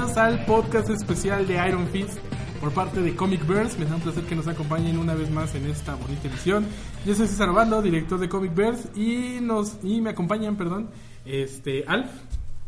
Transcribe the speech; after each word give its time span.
bienvenidos 0.00 0.16
al 0.16 0.44
podcast 0.46 0.88
especial 0.88 1.46
de 1.46 1.54
Iron 1.68 1.86
Fist 1.88 2.18
por 2.58 2.72
parte 2.72 3.02
de 3.02 3.14
Comic 3.14 3.46
Verse. 3.46 3.78
Me 3.78 3.84
da 3.84 3.96
un 3.96 4.00
placer 4.00 4.24
que 4.24 4.34
nos 4.34 4.48
acompañen 4.48 4.98
una 4.98 5.14
vez 5.14 5.30
más 5.30 5.54
en 5.54 5.66
esta 5.66 5.94
bonita 5.94 6.26
edición. 6.26 6.66
Yo 7.04 7.14
soy 7.14 7.26
César 7.26 7.52
Bando, 7.52 7.82
director 7.82 8.18
de 8.18 8.26
Comic 8.26 8.54
Verse 8.54 8.88
y 8.98 9.40
nos 9.42 9.76
y 9.82 10.00
me 10.00 10.10
acompañan, 10.10 10.56
perdón, 10.56 10.88
este 11.26 11.84
Alf. 11.86 12.08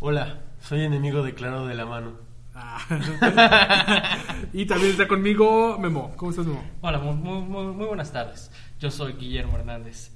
Hola, 0.01 0.41
soy 0.61 0.83
enemigo 0.83 1.23
declarado 1.23 1.67
de 1.67 1.75
la 1.75 1.87
mano. 1.87 2.13
Ah. 2.55 2.79
y 4.53 4.67
también 4.67 4.91
está 4.91 5.09
conmigo 5.09 5.79
Memo. 5.79 6.13
¿Cómo 6.17 6.33
estás, 6.33 6.45
Memo? 6.47 6.63
Hola, 6.83 6.99
muy, 6.99 7.15
muy, 7.15 7.41
muy- 7.49 7.73
muy 7.75 7.87
buenas 7.87 8.13
tardes. 8.13 8.51
Yo 8.79 8.91
soy 8.91 9.15
Guillermo 9.15 9.57
Hernández, 9.57 10.13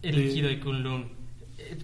elegido 0.00 0.48
de 0.48 0.58
Kunlun, 0.58 1.10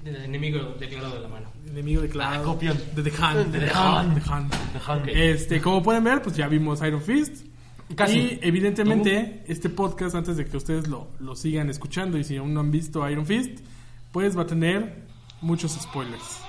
enemigo 0.04 0.74
declarado 0.78 1.14
de 1.14 1.20
la 1.20 1.28
mano. 1.28 1.50
Enemigo 1.68 2.02
declarado. 2.02 2.42
Ah, 2.42 2.44
copión. 2.44 2.78
De 2.94 3.02
The 3.02 3.12
Hand. 3.18 3.52
De 3.52 3.58
The 3.58 3.66
The 3.66 3.72
Hand. 3.72 3.76
Hand. 3.76 4.22
The 4.22 4.30
Hand. 4.30 4.52
The 4.72 4.92
Hand. 4.92 5.08
Este, 5.08 5.60
como 5.60 5.82
pueden 5.82 6.04
ver, 6.04 6.22
pues 6.22 6.36
ya 6.36 6.48
vimos 6.48 6.80
Iron 6.82 7.02
Fist. 7.02 7.46
Casi. 7.94 8.18
Y 8.18 8.38
evidentemente, 8.42 9.44
este 9.48 9.68
podcast, 9.68 10.14
antes 10.14 10.36
de 10.36 10.46
que 10.46 10.56
ustedes 10.56 10.86
lo, 10.88 11.08
lo 11.18 11.34
sigan 11.34 11.70
escuchando 11.70 12.18
y 12.18 12.24
si 12.24 12.36
aún 12.36 12.54
no 12.54 12.60
han 12.60 12.70
visto 12.70 13.08
Iron 13.08 13.26
Fist, 13.26 13.60
pues 14.12 14.36
va 14.36 14.42
a 14.42 14.46
tener 14.46 15.06
muchos 15.40 15.72
spoilers. 15.72 16.40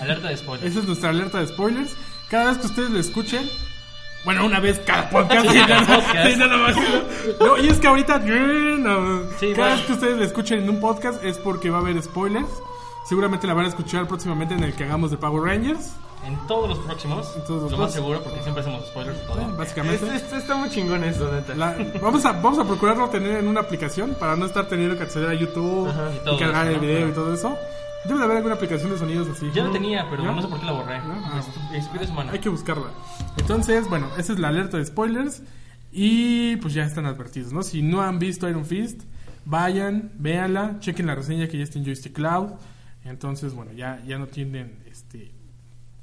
Alerta 0.00 0.28
de 0.28 0.36
spoiler. 0.36 0.66
Esa 0.68 0.80
es 0.80 0.86
nuestra 0.86 1.10
alerta 1.10 1.40
de 1.40 1.48
spoilers. 1.48 1.96
Cada 2.30 2.50
vez 2.50 2.58
que 2.58 2.66
ustedes 2.66 2.90
lo 2.90 2.98
escuchen, 2.98 3.46
bueno, 4.24 4.46
una 4.46 4.60
vez 4.60 4.80
cada 4.86 5.08
podcast. 5.10 5.48
sí, 5.50 5.58
no- 5.68 5.86
podcast. 5.86 6.28
sí, 6.30 6.36
nada 6.36 6.56
más. 6.56 6.76
No, 7.40 7.58
y 7.58 7.68
es 7.68 7.78
que 7.78 7.86
ahorita, 7.86 8.18
no, 8.18 9.20
Sí, 9.38 9.52
cada 9.52 9.68
bueno. 9.68 9.76
vez 9.76 9.80
que 9.86 9.92
ustedes 9.92 10.16
lo 10.18 10.24
escuchen 10.24 10.58
en 10.62 10.70
un 10.70 10.80
podcast 10.80 11.22
es 11.24 11.38
porque 11.38 11.70
va 11.70 11.78
a 11.78 11.80
haber 11.80 12.00
spoilers. 12.02 12.48
Seguramente 13.08 13.46
la 13.48 13.54
van 13.54 13.64
a 13.64 13.68
escuchar 13.68 14.06
próximamente 14.06 14.54
en 14.54 14.62
el 14.62 14.74
que 14.74 14.84
hagamos 14.84 15.10
de 15.10 15.16
Power 15.16 15.42
Rangers. 15.42 15.92
En 16.24 16.36
todos 16.46 16.68
los 16.68 16.78
próximos, 16.78 17.32
En 17.34 17.42
todos 17.44 17.62
los 17.64 17.72
lo 17.72 17.76
próximos. 17.78 17.80
más 17.80 17.92
seguro, 17.94 18.22
porque 18.22 18.40
siempre 18.42 18.60
hacemos 18.62 18.86
spoilers 18.86 19.18
de 19.18 19.24
todo. 19.26 19.56
Básicamente. 19.56 20.04
Este, 20.06 20.16
este 20.18 20.36
está 20.36 20.54
muy 20.54 20.70
chingón 20.70 21.02
esto, 21.02 21.28
neta. 21.32 21.54
La- 21.56 21.76
vamos, 22.00 22.24
a, 22.24 22.30
vamos 22.30 22.60
a 22.60 22.64
procurarlo 22.64 23.08
tener 23.08 23.38
en 23.38 23.48
una 23.48 23.58
aplicación 23.60 24.14
para 24.20 24.36
no 24.36 24.46
estar 24.46 24.66
teniendo 24.68 24.96
que 24.96 25.02
acceder 25.02 25.30
a 25.30 25.34
YouTube 25.34 25.88
Ajá. 25.88 26.10
y, 26.24 26.34
Y 26.34 26.38
cargar 26.38 26.66
eso, 26.68 26.76
el 26.76 26.76
¿no? 26.76 26.80
video 26.86 27.08
y 27.08 27.12
todo 27.12 27.34
eso. 27.34 27.56
Debe 28.04 28.18
de 28.18 28.24
haber 28.24 28.36
alguna 28.38 28.54
aplicación 28.56 28.90
de 28.90 28.98
sonidos 28.98 29.28
así. 29.28 29.48
Ya 29.54 29.64
la 29.64 29.70
tenía, 29.70 30.08
pero 30.10 30.24
¿Ya? 30.24 30.32
no 30.32 30.42
sé 30.42 30.48
por 30.48 30.58
qué 30.60 30.66
la 30.66 30.72
borré. 30.72 30.96
Ah. 30.96 31.40
Estu- 31.40 31.74
Estupidez 31.76 32.10
humana. 32.10 32.32
Hay 32.32 32.40
que 32.40 32.48
buscarla. 32.48 32.88
Entonces, 33.38 33.88
bueno, 33.88 34.08
esa 34.18 34.32
es 34.32 34.38
la 34.38 34.48
alerta 34.48 34.76
de 34.78 34.84
spoilers. 34.84 35.42
Y 35.92 36.56
pues 36.56 36.72
ya 36.74 36.84
están 36.84 37.06
advertidos, 37.06 37.52
¿no? 37.52 37.62
Si 37.62 37.82
no 37.82 38.00
han 38.02 38.18
visto 38.18 38.48
Iron 38.48 38.64
Fist, 38.64 39.02
vayan, 39.44 40.10
véanla, 40.18 40.76
chequen 40.80 41.06
la 41.06 41.14
reseña 41.14 41.48
que 41.48 41.58
ya 41.58 41.64
está 41.64 41.78
en 41.78 41.84
Joystick 41.84 42.14
Cloud. 42.14 42.52
Entonces, 43.04 43.52
bueno, 43.54 43.72
ya, 43.72 44.02
ya 44.06 44.18
no 44.18 44.26
tienen 44.26 44.78
este 44.90 45.32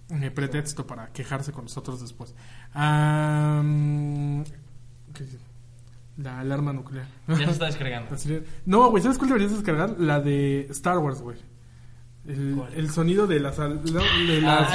eh, 0.09 0.31
pretexto 0.31 0.85
para 0.85 1.07
quejarse 1.07 1.51
con 1.51 1.63
nosotros 1.65 1.99
después. 2.01 2.35
Am, 2.73 4.43
¿qué 5.13 5.25
la 6.17 6.39
alarma 6.41 6.73
nuclear. 6.73 7.07
Ya 7.27 7.35
se 7.37 7.43
está 7.51 7.65
descargando. 7.71 8.15
No, 8.65 8.89
güey, 8.91 9.01
¿sabes 9.01 9.17
cuál 9.17 9.29
deberías 9.29 9.53
descargar? 9.53 9.95
La 9.99 10.19
de 10.19 10.67
Star 10.71 10.97
Wars, 10.99 11.21
güey. 11.21 11.37
El, 12.27 12.91
sonido 12.91 13.25
de 13.25 13.39
las, 13.39 13.57
al- 13.59 13.83
de 13.83 13.91
las 13.91 14.03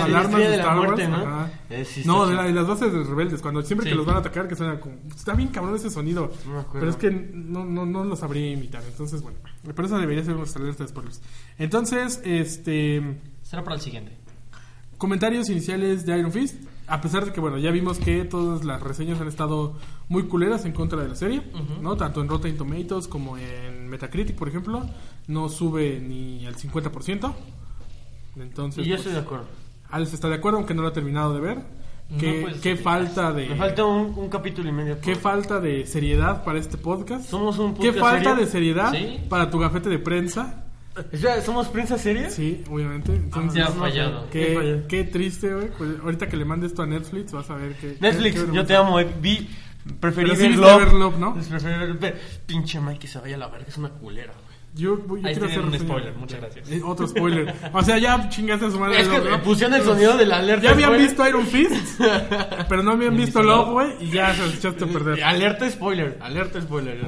Ah, 0.01 0.05
alarmas 0.05 0.33
la 0.33 0.39
de 0.39 0.45
de 0.51 0.57
la 0.57 0.63
Star 0.65 0.77
muerte, 0.77 1.07
Wars. 1.07 1.25
¿no? 1.25 1.47
Eh, 1.71 1.87
no, 2.05 2.27
de, 2.27 2.35
la- 2.35 2.43
de 2.45 2.53
las 2.53 2.67
bases 2.67 2.93
de 2.93 3.05
rebeldes. 3.05 3.43
Cuando 3.43 3.63
siempre 3.63 3.89
que 3.89 3.95
los 3.95 4.05
van 4.07 4.17
a 4.17 4.19
atacar, 4.21 4.49
que 4.49 4.57
suena 4.57 4.81
como. 4.81 4.97
Está 5.15 5.35
bien 5.35 5.51
cabrón 5.51 5.77
ese 5.77 5.91
sonido. 5.91 6.33
No 6.49 6.67
pero 6.73 6.89
es 6.91 6.97
que 6.97 7.11
no, 7.11 7.65
no, 7.65 7.87
no 7.87 8.03
lo 8.05 8.17
sabría 8.17 8.51
imitar. 8.51 8.83
Entonces, 8.89 9.23
bueno. 9.23 9.39
Pero 9.63 9.87
eso 9.87 9.99
debería 9.99 10.25
ser 10.25 10.35
nuestra 10.37 10.63
alerta 10.63 10.83
de 10.85 10.89
spoilers. 10.89 11.23
Entonces, 11.59 12.21
este. 12.25 13.21
Será 13.43 13.63
para 13.63 13.77
el 13.77 13.83
siguiente. 13.83 14.17
Comentarios 14.99 15.49
iniciales 15.51 16.07
de 16.07 16.19
Iron 16.19 16.33
Fist. 16.33 16.57
A 16.87 17.01
pesar 17.01 17.25
de 17.25 17.33
que, 17.33 17.41
bueno, 17.41 17.57
ya 17.57 17.71
vimos 17.71 17.99
que 17.99 18.25
todas 18.27 18.63
las 18.63 18.83
reseñas 18.83 19.19
han 19.19 19.27
estado 19.29 19.79
muy 20.11 20.25
culeras 20.25 20.67
en 20.67 20.73
contra 20.73 21.01
de 21.01 21.09
la 21.09 21.15
serie. 21.15 21.43
¿no? 21.81 21.97
Tanto 21.97 22.21
en 22.21 22.29
Rotten 22.29 22.59
Tomatoes 22.59 23.09
como 23.09 23.39
en 23.39 23.89
Metacritic, 23.89 24.37
por 24.37 24.49
ejemplo. 24.49 24.85
No 25.27 25.49
sube 25.49 26.01
ni 26.01 26.47
al 26.47 26.57
50%. 26.57 27.35
Entonces, 28.41 28.85
Y 28.85 28.89
yo 28.91 28.97
pues, 28.97 29.07
estoy 29.07 29.13
de 29.21 29.27
acuerdo. 29.27 29.47
Alex 29.91 30.13
está 30.13 30.29
de 30.29 30.35
acuerdo, 30.37 30.59
aunque 30.59 30.75
no 30.75 30.83
lo 30.83 30.89
ha 30.89 30.93
terminado 30.93 31.35
de 31.35 31.41
ver. 31.41 31.59
No, 32.11 32.19
¿Qué, 32.19 32.41
pues, 32.43 32.57
qué 32.61 32.77
sí. 32.77 32.83
falta 32.83 33.33
de... 33.33 33.49
Me 33.49 33.57
falta 33.57 33.85
un, 33.85 34.13
un 34.17 34.29
capítulo 34.29 34.69
y 34.69 34.73
medio. 34.73 35.01
¿Qué 35.01 35.15
falta 35.15 35.61
de 35.61 35.87
seriedad 35.87 36.45
para 36.45 36.59
este 36.59 36.77
podcast? 36.77 37.29
Somos 37.29 37.59
un 37.59 37.75
¿Qué 37.75 37.93
podcast 37.93 37.99
falta 38.01 38.31
serio? 38.31 38.45
de 38.45 38.51
seriedad 38.51 38.93
Sí. 38.93 39.21
para 39.29 39.51
tu 39.51 39.59
gafete 39.59 39.89
de 39.89 39.99
prensa? 39.99 40.65
¿Somos 41.45 41.69
prensa 41.69 41.97
seria? 41.99 42.29
Sí, 42.31 42.63
obviamente. 42.71 43.15
Entonces, 43.15 43.55
Ya 43.55 43.67
ha 43.67 43.71
no, 43.71 43.81
fallado. 43.81 44.27
Qué 44.31 44.47
Qué, 44.47 44.55
falla. 44.55 44.87
qué 44.89 45.05
triste, 45.05 45.53
güey. 45.55 45.69
Pues, 45.79 45.91
ahorita 46.03 46.29
que 46.29 46.37
le 46.37 46.45
mandes 46.45 46.73
esto 46.73 46.83
a 46.83 46.87
Netflix 46.87 47.33
vas 47.33 47.49
a 47.51 47.55
ver 47.57 47.75
que... 47.77 47.97
Netflix, 48.01 48.41
qué- 48.41 48.47
qué 48.51 48.55
yo 48.57 48.67
te 48.67 48.77
amo. 48.77 49.01
eh. 49.01 49.09
Vi, 49.21 49.49
preferí 49.99 50.31
sí 50.37 50.43
ver 50.43 50.51
viste 50.51 50.63
Love. 50.67 50.85
ver 50.85 50.93
Love, 50.93 51.19
¿no? 51.19 51.35
Preferí 51.35 51.79
ver- 51.79 51.95
ver- 51.95 52.21
Pinche 52.47 52.81
Mike 52.81 52.99
que 53.01 53.09
se 53.09 53.19
vaya 53.19 53.35
a 53.37 53.39
la 53.39 53.49
verga, 53.49 53.67
es 53.69 53.77
una 53.79 53.89
culera. 53.91 54.33
Yo, 54.77 54.99
yo 55.07 55.15
Ahí 55.17 55.23
quiero 55.35 55.47
hacer 55.47 55.61
un 55.61 55.71
reseña. 55.73 55.89
spoiler, 55.89 56.15
muchas 56.17 56.41
gracias. 56.41 56.69
Eh, 56.71 56.83
otro 56.85 57.07
spoiler. 57.07 57.55
O 57.73 57.83
sea, 57.83 57.97
ya 57.99 58.29
chingaste 58.29 58.67
a 58.67 58.71
su 58.73 58.81
madre. 58.81 59.01
Es 59.01 59.07
que 59.09 59.21
pusieron 59.45 59.75
el 59.75 59.83
sonido 59.83 60.17
de 60.17 60.27
la 60.27 60.39
alerta. 60.39 60.65
Ya 60.65 60.71
habían 60.73 60.91
spoiler. 60.91 61.09
visto 61.09 61.29
Iron 61.29 61.47
Fist, 61.47 62.01
pero 62.69 62.83
no 62.83 62.91
habían 62.91 63.17
visto 63.17 63.41
Love, 63.43 63.71
güey, 63.71 63.89
y 64.01 64.11
ya 64.11 64.35
se 64.35 64.47
echaste 64.47 64.85
a 64.85 64.89
perder. 64.89 65.23
Alerta 65.23 65.71
spoiler, 65.71 66.19
alerta 66.21 66.61
spoiler. 66.61 66.99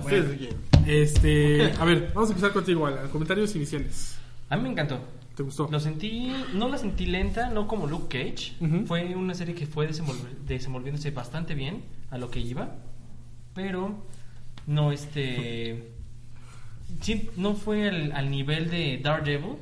Este, 0.86 1.72
a 1.78 1.84
ver, 1.84 2.12
vamos 2.14 2.30
a 2.30 2.32
empezar 2.34 2.52
contigo, 2.52 2.86
Alan. 2.86 3.08
Comentarios 3.08 3.54
iniciales. 3.56 4.16
A 4.48 4.56
mí 4.56 4.62
me 4.62 4.68
encantó. 4.70 5.00
¿Te 5.34 5.42
gustó? 5.42 5.68
Lo 5.70 5.80
sentí, 5.80 6.32
no 6.54 6.68
la 6.68 6.78
sentí 6.78 7.04
lenta, 7.06 7.50
no 7.50 7.66
como 7.66 7.86
Luke 7.86 8.06
Cage. 8.16 8.54
Fue 8.86 9.14
una 9.16 9.34
serie 9.34 9.54
que 9.54 9.66
fue 9.66 9.88
desenvolv- 9.88 10.38
desenvolviéndose 10.46 11.10
bastante 11.10 11.54
bien 11.54 11.82
a 12.10 12.16
lo 12.18 12.30
que 12.30 12.38
iba, 12.40 12.76
pero 13.54 14.02
no 14.66 14.92
este, 14.92 15.92
sí, 17.00 17.30
no 17.36 17.54
fue 17.54 17.88
al, 17.88 18.12
al 18.12 18.30
nivel 18.30 18.70
de 18.70 19.00
Daredevil, 19.02 19.56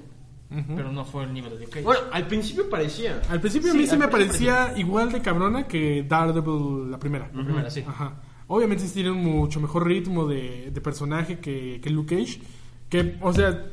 pero 0.76 0.92
no 0.92 1.04
fue 1.04 1.24
el 1.24 1.32
nivel 1.32 1.50
de 1.54 1.58
Luke 1.60 1.70
Cage. 1.70 1.84
Bueno, 1.84 2.00
al 2.12 2.26
principio 2.28 2.70
parecía. 2.70 3.20
Al 3.28 3.40
principio 3.40 3.72
a 3.72 3.74
mí 3.74 3.86
sí 3.86 3.92
al 3.92 3.98
me 3.98 4.08
principio 4.08 4.52
parecía 4.52 4.78
igual 4.78 5.10
de 5.10 5.20
cabrona 5.20 5.66
que 5.66 6.04
Daredevil 6.08 6.90
la 6.90 6.98
primera. 6.98 7.28
La 7.34 7.44
primera, 7.44 7.70
sí. 7.70 7.82
Ajá. 7.86 8.22
Obviamente 8.46 8.86
sí 8.86 8.94
tiene 8.94 9.10
un 9.10 9.24
mucho 9.24 9.58
mejor 9.58 9.86
ritmo 9.86 10.26
de, 10.26 10.70
de 10.70 10.80
personaje 10.80 11.38
que, 11.38 11.80
que 11.82 11.90
Luke 11.90 12.16
Cage. 12.16 12.40
Que, 12.88 13.16
o 13.20 13.32
sea, 13.32 13.66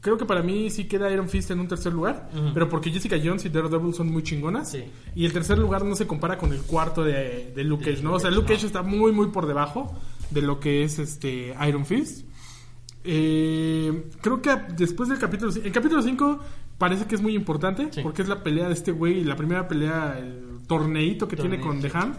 creo 0.00 0.16
que 0.16 0.24
para 0.24 0.42
mí 0.42 0.70
sí 0.70 0.84
queda 0.84 1.10
Iron 1.10 1.28
Fist 1.28 1.50
en 1.50 1.60
un 1.60 1.68
tercer 1.68 1.92
lugar. 1.92 2.30
Ujú. 2.32 2.54
Pero 2.54 2.68
porque 2.68 2.90
Jessica 2.90 3.16
Jones 3.22 3.44
y 3.44 3.48
Daredevil 3.50 3.92
son 3.92 4.10
muy 4.10 4.22
chingonas. 4.22 4.70
Sí. 4.70 4.84
Y 5.14 5.26
el 5.26 5.32
tercer 5.32 5.58
lugar 5.58 5.84
no 5.84 5.96
se 5.96 6.06
compara 6.06 6.38
con 6.38 6.52
el 6.52 6.60
cuarto 6.60 7.02
de, 7.02 7.52
de 7.54 7.64
Luke 7.64 7.84
De 7.84 7.90
Cage, 7.90 8.02
¿no? 8.02 8.10
Luke 8.10 8.16
O 8.16 8.20
sea, 8.20 8.30
Luke 8.30 8.48
no. 8.48 8.54
Cage 8.54 8.66
está 8.66 8.82
muy, 8.82 9.12
muy 9.12 9.26
por 9.26 9.46
debajo 9.46 9.94
de 10.30 10.40
lo 10.40 10.60
que 10.60 10.84
es 10.84 10.98
este 10.98 11.54
Iron 11.68 11.84
Fist. 11.84 12.29
Eh, 13.04 14.10
creo 14.20 14.42
que 14.42 14.50
después 14.76 15.08
del 15.08 15.18
capítulo 15.18 15.50
5, 15.52 15.66
el 15.66 15.72
capítulo 15.72 16.02
5 16.02 16.38
parece 16.78 17.06
que 17.06 17.14
es 17.14 17.22
muy 17.22 17.34
importante 17.34 17.88
Sí. 17.92 18.00
porque 18.02 18.22
es 18.22 18.28
la 18.28 18.42
pelea 18.42 18.68
de 18.68 18.74
este 18.74 18.92
güey, 18.92 19.24
la 19.24 19.36
primera 19.36 19.66
pelea, 19.68 20.18
el 20.18 20.58
torneito 20.66 21.26
que 21.26 21.36
tiene 21.36 21.60
con 21.60 21.80
The 21.80 21.90
Hand. 21.94 22.16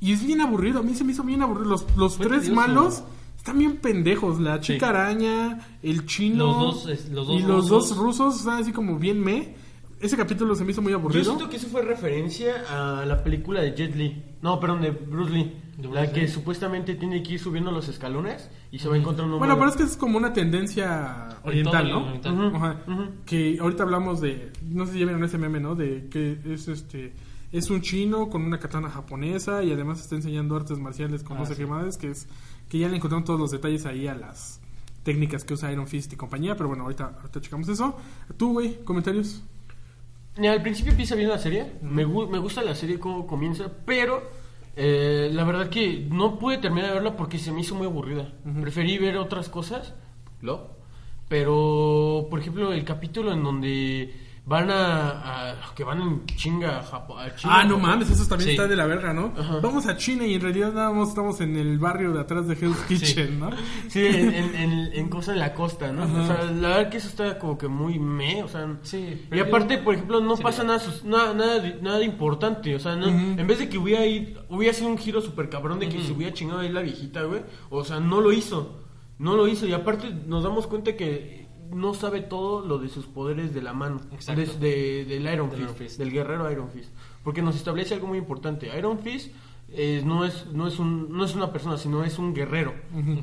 Y 0.00 0.12
es 0.12 0.24
bien 0.24 0.40
aburrido, 0.40 0.80
a 0.80 0.82
mí 0.82 0.94
se 0.94 1.04
me 1.04 1.12
hizo 1.12 1.22
bien 1.22 1.42
aburrido. 1.42 1.68
Los, 1.70 1.86
los 1.96 2.16
Fue 2.16 2.26
tres 2.26 2.42
tedioso. 2.42 2.60
malos 2.60 3.02
están 3.36 3.58
bien 3.58 3.76
pendejos. 3.78 4.40
La 4.40 4.60
chica 4.60 4.86
Sí. 4.86 4.90
araña, 4.90 5.58
el 5.82 6.06
chino 6.06 6.46
Los 6.46 6.56
dos, 6.84 6.88
es- 6.88 7.08
los 7.10 7.26
dos 7.26 7.36
y 7.36 7.42
los 7.42 7.68
rusos. 7.70 7.88
dos 7.90 7.96
rusos 7.98 8.38
están 8.40 8.58
así 8.62 8.72
como 8.72 8.98
bien 8.98 9.20
me. 9.20 9.54
Ese 10.00 10.16
capítulo 10.16 10.54
se 10.54 10.64
me 10.64 10.72
hizo 10.72 10.82
muy 10.82 10.92
Yo 10.92 10.98
aburrido. 10.98 11.24
siento 11.24 11.48
que 11.48 11.56
eso 11.56 11.68
fue 11.68 11.82
referencia 11.82 12.64
a 12.68 13.04
la 13.04 13.22
película 13.22 13.60
de 13.62 13.74
Jet 13.74 13.94
Li. 13.94 14.22
No, 14.42 14.60
perdón, 14.60 14.82
de 14.82 14.90
Bruce 14.90 15.30
Lee. 15.32 15.60
¿De 15.78 15.84
la 15.88 16.00
Bruce 16.02 16.12
que 16.12 16.20
Lee? 16.22 16.28
supuestamente 16.28 16.94
tiene 16.94 17.22
que 17.22 17.32
ir 17.34 17.40
subiendo 17.40 17.70
los 17.72 17.88
escalones 17.88 18.48
y 18.70 18.78
se 18.78 18.88
va 18.88 18.96
encontrando 18.96 19.34
un 19.34 19.38
Bueno, 19.40 19.56
pero 19.56 19.70
es 19.70 19.76
que 19.76 19.82
es 19.84 19.96
como 19.96 20.18
una 20.18 20.32
tendencia 20.32 21.28
En 21.42 21.48
oriental, 21.48 21.88
¿no? 21.90 22.04
oriental. 22.06 22.34
Ujú. 22.46 22.56
Ajá. 22.56 22.80
Ujú. 22.86 23.02
Que 23.24 23.58
ahorita 23.60 23.82
hablamos 23.82 24.20
de, 24.20 24.52
no 24.62 24.86
sé 24.86 24.92
si 24.92 24.98
ya 25.00 25.06
vieron 25.06 25.24
ese 25.24 25.38
meme, 25.38 25.60
¿no? 25.60 25.74
De 25.74 26.08
que 26.10 26.38
es 26.46 26.68
este 26.68 27.12
es 27.52 27.70
un 27.70 27.82
chino 27.82 28.28
con 28.30 28.42
una 28.42 28.58
katana 28.58 28.90
japonesa 28.90 29.62
y 29.62 29.72
además 29.72 30.00
está 30.00 30.16
enseñando 30.16 30.56
artes 30.56 30.78
marciales 30.78 31.22
con 31.22 31.36
Ah, 31.36 31.40
no 31.40 31.46
sé 31.46 31.54
sí. 31.54 31.62
qué 31.64 31.98
que 32.00 32.10
es 32.10 32.26
que 32.68 32.78
ya 32.78 32.88
le 32.88 32.96
encontraron 32.96 33.24
todos 33.24 33.38
los 33.38 33.50
detalles 33.52 33.86
ahí 33.86 34.08
a 34.08 34.14
las 34.14 34.60
técnicas 35.04 35.44
que 35.44 35.54
usa 35.54 35.70
Iron 35.70 35.86
Fist 35.86 36.12
y 36.12 36.16
compañía, 36.16 36.56
pero 36.56 36.68
bueno, 36.68 36.82
ahorita, 36.84 37.16
ahorita 37.20 37.40
checamos 37.40 37.68
eso. 37.68 37.96
Tú, 38.36 38.54
güey, 38.54 38.82
comentarios. 38.84 39.42
Al 40.36 40.62
principio 40.62 40.90
empieza 40.92 41.14
bien 41.14 41.28
la 41.28 41.38
serie. 41.38 41.66
me, 41.82 42.04
gu- 42.06 42.28
me 42.28 42.38
gusta 42.38 42.62
la 42.62 42.74
serie 42.74 42.98
cómo 42.98 43.26
comienza, 43.26 43.70
pero 43.86 44.22
eh, 44.76 45.30
la 45.32 45.44
verdad 45.44 45.68
que 45.68 46.06
no 46.10 46.38
pude 46.38 46.58
terminar 46.58 46.88
de 46.88 46.94
verla 46.94 47.16
porque 47.16 47.38
se 47.38 47.52
me 47.52 47.60
hizo 47.60 47.74
muy 47.76 47.86
aburrida. 47.86 48.32
Preferí 48.60 48.98
ver 48.98 49.16
otras 49.18 49.48
cosas, 49.48 49.94
¿lo? 50.42 50.70
Pero, 51.28 52.26
por 52.30 52.40
ejemplo, 52.40 52.72
el 52.72 52.84
capítulo 52.84 53.32
en 53.32 53.42
donde 53.44 54.12
van 54.46 54.70
a, 54.70 55.50
a- 55.52 55.74
que 55.74 55.84
van 55.84 56.02
en 56.02 56.26
chinga 56.26 56.78
a 56.80 56.82
Japón. 56.82 57.18
a 57.18 57.34
China, 57.34 57.54
Ah, 57.60 57.64
no 57.64 57.78
mames, 57.78 58.10
eso 58.10 58.26
también 58.28 58.50
Sí. 58.50 58.54
está 58.56 58.68
de 58.68 58.76
la 58.76 58.84
verga, 58.84 59.14
¿no? 59.14 59.32
Ajá. 59.38 59.58
Vamos 59.62 59.86
a 59.86 59.96
China 59.96 60.26
y 60.26 60.34
en 60.34 60.40
realidad 60.42 60.72
nada 60.74 60.92
más 60.92 61.08
estamos 61.08 61.40
en 61.40 61.56
el 61.56 61.78
barrio 61.78 62.12
de 62.12 62.20
atrás 62.20 62.46
de 62.46 62.52
Hell's 62.54 62.76
Kitchen, 62.86 63.40
¿no? 63.40 63.50
Sí, 63.88 64.04
en, 64.04 64.34
en, 64.34 64.72
en, 64.92 65.08
cosa 65.08 65.32
en 65.32 65.38
la 65.38 65.54
costa, 65.54 65.90
¿no? 65.92 66.02
Ajá. 66.02 66.20
O 66.22 66.26
sea, 66.26 66.44
la 66.50 66.68
verdad 66.68 66.90
que 66.90 66.98
eso 66.98 67.08
está 67.08 67.38
como 67.38 67.56
que 67.56 67.68
muy 67.68 67.98
me, 67.98 68.42
o 68.42 68.48
sea... 68.48 68.76
Sí, 68.82 69.26
y 69.32 69.38
aparte, 69.40 69.76
yo- 69.78 69.84
por 69.84 69.94
ejemplo, 69.94 70.20
no 70.20 70.36
Sí, 70.36 70.42
pasa 70.42 70.62
nada, 70.62 70.82
nada, 71.04 71.32
nada, 71.32 71.58
de- 71.60 71.80
nada 71.80 71.98
de 71.98 72.04
importante, 72.04 72.74
o 72.74 72.78
sea, 72.78 72.96
no, 72.96 73.06
en 73.08 73.46
vez 73.46 73.58
de 73.60 73.68
que 73.70 73.78
hubiera, 73.78 74.04
ido, 74.04 74.42
hubiera 74.50 74.74
sido 74.74 74.88
un 74.90 74.98
giro 74.98 75.22
súper 75.22 75.48
cabrón 75.48 75.78
de 75.78 75.88
que 75.88 76.02
se 76.02 76.12
hubiera 76.12 76.34
chingado 76.34 76.60
ahí 76.60 76.68
la 76.68 76.82
viejita, 76.82 77.22
güey, 77.22 77.40
o 77.70 77.82
sea, 77.82 77.98
no 77.98 78.20
lo 78.20 78.30
hizo, 78.30 78.78
no 79.18 79.36
lo 79.36 79.48
hizo, 79.48 79.66
y 79.66 79.72
aparte 79.72 80.10
nos 80.26 80.42
damos 80.44 80.66
cuenta 80.66 80.96
que 80.96 81.43
no 81.74 81.92
sabe 81.94 82.20
todo 82.22 82.64
lo 82.64 82.78
de 82.78 82.88
sus 82.88 83.06
poderes 83.06 83.52
de 83.52 83.60
la 83.62 83.72
mano, 83.72 84.00
Exacto. 84.12 84.40
de- 84.40 84.58
de- 84.58 85.04
del 85.04 85.32
Iron 85.34 85.50
Del 85.50 85.58
Fist, 85.58 85.62
Iron 85.70 85.76
Fist. 85.76 85.98
del 85.98 86.10
guerrero 86.12 86.50
Iron 86.50 86.70
Fist, 86.70 86.90
porque 87.22 87.42
nos 87.42 87.56
establece 87.56 87.94
algo 87.94 88.06
muy 88.06 88.18
importante, 88.18 88.70
Iron 88.78 88.98
Fist 89.00 89.32
eh, 89.68 90.02
no, 90.04 90.24
es, 90.24 90.46
no, 90.52 90.66
es 90.68 90.78
un, 90.78 91.08
no 91.10 91.24
es 91.24 91.34
una 91.34 91.52
persona, 91.52 91.76
sino 91.76 92.04
es 92.04 92.18
un 92.18 92.32
guerrero, 92.32 92.74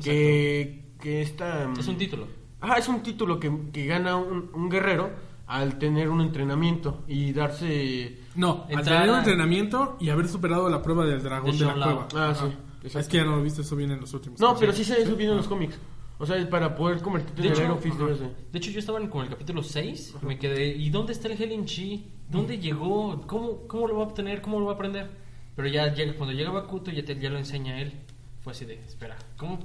que, 0.02 0.84
que 1.00 1.22
está... 1.22 1.70
Es 1.78 1.88
un 1.88 1.96
título. 1.96 2.26
Ajá, 2.60 2.76
es 2.78 2.88
un 2.88 3.02
título 3.02 3.40
que, 3.40 3.50
que 3.72 3.86
gana 3.86 4.16
un, 4.16 4.50
un 4.54 4.68
guerrero 4.68 5.10
al 5.46 5.78
tener 5.78 6.08
un 6.08 6.20
entrenamiento 6.20 7.02
y 7.08 7.32
darse... 7.32 8.18
No, 8.36 8.66
al 8.74 8.84
tener 8.84 9.10
un 9.10 9.18
entrenamiento 9.18 9.96
y 10.00 10.10
haber 10.10 10.28
superado 10.28 10.68
la 10.68 10.82
prueba 10.82 11.04
del 11.06 11.22
dragón 11.22 11.52
De 11.52 11.58
de 11.58 11.64
la 11.64 11.74
cueva. 11.74 12.08
Ah, 12.14 12.34
sí, 12.34 12.46
exacto. 12.82 12.98
Es 13.00 13.08
que 13.08 13.16
ya 13.18 13.24
no 13.24 13.36
lo 13.36 13.42
viste, 13.42 13.62
eso 13.62 13.76
viene 13.76 13.94
en 13.94 14.00
los 14.00 14.12
últimos. 14.14 14.38
No, 14.40 14.56
pero 14.56 14.72
sí 14.72 14.84
se 14.84 15.00
eso 15.02 15.16
viene 15.16 15.32
en 15.32 15.38
los 15.38 15.48
cómics. 15.48 15.76
O 16.22 16.26
sea, 16.26 16.48
para 16.48 16.76
poder 16.76 17.00
convertirte 17.02 17.42
De 17.42 17.48
en 17.48 17.52
el 17.54 17.58
hecho, 17.58 17.66
Iron 17.66 17.78
Fist 17.80 17.98
debes 17.98 18.20
de- 18.20 18.28
De 18.52 18.58
hecho, 18.58 18.70
yo 18.70 18.78
estaba 18.78 19.00
en 19.00 19.08
como 19.08 19.24
el 19.24 19.28
capítulo 19.30 19.62
6 19.62 20.14
me 20.22 20.38
quedé, 20.38 20.68
¿y 20.68 20.88
dónde 20.90 21.12
está 21.12 21.26
el 21.26 21.42
Helen 21.42 21.64
Chi? 21.64 22.06
¿Dónde 22.28 22.58
llegó? 22.58 23.20
¿Cómo, 23.26 23.66
¿Cómo 23.66 23.88
lo 23.88 23.96
va 23.96 24.04
a 24.04 24.06
obtener? 24.06 24.40
¿Cómo 24.40 24.60
lo 24.60 24.66
va 24.66 24.72
a 24.72 24.74
aprender? 24.76 25.10
Pero 25.56 25.66
ya 25.68 25.92
llega, 25.92 26.14
cuando 26.14 26.32
llega 26.32 26.50
Bakuto 26.50 26.90
ya, 26.92 27.04
te- 27.04 27.18
ya 27.18 27.28
lo 27.28 27.38
enseña 27.38 27.80
él. 27.80 27.92
Fue 28.40 28.52
así 28.52 28.64
de, 28.64 28.74
espera, 28.74 29.16
¿cómo? 29.36 29.58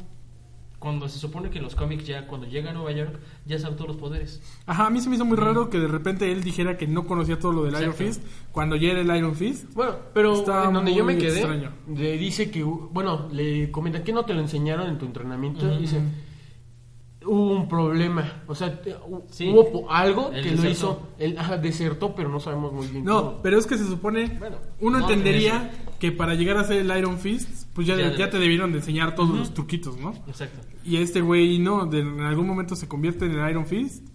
Cuando 0.80 1.09
se 1.09 1.18
supone 1.18 1.50
que 1.50 1.57
en 1.57 1.63
los 1.63 1.74
cómics 1.75 2.06
ya, 2.06 2.27
cuando 2.27 2.45
llega 2.48 2.69
a 2.69 2.74
Nueva 2.74 2.92
York, 2.92 3.19
ya 3.48 3.57
sabe 3.57 3.75
todos 3.75 3.88
los 3.89 3.98
poderes. 3.98 4.42
Ajá, 4.68 4.86
a 4.86 4.89
mí 4.92 5.00
se 5.00 5.09
me 5.09 5.15
hizo 5.15 5.25
muy 5.25 5.36
raro 5.38 5.71
que 5.71 5.80
de 5.80 5.88
repente 5.88 6.31
él 6.31 6.44
dijera 6.44 6.77
que 6.77 6.86
no 6.88 7.07
conocía 7.07 7.39
todo 7.39 7.51
lo 7.51 7.63
del 7.63 7.74
Iron 7.74 7.92
Exacto. 7.92 8.04
Fist 8.06 8.24
cuando 8.51 8.75
ya 8.75 8.92
era 8.92 9.01
el 9.01 9.15
Iron 9.18 9.36
Fist. 9.36 9.74
Bueno, 9.74 9.95
pero 10.13 10.33
Está 10.36 10.65
en 10.65 10.74
donde 10.74 10.94
yo 10.94 11.04
me 11.04 11.18
quedé, 11.18 11.39
extraño. 11.39 11.71
le 11.95 12.18
dice 12.19 12.51
que, 12.51 12.62
bueno, 12.63 13.27
le 13.31 13.71
comentan 13.71 14.04
que 14.04 14.13
no 14.13 14.24
te 14.25 14.36
lo 14.36 14.42
enseñaron 14.42 14.88
en 14.88 14.98
tu 15.00 15.06
entrenamiento. 15.07 15.68
Dice, 15.80 16.00
hubo 17.27 17.51
un 17.51 17.68
problema. 17.68 18.41
O 18.47 18.56
sea, 18.56 18.79
Sí. 19.29 19.50
hubo 19.50 19.71
po- 19.71 19.91
algo 19.91 20.31
que 20.31 20.51
lo 20.56 20.69
hizo. 20.69 21.07
Él 21.19 21.38
ajá, 21.38 21.57
desertó, 21.57 22.15
pero 22.15 22.29
no 22.29 22.39
sabemos 22.39 22.74
muy 22.74 22.88
bien. 22.88 23.03
No, 23.03 23.18
cómo. 23.24 23.41
pero 23.44 23.59
es 23.59 23.68
que 23.68 23.77
se 23.77 23.85
supone, 23.85 24.38
Bueno, 24.39 24.57
uno 24.79 25.00
no, 25.00 25.09
entendería 25.09 25.71
que 26.00 26.12
para 26.12 26.33
llegar 26.35 26.57
a 26.57 26.63
ser 26.63 26.77
el 26.77 26.97
Iron 26.97 27.19
Fist, 27.19 27.68
pues 27.74 27.85
ya, 27.85 27.95
Ya 28.18 28.29
te 28.29 28.39
debieron 28.39 28.71
de 28.71 28.79
enseñar 28.79 29.13
todos 29.15 29.38
los 29.38 29.53
truquitos, 29.53 29.97
¿no? 30.00 30.13
Exacto. 30.27 30.59
Y 30.83 30.97
este 30.97 31.21
güey 31.21 31.59
no, 31.59 31.85
de- 31.85 32.00
en 32.00 32.21
algún 32.21 32.47
momento 32.47 32.75
se 32.75 32.88
convierte 32.88 33.25
en 33.25 33.31
el 33.38 33.50
Iron 33.50 33.65
Fist 33.68 34.07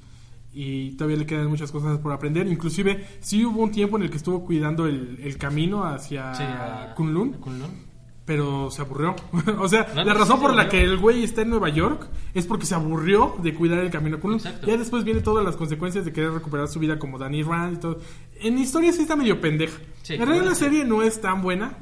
y 0.54 0.92
todavía 0.96 1.16
le 1.18 1.26
quedan 1.26 1.46
muchas 1.48 1.70
cosas 1.72 1.98
por 1.98 2.12
aprender. 2.12 2.46
Inclusive 2.46 3.06
sí 3.20 3.44
hubo 3.44 3.62
un 3.62 3.70
tiempo 3.70 3.96
en 3.96 4.02
el 4.04 4.10
que 4.10 4.16
estuvo 4.16 4.44
cuidando 4.44 4.86
el, 4.86 5.18
el 5.22 5.38
camino 5.38 5.84
hacia 5.84 6.34
Sí, 6.34 6.42
a- 6.44 6.94
Kunlun, 6.96 7.34
a 7.34 7.38
Kunlun. 7.38 7.91
Pero 8.24 8.70
se 8.70 8.82
aburrió. 8.82 9.16
o 9.58 9.68
sea, 9.68 9.88
No, 9.94 10.04
la 10.04 10.14
razón 10.14 10.36
sí 10.36 10.42
por 10.42 10.54
la 10.54 10.68
que 10.68 10.82
el 10.82 10.96
güey 10.98 11.24
está 11.24 11.42
en 11.42 11.50
Nueva 11.50 11.68
York 11.70 12.08
es 12.34 12.46
porque 12.46 12.66
se 12.66 12.74
aburrió 12.74 13.36
de 13.42 13.54
cuidar 13.54 13.80
el 13.80 13.90
camino. 13.90 14.18
Exacto. 14.22 14.66
Ya 14.66 14.76
después 14.76 15.04
viene 15.04 15.20
todas 15.20 15.44
las 15.44 15.56
consecuencias 15.56 16.04
de 16.04 16.12
querer 16.12 16.32
recuperar 16.32 16.68
su 16.68 16.78
vida 16.78 16.98
como 16.98 17.18
Danny 17.18 17.42
Rand 17.42 17.76
y 17.76 17.80
todo. 17.80 17.98
En 18.40 18.58
historia 18.58 18.92
sí 18.92 19.02
está 19.02 19.16
medio 19.16 19.40
pendeja. 19.40 19.78
Sí, 20.02 20.14
en 20.14 20.26
realidad 20.26 20.46
la 20.46 20.54
sí. 20.54 20.64
serie 20.64 20.84
no 20.84 21.02
es 21.02 21.20
tan 21.20 21.42
buena, 21.42 21.78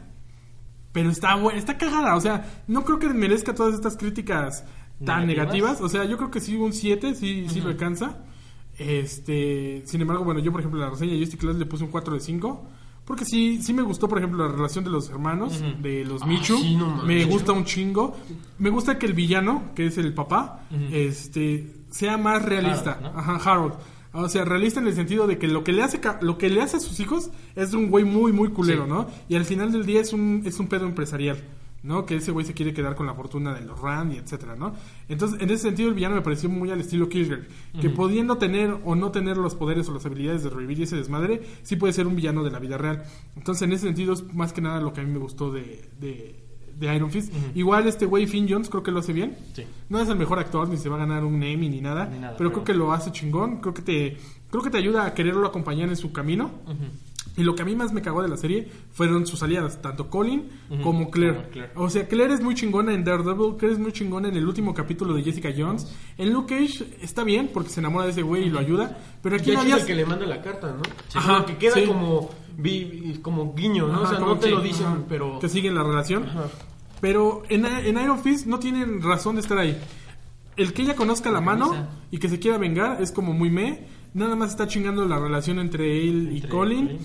pero 0.92 1.10
está 1.10 1.34
buena, 1.36 1.58
está 1.58 1.76
cagada. 1.78 2.16
O 2.16 2.20
sea, 2.20 2.62
no 2.66 2.84
creo 2.84 2.98
que 2.98 3.08
merezca 3.08 3.54
todas 3.54 3.74
estas 3.74 3.96
críticas 3.96 4.64
tan 5.04 5.26
¿Negativas? 5.26 5.26
negativas. 5.26 5.80
O 5.80 5.88
sea, 5.88 6.04
yo 6.04 6.16
creo 6.16 6.30
que 6.30 6.40
sí 6.40 6.56
un 6.56 6.72
7, 6.72 7.14
sí, 7.14 7.46
sí 7.48 7.60
lo 7.60 7.68
alcanza. 7.68 8.18
Este, 8.78 9.82
sin 9.84 10.00
embargo, 10.00 10.24
bueno, 10.24 10.40
yo 10.40 10.52
por 10.52 10.60
ejemplo 10.60 10.80
la 10.80 10.88
reseña 10.88 11.12
de 11.12 11.20
Justy 11.20 11.36
Class 11.36 11.56
le 11.56 11.66
puse 11.66 11.84
un 11.84 11.90
4 11.90 12.14
de 12.14 12.20
5. 12.20 12.66
Porque 13.10 13.24
sí, 13.24 13.60
sí 13.60 13.74
me 13.74 13.82
gustó, 13.82 14.08
por 14.08 14.18
ejemplo, 14.18 14.46
la 14.46 14.52
relación 14.54 14.84
de 14.84 14.90
los 14.90 15.10
hermanos, 15.10 15.60
de 15.82 16.04
los 16.04 16.22
Ah, 16.22 16.26
Michu. 16.26 16.56
sí, 16.58 16.76
no 16.76 16.86
mames. 16.86 17.04
me 17.06 17.24
gusta 17.24 17.50
un 17.50 17.64
chingo. 17.64 18.16
Me 18.60 18.70
gusta 18.70 19.00
que 19.00 19.06
el 19.06 19.14
villano, 19.14 19.64
que 19.74 19.86
es 19.86 19.98
el 19.98 20.14
papá, 20.14 20.60
este, 20.92 21.72
sea 21.90 22.16
más 22.18 22.40
realista. 22.44 22.92
Harold, 22.92 23.12
¿no? 23.14 23.18
Ajá, 23.18 23.50
Harold. 23.52 23.74
O 24.12 24.28
sea, 24.28 24.44
realista 24.44 24.78
en 24.78 24.86
el 24.86 24.94
sentido 24.94 25.26
de 25.26 25.38
que 25.38 25.48
lo 25.48 25.64
que 25.64 25.72
le 25.72 25.82
hace 25.82 26.00
lo 26.20 26.38
que 26.38 26.50
le 26.50 26.62
hace 26.62 26.76
a 26.76 26.80
sus 26.80 27.00
hijos 27.00 27.30
es 27.56 27.72
de 27.72 27.76
un 27.78 27.90
güey 27.90 28.04
muy 28.04 28.32
muy 28.32 28.50
culero, 28.50 28.84
Sí. 28.84 28.90
¿no? 28.90 29.06
Y 29.28 29.34
al 29.34 29.44
final 29.44 29.72
del 29.72 29.84
día 29.86 30.00
es 30.00 30.12
un 30.12 30.42
es 30.44 30.60
un 30.60 30.68
pedo 30.68 30.84
empresarial, 30.86 31.38
¿no? 31.82 32.04
Que 32.06 32.16
ese 32.16 32.30
güey 32.30 32.44
se 32.44 32.52
quiere 32.54 32.74
quedar 32.74 32.94
con 32.94 33.06
la 33.06 33.14
fortuna 33.14 33.54
de 33.54 33.62
los 33.62 33.80
Rand 33.80 34.12
y 34.12 34.16
etcétera, 34.18 34.54
¿no? 34.56 34.74
Entonces, 35.08 35.40
en 35.40 35.48
ese 35.50 35.62
sentido 35.64 35.88
el 35.88 35.94
villano 35.94 36.14
me 36.16 36.22
pareció 36.22 36.48
muy 36.48 36.70
al 36.70 36.80
estilo 36.80 37.08
Kirchner, 37.08 37.48
que 37.80 37.88
pudiendo 37.90 38.36
tener 38.38 38.76
o 38.84 38.94
no 38.94 39.10
tener 39.10 39.36
los 39.36 39.54
poderes 39.54 39.88
o 39.88 39.94
las 39.94 40.04
habilidades 40.06 40.42
de 40.42 40.50
revivir 40.50 40.82
ese 40.82 40.96
desmadre, 40.96 41.40
sí 41.62 41.76
puede 41.76 41.92
ser 41.92 42.06
un 42.06 42.16
villano 42.16 42.44
de 42.44 42.50
la 42.50 42.58
vida 42.58 42.76
real. 42.78 43.02
Entonces, 43.36 43.62
en 43.62 43.72
ese 43.72 43.86
sentido 43.86 44.12
es 44.12 44.22
más 44.34 44.52
que 44.52 44.60
nada 44.60 44.80
lo 44.80 44.92
que 44.92 45.00
a 45.00 45.04
mí 45.04 45.10
me 45.10 45.18
gustó 45.18 45.50
de 45.50 45.88
de, 46.00 46.36
de 46.78 46.94
Iron 46.96 47.10
Fist. 47.10 47.32
Igual 47.54 47.86
este 47.86 48.06
güey 48.06 48.26
Finn 48.26 48.46
Jones 48.48 48.68
creo 48.70 48.82
que 48.82 48.90
lo 48.90 49.00
hace 49.00 49.12
bien. 49.12 49.36
Sí. 49.54 49.64
No 49.90 50.00
es 50.00 50.08
el 50.08 50.16
mejor 50.16 50.38
actor 50.38 50.68
ni 50.68 50.76
se 50.78 50.88
va 50.88 50.96
a 50.96 51.00
ganar 51.00 51.24
un 51.24 51.42
Emmy 51.42 51.68
ni 51.68 51.80
nada, 51.82 52.06
Ni 52.06 52.18
nada, 52.18 52.36
pero, 52.38 52.50
pero- 52.50 52.52
creo 52.52 52.64
que 52.64 52.74
lo 52.74 52.92
hace 52.92 53.10
chingón, 53.12 53.60
creo 53.60 53.74
que 53.74 53.82
te 53.82 54.16
creo 54.50 54.62
que 54.62 54.70
te 54.70 54.78
ayuda 54.78 55.06
a 55.06 55.14
quererlo 55.14 55.46
acompañar 55.46 55.88
en 55.90 55.96
su 55.96 56.10
camino. 56.12 56.50
Y 57.40 57.42
lo 57.42 57.54
que 57.54 57.62
a 57.62 57.64
mí 57.64 57.74
más 57.74 57.92
me 57.92 58.02
cagó 58.02 58.20
de 58.22 58.28
la 58.28 58.36
serie 58.36 58.68
fueron 58.92 59.26
sus 59.26 59.42
aliadas, 59.42 59.80
tanto 59.80 60.10
Colin 60.10 60.48
como 60.82 61.10
Claire. 61.10 61.36
Como 61.36 61.48
Claire. 61.48 61.72
O 61.76 61.88
sea, 61.88 62.06
Claire 62.06 62.34
es 62.34 62.42
muy 62.42 62.54
chingona 62.54 62.92
en 62.92 63.02
Daredevil, 63.02 63.56
Claire 63.56 63.72
es 63.74 63.78
muy 63.78 63.92
chingona 63.92 64.28
en 64.28 64.36
el 64.36 64.46
último 64.46 64.74
capítulo 64.74 65.14
de 65.14 65.22
Jessica 65.22 65.48
Jones. 65.56 65.90
En 66.18 66.32
Luke 66.32 66.54
Cage 66.54 66.84
está 67.00 67.24
bien 67.24 67.48
porque 67.52 67.70
se 67.70 67.80
enamora 67.80 68.04
de 68.04 68.12
ese 68.12 68.20
güey 68.22 68.44
y 68.44 68.50
lo 68.50 68.58
ayuda, 68.58 68.98
pero 69.22 69.36
aquí 69.36 69.52
no 69.52 69.62
es 69.62 69.72
el 69.80 69.86
que 69.86 69.94
le 69.94 70.04
manda 70.04 70.26
la 70.26 70.42
carta, 70.42 70.68
¿no? 70.68 70.82
Ajá, 71.18 71.36
Ajá, 71.38 71.46
que 71.46 71.56
queda 71.56 71.74
sí. 71.74 71.86
como, 71.86 72.28
vi- 72.58 73.18
como 73.22 73.54
guiño, 73.54 73.88
¿no? 73.88 74.02
o 74.02 74.06
sea, 74.06 74.18
no 74.18 74.36
te 74.38 74.50
lo 74.50 74.60
dicen, 74.60 74.86
ajá, 74.86 74.98
pero... 75.08 75.38
que 75.38 75.48
siguen 75.48 75.74
la 75.74 75.82
relación. 75.82 76.24
Ajá. 76.24 76.44
Pero 77.00 77.42
en, 77.48 77.64
en 77.64 77.98
Iron 77.98 78.18
Fist 78.18 78.46
no 78.46 78.58
tienen 78.58 79.00
razón 79.00 79.36
de 79.36 79.40
estar 79.40 79.56
ahí. 79.56 79.80
El 80.56 80.74
que 80.74 80.82
ella 80.82 80.94
conozca 80.94 81.30
la 81.30 81.40
mano 81.40 81.86
y 82.10 82.18
que 82.18 82.28
se 82.28 82.38
quiera 82.38 82.58
vengar 82.58 83.00
es 83.00 83.12
como 83.12 83.32
muy 83.32 83.48
me. 83.48 83.86
Nada 84.12 84.34
más 84.36 84.50
está 84.50 84.66
chingando 84.66 85.06
la 85.06 85.18
relación 85.18 85.58
entre 85.60 86.02
él 86.06 86.30
y 86.36 86.40
Colin. 86.42 86.86
Colin. 86.88 86.98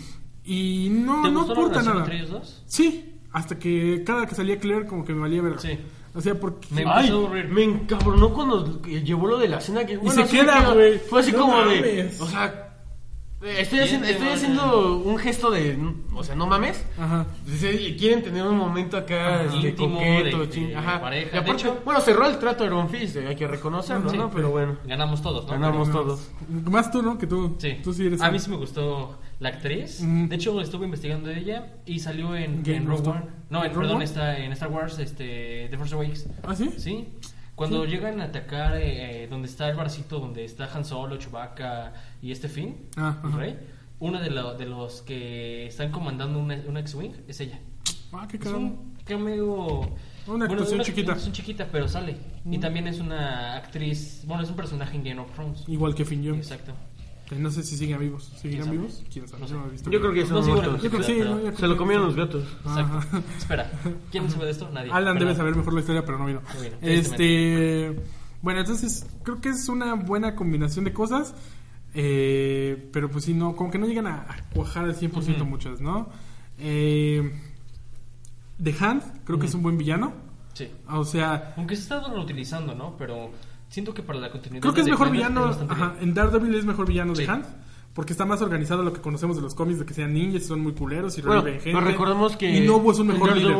Y 0.45 0.89
no, 0.91 1.23
¿Te 1.23 1.31
no 1.31 1.41
aporta 1.41 1.81
nada. 1.81 1.99
entre 2.01 2.17
ellos 2.17 2.29
dos? 2.31 2.63
Sí, 2.67 3.13
hasta 3.31 3.57
que 3.57 4.03
cada 4.05 4.25
que 4.27 4.35
salía 4.35 4.59
Claire 4.59 4.85
como 4.85 5.03
que 5.03 5.13
me 5.13 5.21
valía 5.21 5.41
ver. 5.41 5.59
Sí. 5.59 5.77
O 6.13 6.21
sea, 6.21 6.39
porque... 6.39 6.67
Me- 6.71 6.85
Ay, 6.87 7.11
me 7.49 7.63
encabronó 7.63 8.31
cuando 8.33 8.81
llevó 8.83 9.27
lo 9.27 9.37
de 9.37 9.49
la 9.49 9.59
cena 9.59 9.85
que 9.85 9.97
bueno, 9.97 10.13
se 10.13 10.21
así 10.21 10.37
queda, 10.37 10.73
güey. 10.73 10.97
Fue 10.99 11.19
así 11.19 11.31
No 11.33 11.39
como 11.39 11.61
de, 11.65 12.15
o 12.21 12.25
sea, 12.27 12.64
estoy 13.45 13.79
¿Quién 13.79 13.83
haciendo, 13.83 14.07
estoy 14.07 14.27
haciendo 14.29 14.97
un 14.97 15.17
gesto 15.17 15.51
de, 15.51 15.77
o 16.13 16.23
sea, 16.23 16.35
no 16.35 16.47
mames. 16.47 16.85
Ajá. 16.97 17.25
Quieren 17.97 18.23
tener 18.23 18.43
un 18.45 18.57
momento 18.57 18.97
acá 18.97 19.41
Ajá. 19.41 19.43
este, 19.55 19.69
Íntimo, 19.69 19.97
coqueto, 19.97 20.39
de- 20.39 20.49
ching- 20.49 20.67
de 20.69 20.75
ajá. 20.75 21.01
pareja. 21.01 21.39
Aparte, 21.39 21.51
hecho- 21.61 21.81
bueno, 21.85 22.01
cerró 22.01 22.27
el 22.27 22.37
trato 22.39 22.63
de 22.63 22.67
Iron 22.69 22.89
Fist, 22.89 23.15
eh, 23.17 23.27
hay 23.27 23.35
que 23.35 23.47
reconocerlo, 23.47 24.09
Sí, 24.09 24.17
¿no? 24.17 24.29
Pero 24.31 24.51
bueno, 24.51 24.77
Ganamos 24.85 25.21
todos, 25.21 25.45
¿no? 25.45 25.51
ganamos 25.51 25.91
todos. 25.91 26.29
Más 26.49 26.91
tú, 26.91 27.01
¿no? 27.01 27.17
Que 27.17 27.27
tú. 27.27 27.55
Sí. 27.59 27.77
Tú 27.83 27.93
sí 27.93 28.07
eres... 28.07 28.21
a 28.21 28.31
mí 28.31 28.39
sí 28.39 28.49
me 28.49 28.57
gustó 28.57 29.17
la 29.39 29.49
actriz. 29.49 29.99
De 30.01 30.35
hecho, 30.35 30.59
estuve 30.61 30.85
investigando 30.85 31.29
de 31.29 31.39
ella 31.39 31.73
y 31.85 31.99
salió 31.99 32.35
en, 32.35 32.63
Game 32.63 32.77
en 32.77 32.87
Rogue. 32.87 33.09
One. 33.09 33.21
No, 33.49 33.63
en, 33.63 33.73
¿Rogue 33.73 33.85
perdón, 33.87 34.01
está 34.01 34.37
en 34.39 34.51
Star 34.53 34.69
Wars, 34.69 34.97
este, 34.99 35.67
The 35.69 35.77
Force 35.77 35.93
Awakens. 35.95 36.25
¿Ah, 36.43 36.55
sí? 36.55 36.71
Sí. 36.77 37.07
Cuando 37.55 37.85
llegan 37.85 38.19
a 38.21 38.25
atacar 38.25 38.75
eh, 38.77 39.27
donde 39.29 39.47
está 39.47 39.69
el 39.69 39.75
barcito, 39.77 40.19
donde 40.19 40.43
está 40.43 40.69
Han 40.73 40.83
Solo, 40.85 41.17
Chewbacca 41.17 41.93
y 42.21 42.31
este 42.31 42.49
Finn, 42.49 42.89
Ah, 42.97 43.21
el 43.23 43.31
rey, 43.33 43.59
una 43.99 44.19
de, 44.21 44.29
lo- 44.29 44.55
de 44.55 44.65
los 44.65 45.01
que 45.01 45.65
están 45.67 45.91
comandando 45.91 46.37
una, 46.39 46.61
una 46.67 46.81
X-Wing 46.81 47.13
es 47.27 47.39
ella. 47.39 47.59
Ah, 48.11 48.27
qué 48.29 48.37
Es 48.37 48.45
un 48.47 48.93
cameo... 49.05 49.89
Una 50.27 50.45
actuación 50.45 50.81
chiquita. 50.81 51.13
Es 51.13 51.31
chiquita, 51.31 51.67
pero 51.71 51.87
sale. 51.87 52.17
Y 52.49 52.57
también 52.57 52.87
es 52.87 52.99
una 52.99 53.55
actriz... 53.55 54.23
Bueno, 54.25 54.43
es 54.43 54.49
un 54.49 54.55
personaje 54.55 54.95
en 54.97 55.03
Game 55.03 55.21
of 55.21 55.31
Thrones. 55.33 55.63
Igual 55.67 55.93
que 55.95 56.03
Finn 56.03 56.23
Jones. 56.25 56.49
Exacto. 56.51 56.73
Eh, 57.31 57.35
No 57.39 57.49
sé 57.51 57.63
si 57.63 57.75
siguen 57.77 57.99
vivos. 57.99 58.31
¿Seguirán 58.39 58.49
¿Quién 58.49 58.63
sabe? 58.65 58.77
vivos? 58.77 59.03
¿Quién 59.11 59.27
sabe? 59.27 59.41
No 59.41 59.47
sé. 59.47 59.53
Yo 59.53 59.59
no 59.59 59.67
he 59.67 59.71
visto. 59.71 59.89
Yo 59.89 59.99
creo 59.99 60.13
que 60.13 60.23
ya 60.23 60.29
No 60.33 60.41
muertos. 60.41 60.81
Yo 60.83 60.89
creo 60.89 61.01
que 61.01 61.07
sí, 61.07 61.15
pero- 61.17 61.29
¿no? 61.31 61.37
Yo 61.37 61.45
creo 61.47 61.57
Se 61.57 61.67
lo 61.67 61.77
comieron 61.77 62.05
los 62.05 62.15
gatos. 62.15 62.43
Exacto. 62.65 63.17
Espera, 63.37 63.71
¿quién 64.11 64.29
sabe 64.29 64.45
de 64.45 64.51
esto? 64.51 64.69
Nadie. 64.71 64.91
Alan 64.91 65.17
debe 65.17 65.35
saber 65.35 65.55
mejor 65.55 65.73
la 65.73 65.79
historia, 65.79 66.05
pero 66.05 66.17
no 66.19 66.25
vino. 66.27 66.41
Este, 66.81 67.95
bueno, 68.41 68.59
entonces 68.59 69.07
creo 69.23 69.41
que 69.41 69.49
es 69.49 69.67
una 69.69 69.95
buena 69.95 70.35
combinación 70.35 70.85
de 70.85 70.93
cosas, 70.93 71.33
eh, 71.95 72.89
pero 72.93 73.09
pues 73.09 73.25
sí, 73.25 73.33
no, 73.33 73.55
como 73.55 73.71
que 73.71 73.77
no 73.79 73.87
llegan 73.87 74.07
a, 74.07 74.27
cuajar 74.53 74.85
al 74.85 74.95
100% 74.95 75.35
Ujú. 75.41 75.45
muchas, 75.45 75.81
¿no? 75.81 76.09
Eh, 76.59 77.31
The 78.61 78.75
Hand, 78.79 79.23
creo 79.25 79.39
que 79.39 79.47
es 79.47 79.53
un 79.55 79.63
buen 79.63 79.77
villano, 79.77 80.13
Sí. 80.53 80.69
o 80.89 81.03
sea, 81.03 81.53
Aunque 81.57 81.75
se 81.75 81.81
está 81.83 81.99
utilizando, 82.15 82.73
¿no? 82.75 82.95
Pero 82.97 83.31
siento 83.75 83.93
que 83.93 84.01
para 84.01 84.19
la 84.19 84.31
continuidad. 84.31 84.61
creo 84.61 84.73
que 84.73 84.79
es 84.81 84.85
de 84.85 84.91
mejor 84.91 85.11
villano, 85.11 85.41
bastante 85.41 85.73
ajá, 85.73 85.95
en 86.01 86.13
Daredevil 86.13 86.55
es 86.55 86.65
mejor 86.65 86.87
villano 86.87 87.13
Sí. 87.15 87.25
The 87.25 87.31
Hand. 87.31 87.45
Porque 87.93 88.11
está 88.11 88.25
más 88.25 88.41
organizado 88.41 88.83
lo 88.83 88.91
que 88.91 88.99
conocemos 88.99 89.37
de 89.37 89.41
los 89.41 89.55
cómics, 89.55 89.79
de 89.79 89.85
que 89.85 89.93
sean 89.93 90.13
ninjas 90.13 90.43
y 90.43 90.45
son 90.47 90.59
muy 90.59 90.73
culeros 90.73 91.17
y 91.17 91.21
Bueno, 91.21 91.41
reviven 91.41 91.61
pero 91.63 91.77
gente. 91.77 91.91
recordemos 91.91 92.35
que 92.35 92.53
Y 92.57 92.67
Nobu 92.67 92.91
es 92.91 92.99
un 92.99 93.07
mejor 93.07 93.37
líder. 93.37 93.55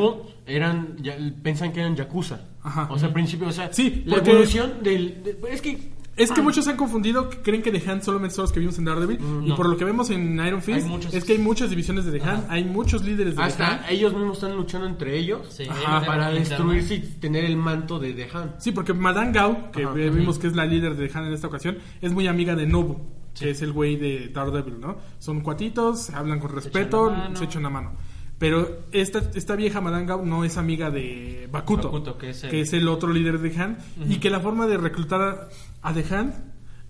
Eran 0.46 0.98
ya, 1.02 1.16
pensan 1.42 1.72
que 1.72 1.80
eran 1.80 1.96
yakuza. 1.96 2.42
Ajá. 2.62 2.88
O 2.92 2.98
sea, 3.00 3.08
al 3.08 3.14
principio, 3.14 3.48
o 3.48 3.52
sea, 3.54 3.72
Sí, 3.72 4.04
la 4.06 4.16
porque- 4.16 4.32
evolución 4.32 4.74
del 4.84 5.24
de- 5.24 5.38
es 5.52 5.62
que 5.62 5.92
Es 6.18 6.32
que 6.32 6.40
Ah. 6.40 6.44
muchos 6.44 6.64
se 6.64 6.72
han 6.72 6.78
confundido, 6.78 7.30
que 7.30 7.40
creen 7.40 7.62
que 7.62 7.72
The 7.72 7.90
Hand 7.92 8.02
solamente 8.04 8.36
son 8.36 8.44
los 8.44 8.52
que 8.54 8.60
vimos 8.62 8.78
en 8.78 8.86
Daredevil. 8.86 9.20
y 9.44 9.50
no. 9.50 9.56
por 9.56 9.68
lo 9.68 9.76
que 9.76 9.84
vemos 9.84 10.10
en 10.12 10.40
Iron 10.46 10.62
Fist, 10.62 10.84
Hay 10.86 10.90
muchos- 10.90 11.14
es 11.14 11.24
que 11.26 11.34
hay 11.34 11.40
muchas 11.40 11.70
divisiones 11.70 12.06
de 12.06 12.12
The 12.18 12.22
Hand, 12.26 12.44
Ajá. 12.46 12.54
hay 12.54 12.64
muchos 12.64 13.04
líderes 13.04 13.36
de 13.36 13.42
The 13.42 13.42
Hand. 13.42 13.52
hasta 13.62 13.90
ellos 13.92 14.14
mismos 14.14 14.38
están 14.38 14.56
luchando 14.56 14.88
entre 14.88 15.18
ellos 15.18 15.48
Sí, 15.50 15.64
Ajá, 15.70 16.06
para 16.06 16.30
destruirse 16.30 16.96
y 16.96 17.00
tener 17.20 17.44
el 17.44 17.58
manto 17.58 18.00
de 18.00 18.14
Dehan. 18.14 18.56
Sí, 18.60 18.72
porque 18.72 18.94
Madame 18.94 19.34
Gao, 19.34 19.72
que 19.72 19.84
Ajá. 19.84 19.94
vimos 19.94 20.40
que 20.40 20.48
es 20.48 20.56
la 20.56 20.66
líder 20.66 20.96
de 20.96 21.08
The 21.10 21.18
Hand 21.18 21.28
en 21.28 21.34
esta 21.34 21.48
ocasión, 21.48 21.78
es 22.02 22.12
muy 22.14 22.28
amiga 22.28 22.56
de 22.56 22.66
Nobu, 22.66 22.96
Sí. 23.34 23.44
que 23.46 23.52
es 23.52 23.62
el 23.62 23.74
güey 23.74 23.98
de 23.98 24.30
Daredevil, 24.30 24.80
¿no? 24.80 24.98
Son 25.20 25.42
cuatitos, 25.42 26.10
hablan 26.12 26.40
con 26.40 26.52
respeto, 26.56 27.08
echan 27.08 27.18
la 27.18 27.24
mano. 27.26 27.36
se 27.38 27.44
echan 27.44 27.64
la 27.64 27.70
mano. 27.70 27.92
Pero 28.38 28.80
esta, 28.92 29.22
esta 29.34 29.56
vieja 29.56 29.80
Madame 29.80 30.06
Gao 30.06 30.26
no 30.26 30.44
es 30.44 30.58
amiga 30.58 30.92
de 30.92 31.48
Bakuto, 31.50 31.84
Bakuto, 31.90 32.18
que 32.18 32.30
es 32.32 32.74
el- 32.74 32.88
otro 32.90 33.14
líder 33.14 33.40
de 33.40 33.50
The 33.50 33.62
Hand, 33.62 33.78
y 34.10 34.18
que 34.18 34.30
la 34.30 34.42
forma 34.42 34.68
de 34.68 34.76
reclutar 34.78 35.48
a, 35.90 35.94
The 35.94 36.16
Hand 36.16 36.34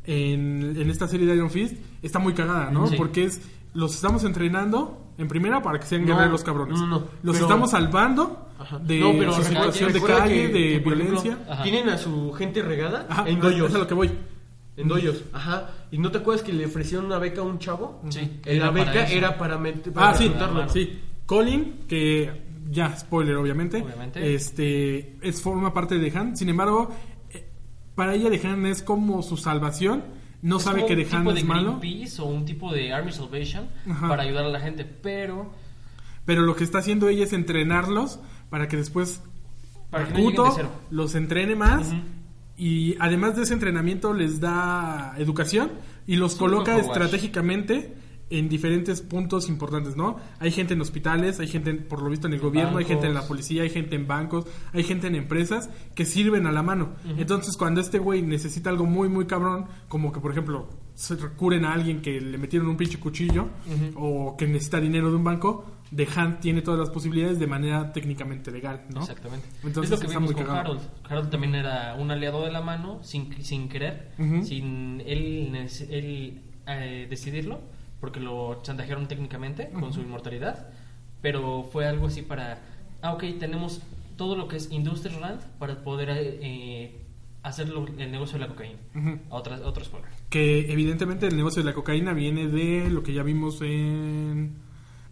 en, 0.06 0.76
en 0.78 0.90
esta 0.90 1.08
serie 1.08 1.26
de 1.28 1.36
Iron 1.36 1.50
Fist 1.50 1.76
está 2.02 2.20
muy 2.20 2.34
cagada, 2.34 2.70
¿no? 2.72 2.88
Sí. 2.88 2.96
Porque 2.98 3.24
es 3.26 3.42
los 3.74 3.94
estamos 3.96 4.24
entrenando 4.24 5.12
en 5.18 5.28
primera 5.28 5.62
para 5.62 5.80
que 5.80 5.86
sean 5.86 6.06
No, 6.06 6.16
guerreros 6.16 6.44
cabrones. 6.44 6.80
no, 6.80 6.88
no, 6.88 6.98
los 7.24 7.36
pero- 7.36 7.46
estamos 7.46 7.72
salvando 7.72 8.50
Ajá. 8.58 8.80
de 8.80 9.00
No, 9.00 9.12
pero 9.14 9.34
su 9.34 9.44
situación 9.44 9.92
de 9.94 10.02
calle, 10.02 10.34
que- 10.36 10.48
de 10.48 10.70
que, 10.74 10.80
por 10.82 10.94
ejemplo, 10.94 11.22
violencia. 11.22 11.64
Tienen 11.64 11.90
a 11.90 11.98
su 11.98 12.32
gente 12.34 12.62
regada 12.62 13.06
Ajá, 13.10 13.28
en 13.28 13.38
es 13.38 13.42
doyos. 13.42 13.74
a 13.76 13.78
lo 13.80 13.88
que 13.88 13.94
voy. 13.94 14.12
En 14.78 14.88
doyos, 14.90 15.24
ajá. 15.34 15.70
¿Y 15.92 15.98
no 15.98 16.12
te 16.12 16.18
acuerdas 16.20 16.44
que 16.44 16.52
le 16.54 16.66
ofrecieron 16.66 17.06
una 17.06 17.18
beca 17.18 17.42
a 17.42 17.44
un 17.46 17.60
chavo? 17.60 18.02
Sí, 18.10 18.40
Eh, 18.46 18.58
La 18.60 18.72
para 18.74 18.86
beca 18.86 19.08
era 19.08 19.38
para, 19.38 19.58
para 19.94 20.10
Ah, 20.10 20.14
sí, 20.16 20.32
sí. 20.74 21.00
Colin, 21.26 21.80
que 21.88 22.44
ya, 22.70 22.96
spoiler, 22.98 23.36
obviamente. 23.38 23.82
Obviamente. 23.82 24.36
Este, 24.36 25.18
es, 25.22 25.42
forma 25.42 25.74
parte 25.74 25.98
de 25.98 26.18
Han. 26.18 26.36
Sin 26.36 26.50
embargo, 26.50 26.94
para 27.96 28.14
ella 28.14 28.30
de 28.30 28.46
Han 28.48 28.66
es 28.66 28.82
como 28.84 29.22
su 29.24 29.38
salvación. 29.38 30.04
No 30.42 30.58
Es 30.58 30.64
sabe 30.64 30.82
como 30.82 30.88
que 30.88 30.94
un 30.94 31.00
de 31.00 31.16
Han 31.16 31.20
tipo 31.24 31.30
es 31.32 31.36
de 31.38 31.44
malo. 31.44 31.80
Greenpeace 31.80 32.22
o 32.22 32.26
un 32.26 32.46
tipo 32.46 32.72
de 32.72 32.94
Army 32.94 33.12
Salvation 33.12 33.68
Ajá. 33.90 34.08
para 34.10 34.24
ayudar 34.24 34.46
a 34.46 34.50
la 34.50 34.60
gente, 34.60 34.86
pero 34.86 35.52
Pero 36.26 36.44
lo 36.44 36.56
que 36.56 36.64
está 36.64 36.80
haciendo 36.80 37.08
ella 37.08 37.24
es 37.24 37.34
entrenarlos 37.34 38.20
para 38.50 38.68
que 38.68 38.78
después 38.78 39.22
Para 39.90 40.08
que 40.08 40.14
no 40.14 40.54
de 40.56 40.66
los 40.92 41.16
entrene 41.16 41.56
más. 41.56 41.94
Y 42.58 42.96
además 43.00 43.36
de 43.36 43.44
ese 43.44 43.54
entrenamiento 43.54 44.14
les 44.14 44.40
da 44.40 45.14
educación 45.18 45.72
y 46.08 46.16
los 46.16 46.34
Sí, 46.34 46.40
coloca 46.40 46.78
estratégicamente 46.78 47.96
en 48.30 48.50
diferentes 48.50 49.02
puntos 49.02 49.50
importantes, 49.50 49.96
¿no? 49.96 50.18
Hay 50.40 50.50
gente 50.52 50.74
en 50.74 50.82
hospitales, 50.82 51.40
hay 51.40 51.48
gente, 51.48 51.70
en- 51.70 51.84
por 51.88 52.02
lo 52.02 52.10
visto, 52.10 52.26
en 52.28 52.34
el 52.34 52.40
gobierno, 52.40 52.78
hay 52.80 52.86
gente 52.86 53.06
en 53.06 53.14
la 53.14 53.28
policía, 53.28 53.62
hay 53.62 53.70
gente 53.70 53.96
en 53.96 54.08
bancos, 54.08 54.46
hay 54.74 54.84
gente 54.84 55.08
en 55.08 55.16
empresas 55.16 55.70
que 55.94 56.06
sirven 56.06 56.48
a 56.48 56.52
la 56.52 56.64
mano. 56.64 56.94
Entonces, 57.18 57.56
cuando 57.56 57.82
este 57.82 58.00
güey 58.00 58.24
necesita 58.24 58.70
algo 58.72 58.86
muy, 58.88 59.10
muy 59.10 59.26
cabrón, 59.28 59.66
como 59.88 60.12
que, 60.12 60.20
por 60.20 60.32
ejemplo, 60.32 60.68
se 60.96 61.16
recuren 61.16 61.66
a 61.66 61.74
alguien 61.74 62.02
que 62.02 62.20
le 62.20 62.38
metieron 62.40 62.68
un 62.68 62.78
pinche 62.78 63.00
cuchillo 63.00 63.48
o 63.96 64.36
que 64.38 64.48
necesita 64.48 64.80
dinero 64.80 65.10
de 65.12 65.18
un 65.18 65.24
banco, 65.24 65.66
The 65.96 66.08
Hand 66.16 66.40
tiene 66.40 66.62
todas 66.64 66.80
las 66.80 66.90
posibilidades 66.90 67.38
de 67.38 67.46
manera 67.46 67.94
técnicamente 67.94 68.50
legal, 68.50 68.86
¿no? 68.92 69.02
Exactamente. 69.02 69.46
Entonces, 69.64 69.84
es 69.84 69.90
lo 69.92 70.00
que 70.00 70.08
está 70.08 70.18
vimos 70.20 70.34
muy 70.34 70.44
con 70.44 70.46
cagado. 70.46 70.72
Harold. 70.72 70.90
Harold 71.08 71.30
también 71.30 71.54
era 71.56 71.94
un 71.96 72.10
aliado 72.10 72.44
de 72.44 72.52
la 72.52 72.62
mano, 72.62 73.00
sin, 73.04 73.32
sin 73.44 73.70
querer, 73.70 74.12
sin 74.44 75.02
él, 75.06 75.56
él 75.92 76.42
eh, 76.68 77.06
decidirlo, 77.08 77.62
porque 78.06 78.20
lo 78.20 78.62
chantajearon 78.62 79.08
técnicamente 79.08 79.72
con 79.72 79.92
su 79.92 80.00
inmortalidad, 80.02 80.68
pero 81.24 81.64
fue 81.72 81.88
algo 81.88 82.06
así 82.06 82.22
para, 82.22 82.60
ah, 83.02 83.14
ok, 83.14 83.24
tenemos 83.40 83.82
todo 84.16 84.36
lo 84.36 84.48
que 84.48 84.58
es 84.58 84.72
Industrial 84.72 85.20
Land 85.22 85.42
para 85.58 85.84
poder 85.84 86.10
eh, 86.14 86.92
hacer 87.42 87.70
lo- 87.70 87.88
el 87.98 88.12
negocio 88.12 88.36
de 88.38 88.46
la 88.46 88.48
cocaína. 88.48 88.78
Ujú. 88.96 89.18
Otra, 89.32 89.56
otro 89.66 89.84
spoiler. 89.84 90.10
Que 90.30 90.72
evidentemente 90.72 91.26
el 91.26 91.36
negocio 91.36 91.64
de 91.64 91.70
la 91.70 91.74
cocaína 91.74 92.14
viene 92.14 92.48
de 92.48 92.92
lo 92.92 93.02
que 93.02 93.12
ya 93.14 93.24
vimos 93.24 93.60
en 93.64 94.54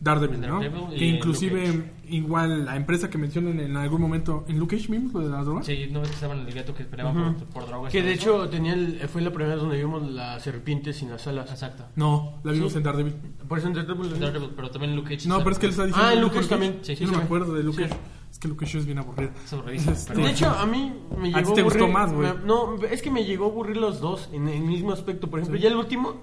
Daredevil, 0.04 0.42
¿no? 0.42 0.60
Daredevil 0.60 0.98
que 1.00 1.06
inclusive 1.06 1.94
igual 2.10 2.66
la 2.66 2.76
empresa 2.76 3.10
que 3.10 3.18
mencionan 3.18 3.60
en 3.60 3.78
algún 3.78 4.02
momento 4.02 4.44
en 4.48 4.60
Luke 4.60 4.76
Cage 4.78 4.90
mismo, 4.90 5.20
lo 5.20 5.26
de 5.26 5.32
las 5.32 5.46
drogas. 5.46 5.66
Sí, 5.66 5.88
no 5.92 6.02
estaban 6.04 6.40
en 6.40 6.48
el 6.48 6.54
gato 6.54 6.76
que 6.76 6.84
peleaban 6.84 7.36
por, 7.36 7.46
por 7.48 7.66
drogas. 7.68 7.92
Que 7.92 8.04
de 8.04 8.14
eso? 8.14 8.44
hecho 8.44 8.50
tenía 8.50 8.74
el- 8.74 9.00
fue 9.08 9.22
la 9.22 9.30
primera 9.32 9.56
vez 9.56 9.62
donde 9.62 9.78
vimos 9.78 10.04
las 10.12 10.44
serpientes 10.44 10.98
sin 10.98 11.10
las 11.10 11.26
alas. 11.28 11.50
Exacto. 11.50 11.86
No, 11.96 12.40
la 12.44 12.52
vimos 12.52 12.72
Sí. 12.74 12.78
en 12.80 12.84
Daredevil. 12.84 13.14
Por 13.48 13.58
eso 13.58 13.68
en 13.68 13.76
Daredevil- 13.76 14.10
Daredevil, 14.20 14.50
pero 14.56 14.70
también 14.70 14.92
en 14.92 14.98
Luke 14.98 15.16
Cage. 15.16 15.28
No, 15.30 15.38
pero 15.40 15.52
es 15.52 15.60
que 15.60 15.66
él 15.68 15.72
está 15.72 15.86
diciendo 15.86 16.10
Ah, 16.10 16.14
en 16.14 16.22
Luke 16.22 16.36
Cage 16.36 16.50
también. 16.50 16.80
Sí, 16.82 16.96
Sí, 16.96 17.06
no 17.06 17.12
sí. 17.12 17.16
me 17.18 17.24
acuerdo 17.24 17.54
de 17.54 17.64
Luke 17.64 17.78
Sí. 17.84 17.90
Cage. 17.90 18.00
Es 18.30 18.40
que 18.40 18.48
Luke 18.48 18.66
Cage 18.66 18.80
es 18.80 18.86
bien 18.86 18.98
aburrido. 18.98 19.32
Es 19.72 19.88
Este, 19.88 20.14
De 20.16 20.30
hecho, 20.32 20.50
a 20.50 20.66
mí 20.66 20.92
me 21.18 21.28
llegó 21.28 21.38
A 21.38 21.44
ti 21.44 21.54
te 21.54 21.62
gustó 21.62 21.86
aburrir- 21.86 21.94
más, 21.94 22.14
güey. 22.14 22.30
No, 22.46 22.76
es 22.84 23.02
que 23.02 23.12
me 23.12 23.24
llegó 23.26 23.46
a 23.46 23.48
aburrir 23.50 23.78
los 23.78 24.02
dos 24.02 24.30
en 24.34 24.48
el 24.50 24.62
mismo 24.64 24.92
aspecto. 24.92 25.30
Por 25.30 25.40
ejemplo, 25.40 25.58
Sí. 25.58 25.64
ya 25.64 25.70
el 25.70 25.76
último, 25.78 26.16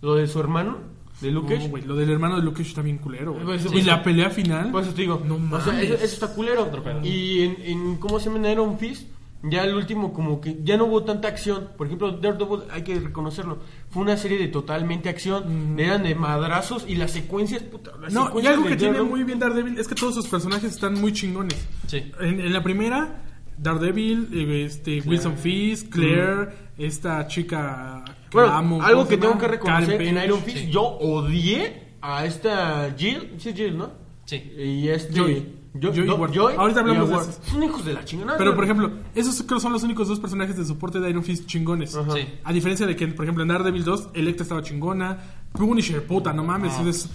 lo 0.00 0.14
de 0.16 0.26
su 0.26 0.40
hermano, 0.40 0.78
de 1.20 1.30
Luke 1.32 1.48
no, 1.48 1.56
Cage. 1.56 1.68
güey, 1.68 1.82
lo 1.84 1.96
del 1.96 2.10
hermano 2.10 2.36
de 2.36 2.42
Luke 2.42 2.58
Cage 2.58 2.68
está 2.70 2.82
bien 2.82 2.98
culero, 2.98 3.32
güey. 3.32 3.44
Pues, 3.44 3.64
y 3.66 3.68
pues, 3.68 3.86
la 3.86 4.02
pelea 4.02 4.30
final. 4.30 4.70
Por 4.70 4.82
eso 4.82 4.92
te 4.94 5.02
digo, 5.02 5.22
No 5.26 5.34
o 5.34 5.60
sea, 5.60 5.72
mames. 5.72 5.84
eso, 5.84 5.94
eso 5.94 6.04
está 6.04 6.28
culero. 6.34 6.62
Otro 6.64 6.82
pedo. 6.82 7.00
Y 7.04 7.42
en, 7.42 7.56
en, 7.62 7.96
¿cómo 7.96 8.18
se 8.20 8.26
llama? 8.30 8.38
En 8.46 8.52
Iron 8.52 8.78
Fist, 8.78 9.08
ya 9.42 9.64
el 9.64 9.74
último, 9.74 10.12
como 10.12 10.40
que 10.40 10.58
ya 10.64 10.76
no 10.76 10.86
hubo 10.86 11.04
tanta 11.04 11.28
acción. 11.28 11.68
Por 11.76 11.86
ejemplo, 11.86 12.12
Daredevil, 12.12 12.60
hay 12.70 12.82
que 12.82 12.98
reconocerlo, 13.00 13.58
fue 13.90 14.02
una 14.02 14.16
serie 14.16 14.38
de 14.38 14.48
totalmente 14.48 15.08
acción. 15.08 15.78
Eran 15.78 16.02
de 16.02 16.14
madrazos 16.14 16.84
y 16.88 16.96
las 16.96 17.10
secuencias, 17.12 17.62
puta, 17.62 17.92
las 18.00 18.12
No, 18.12 18.22
y 18.22 18.26
secuencias 18.26 18.54
algo 18.54 18.64
de 18.64 18.70
que 18.70 18.76
tiene 18.76 18.98
Daredevil- 18.98 19.08
muy 19.10 19.24
bien 19.24 19.38
Daredevil 19.38 19.78
es 19.78 19.86
que 19.88 19.94
todos 19.94 20.14
sus 20.14 20.26
personajes 20.28 20.72
están 20.72 20.94
muy 20.94 21.12
chingones. 21.12 21.66
Sí. 21.86 22.10
En, 22.20 22.40
en 22.40 22.52
la 22.52 22.62
primera, 22.62 23.22
Daredevil, 23.56 24.28
eh, 24.32 24.64
este, 24.64 25.00
Wilson 25.02 25.36
Fisk, 25.36 25.88
Claire, 25.90 26.48
esta 26.76 27.26
chica 27.28 28.04
Bueno, 28.32 28.52
algo 28.82 28.98
¿cómo 29.00 29.08
que 29.08 29.16
tengo 29.16 29.38
que 29.38 29.48
reconocer 29.48 30.02
en. 30.02 30.16
Iron 30.24 30.40
Fist, 30.40 30.58
Sí. 30.58 30.70
yo 30.70 30.82
odié 30.82 31.94
a 32.00 32.24
esta 32.24 32.94
Jill, 32.96 33.34
sí 33.38 33.48
es 33.50 33.54
Jill, 33.56 33.76
¿no? 33.78 33.90
Sí. 34.24 34.36
Y 34.56 34.88
este 34.88 35.14
Joy. 35.14 35.54
Jo- 35.80 35.92
Joy 35.92 36.08
Ward. 36.10 36.32
Joy 36.32 36.54
Ahorita 36.56 36.80
hablamos 36.80 37.08
de. 37.26 37.32
Son 37.50 37.62
hijos 37.62 37.84
de 37.84 37.92
la 37.92 38.04
chingada. 38.04 38.36
Pero, 38.38 38.54
por 38.54 38.64
ejemplo, 38.64 38.90
esos 39.14 39.42
creo 39.42 39.60
son 39.60 39.72
los 39.72 39.82
únicos 39.84 40.08
dos 40.08 40.18
personajes 40.18 40.56
de 40.56 40.64
soporte 40.64 40.98
de 40.98 41.08
Iron 41.10 41.22
Fist 41.22 41.46
chingones. 41.46 41.94
Ajá. 41.94 42.12
Sí. 42.12 42.26
A 42.42 42.52
diferencia 42.52 42.86
de 42.86 42.96
que, 42.96 43.06
por 43.08 43.24
ejemplo, 43.24 43.42
en 43.42 43.48
Daredevil 43.48 43.84
2, 43.84 44.08
Electra 44.14 44.42
estaba 44.42 44.62
chingona. 44.62 45.18
Punisher, 45.52 46.06
puta, 46.06 46.32
no 46.32 46.44
mames. 46.44 46.72
Ah, 46.78 46.84
es- 46.88 47.08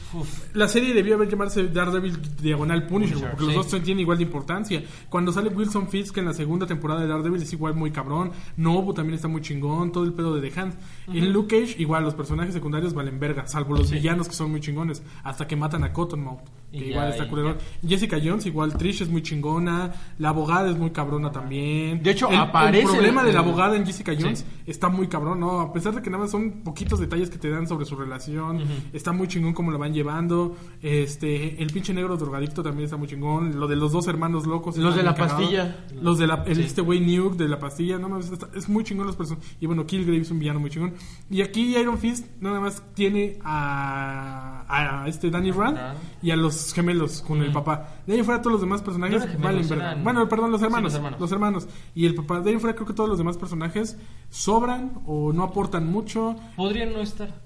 la 0.53 0.67
serie 0.67 0.93
debió 0.93 1.15
haber 1.15 1.29
llamarse 1.29 1.67
Daredevil 1.69 2.17
Diagonal 2.41 2.87
Punisher, 2.87 3.13
Punisher, 3.15 3.37
porque 3.37 3.45
los 3.55 3.71
dos 3.71 3.81
tienen 3.83 4.01
igual 4.01 4.17
de 4.17 4.23
importancia. 4.25 4.83
Cuando 5.07 5.31
sale 5.31 5.49
Wilson 5.49 5.87
Fisk 5.87 6.17
en 6.17 6.25
la 6.25 6.33
segunda 6.33 6.65
temporada 6.67 7.01
de 7.01 7.07
Daredevil 7.07 7.41
es 7.41 7.53
igual 7.53 7.73
muy 7.75 7.91
cabrón. 7.91 8.31
Nobu 8.57 8.93
también 8.93 9.15
está 9.15 9.27
muy 9.29 9.41
chingón. 9.41 9.91
Todo 9.91 10.03
el 10.03 10.13
pedo 10.13 10.35
de 10.35 10.49
The 10.49 10.59
Hand. 10.59 10.73
En 11.07 11.31
Luke 11.31 11.57
Cage, 11.61 11.75
igual 11.81 12.03
los 12.03 12.15
personajes 12.15 12.53
secundarios 12.53 12.93
valen 12.93 13.19
verga, 13.19 13.47
salvo 13.47 13.75
los 13.75 13.87
Sí. 13.87 13.95
villanos 13.95 14.27
que 14.27 14.33
son 14.35 14.51
muy 14.51 14.59
chingones. 14.59 15.03
Hasta 15.23 15.47
que 15.47 15.55
matan 15.55 15.83
a 15.85 15.93
Cottonmouth. 15.93 16.41
Que 16.74 16.86
Y 16.88 16.89
igual 16.89 17.08
ya, 17.10 17.15
está 17.15 17.27
culero. 17.30 17.58
Jessica 17.88 18.18
Jones, 18.24 18.46
igual 18.46 18.75
Trish 18.77 19.01
es 19.03 19.10
muy 19.10 19.22
chingona. 19.22 19.92
La 20.18 20.30
abogada 20.30 20.70
es 20.70 20.77
muy 20.77 20.92
cabrona 20.92 21.32
también. 21.32 22.01
De 22.03 22.12
hecho, 22.12 22.30
el, 22.30 22.38
aparece 22.38 22.84
El 22.84 22.89
problema 22.89 23.24
de 23.24 23.32
la 23.34 23.39
abogada 23.39 23.75
en 23.75 23.86
Jessica 23.86 24.13
Jones 24.20 24.39
Sí. 24.39 24.46
está 24.65 24.89
muy 24.89 25.08
cabrón, 25.08 25.39
¿no? 25.39 25.62
A 25.62 25.72
pesar 25.72 25.94
de 25.96 26.01
que 26.01 26.10
nada 26.10 26.24
más 26.24 26.32
son 26.32 26.63
poquitos 26.63 27.00
detalles 27.00 27.30
que 27.30 27.38
te 27.38 27.50
dan 27.50 27.68
sobre 27.68 27.86
su 27.86 27.96
relación, 27.96 28.62
está 28.92 29.12
muy 29.12 29.27
chingón 29.27 29.53
cómo 29.53 29.72
la 29.72 29.77
van 29.77 29.94
llevando. 29.94 30.56
Este, 30.82 31.62
el 31.62 31.72
pinche 31.72 31.94
negro 31.94 32.18
drogadicto 32.18 32.63
también 32.63 32.86
está 32.86 32.98
muy 32.98 33.08
chingón. 33.08 33.60
Lo 33.60 33.68
de 33.68 33.75
los 33.75 33.92
dos 33.92 34.08
hermanos 34.08 34.46
locos. 34.48 34.77
Los 34.77 34.96
de 34.96 35.03
la 35.03 35.13
cagado. 35.15 35.38
pastilla. 35.39 35.86
Los 36.01 36.18
de 36.18 36.27
la, 36.27 36.44
el, 36.48 36.56
Sí. 36.56 36.62
este 36.63 36.82
güey 36.82 37.00
Nuke 37.00 37.38
de 37.38 37.48
la 37.48 37.60
pastilla, 37.60 37.98
no 37.98 38.10
mames, 38.10 38.32
es 38.56 38.70
muy 38.70 38.84
chingón 38.84 39.06
los 39.08 39.15
personajes. 39.15 39.56
Y 39.60 39.65
bueno, 39.65 39.86
Killgrave 39.86 40.18
es 40.22 40.32
un 40.32 40.39
villano 40.39 40.60
muy 40.60 40.70
chingón. 40.70 40.94
Y 41.30 41.42
aquí 41.42 41.75
Iron 41.77 41.98
Fist 41.98 42.25
nada 42.42 42.60
más 42.60 42.82
tiene 42.96 43.38
a, 43.44 44.63
a 45.03 45.08
este 45.08 45.30
Danny 45.30 45.51
Rand 45.51 45.77
Rand. 45.77 45.98
y 46.22 46.32
a 46.32 46.36
los 46.36 46.53
gemelos 46.72 47.22
con 47.22 47.41
el 47.41 47.51
papá. 47.51 47.96
De 48.05 48.13
ahí 48.13 48.24
fuera 48.24 48.39
todos 48.41 48.53
los 48.53 48.62
demás 48.62 48.82
personajes 48.84 49.17
No 49.17 49.24
eran 49.25 49.41
gemelos, 49.41 49.70
valen 49.70 49.84
eran- 49.86 50.03
Bueno, 50.03 50.29
perdón, 50.29 50.51
los 50.51 50.62
Sí, 50.62 50.65
hermanos, 50.65 50.91
los 50.93 50.96
hermanos. 50.96 51.20
los 51.20 51.32
hermanos. 51.32 51.67
Y 51.96 52.05
el 52.05 52.13
papá. 52.15 52.39
De 52.41 52.51
ahí 52.51 52.58
fuera 52.60 52.75
creo 52.75 52.88
que 52.88 52.93
todos 52.93 53.10
los 53.10 53.17
demás 53.17 53.38
personajes 53.38 53.98
sobran 54.29 55.01
o 55.05 55.34
no 55.34 55.43
aportan 55.43 55.88
mucho. 55.91 56.36
Podrían 56.55 56.93
no 56.93 57.00
estar. 57.01 57.41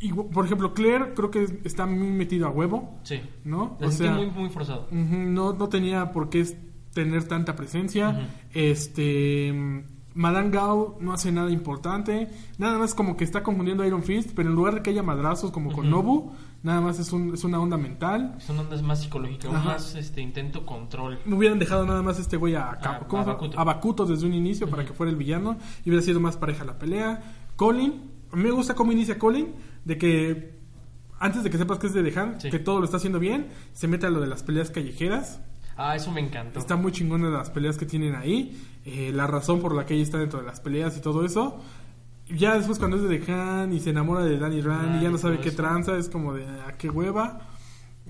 Y, 0.00 0.12
por 0.12 0.44
ejemplo, 0.46 0.74
Claire 0.74 1.12
creo 1.14 1.30
que 1.30 1.60
está 1.64 1.86
muy 1.86 2.08
metido 2.10 2.46
a 2.46 2.50
huevo, 2.50 2.98
Sí. 3.04 3.20
¿no? 3.44 3.76
La 3.78 3.86
O 3.88 3.90
sea, 3.90 4.12
muy, 4.14 4.26
muy 4.30 4.48
forzado. 4.48 4.86
No, 4.90 5.52
no 5.52 5.68
tenía 5.68 6.10
por 6.12 6.28
qué 6.30 6.44
tener 6.94 7.24
tanta 7.28 7.54
presencia. 7.56 8.28
Este. 8.52 9.84
Madame 10.14 10.50
Gao 10.50 10.98
no 11.00 11.12
hace 11.14 11.32
nada 11.32 11.50
importante. 11.50 12.28
Nada 12.58 12.78
más 12.78 12.94
como 12.94 13.16
que 13.16 13.24
está 13.24 13.42
confundiendo 13.42 13.82
a 13.82 13.86
Iron 13.86 14.02
Fist, 14.02 14.32
pero 14.36 14.50
en 14.50 14.54
lugar 14.54 14.74
de 14.74 14.82
que 14.82 14.90
haya 14.90 15.02
madrazos 15.02 15.50
como 15.50 15.72
con. 15.72 15.88
Nobu, 15.88 16.32
nada 16.62 16.80
más 16.80 16.98
es, 16.98 17.12
un- 17.12 17.34
es 17.34 17.44
una 17.44 17.60
onda 17.60 17.76
mental. 17.76 18.34
Son 18.38 18.58
ondas 18.58 18.82
más 18.82 19.00
psicológicas, 19.02 19.52
Ajá. 19.52 19.64
más 19.64 19.94
este 19.94 20.20
intento 20.20 20.64
control. 20.64 21.18
Me 21.24 21.34
hubieran 21.36 21.58
dejado 21.58 21.84
nada 21.86 22.02
más 22.02 22.18
este 22.18 22.36
güey 22.36 22.54
a, 22.54 22.70
A- 22.72 22.78
Cap- 22.78 23.06
¿cómo 23.08 23.22
a? 23.22 23.26
Bakuto. 23.26 23.58
a 23.58 23.64
Bakuto 23.64 24.06
desde 24.06 24.26
un 24.26 24.34
inicio 24.34 24.68
para 24.70 24.84
que 24.84 24.92
fuera 24.92 25.10
el 25.10 25.16
villano 25.16 25.58
y 25.84 25.90
hubiera 25.90 26.04
sido 26.04 26.20
más 26.20 26.36
pareja 26.36 26.64
la 26.64 26.78
pelea. 26.78 27.22
Colin, 27.56 28.10
a 28.32 28.36
mí 28.36 28.42
me 28.44 28.50
gusta 28.50 28.74
cómo 28.74 28.92
inicia 28.92 29.18
Colin, 29.18 29.54
de 29.84 29.98
que 29.98 30.54
antes 31.18 31.42
de 31.44 31.50
que 31.50 31.58
sepas 31.58 31.78
que 31.78 31.86
es 31.86 31.94
de 31.94 32.18
Hand, 32.18 32.40
Sí. 32.40 32.50
que 32.50 32.58
todo 32.58 32.78
lo 32.80 32.84
está 32.84 32.96
haciendo 32.96 33.18
bien, 33.20 33.48
se 33.72 33.86
mete 33.88 34.06
a 34.06 34.10
lo 34.10 34.20
de 34.20 34.26
las 34.26 34.42
peleas 34.42 34.70
callejeras. 34.70 35.40
Ah, 35.76 35.96
eso 35.96 36.10
me 36.10 36.20
encantó. 36.20 36.58
Está 36.58 36.76
muy 36.76 36.92
chingona 36.92 37.30
las 37.30 37.48
peleas 37.50 37.78
que 37.78 37.86
tienen 37.86 38.14
ahí, 38.14 38.60
eh, 38.84 39.10
la 39.14 39.26
razón 39.26 39.60
por 39.60 39.74
la 39.74 39.86
que 39.86 39.94
ella 39.94 40.02
está 40.02 40.18
dentro 40.18 40.40
de 40.40 40.44
las 40.46 40.60
peleas 40.60 40.96
y 40.96 41.00
todo 41.00 41.24
eso. 41.24 41.60
Ya 42.36 42.56
después 42.56 42.78
cuando 42.78 42.96
es 42.96 43.02
de 43.08 43.18
The 43.18 43.32
Han 43.32 43.72
y 43.72 43.80
se 43.80 43.90
enamora 43.90 44.24
de 44.24 44.38
Danny 44.38 44.60
Rand 44.60 44.98
y 45.00 45.02
ya 45.04 45.10
no 45.10 45.18
sabe 45.18 45.38
qué 45.40 45.50
tranza, 45.50 45.96
es 45.96 46.08
como 46.08 46.32
de 46.34 46.44
a 46.44 46.76
qué 46.78 46.88
hueva. 46.90 47.48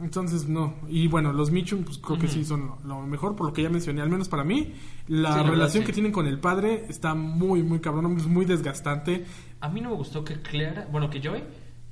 Entonces 0.00 0.48
no. 0.48 0.74
Y 0.88 1.06
bueno, 1.08 1.32
los 1.32 1.50
Michum 1.50 1.84
pues 1.84 1.98
creo 1.98 2.18
que 2.18 2.26
sí 2.28 2.44
son 2.44 2.66
lo, 2.66 2.78
lo 2.84 3.02
mejor 3.06 3.36
por 3.36 3.46
lo 3.48 3.52
que 3.52 3.62
ya 3.62 3.68
mencioné, 3.68 4.00
al 4.00 4.08
menos 4.08 4.28
para 4.28 4.42
mí. 4.44 4.72
La 5.08 5.32
Sí, 5.32 5.38
relación 5.40 5.50
verdad, 5.58 5.68
sí. 5.70 5.80
que 5.84 5.92
tienen 5.92 6.12
con 6.12 6.26
el 6.26 6.38
padre 6.38 6.86
está 6.88 7.14
muy 7.14 7.62
muy 7.62 7.80
cabrón, 7.80 8.16
es 8.16 8.26
muy 8.26 8.44
desgastante. 8.46 9.24
A 9.60 9.68
mí 9.68 9.80
no 9.80 9.90
me 9.90 9.96
gustó 9.96 10.24
que 10.24 10.40
Claire, 10.40 10.86
bueno, 10.90 11.10
que 11.10 11.20
Joy 11.20 11.42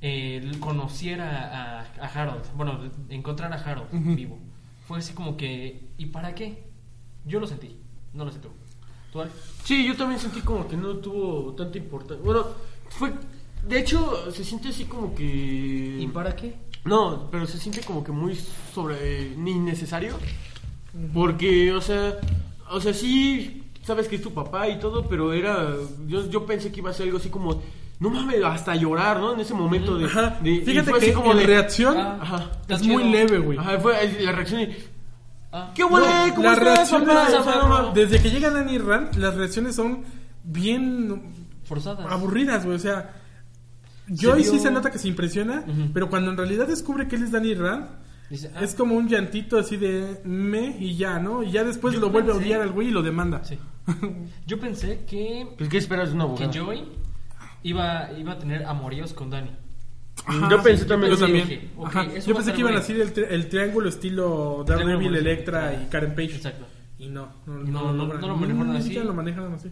eh, 0.01 0.51
conociera 0.59 1.81
a, 1.81 2.03
a 2.03 2.07
Harold. 2.07 2.43
Bueno, 2.55 2.79
encontrar 3.09 3.53
a 3.53 3.57
Harold 3.57 3.89
vivo. 4.15 4.39
Fue 4.87 4.97
así 4.97 5.13
como 5.13 5.37
que, 5.37 5.89
¿y 5.97 6.07
para 6.07 6.33
qué? 6.33 6.63
Yo 7.25 7.39
lo 7.39 7.45
sentí, 7.45 7.77
no 8.13 8.25
lo 8.25 8.31
sé 8.31 8.39
tú. 8.39 8.49
¿Tú, 9.11 9.21
Al? 9.21 9.29
Sí, 9.63 9.85
yo 9.87 9.95
también 9.95 10.19
sentí 10.19 10.41
como 10.41 10.67
que 10.67 10.75
no 10.77 10.95
tuvo 10.97 11.53
tanta 11.53 11.77
importancia. 11.77 12.23
Bueno, 12.23 12.45
fue. 12.89 13.11
De 13.67 13.79
hecho, 13.79 14.31
se 14.31 14.43
siente 14.43 14.69
así 14.69 14.85
como 14.85 15.13
que. 15.13 15.23
¿Y 15.99 16.07
para 16.07 16.35
qué? 16.35 16.55
No, 16.85 17.27
pero 17.29 17.45
se 17.45 17.57
siente 17.59 17.81
como 17.81 18.03
que 18.03 18.11
muy 18.11 18.35
sobre. 18.73 19.33
ni 19.37 19.53
necesario. 19.55 20.15
Porque, 21.13 21.71
o 21.73 21.81
sea. 21.81 22.17
O 22.69 22.79
sea, 22.81 22.93
sí. 22.93 23.63
Sabes 23.83 24.07
que 24.07 24.15
es 24.15 24.21
tu 24.21 24.31
papá 24.33 24.67
y 24.69 24.79
todo, 24.79 25.07
pero 25.07 25.33
era. 25.33 25.67
Yo, 26.07 26.29
yo 26.29 26.45
pensé 26.45 26.71
que 26.71 26.79
iba 26.79 26.89
a 26.89 26.93
ser 26.93 27.05
algo 27.07 27.17
así 27.17 27.29
como. 27.29 27.61
No 27.99 28.09
mames, 28.09 28.43
hasta 28.43 28.75
llorar, 28.75 29.19
¿no? 29.19 29.33
En 29.33 29.39
ese 29.41 29.53
momento 29.53 29.97
de. 29.97 30.05
Ajá. 30.05 30.39
de- 30.41 30.61
Fíjate 30.61 30.91
que 30.93 31.13
como 31.13 31.31
en 31.33 31.37
de- 31.39 31.45
reacción 31.45 31.97
Ah, 31.97 32.17
Ajá. 32.21 32.51
es 32.67 32.81
muy 32.81 33.03
leve, 33.03 33.37
güey. 33.39 33.57
Ajá, 33.59 33.79
fue 33.79 33.93
la 34.21 34.31
reacción 34.31 34.61
y. 34.61 34.69
Ah, 35.51 35.71
¿Qué 35.75 35.83
huele? 35.83 36.07
No, 36.07 36.35
¿Cómo 36.35 36.49
O 36.49 36.55
sea, 36.85 36.99
no 37.67 37.91
desde 37.93 38.21
que 38.21 38.29
llega 38.29 38.49
Danny 38.49 38.77
Rand, 38.77 39.15
las 39.15 39.35
reacciones 39.35 39.75
son 39.75 40.03
bien 40.43 41.33
forzadas. 41.63 42.09
aburridas, 42.09 42.63
güey. 42.65 42.77
O 42.77 42.79
sea, 42.79 43.15
Joy 44.07 44.43
sí 44.43 44.59
se 44.59 44.71
nota 44.71 44.91
que 44.91 44.97
se 44.99 45.07
impresiona, 45.07 45.65
pero 45.93 46.09
cuando 46.09 46.31
en 46.31 46.37
realidad 46.37 46.67
descubre 46.67 47.07
que 47.07 47.15
él 47.15 47.23
es 47.23 47.31
Danny 47.31 47.53
Rand, 47.53 47.87
Dice, 48.29 48.49
ah, 48.55 48.63
es 48.63 48.75
como 48.75 48.95
un 48.95 49.09
llantito 49.09 49.57
así 49.57 49.75
de 49.75 50.21
me 50.23 50.77
y 50.79 50.95
ya, 50.95 51.19
¿no? 51.19 51.43
Y 51.43 51.51
ya 51.51 51.65
después 51.65 51.95
lo 51.95 52.09
vuelve 52.09 52.31
a 52.31 52.35
odiar 52.35 52.61
al 52.61 52.71
güey 52.71 52.87
y 52.87 52.91
lo 52.91 53.01
demanda. 53.01 53.43
sí. 53.43 53.57
Yo 54.47 54.59
pensé 54.59 55.03
que, 55.05 55.47
Pues, 55.57 55.69
¿qué 55.69 55.77
esperas 55.77 56.09
de 56.09 56.15
una 56.15 56.33
que? 56.35 56.47
Joy 56.47 56.83
iba, 57.63 58.09
iba 58.17 58.33
a 58.33 58.39
tener 58.39 58.63
amoríos 58.63 59.13
con 59.13 59.29
Danny. 59.29 59.51
Ajá, 60.25 60.49
Yo 60.49 60.61
pensé 60.63 60.83
sí, 60.83 60.89
también. 60.89 61.11
Yo 61.11 61.17
sí, 61.17 61.23
también. 61.23 61.47
dije, 61.47 61.69
ok, 61.77 61.87
Ajá. 61.87 62.03
eso 62.03 62.27
Yo 62.27 62.33
va 62.35 62.39
a 62.41 62.43
pensé 62.43 62.53
que 62.53 62.59
iban 62.61 62.75
a 62.75 62.79
hacer 62.79 62.99
el, 63.01 63.13
tri- 63.13 63.27
el 63.29 63.49
triángulo 63.49 63.89
estilo 63.89 64.63
Daredevil. 64.67 65.15
Electra 65.15 65.73
y 65.73 65.89
Karen 65.89 66.11
Page. 66.15 66.35
Exacto. 66.35 66.65
Y 66.99 67.07
no, 67.07 67.29
no, 67.47 67.53
no, 67.63 67.93
no, 67.93 68.05
no- 68.05 68.27
lo 68.27 68.35
manejaron 68.37 68.71
Ni 68.71 68.75
así. 68.77 68.83
siquiera 68.85 69.05
lo 69.05 69.13
manejaron 69.13 69.53
así. 69.53 69.69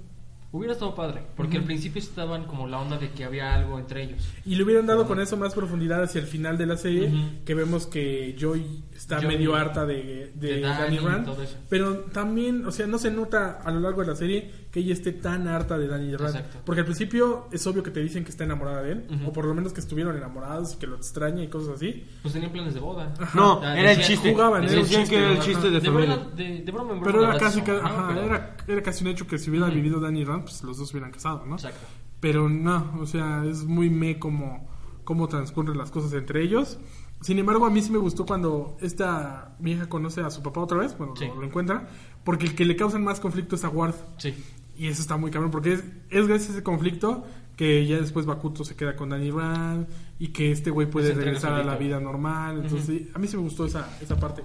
Hubiera 0.52 0.74
estado 0.74 0.96
padre, 0.96 1.22
porque 1.38 1.58
al 1.58 1.64
principio 1.64 2.02
estaban 2.02 2.46
como 2.46 2.66
la 2.68 2.80
onda 2.80 2.98
de 2.98 3.12
que 3.12 3.24
había 3.24 3.54
algo 3.54 3.78
entre 3.78 4.02
ellos. 4.06 4.28
Y 4.48 4.56
le 4.56 4.64
hubieran 4.64 4.88
dado 4.88 5.06
con 5.06 5.20
eso 5.22 5.38
más 5.38 5.54
profundidad 5.54 6.02
hacia 6.02 6.20
el 6.22 6.26
final 6.26 6.58
de 6.58 6.66
la 6.66 6.76
serie, 6.76 7.12
que 7.46 7.54
vemos 7.54 7.86
que 7.86 8.36
Joy 8.36 8.84
está 8.96 9.20
Joy- 9.22 9.28
medio 9.28 9.54
harta 9.56 9.86
de, 9.86 10.32
de, 10.34 10.56
de 10.56 10.62
Danny 10.62 10.98
Rand. 10.98 11.30
Pero 11.70 11.98
también, 12.12 12.66
o 12.66 12.72
sea, 12.72 12.88
no 12.88 12.98
se 12.98 13.12
nota 13.12 13.62
a 13.64 13.70
lo 13.70 13.80
largo 13.80 14.02
de 14.02 14.08
la 14.08 14.16
serie 14.16 14.50
que 14.72 14.82
ella 14.82 14.94
esté 14.94 15.12
tan 15.14 15.48
harta 15.48 15.78
de 15.80 15.88
Danny 15.88 16.16
Rand. 16.16 16.36
Exacto. 16.36 16.60
Porque 16.64 16.82
al 16.82 16.86
principio 16.86 17.48
es 17.52 17.66
obvio 17.66 17.82
que 17.82 17.90
te 17.92 18.02
dicen 18.02 18.24
que 18.24 18.30
está 18.30 18.44
enamorada 18.44 18.84
de 18.84 18.92
él, 18.92 19.08
o 19.26 19.34
por 19.34 19.46
lo 19.46 19.54
menos 19.56 19.74
que 19.74 19.80
estuvieron 19.80 20.16
enamorados, 20.16 20.76
que 20.76 20.86
lo 20.86 20.96
extraña 20.96 21.44
y 21.44 21.48
cosas 21.48 21.76
así. 21.76 22.06
Pues 22.22 22.34
tenían 22.34 22.52
planes 22.52 22.74
de 22.76 22.80
boda. 22.80 23.14
No, 23.34 23.62
Ah, 23.64 23.80
era 23.80 23.94
el 23.94 24.02
chiste. 24.02 24.32
jugaban, 24.32 24.64
era 24.66 24.84
chiste, 24.84 25.16
era 25.18 25.32
el 25.32 25.40
chiste 25.40 25.72
de 25.72 25.80
De 25.80 25.90
broma, 25.90 26.06
febrero. 26.16 26.30
de, 26.36 26.62
de 26.64 26.72
broma 26.72 26.94
en 26.94 27.00
broma 27.00 27.04
Pero 27.20 27.24
era 27.24 27.38
casi, 27.40 27.60
era, 27.62 28.58
era 28.68 28.84
casi 28.84 29.04
un 29.04 29.10
hecho 29.10 29.26
que 29.28 29.38
si 29.40 29.50
hubiera 29.50 29.68
vivido 29.70 30.00
Danny 30.00 30.24
Rand, 30.24 30.44
pues 30.44 30.62
los 30.64 30.78
dos 30.78 30.92
hubieran 30.92 31.12
casado, 31.12 31.46
¿no? 31.46 31.56
Exacto. 31.56 31.88
Pero 32.20 32.48
no, 32.50 32.96
o 33.00 33.06
sea, 33.06 33.44
es 33.46 33.64
muy 33.64 33.90
me 33.90 34.20
como 34.20 34.70
cómo 35.04 35.28
transcurren 35.28 35.78
las 35.78 35.90
cosas 35.90 36.14
entre 36.14 36.44
ellos. 36.44 36.78
Sin 37.22 37.38
embargo, 37.40 37.66
a 37.66 37.70
mí 37.70 37.82
sí 37.82 37.92
me 37.92 37.98
gustó 37.98 38.26
cuando 38.26 38.78
esta 38.82 39.56
vieja 39.60 39.90
conoce 39.90 40.22
a 40.22 40.30
su 40.30 40.42
papá 40.44 40.62
otra 40.62 40.78
vez, 40.78 40.98
bueno, 40.98 41.16
Sí. 41.18 41.26
lo, 41.28 41.36
lo 41.36 41.46
encuentra, 41.46 41.88
porque 42.24 42.46
el 42.46 42.56
que 42.56 42.64
le 42.64 42.76
causan 42.78 43.04
más 43.04 43.20
conflicto 43.20 43.56
es 43.56 43.64
a 43.66 43.70
Ward. 43.70 43.96
Sí. 44.18 44.34
Y 44.80 44.88
eso 44.88 45.02
está 45.02 45.18
muy 45.18 45.30
cabrón, 45.30 45.52
porque 45.52 45.74
es, 45.74 45.84
es 46.10 46.26
gracias 46.28 46.50
a 46.52 46.54
ese 46.54 46.64
conflicto 46.64 47.26
que 47.58 47.86
ya 47.86 47.98
después 48.00 48.26
Bakuto 48.26 48.64
se 48.64 48.76
queda 48.76 48.96
con 48.96 49.10
Danny 49.10 49.30
Rand 49.30 49.86
y 50.18 50.30
que 50.30 50.52
este 50.54 50.70
güey 50.72 50.90
puede 50.90 51.10
Se 51.10 51.16
regresar 51.16 51.52
a 51.54 51.64
la 51.64 51.76
vida 51.76 52.00
normal. 52.00 52.62
Entonces, 52.64 52.86
sí, 52.88 53.12
a 53.14 53.20
mí 53.20 53.28
sí 53.28 53.36
me 53.36 53.44
gustó 53.44 53.66
esa, 53.66 53.90
esa 54.02 54.18
parte. 54.18 54.42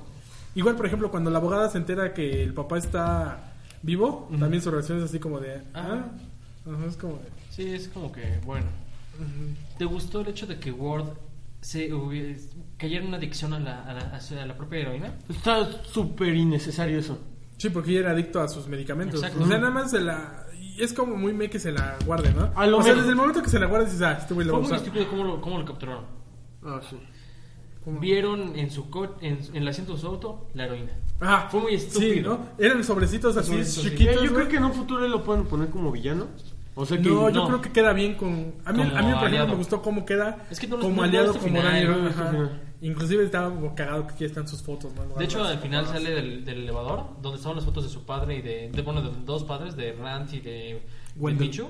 Igual, 0.56 0.74
por 0.74 0.86
ejemplo, 0.86 1.10
cuando 1.12 1.30
la 1.30 1.38
abogada 1.38 1.70
se 1.70 1.78
entera 1.78 2.12
que 2.12 2.42
el 2.42 2.52
papá 2.52 2.78
está 2.78 3.52
vivo, 3.82 4.28
también 4.40 4.60
su 4.60 4.70
reacción 4.72 4.98
es 4.98 5.04
así 5.04 5.20
como 5.20 5.38
de... 5.38 5.62
Ah. 5.72 6.06
Ah, 6.66 6.86
es 6.88 6.96
como 6.96 7.14
de... 7.14 7.28
Sí, 7.50 7.72
es 7.72 7.86
como 7.88 8.10
que, 8.10 8.40
bueno. 8.44 8.66
¿Te 9.78 9.84
gustó 9.84 10.22
el 10.22 10.28
hecho 10.28 10.46
de 10.48 10.58
que 10.58 10.72
Ward 10.72 11.06
se 11.60 11.94
hubiera- 11.94 12.36
cayera 12.76 13.02
en 13.02 13.08
una 13.08 13.18
adicción 13.18 13.54
a 13.54 13.60
la, 13.60 13.82
a 13.84 13.92
la, 13.94 14.20
a 14.42 14.46
la 14.46 14.56
propia 14.56 14.80
heroína? 14.80 15.14
Está 15.28 15.70
súper 15.84 16.34
innecesario 16.34 16.98
eso. 16.98 17.18
Sí, 17.64 17.70
porque 17.70 17.90
ella 17.92 18.00
era 18.00 18.10
adicto 18.10 18.40
a 18.42 18.48
sus 18.48 18.68
medicamentos. 18.68 19.22
Exacto. 19.22 19.42
O 19.42 19.46
sea, 19.48 19.56
nada 19.58 19.70
más 19.70 19.90
se 19.90 20.00
la... 20.00 20.44
y 20.60 20.82
Es 20.82 20.92
como 20.92 21.16
muy 21.16 21.32
me 21.32 21.48
que 21.48 21.58
se 21.58 21.72
la 21.72 21.96
guarde, 22.04 22.32
¿no? 22.34 22.50
A 22.54 22.66
lo 22.66 22.78
o 22.78 22.82
sea, 22.82 22.92
menos. 22.92 23.04
desde 23.04 23.10
el 23.12 23.16
momento 23.16 23.42
que 23.42 23.48
se 23.48 23.58
la 23.58 23.66
guarda 23.66 23.86
dices, 23.86 24.02
ah, 24.02 24.18
este 24.20 24.34
güey 24.34 24.46
lo 24.46 24.52
Fue 24.52 24.58
a 24.58 24.62
muy 24.62 24.66
usar. 24.72 24.78
estúpido 24.78 25.08
cómo 25.08 25.24
lo, 25.24 25.40
cómo 25.40 25.58
lo 25.58 25.64
capturaron. 25.64 26.04
Ah, 26.62 26.80
sí. 26.88 26.96
Vieron 27.86 28.56
en 28.58 28.70
su 28.70 28.88
co 28.88 29.16
en, 29.20 29.38
en 29.52 29.56
el 29.62 29.68
asiento 29.68 29.92
de 29.94 29.98
su 30.00 30.06
auto 30.06 30.48
la 30.54 30.64
heroína. 30.64 30.92
Ah, 31.20 31.48
Fue 31.50 31.60
muy 31.60 31.78
Sí, 31.78 31.86
estúpido. 31.86 32.38
¿no? 32.58 32.64
Eran 32.64 32.82
sobrecitos 32.82 33.36
así 33.36 33.50
Sobrecitos, 33.50 33.82
sí. 33.84 33.90
chiquitos. 33.90 34.14
yo 34.14 34.20
creo 34.22 34.32
güey. 34.32 34.48
que 34.48 34.56
en 34.56 34.64
un 34.64 34.72
futuro 34.72 35.06
lo 35.06 35.22
pueden 35.22 35.44
poner 35.44 35.68
como 35.68 35.92
villano. 35.92 36.26
O 36.76 36.84
sea 36.86 36.96
que. 37.00 37.08
No, 37.08 37.28
yo 37.30 37.42
no. 37.42 37.46
creo 37.46 37.60
que 37.60 37.70
queda 37.72 37.92
bien 37.92 38.14
con... 38.16 38.54
A 38.64 38.72
mí, 38.72 38.78
Como 38.78 38.82
a 38.82 38.82
mí 38.82 38.88
por 38.88 38.98
ejemplo, 39.00 39.26
aliado. 39.26 39.48
me 39.48 39.54
gustó 39.54 39.80
cómo 39.82 40.04
queda 40.04 40.46
Es 40.50 40.58
que 40.58 40.66
no 40.66 40.78
como 40.80 40.96
no- 40.96 41.02
aliado, 41.02 41.34
como 41.34 41.56
no 41.56 41.62
Rand, 41.62 42.06
este 42.08 42.20
ajá. 42.20 42.50
Inclusive 42.86 43.24
estaba 43.24 43.48
como 43.54 43.74
cagado 43.74 44.06
que 44.06 44.12
aquí 44.14 44.24
están 44.24 44.46
sus 44.46 44.62
fotos, 44.62 44.92
¿no? 44.94 45.14
De 45.18 45.24
hecho, 45.24 45.42
al 45.42 45.58
final 45.58 45.86
sale 45.86 46.10
del, 46.10 46.44
del 46.44 46.58
elevador, 46.64 47.06
donde 47.22 47.36
estaban 47.38 47.56
las 47.56 47.64
fotos 47.64 47.84
de 47.84 47.90
su 47.90 48.04
padre 48.04 48.36
y 48.36 48.42
de, 48.42 48.70
de- 48.70 48.82
bueno, 48.82 49.00
de 49.02 49.10
dos 49.24 49.42
padres, 49.44 49.74
de 49.74 49.92
Rand 49.92 50.32
y 50.34 50.40
de, 50.40 50.82
de. 51.16 51.32
Michu. 51.32 51.68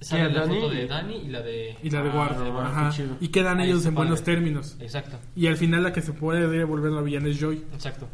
Sale 0.00 0.28
¿Qué, 0.28 0.34
la 0.34 0.40
Dani? 0.40 0.54
foto 0.56 0.68
de 0.70 0.86
Dani 0.86 1.14
y 1.14 1.28
la 1.28 1.40
de... 1.42 1.76
Y 1.82 1.90
la 1.90 2.02
de 2.02 2.10
Ah, 2.10 2.14
Ward, 2.16 2.36
de 2.42 2.50
Ward, 2.50 2.66
ajá. 2.66 2.90
qué 2.90 2.96
chido. 2.96 3.16
Y 3.20 3.28
quedan 3.28 3.60
Ahí 3.60 3.70
ellos 3.70 3.86
en 3.86 3.94
buenos 3.94 4.22
términos. 4.24 4.76
Exacto, 4.80 5.16
Y 5.36 5.46
al 5.46 5.56
final 5.56 5.82
la 5.84 5.92
que 5.92 6.00
se 6.02 6.12
puede 6.12 6.64
volver 6.64 6.90
la 6.92 7.02
villana 7.02 7.28
es 7.28 7.38
Joy. 7.40 7.64
exacto. 7.72 8.08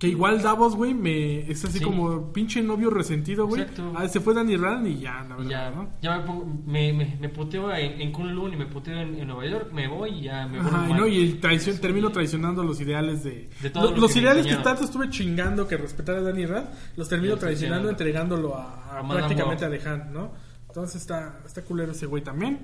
Que 0.00 0.08
igual 0.08 0.40
Davos, 0.40 0.74
güey, 0.76 0.94
me 0.94 1.40
es 1.50 1.62
así 1.62 1.78
Sí. 1.78 1.84
como 1.84 2.32
pinche 2.32 2.62
novio 2.62 2.88
resentido, 2.88 3.46
güey. 3.46 3.66
Ah, 3.94 4.08
se 4.08 4.18
fue 4.18 4.32
Danny 4.32 4.56
Rand 4.56 4.86
y 4.86 4.98
ya, 4.98 5.22
la 5.28 5.36
verdad, 5.36 5.50
ya, 5.50 5.70
¿no? 5.70 5.90
ya 6.00 6.16
me, 6.18 6.24
pongo- 6.24 6.46
me, 6.66 6.92
me, 6.94 7.16
me 7.20 7.28
puteo 7.28 7.70
en, 7.74 8.00
en 8.00 8.10
Kunlun 8.10 8.54
y 8.54 8.56
me 8.56 8.64
puteo 8.64 8.98
en, 8.98 9.14
en 9.20 9.26
Nueva 9.28 9.46
York, 9.46 9.70
me 9.74 9.86
voy 9.88 10.10
y 10.20 10.22
ya 10.22 10.46
me 10.46 10.56
voy. 10.58 10.66
Ajá, 10.68 10.88
no, 10.88 11.06
y 11.06 11.20
el 11.20 11.38
traición, 11.38 11.76
termino 11.78 12.08
traicionando 12.10 12.64
los 12.64 12.80
ideales 12.80 13.22
de... 13.24 13.50
De 13.60 13.68
todo 13.68 13.90
Lo- 13.90 13.96
lo 13.96 13.96
los 14.00 14.16
ideales 14.16 14.46
que 14.46 14.56
tanto 14.56 14.84
estuve 14.84 15.10
chingando 15.10 15.68
que 15.68 15.76
respetar 15.76 16.16
a 16.16 16.22
Danny 16.22 16.46
Rand, 16.46 16.68
los 16.96 17.06
termino 17.06 17.32
Los 17.34 17.40
traicionando, 17.40 17.90
entregándolo 17.90 18.56
a, 18.56 18.98
a 19.00 19.06
prácticamente 19.06 19.66
a. 19.66 19.68
Dejan, 19.68 20.14
¿no? 20.14 20.32
Entonces 20.66 21.02
está, 21.02 21.40
está 21.44 21.60
culero 21.62 21.92
ese 21.92 22.06
güey 22.06 22.24
también. 22.24 22.60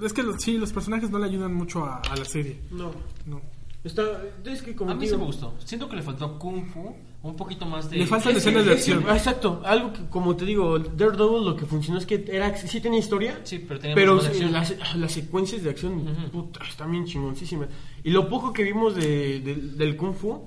Es 0.00 0.12
que 0.12 0.22
los- 0.22 0.40
sí, 0.40 0.58
los 0.58 0.72
personajes 0.72 1.10
no 1.10 1.18
le 1.18 1.26
ayudan 1.26 1.52
mucho 1.54 1.84
a, 1.84 1.96
a 2.08 2.16
la 2.16 2.24
serie. 2.24 2.60
No. 2.70 2.92
No. 3.26 3.40
Está, 3.84 4.02
es 4.44 4.62
que 4.62 4.76
como 4.76 4.92
A 4.92 4.94
mí 4.94 5.00
digo- 5.06 5.14
sí 5.16 5.18
me 5.20 5.26
gustó. 5.26 5.54
Siento 5.64 5.88
que 5.88 5.96
le 5.96 6.02
faltó 6.02 6.38
Kung 6.38 6.66
Fu, 6.66 6.94
un 7.24 7.34
poquito 7.36 7.66
más 7.66 7.90
de... 7.90 7.96
Le 7.98 8.06
faltan 8.06 8.30
Es 8.32 8.38
escenas 8.38 8.64
de 8.64 8.72
es 8.74 8.78
acción. 8.78 9.02
exacto, 9.10 9.60
algo 9.64 9.92
que 9.92 10.06
como 10.08 10.36
te 10.36 10.44
digo, 10.44 10.78
Daredevil 10.78 11.44
lo 11.44 11.56
que 11.56 11.66
funcionó 11.66 11.98
es 11.98 12.06
que 12.06 12.24
era 12.28 12.56
sí 12.56 12.80
tenía 12.80 13.00
historia, 13.00 13.40
Sí, 13.42 13.58
pero 13.58 13.80
tenía 13.80 13.96
pero 13.96 14.14
más 14.16 14.26
acción. 14.26 14.52
las, 14.52 14.96
las 14.96 15.12
secuencias 15.12 15.64
de 15.64 15.70
acción 15.70 16.04
puta, 16.30 16.60
están 16.64 16.92
bien 16.92 17.06
chingoncísimas. 17.06 17.68
Y 18.04 18.10
lo 18.10 18.28
poco 18.28 18.52
que 18.52 18.62
vimos 18.62 18.94
de, 18.94 19.40
de- 19.40 19.54
del 19.56 19.96
Kung 19.96 20.14
Fu 20.14 20.46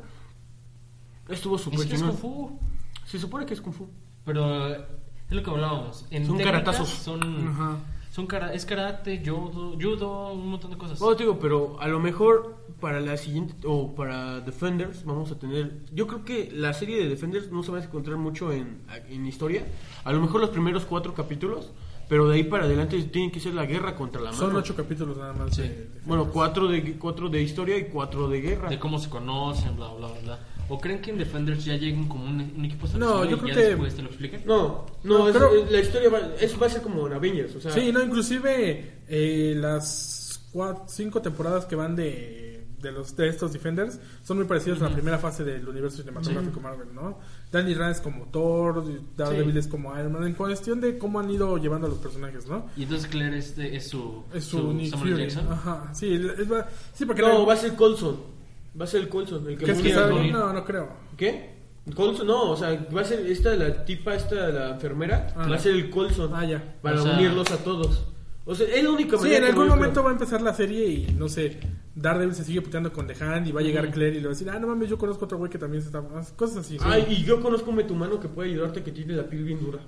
estuvo 1.29 1.57
súper 1.57 1.81
es 1.81 1.89
chingón. 1.89 2.09
Kung 2.11 2.17
Fu, 2.19 2.59
Se 3.05 3.19
supone 3.19 3.45
que 3.45 3.53
es 3.53 3.61
Kung 3.61 3.73
Fu. 3.73 3.87
pero 4.23 4.69
eh, 4.73 4.85
es 5.29 5.35
lo 5.35 5.43
que 5.43 5.49
hablábamos. 5.49 6.05
En 6.09 6.25
Son 6.25 6.37
técnicas 6.37 6.63
caratazos. 6.63 6.89
Son, 6.89 7.47
Ajá. 7.49 7.77
Son 8.15 8.27
cara, 8.27 8.53
es 8.53 8.65
karate, 8.65 9.21
judo, 9.25 9.73
judo, 9.81 10.31
un 10.31 10.47
montón 10.51 10.71
de 10.71 10.77
cosas. 10.77 10.97
Bueno, 10.99 11.17
te 11.17 11.23
digo, 11.23 11.37
pero 11.37 11.77
a 11.81 11.87
lo 11.89 11.99
mejor 11.99 12.55
para 12.79 13.01
la 13.01 13.17
siguiente 13.17 13.55
o 13.65 13.93
para 13.93 14.39
Defenders 14.39 15.03
vamos 15.03 15.31
a 15.33 15.37
tener. 15.37 15.81
Yo 15.93 16.07
creo 16.07 16.23
que 16.23 16.49
la 16.53 16.71
serie 16.73 16.97
de 16.97 17.09
Defenders 17.09 17.51
no 17.51 17.61
se 17.61 17.71
va 17.73 17.79
a 17.79 17.83
encontrar 17.83 18.15
mucho 18.15 18.53
en, 18.53 18.81
en 19.09 19.25
historia. 19.25 19.65
A 20.05 20.13
lo 20.13 20.21
mejor 20.21 20.39
los 20.39 20.49
primeros 20.51 20.85
cuatro 20.85 21.13
capítulos, 21.13 21.71
pero 22.07 22.29
de 22.29 22.35
ahí 22.37 22.43
para 22.45 22.63
adelante 22.63 23.01
tiene 23.03 23.31
que 23.33 23.39
ser 23.41 23.53
la 23.53 23.65
guerra 23.65 23.95
contra 23.97 24.21
la 24.21 24.31
Son 24.31 24.47
mano. 24.47 24.59
ocho 24.59 24.75
capítulos 24.77 25.17
nada 25.17 25.33
más. 25.33 25.53
Sí. 25.55 25.63
de- 25.63 25.69
de- 25.69 25.89
Bueno, 26.05 26.29
cuatro 26.31 26.67
de, 26.69 26.97
cuatro 26.97 27.27
de 27.29 27.41
historia 27.41 27.77
y 27.77 27.85
cuatro 27.89 28.29
de 28.29 28.39
guerra. 28.39 28.69
de 28.69 28.79
cómo 28.79 28.97
se 28.97 29.09
conocen, 29.09 29.75
bla, 29.75 29.91
bla, 29.93 30.07
bla. 30.23 30.39
¿O 30.67 30.79
creen 30.79 30.99
que 31.01 31.11
en 31.11 31.17
Defenders 31.19 31.63
ya 31.63 31.73
lleguen 31.75 32.07
como 32.07 32.25
un, 32.25 32.41
un 32.57 32.65
equipo 32.65 32.87
No, 32.97 33.23
yo 33.25 33.35
y 33.35 33.39
creo 33.39 33.47
ya 33.49 33.53
que- 33.61 33.67
después 33.69 33.95
te 33.95 34.01
lo 34.01 34.07
expliquen? 34.09 34.41
No, 34.45 34.85
no, 35.03 35.29
es- 35.29 35.71
la 35.71 35.79
historia 35.79 36.09
va, 36.09 36.19
eso 36.39 36.57
va 36.59 36.67
a 36.67 36.69
ser 36.69 36.81
como 36.81 37.05
en 37.07 37.13
Avengers. 37.13 37.55
O 37.55 37.61
sea, 37.61 37.71
Sí, 37.71 37.91
no, 37.91 38.01
inclusive 38.03 38.99
eh, 39.07 39.53
las 39.57 40.39
cuatro, 40.51 40.85
cinco 40.87 41.21
temporadas 41.21 41.65
que 41.65 41.75
van 41.75 41.95
de, 41.95 42.65
de 42.81 42.91
los 42.91 43.15
de 43.15 43.27
estos 43.29 43.51
Defenders 43.53 43.99
son 44.23 44.37
muy 44.37 44.45
parecidas 44.47 44.81
a 44.81 44.89
la 44.89 44.93
primera 44.93 45.17
fase 45.19 45.43
del 45.43 45.67
universo 45.67 45.97
cinematográfico 45.99 46.59
Marvel, 46.59 46.87
¿no? 46.93 47.19
Danny 47.51 47.73
Rand 47.73 47.95
es 47.95 48.01
como 48.01 48.25
Thor, 48.25 48.83
Daredevil 49.15 49.53
Sí. 49.53 49.59
es 49.59 49.67
como 49.67 49.95
Iron 49.97 50.13
Man, 50.13 50.23
en 50.25 50.33
cuestión 50.33 50.81
de 50.81 50.97
cómo 50.97 51.19
han 51.19 51.29
ido 51.29 51.57
llevando 51.57 51.87
a 51.87 51.89
los 51.89 51.99
personajes, 51.99 52.47
¿no? 52.47 52.67
Y 52.77 52.83
entonces 52.83 53.07
Claire 53.07 53.37
es, 53.37 53.55
de- 53.55 53.75
es 53.75 53.87
su, 53.87 54.23
Es 54.33 54.45
su, 54.45 54.73
Nick 54.73 54.91
Samuel 54.91 55.11
Fury. 55.13 55.23
Jackson. 55.23 55.51
Ajá, 55.51 55.91
sí, 55.93 56.13
es, 56.13 56.51
va- 56.51 56.67
sí, 56.93 57.05
porque 57.05 57.21
no, 57.21 57.39
la- 57.39 57.45
va 57.45 57.53
a 57.53 57.57
ser 57.57 57.75
Colson. 57.75 58.34
Va 58.79 58.85
a 58.85 58.87
ser 58.87 59.01
el 59.01 59.09
Colson. 59.09 59.47
El 59.47 59.57
que 59.57 59.65
¿qué 59.65 59.71
es 59.71 59.81
que 59.81 59.93
morir. 59.95 60.31
No, 60.33 60.51
no 60.53 60.65
creo. 60.65 60.89
¿Qué? 61.17 61.55
Colson, 61.95 62.25
no, 62.27 62.49
o 62.51 62.57
sea, 62.57 62.87
va 62.95 63.01
a 63.01 63.05
ser 63.05 63.19
esta, 63.27 63.55
la 63.55 63.85
tipa, 63.85 64.15
esta, 64.15 64.35
la 64.49 64.69
enfermera, 64.71 65.27
Ah. 65.35 65.47
va 65.47 65.55
a 65.55 65.59
ser 65.59 65.73
el 65.75 65.89
Colson. 65.89 66.31
Ah, 66.33 66.43
ya. 66.45 66.75
Para 66.81 66.99
O 66.99 67.03
sea- 67.03 67.13
unirlos 67.13 67.51
a 67.51 67.57
todos. 67.63 68.05
O 68.47 68.53
sea, 68.53 68.67
es 68.67 68.83
la 68.83 68.91
única 68.91 69.17
Sí, 69.17 69.23
manera 69.23 69.37
en 69.37 69.43
que 69.43 69.49
algún 69.49 69.67
momento 69.69 69.93
creo. 69.93 70.03
va 70.03 70.09
a 70.09 70.13
empezar 70.13 70.41
la 70.41 70.53
serie 70.53 70.85
y 70.87 71.07
no 71.17 71.27
sé, 71.29 71.59
Daredevil 71.95 72.35
se 72.35 72.43
sigue 72.43 72.61
puteando 72.61 72.91
con 72.93 73.07
The 73.07 73.15
Hand 73.23 73.47
y 73.47 73.51
va 73.51 73.61
a 73.61 73.63
llegar. 73.63 73.89
Claire 73.89 74.17
y 74.17 74.19
le 74.19 74.27
va 74.27 74.33
a 74.33 74.35
decir, 74.35 74.49
ah, 74.51 74.59
no 74.59 74.67
mames, 74.67 74.89
yo 74.89 74.97
conozco 74.99 75.25
otro 75.25 75.37
güey 75.39 75.49
que 75.49 75.57
también 75.57 75.81
se 75.81 75.87
está. 75.87 76.03
Cosas 76.35 76.57
así. 76.57 76.77
Ay, 76.81 77.05
y 77.09 77.23
yo 77.23 77.41
conozco 77.41 77.69
un 77.71 77.77
metumano 77.77 78.19
que 78.19 78.27
puede 78.27 78.49
ayudarte 78.49 78.83
que 78.83 78.91
tiene 78.91 79.13
la 79.13 79.23
piel 79.27 79.43
bien 79.43 79.59
dura. 79.59 79.79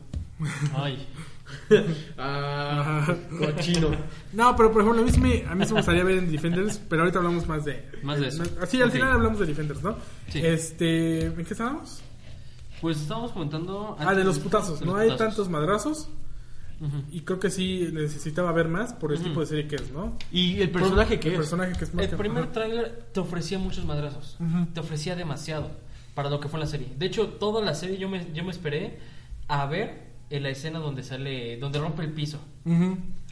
Ay, 0.76 1.08
ah, 2.18 3.16
cochino. 3.40 3.90
No, 4.34 4.56
pero 4.56 4.72
por 4.72 4.82
ejemplo, 4.82 5.02
a 5.02 5.06
mí, 5.06 5.12
sí 5.12 5.20
me, 5.20 5.46
a 5.48 5.56
mí 5.56 5.66
sí 5.66 5.74
me 5.74 5.80
gustaría 5.80 6.04
ver 6.04 6.18
en 6.18 6.32
Defenders, 6.32 6.80
pero 6.90 7.02
ahorita 7.04 7.20
hablamos 7.20 7.48
más 7.48 7.66
de... 7.66 7.90
Más 8.04 8.20
de 8.20 8.28
eso. 8.28 8.44
Así, 8.62 8.82
al 8.82 8.90
Ok. 8.90 8.94
final 8.96 9.12
hablamos 9.12 9.40
de 9.40 9.46
Defenders, 9.46 9.82
¿no? 9.84 9.98
Sí. 10.30 10.40
Este, 10.44 11.26
¿en 11.28 11.36
qué 11.46 11.54
estábamos? 11.54 12.02
pues 12.80 13.02
estábamos 13.02 13.32
comentando... 13.32 13.96
Ah, 14.00 14.14
de 14.14 14.24
los 14.24 14.38
putazos. 14.38 14.80
de 14.82 14.86
No 14.86 14.96
hay 14.98 15.16
tantos 15.18 15.50
madrazos 15.50 16.10
y 17.12 17.22
creo 17.22 17.40
que 17.40 17.50
sí 17.50 17.90
necesitaba 17.92 18.52
ver 18.52 18.68
más 18.68 18.94
por 18.94 19.12
el 19.12 19.20
tipo 19.20 19.40
de 19.40 19.48
serie 19.48 19.68
que 19.68 19.78
es, 19.78 19.92
¿no? 19.92 20.16
Y 20.32 20.62
el 20.62 20.70
personaje 20.70 21.20
que 21.20 21.30
el 21.30 21.34
es. 21.34 21.40
personaje 21.40 21.74
que 21.76 21.86
es 21.86 21.94
más 21.96 22.06
El 22.06 22.16
primer 22.18 22.44
ajá. 22.44 22.52
tráiler 22.52 23.06
te 23.12 23.20
ofrecía 23.20 23.58
muchos 23.58 23.84
madrazos. 23.86 24.38
Te 24.76 24.80
ofrecía 24.80 25.16
demasiado 25.16 25.72
para 26.14 26.30
lo 26.30 26.40
que 26.40 26.50
fue 26.50 26.60
la 26.60 26.68
serie. 26.68 26.90
De 26.96 27.08
hecho, 27.08 27.30
toda 27.30 27.64
la 27.66 27.74
serie 27.74 27.98
yo 27.98 28.10
me, 28.10 28.32
yo 28.32 28.44
me 28.44 28.52
esperé 28.52 29.00
a 29.48 29.66
ver 29.66 30.07
en 30.30 30.44
la 30.44 30.50
escena 30.50 30.80
donde 30.80 31.04
sale, 31.04 31.58
donde 31.58 31.80
rompe 31.80 32.04
el 32.04 32.12
piso. 32.12 32.40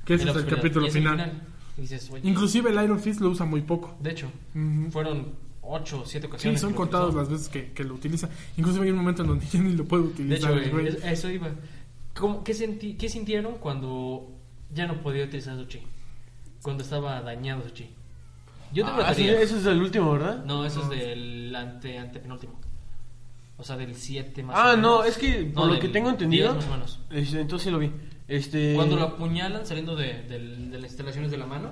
Que 0.06 0.14
ese 0.14 0.24
En 0.24 0.26
la 0.28 0.32
es 0.32 0.38
el 0.38 0.46
capítulo 0.56 0.86
Y 0.86 0.90
es 0.90 0.96
el 0.96 1.02
final. 1.02 1.42
Y 1.78 1.82
dices, 1.82 2.10
oye, 2.12 2.28
Inclusive 2.28 2.70
el 2.70 2.84
Iron 2.84 3.00
Fist 3.00 3.20
lo 3.22 3.30
usa 3.30 3.46
muy 3.46 3.62
poco. 3.62 3.96
de 4.00 4.12
hecho, 4.12 4.28
Ujú. 4.56 4.92
fueron 4.92 5.34
ocho 5.62 6.02
o 6.02 6.06
siete 6.06 6.28
Sí, 6.28 6.30
ocasiones. 6.30 6.62
son 6.62 6.70
que 6.70 6.74
lo 6.76 6.78
contadas 6.78 7.08
utilizó. 7.08 7.22
las 7.22 7.30
veces 7.32 7.50
que, 7.50 7.72
que 7.74 7.84
lo 7.84 7.96
utiliza. 7.96 8.30
Inclusive 8.56 8.86
hay 8.86 8.92
un 8.92 8.98
momento 8.98 9.24
en 9.24 9.28
donde 9.30 9.46
ya 9.52 9.60
ni 9.60 9.74
lo 9.74 9.84
puede 9.86 10.04
De 10.04 10.10
utilizar. 10.10 10.52
hecho, 10.54 10.62
el 10.64 10.72
güey. 10.72 10.88
eh, 10.88 11.00
eso 11.06 11.30
iba. 11.30 11.50
¿Cómo- 12.16 12.44
qué, 12.44 12.54
senti- 12.54 12.96
¿Qué 12.98 13.10
sintieron 13.10 13.56
cuando 13.60 14.32
ya 14.74 14.88
no 14.88 15.02
podía 15.02 15.26
utilizar 15.26 15.58
su 15.58 15.66
chi? 15.66 15.80
Cuando 16.62 16.84
estaba 16.84 17.22
dañado 17.22 17.64
su 17.64 17.70
chi. 17.72 17.90
Yo 18.74 18.86
tengo 18.86 19.00
la 19.00 19.10
Ah, 19.10 19.14
sí, 19.14 19.28
eso 19.28 19.58
es 19.58 19.66
el 19.66 19.82
último, 19.82 20.12
¿verdad? 20.14 20.44
No, 20.46 20.66
eso 20.66 20.82
es 20.84 20.90
del 20.90 21.54
ante, 21.56 21.98
antepenúltimo. 21.98 22.54
O 23.58 23.63
sea, 23.63 23.78
del 23.78 23.96
7 23.96 24.44
más 24.44 24.56
Ah, 24.58 24.74
o 24.74 24.76
menos. 24.76 24.82
no, 24.82 25.04
es 25.06 25.18
que 25.18 25.44
por 25.54 25.68
No, 25.68 25.74
lo 25.74 25.80
que 25.80 25.88
tengo 25.89 26.10
entendido. 26.10 26.52
10 26.54 26.56
más 26.58 26.65
o 26.68 26.72
menos. 26.72 27.00
este, 27.10 27.39
entonces 27.41 27.63
sí 27.65 27.72
lo 27.72 27.80
vi. 27.80 27.91
Este. 28.28 28.74
Cuando 28.76 28.96
lo 28.96 29.04
apuñalan 29.04 29.65
saliendo 29.65 29.96
de, 29.96 30.24
de 30.24 30.78
las 30.80 30.91
instalaciones 30.91 31.32
de 31.32 31.38
la 31.38 31.46
mano, 31.46 31.72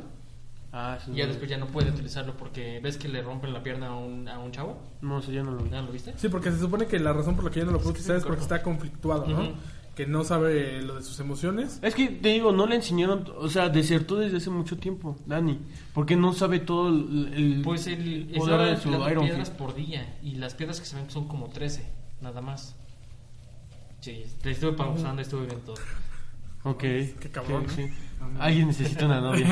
Ah, 0.76 0.98
sí, 1.06 1.12
y 1.12 1.18
ya 1.18 1.28
después 1.28 1.48
ya 1.48 1.58
no 1.60 1.68
puede 1.68 1.92
utilizarlo 1.92 2.36
porque 2.36 2.80
ves 2.82 2.98
que 2.98 3.08
le 3.08 3.22
rompen 3.22 3.54
la 3.54 3.62
pierna 3.62 3.90
a 3.90 3.96
un, 3.96 4.28
a 4.28 4.40
un 4.40 4.52
chavo. 4.52 4.82
No, 5.02 5.20
eso 5.20 5.32
ya 5.32 5.44
no 5.44 5.52
lo 5.52 5.62
vi. 5.64 5.70
¿Ya 5.70 5.82
lo 5.84 5.92
viste? 5.92 6.14
Sí, 6.18 6.30
porque 6.30 6.50
se 6.52 6.58
supone 6.58 6.88
que 6.88 6.98
la 7.00 7.14
razón 7.14 7.36
por 7.36 7.46
la 7.46 7.52
que 7.52 7.60
ya 7.60 7.66
no 7.66 7.72
lo 7.74 7.78
puede 7.78 7.90
Es 7.92 7.94
que 7.98 8.00
utilizar 8.02 8.16
es 8.18 8.24
porque 8.26 8.42
está 8.42 8.64
conflictuado, 8.64 9.28
¿no? 9.28 9.52
Que 9.96 10.08
no 10.08 10.24
sabe 10.24 10.82
lo 10.82 10.96
de 10.96 11.04
sus 11.04 11.20
emociones. 11.20 11.80
Es 11.84 11.94
que 11.94 12.08
te 12.08 12.30
digo, 12.30 12.52
no 12.52 12.66
le 12.66 12.76
enseñaron, 12.76 13.26
o 13.38 13.48
sea, 13.48 13.70
desertó 13.70 14.16
desde 14.18 14.38
hace 14.38 14.50
mucho 14.50 14.76
tiempo, 14.78 15.16
Dani, 15.28 15.60
porque 15.94 16.16
no 16.16 16.34
sabe 16.34 16.60
todo 16.60 16.90
el, 16.90 17.32
el 17.36 17.62
Pues 17.64 17.86
el 17.86 18.28
poder 18.36 18.72
de 18.72 18.78
su 18.78 18.84
tirando 18.90 19.10
Iron 19.12 19.26
piedras 19.26 19.50
Fist. 19.50 19.60
por 19.60 19.76
día 19.76 20.18
y 20.24 20.36
las 20.36 20.56
piedras 20.56 20.80
que 20.80 20.88
se 20.88 20.96
ven 20.96 21.12
son 21.12 21.28
como 21.28 21.50
13, 21.50 21.86
nada 22.22 22.42
más. 22.42 22.76
Sí, 24.00 24.24
te 24.42 24.50
estuve 24.52 24.74
pausando, 24.74 25.22
estuve 25.22 25.46
viendo 25.46 25.64
todo. 25.64 25.76
Ok. 26.64 26.80
Qué 26.80 27.30
cabrón, 27.32 27.66
Sí, 27.70 27.82
¿no? 27.84 27.88
sí. 27.88 27.94
Alguien 28.40 28.68
necesita 28.68 29.06
una 29.06 29.20
novia. 29.22 29.46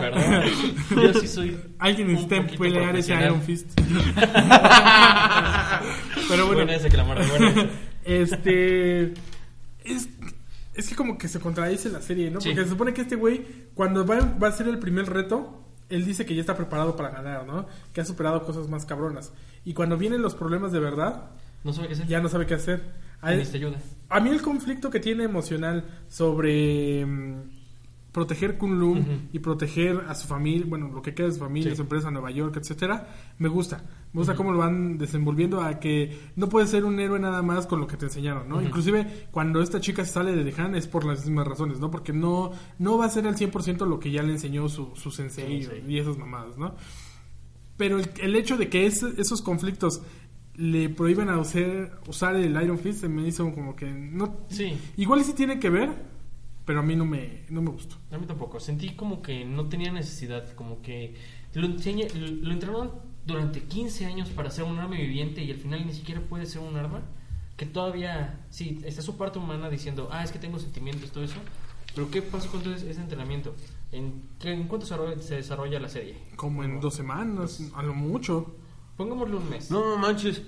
Perdón. 0.00 0.44
Yo 1.12 1.12
sí 1.20 1.26
soy 1.26 1.58
Alguien 1.78 2.08
necesita 2.12 2.46
pelear 2.56 2.96
ese. 2.96 3.14
Iron 3.14 3.42
Fist. 3.42 3.68
Pero 6.28 6.46
bueno, 6.46 6.62
Buena 6.62 6.74
esa 6.76 6.88
que 6.88 6.96
la 6.96 7.04
muerde, 7.04 7.26
buena. 7.26 7.70
Este. 8.04 9.14
Es, 9.84 10.08
es 10.74 10.88
que 10.88 10.94
como 10.94 11.18
que 11.18 11.28
se 11.28 11.40
contradice 11.40 11.88
la 11.90 12.00
serie, 12.00 12.30
¿no? 12.30 12.40
Sí. 12.40 12.48
Porque 12.50 12.64
se 12.64 12.70
supone 12.70 12.94
que 12.94 13.02
este 13.02 13.16
güey, 13.16 13.44
cuando 13.74 14.06
va, 14.06 14.20
va 14.42 14.46
a 14.48 14.50
hacer 14.50 14.68
el 14.68 14.78
primer 14.78 15.06
reto, 15.10 15.62
él 15.88 16.04
dice 16.06 16.24
que 16.24 16.34
ya 16.34 16.40
está 16.40 16.56
preparado 16.56 16.96
para 16.96 17.10
ganar, 17.10 17.46
¿no? 17.46 17.66
Que 17.92 18.00
ha 18.00 18.04
superado 18.04 18.44
cosas 18.44 18.68
más 18.68 18.86
cabronas. 18.86 19.32
Y 19.64 19.74
cuando 19.74 19.96
vienen 19.98 20.22
los 20.22 20.34
problemas 20.34 20.72
de 20.72 20.80
verdad, 20.80 21.30
No 21.64 21.72
sabe 21.72 21.88
qué 21.88 21.94
hacer. 21.94 22.06
ya 22.06 22.20
no 22.20 22.28
sabe 22.28 22.46
qué 22.46 22.54
hacer. 22.54 22.82
A, 23.20 23.32
él- 23.32 23.38
Necesita 23.40 23.66
ayuda. 23.66 23.78
a 24.08 24.20
mí 24.20 24.30
el 24.30 24.42
conflicto 24.42 24.90
que 24.90 24.98
tiene 24.98 25.24
emocional 25.24 25.84
sobre 26.08 27.04
mm, 27.06 27.42
proteger 28.12 28.58
Kunlun 28.58 28.98
Ujú. 28.98 29.10
y 29.32 29.38
proteger 29.38 30.04
a 30.06 30.14
su 30.14 30.28
familia, 30.28 30.66
bueno, 30.68 30.88
lo 30.92 31.00
que 31.00 31.14
queda 31.14 31.28
de 31.28 31.32
su 31.32 31.38
familia, 31.38 31.70
Sí. 31.70 31.76
su 31.76 31.82
empresa, 31.82 32.10
Nueva 32.10 32.30
York, 32.30 32.56
etcétera, 32.58 33.08
me 33.38 33.48
gusta. 33.48 33.82
Me 34.12 34.18
gusta 34.20 34.34
cómo 34.34 34.52
lo 34.52 34.58
van 34.58 34.98
desenvolviendo 34.98 35.62
a 35.62 35.80
que 35.80 36.18
no 36.36 36.50
puedes 36.50 36.68
ser 36.68 36.84
un 36.84 37.00
héroe 37.00 37.18
nada 37.18 37.40
más 37.40 37.66
con 37.66 37.80
lo 37.80 37.86
que 37.86 37.96
te 37.96 38.04
enseñaron, 38.04 38.46
¿no? 38.50 38.60
Inclusive 38.60 39.26
cuando 39.30 39.62
esta 39.62 39.80
chica 39.80 40.04
sale 40.04 40.32
de 40.36 40.44
Dejan 40.44 40.74
es 40.74 40.86
por 40.86 41.04
las 41.06 41.24
mismas 41.24 41.48
razones, 41.48 41.80
¿no? 41.80 41.90
Porque 41.90 42.12
no, 42.12 42.52
no 42.78 42.98
va 42.98 43.06
a 43.06 43.08
ser 43.08 43.26
al 43.26 43.36
100% 43.36 43.86
lo 43.86 43.98
que 43.98 44.10
ya 44.10 44.22
le 44.22 44.32
enseñó 44.32 44.68
su, 44.68 44.94
su 44.94 45.10
sensei 45.10 45.66
y 45.88 45.98
esas 45.98 46.18
mamadas, 46.18 46.58
¿no? 46.58 46.74
Pero 47.78 47.98
el, 47.98 48.10
el 48.20 48.36
hecho 48.36 48.58
de 48.58 48.68
que 48.68 48.84
esos 48.86 49.40
conflictos 49.40 50.02
le 50.56 50.90
prohíban 50.90 51.30
a 51.30 51.38
usar, 51.38 51.98
usar 52.06 52.36
el 52.36 52.62
Iron 52.62 52.78
Fist 52.78 53.00
se 53.00 53.08
me 53.08 53.26
hizo 53.26 53.50
como 53.54 53.74
que 53.74 53.90
no 53.90 54.40
Sí. 54.48 54.76
igual 54.98 55.24
sí 55.24 55.32
tiene 55.32 55.58
que 55.58 55.70
ver 55.70 55.88
pero 56.64 56.80
a 56.80 56.82
mí 56.82 56.94
no 56.96 57.04
me 57.04 57.44
no 57.50 57.60
me 57.62 57.70
gustó 57.70 57.96
A 58.10 58.18
mí 58.18 58.26
tampoco. 58.26 58.60
Sentí 58.60 58.90
como 58.90 59.22
que 59.22 59.44
no 59.44 59.68
tenía 59.68 59.92
necesidad. 59.92 60.52
Como 60.54 60.80
que 60.82 61.14
lo, 61.54 61.66
enseña, 61.66 62.06
lo, 62.14 62.26
lo 62.26 62.52
entrenaron 62.52 62.92
durante 63.26 63.62
15 63.62 64.06
años 64.06 64.28
para 64.30 64.50
ser 64.50 64.64
un 64.64 64.78
arma 64.78 64.96
viviente 64.96 65.42
y 65.42 65.50
al 65.50 65.58
final 65.58 65.86
ni 65.86 65.92
siquiera 65.92 66.20
puede 66.20 66.46
ser 66.46 66.62
un 66.62 66.76
arma. 66.76 67.02
Que 67.56 67.66
todavía, 67.66 68.40
sí, 68.50 68.80
está 68.84 69.02
su 69.02 69.16
parte 69.16 69.38
humana 69.38 69.68
diciendo, 69.70 70.08
ah, 70.10 70.24
es 70.24 70.32
que 70.32 70.38
tengo 70.38 70.58
sentimientos, 70.58 71.10
todo 71.12 71.22
eso. 71.22 71.36
Pero 71.94 72.10
¿qué 72.10 72.22
pasó 72.22 72.50
con 72.50 72.62
todo 72.62 72.74
ese 72.74 72.90
entrenamiento? 72.90 73.54
¿En, 73.92 74.22
qué, 74.38 74.52
en 74.52 74.66
cuánto 74.66 74.86
se 74.86 75.36
desarrolla, 75.36 75.78
la 75.78 75.88
serie? 75.88 76.16
como 76.36 76.64
en 76.64 76.80
dos 76.80 76.94
semanas 76.94 77.70
a 77.74 77.82
lo 77.82 77.92
mucho 77.94 78.56
Pongámosle 78.96 79.36
un 79.36 79.50
mes. 79.50 79.70
No 79.70 79.96
manches. 79.96 80.42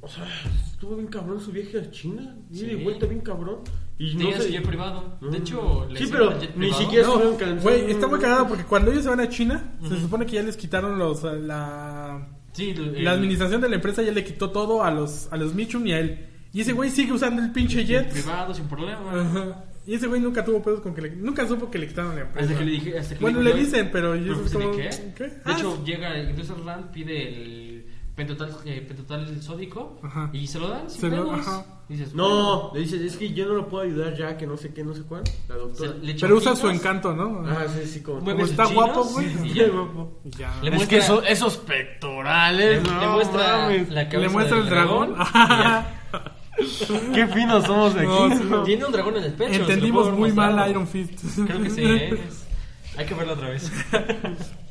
O 0.00 0.08
sea, 0.08 0.26
estuvo 0.66 0.96
bien 0.96 1.08
cabrón 1.08 1.40
su 1.40 1.52
viaje 1.52 1.78
a 1.78 1.90
China. 1.90 2.36
Y 2.50 2.56
Sí. 2.58 2.66
de 2.66 2.76
vuelta 2.76 3.06
bien 3.06 3.20
cabrón. 3.20 3.60
Y 3.98 4.14
no 4.14 4.30
sé. 4.32 4.50
jet 4.52 4.62
privado. 4.66 5.18
De 5.20 5.38
hecho, 5.38 5.86
le 5.90 5.98
Sí, 5.98 6.04
hicieron 6.04 6.28
pero 6.28 6.40
el 6.40 6.48
ni 6.48 6.54
privado. 6.54 6.82
siquiera- 6.82 7.06
No, 7.06 7.12
estuvieron 7.14 7.38
cansados. 7.38 7.62
güey, 7.64 7.90
está 7.90 8.06
muy 8.06 8.20
cagado 8.20 8.48
porque 8.48 8.64
cuando 8.64 8.90
ellos 8.92 9.02
se 9.02 9.08
van 9.10 9.20
a 9.20 9.28
China, 9.28 9.72
se 9.88 10.00
supone 10.00 10.24
que 10.26 10.32
ya 10.36 10.42
les 10.42 10.56
quitaron 10.56 10.98
los 10.98 11.22
la 11.24 12.28
Sí, 12.52 12.70
el- 12.70 13.04
la 13.04 13.12
administración 13.12 13.60
de 13.60 13.68
la 13.68 13.74
empresa 13.76 14.02
ya 14.02 14.12
le 14.12 14.24
quitó 14.24 14.50
todo 14.50 14.82
a 14.84 14.90
los 14.90 15.28
a 15.32 15.36
los 15.36 15.54
Michum 15.54 15.86
y 15.86 15.92
a 15.92 15.98
él. 16.00 16.26
Y 16.52 16.60
ese 16.62 16.72
güey 16.72 16.90
sigue 16.90 17.12
usando 17.12 17.42
el 17.42 17.50
pinche 17.52 17.84
jet. 17.84 18.10
privado 18.10 18.54
sin 18.54 18.66
problema. 18.68 19.00
Ajá. 19.12 19.64
Y 19.86 19.94
ese 19.94 20.06
güey 20.06 20.20
nunca 20.20 20.44
tuvo 20.44 20.62
pedos 20.62 20.80
con 20.80 20.94
que 20.94 21.00
le, 21.02 21.10
nunca 21.16 21.46
supo 21.48 21.70
que 21.70 21.78
le 21.78 21.88
quitaron 21.88 22.14
la 22.14 22.22
empresa. 22.22 22.46
Hasta 22.46 22.58
que 22.58 22.64
le 22.64 22.70
dije, 22.72 22.98
hasta 22.98 23.14
que 23.14 23.20
bueno, 23.22 23.40
le 23.40 23.50
"Yo- 23.52 23.56
dicen, 23.56 23.88
pero 23.90 24.14
yo 24.16 24.22
Pero 24.22 24.34
pues, 24.36 24.46
es 24.46 24.52
¿de 24.58 24.64
como- 24.64 24.76
qué? 24.76 24.90
¿qué? 25.16 25.24
De 25.24 25.32
Ah, 25.46 25.52
hecho, 25.56 25.84
llega 25.84 26.18
Industrial 26.18 26.66
Land, 26.66 26.90
pide 26.92 27.42
el 27.42 27.77
pentotal, 28.18 28.54
eh, 28.66 28.84
pentotal 28.86 29.42
sódico 29.42 29.98
Ajá. 30.02 30.28
y 30.34 30.46
se 30.46 30.58
lo 30.58 30.68
dan 30.68 30.90
sin 30.90 31.00
Se 31.00 31.08
lo- 31.08 31.32
ajá. 31.32 31.64
Dices, 31.88 32.12
No, 32.14 32.70
le 32.74 32.80
dice, 32.80 33.06
es 33.06 33.16
que 33.16 33.32
yo 33.32 33.46
no 33.46 33.54
lo 33.54 33.66
puedo 33.68 33.84
ayudar 33.84 34.14
ya, 34.14 34.36
que 34.36 34.46
no 34.46 34.58
sé 34.58 34.74
qué, 34.74 34.84
no 34.84 34.92
sé 34.92 35.04
cuál. 35.04 35.22
La 35.48 35.54
doctora. 35.54 35.92
se- 36.04 36.14
pero 36.20 36.36
usa 36.36 36.54
su 36.54 36.68
encanto, 36.68 37.14
¿no? 37.14 37.42
Ah, 37.48 37.64
sí, 37.66 37.86
sí, 37.86 38.02
como. 38.02 38.30
está 38.42 38.66
chinos, 38.66 38.74
guapo, 38.74 39.04
güey. 39.04 39.28
Sí, 39.30 39.60
guapo. 39.72 40.18
Ya. 40.38 40.54
Le 40.60 40.68
es 40.68 40.74
muestra- 40.74 40.88
que 40.88 40.96
eso- 40.98 41.22
esos 41.22 41.56
pectorales. 41.56 42.82
Le, 42.82 42.90
no 42.90 43.00
le 43.00 43.08
muestra 43.08 43.56
mames. 43.58 43.88
la 43.88 44.04
cabeza 44.06 44.18
Le 44.20 44.28
muestra 44.28 44.56
del 44.58 44.64
el 44.66 44.70
dragón. 44.70 45.14
Qué 47.14 47.26
finos 47.28 47.64
somos 47.64 47.94
de 47.94 48.00
aquí. 48.00 48.08
No, 48.10 48.36
sí, 48.36 48.44
no. 48.50 48.62
Tiene 48.64 48.84
un 48.84 48.92
dragón 48.92 49.16
en 49.16 49.24
el 49.24 49.32
pecho. 49.32 49.60
Entendimos 49.60 50.10
muy 50.12 50.28
mostrar. 50.30 50.54
mal 50.56 50.70
Iron 50.70 50.86
Fist. 50.88 51.24
Creo 51.46 51.62
que 51.62 51.70
sí, 51.70 51.82
¿eh? 51.84 52.18
Hay 52.98 53.06
que 53.06 53.14
verlo 53.14 53.32
otra 53.32 53.48
vez. 53.50 53.70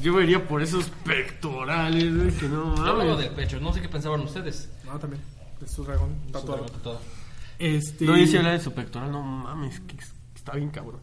Yo 0.00 0.14
vería 0.14 0.46
por 0.48 0.62
esos 0.62 0.86
pectorales, 1.04 2.16
güey, 2.16 2.30
que 2.36 2.48
no 2.48 2.74
Yo 2.76 2.82
hablaba 2.82 3.04
mames. 3.04 3.18
del 3.18 3.30
pecho, 3.34 3.60
no 3.60 3.72
sé 3.72 3.80
qué 3.82 3.88
pensaban 3.88 4.20
ustedes. 4.20 4.70
No, 4.86 4.98
también. 4.98 5.22
Es 5.62 5.70
su 5.72 5.84
dragón 5.84 6.14
tatuado. 6.32 6.40
Su 6.40 6.52
dragón 6.52 6.70
tatuado. 6.70 7.00
Este. 7.58 8.04
No, 8.06 8.16
yo 8.16 8.26
sí 8.26 8.36
hablaba 8.36 8.54
de 8.56 8.62
su 8.62 8.72
pectoral, 8.72 9.12
no 9.12 9.22
mames, 9.22 9.80
que 9.80 9.96
está 10.34 10.52
bien 10.54 10.70
cabrón. 10.70 11.00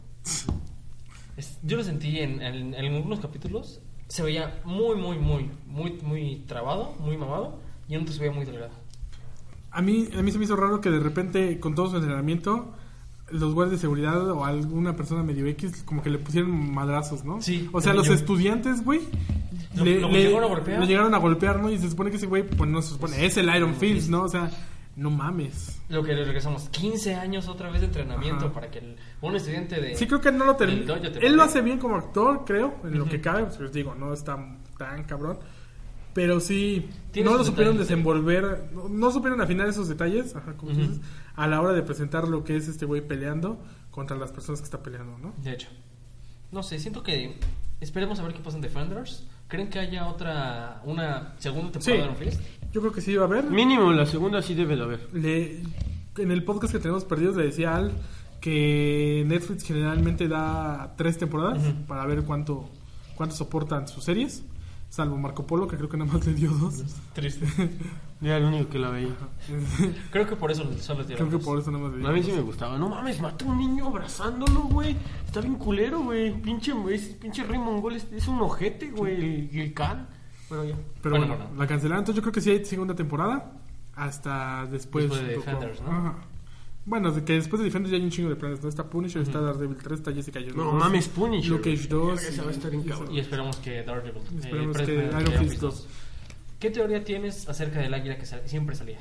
Es- 1.36 1.58
Yo 1.62 1.76
lo 1.76 1.84
sentí 1.84 2.18
en, 2.18 2.42
en- 2.42 2.74
en 2.74 2.94
algunos 2.94 3.20
capítulos. 3.20 3.80
Se 4.08 4.22
veía 4.22 4.60
muy, 4.64 4.96
muy, 4.96 5.18
muy, 5.18 5.50
muy, 5.66 5.92
muy 6.02 6.36
trabado, 6.48 6.96
muy 6.98 7.16
mamado. 7.16 7.60
Y 7.88 7.94
en 7.94 8.00
otros 8.02 8.16
se 8.16 8.22
veía 8.22 8.34
muy 8.34 8.44
delgado. 8.44 8.72
A 9.70 9.82
mí, 9.82 10.08
a 10.16 10.22
mí 10.22 10.32
se 10.32 10.38
me 10.38 10.44
hizo 10.44 10.56
raro 10.56 10.80
que 10.80 10.90
de 10.90 10.98
repente, 10.98 11.60
con 11.60 11.74
todo 11.74 11.90
su 11.90 11.96
entrenamiento, 11.96 12.74
los 13.30 13.54
guardias 13.54 13.78
de 13.78 13.80
seguridad 13.80 14.30
o 14.30 14.44
alguna 14.44 14.96
persona 14.96 15.22
medio 15.22 15.46
X, 15.46 15.82
como 15.84 16.02
que 16.02 16.10
le 16.10 16.18
pusieron 16.18 16.72
madrazos, 16.74 17.24
¿no? 17.24 17.40
Sí, 17.42 17.68
O 17.72 17.80
sea, 17.80 17.92
los 17.94 18.08
estudiantes, 18.08 18.84
güey. 18.84 19.00
¿Lo- 19.76 19.84
le- 19.84 20.00
lo 20.00 20.08
le- 20.10 20.22
llegaron 20.24 20.44
a 20.44 20.46
golpear? 20.54 20.80
Lo 20.80 20.86
llegaron 20.86 21.14
a 21.14 21.18
golpear, 21.18 21.60
¿no? 21.60 21.70
Y 21.70 21.78
se 21.78 21.90
supone 21.90 22.10
que 22.10 22.16
ese 22.16 22.26
güey, 22.26 22.42
pues 22.42 22.68
no 22.70 22.80
se 22.82 22.90
supone, 22.90 23.24
es 23.24 23.36
el 23.36 23.54
Iron 23.54 23.74
Fist, 23.74 24.08
¿no? 24.08 24.22
O 24.22 24.28
sea, 24.28 24.50
no 24.96 25.10
mames. 25.10 25.80
Lo 25.88 26.02
que 26.02 26.14
regresamos, 26.14 26.68
15 26.70 27.14
años 27.14 27.46
otra 27.48 27.70
vez 27.70 27.80
de 27.82 27.86
entrenamiento 27.86 28.46
Ajá. 28.46 28.54
para 28.54 28.70
que 28.70 28.78
el- 28.80 28.96
un 29.20 29.36
estudiante 29.36 29.80
de... 29.80 29.94
Sí, 29.94 30.06
creo 30.06 30.20
que 30.20 30.32
no 30.32 30.44
lo 30.44 30.56
termina. 30.56 31.00
te 31.00 31.24
Él 31.26 31.36
lo 31.36 31.42
hace 31.42 31.60
bien 31.60 31.78
como 31.78 31.96
actor, 31.96 32.42
creo, 32.46 32.74
en 32.84 32.98
lo 32.98 33.04
que 33.04 33.20
cabe. 33.20 33.44
Pues 33.56 33.72
digo, 33.72 33.94
no 33.94 34.12
está 34.12 34.36
tan 34.76 35.04
cabrón. 35.04 35.38
Pero 36.14 36.40
sí, 36.40 36.88
no 37.22 37.36
lo 37.36 37.44
supieron 37.44 37.74
detalles, 37.74 37.88
desenvolver, 37.90 38.70
no, 38.74 38.88
no 38.88 39.10
supieron 39.12 39.40
afinar 39.40 39.68
esos 39.68 39.86
detalles, 39.88 40.34
ajá, 40.34 40.54
como 40.54 40.72
tú 40.72 40.78
Ujú. 40.80 40.88
dices, 40.88 41.00
a 41.38 41.46
la 41.46 41.60
hora 41.62 41.72
de 41.72 41.82
presentar 41.82 42.28
lo 42.28 42.44
que 42.44 42.56
es 42.56 42.68
este 42.68 42.84
güey 42.84 43.00
peleando 43.00 43.58
contra 43.90 44.16
las 44.16 44.32
personas 44.32 44.60
que 44.60 44.64
está 44.64 44.82
peleando, 44.82 45.16
¿no? 45.18 45.32
De 45.42 45.52
hecho. 45.52 45.68
No 46.52 46.62
sé, 46.62 46.78
siento 46.78 47.02
que... 47.02 47.38
Esperemos 47.80 48.18
a 48.18 48.24
ver 48.24 48.34
qué 48.34 48.40
pasa 48.40 48.56
en 48.56 48.62
Defenders. 48.62 49.24
¿Creen 49.46 49.70
que 49.70 49.78
haya 49.78 50.08
otra... 50.08 50.82
Una 50.84 51.34
segunda 51.38 51.70
temporada 51.72 51.80
Sí. 51.84 51.92
de 51.92 51.98
Iron 51.98 52.16
Fist? 52.16 52.40
Yo 52.72 52.80
creo 52.80 52.92
que 52.92 53.00
sí 53.00 53.14
va 53.16 53.22
a 53.22 53.26
haber. 53.26 53.44
Mínimo 53.44 53.92
la 53.92 54.04
segunda 54.06 54.42
sí 54.42 54.54
debe 54.54 54.76
de 54.76 54.82
haber. 54.82 55.08
Le- 55.14 55.62
en 56.18 56.30
el 56.32 56.42
podcast 56.44 56.72
que 56.72 56.80
tenemos 56.80 57.04
perdidos 57.04 57.36
le 57.36 57.44
decía 57.44 57.76
Al 57.76 57.92
que 58.40 59.24
Netflix 59.26 59.64
generalmente 59.64 60.26
da 60.28 60.94
tres 60.96 61.18
temporadas 61.18 61.62
para 61.86 62.04
ver 62.06 62.22
cuánto, 62.24 62.68
cuánto 63.14 63.34
soportan 63.36 63.86
sus 63.88 64.04
series. 64.04 64.42
Salvo 64.90 65.16
Marco 65.18 65.46
Polo, 65.46 65.68
que 65.68 65.76
creo 65.76 65.88
que 65.88 65.96
nada 65.98 66.12
más 66.12 66.26
le 66.26 66.32
dio 66.34 66.50
dos. 66.50 66.82
Triste. 67.12 67.46
Era 68.22 68.38
el 68.38 68.44
único 68.44 68.70
que 68.70 68.78
la 68.78 68.90
veía. 68.90 69.14
Creo 70.10 70.26
que 70.26 70.34
por 70.34 70.50
eso 70.50 70.64
solo 70.80 71.04
dieron 71.04 71.28
creo 71.28 71.38
que 71.38 71.44
por 71.44 71.58
eso 71.58 71.70
nada 71.70 71.84
más 71.84 71.92
le 71.92 71.98
dio 71.98 72.08
A 72.08 72.12
mí 72.12 72.20
dos. 72.20 72.26
sí 72.30 72.32
me 72.34 72.40
gustaba. 72.42 72.78
No 72.78 72.88
mames, 72.88 73.20
mata 73.20 73.44
a 73.44 73.48
un 73.48 73.58
niño 73.58 73.86
abrazándolo, 73.86 74.62
güey. 74.62 74.96
Está 75.26 75.40
bien 75.40 75.56
culero, 75.56 76.00
güey. 76.00 76.32
Pinche, 76.40 76.72
ese 76.90 77.14
pinche 77.14 77.44
rey 77.44 77.58
mongol 77.58 77.96
es, 77.96 78.08
es 78.12 78.26
un 78.28 78.40
ojete, 78.40 78.90
güey. 78.90 79.48
El, 79.52 79.60
el 79.60 79.74
Khan. 79.74 80.08
Bueno, 80.48 80.64
ya. 80.64 80.74
Pero 81.02 81.16
Bueno, 81.16 81.26
bueno, 81.28 81.44
bueno. 81.44 81.60
la 81.60 81.66
cancelaron. 81.68 81.98
Entonces 82.00 82.16
yo 82.16 82.22
creo 82.22 82.32
que 82.32 82.40
sí 82.40 82.50
hay 82.50 82.64
segunda 82.64 82.94
temporada. 82.94 83.52
Hasta 83.94 84.66
después. 84.66 85.04
Después 85.04 85.22
de. 85.28 85.34
Defenders, 85.36 85.80
¿no? 85.82 85.90
Ajá. 85.90 86.14
Bueno, 86.88 87.12
que 87.24 87.34
después 87.34 87.60
de 87.60 87.66
Defenders 87.66 87.90
ya 87.90 87.98
hay 87.98 88.02
un 88.04 88.10
chingo 88.10 88.30
de 88.30 88.36
planes. 88.36 88.62
¿no? 88.62 88.68
Está 88.70 88.88
Punisher, 88.88 89.20
está 89.20 89.40
Daredevil 89.42 89.76
3, 89.76 89.98
está 90.00 90.10
Jessica 90.12 90.40
Jones. 90.40 90.56
No 90.56 90.64
2, 90.64 90.74
mames, 90.74 91.08
Punisher. 91.08 91.50
Luke 91.50 91.70
Cage 91.76 91.86
2. 91.88 92.06
Verga, 92.16 92.28
esa 92.28 92.42
va 92.42 92.48
a 92.48 92.52
estar 92.52 92.70
bien 92.70 92.82
y- 92.84 92.88
cabrón. 92.88 93.14
Y 93.14 93.20
esperamos 93.20 93.56
que 93.58 93.82
Daredevil... 93.82 94.22
eh, 94.22 94.36
Esperemos 94.38 94.76
pre- 94.76 94.86
que 94.86 94.92
Iron 94.94 95.24
Fist 95.26 95.50
Fist 95.50 95.60
2. 95.62 95.86
¿Qué 96.58 96.70
teoría 96.70 97.04
tienes 97.04 97.48
acerca 97.48 97.80
del 97.80 97.92
águila 97.92 98.16
que 98.18 98.24
sal- 98.26 98.42
siempre 98.46 98.74
salía? 98.74 98.98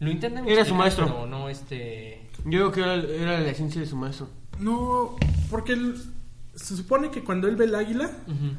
Lo 0.00 0.10
intentan 0.10 0.48
Era 0.48 0.64
su 0.64 0.74
maestro. 0.74 1.06
Pero 1.06 1.26
no 1.26 1.48
este... 1.48 2.28
Yo 2.44 2.70
creo 2.70 2.72
que 2.72 2.80
era, 2.80 2.94
era 2.96 3.40
la 3.40 3.50
esencia 3.50 3.80
de 3.80 3.86
su 3.86 3.96
maestro. 3.96 4.28
No, 4.58 5.16
porque 5.50 5.74
él- 5.74 5.94
se 6.56 6.76
supone 6.76 7.10
que 7.10 7.22
cuando 7.22 7.46
él 7.48 7.56
ve 7.56 7.64
el 7.66 7.74
águila 7.74 8.10
Ujú, 8.26 8.50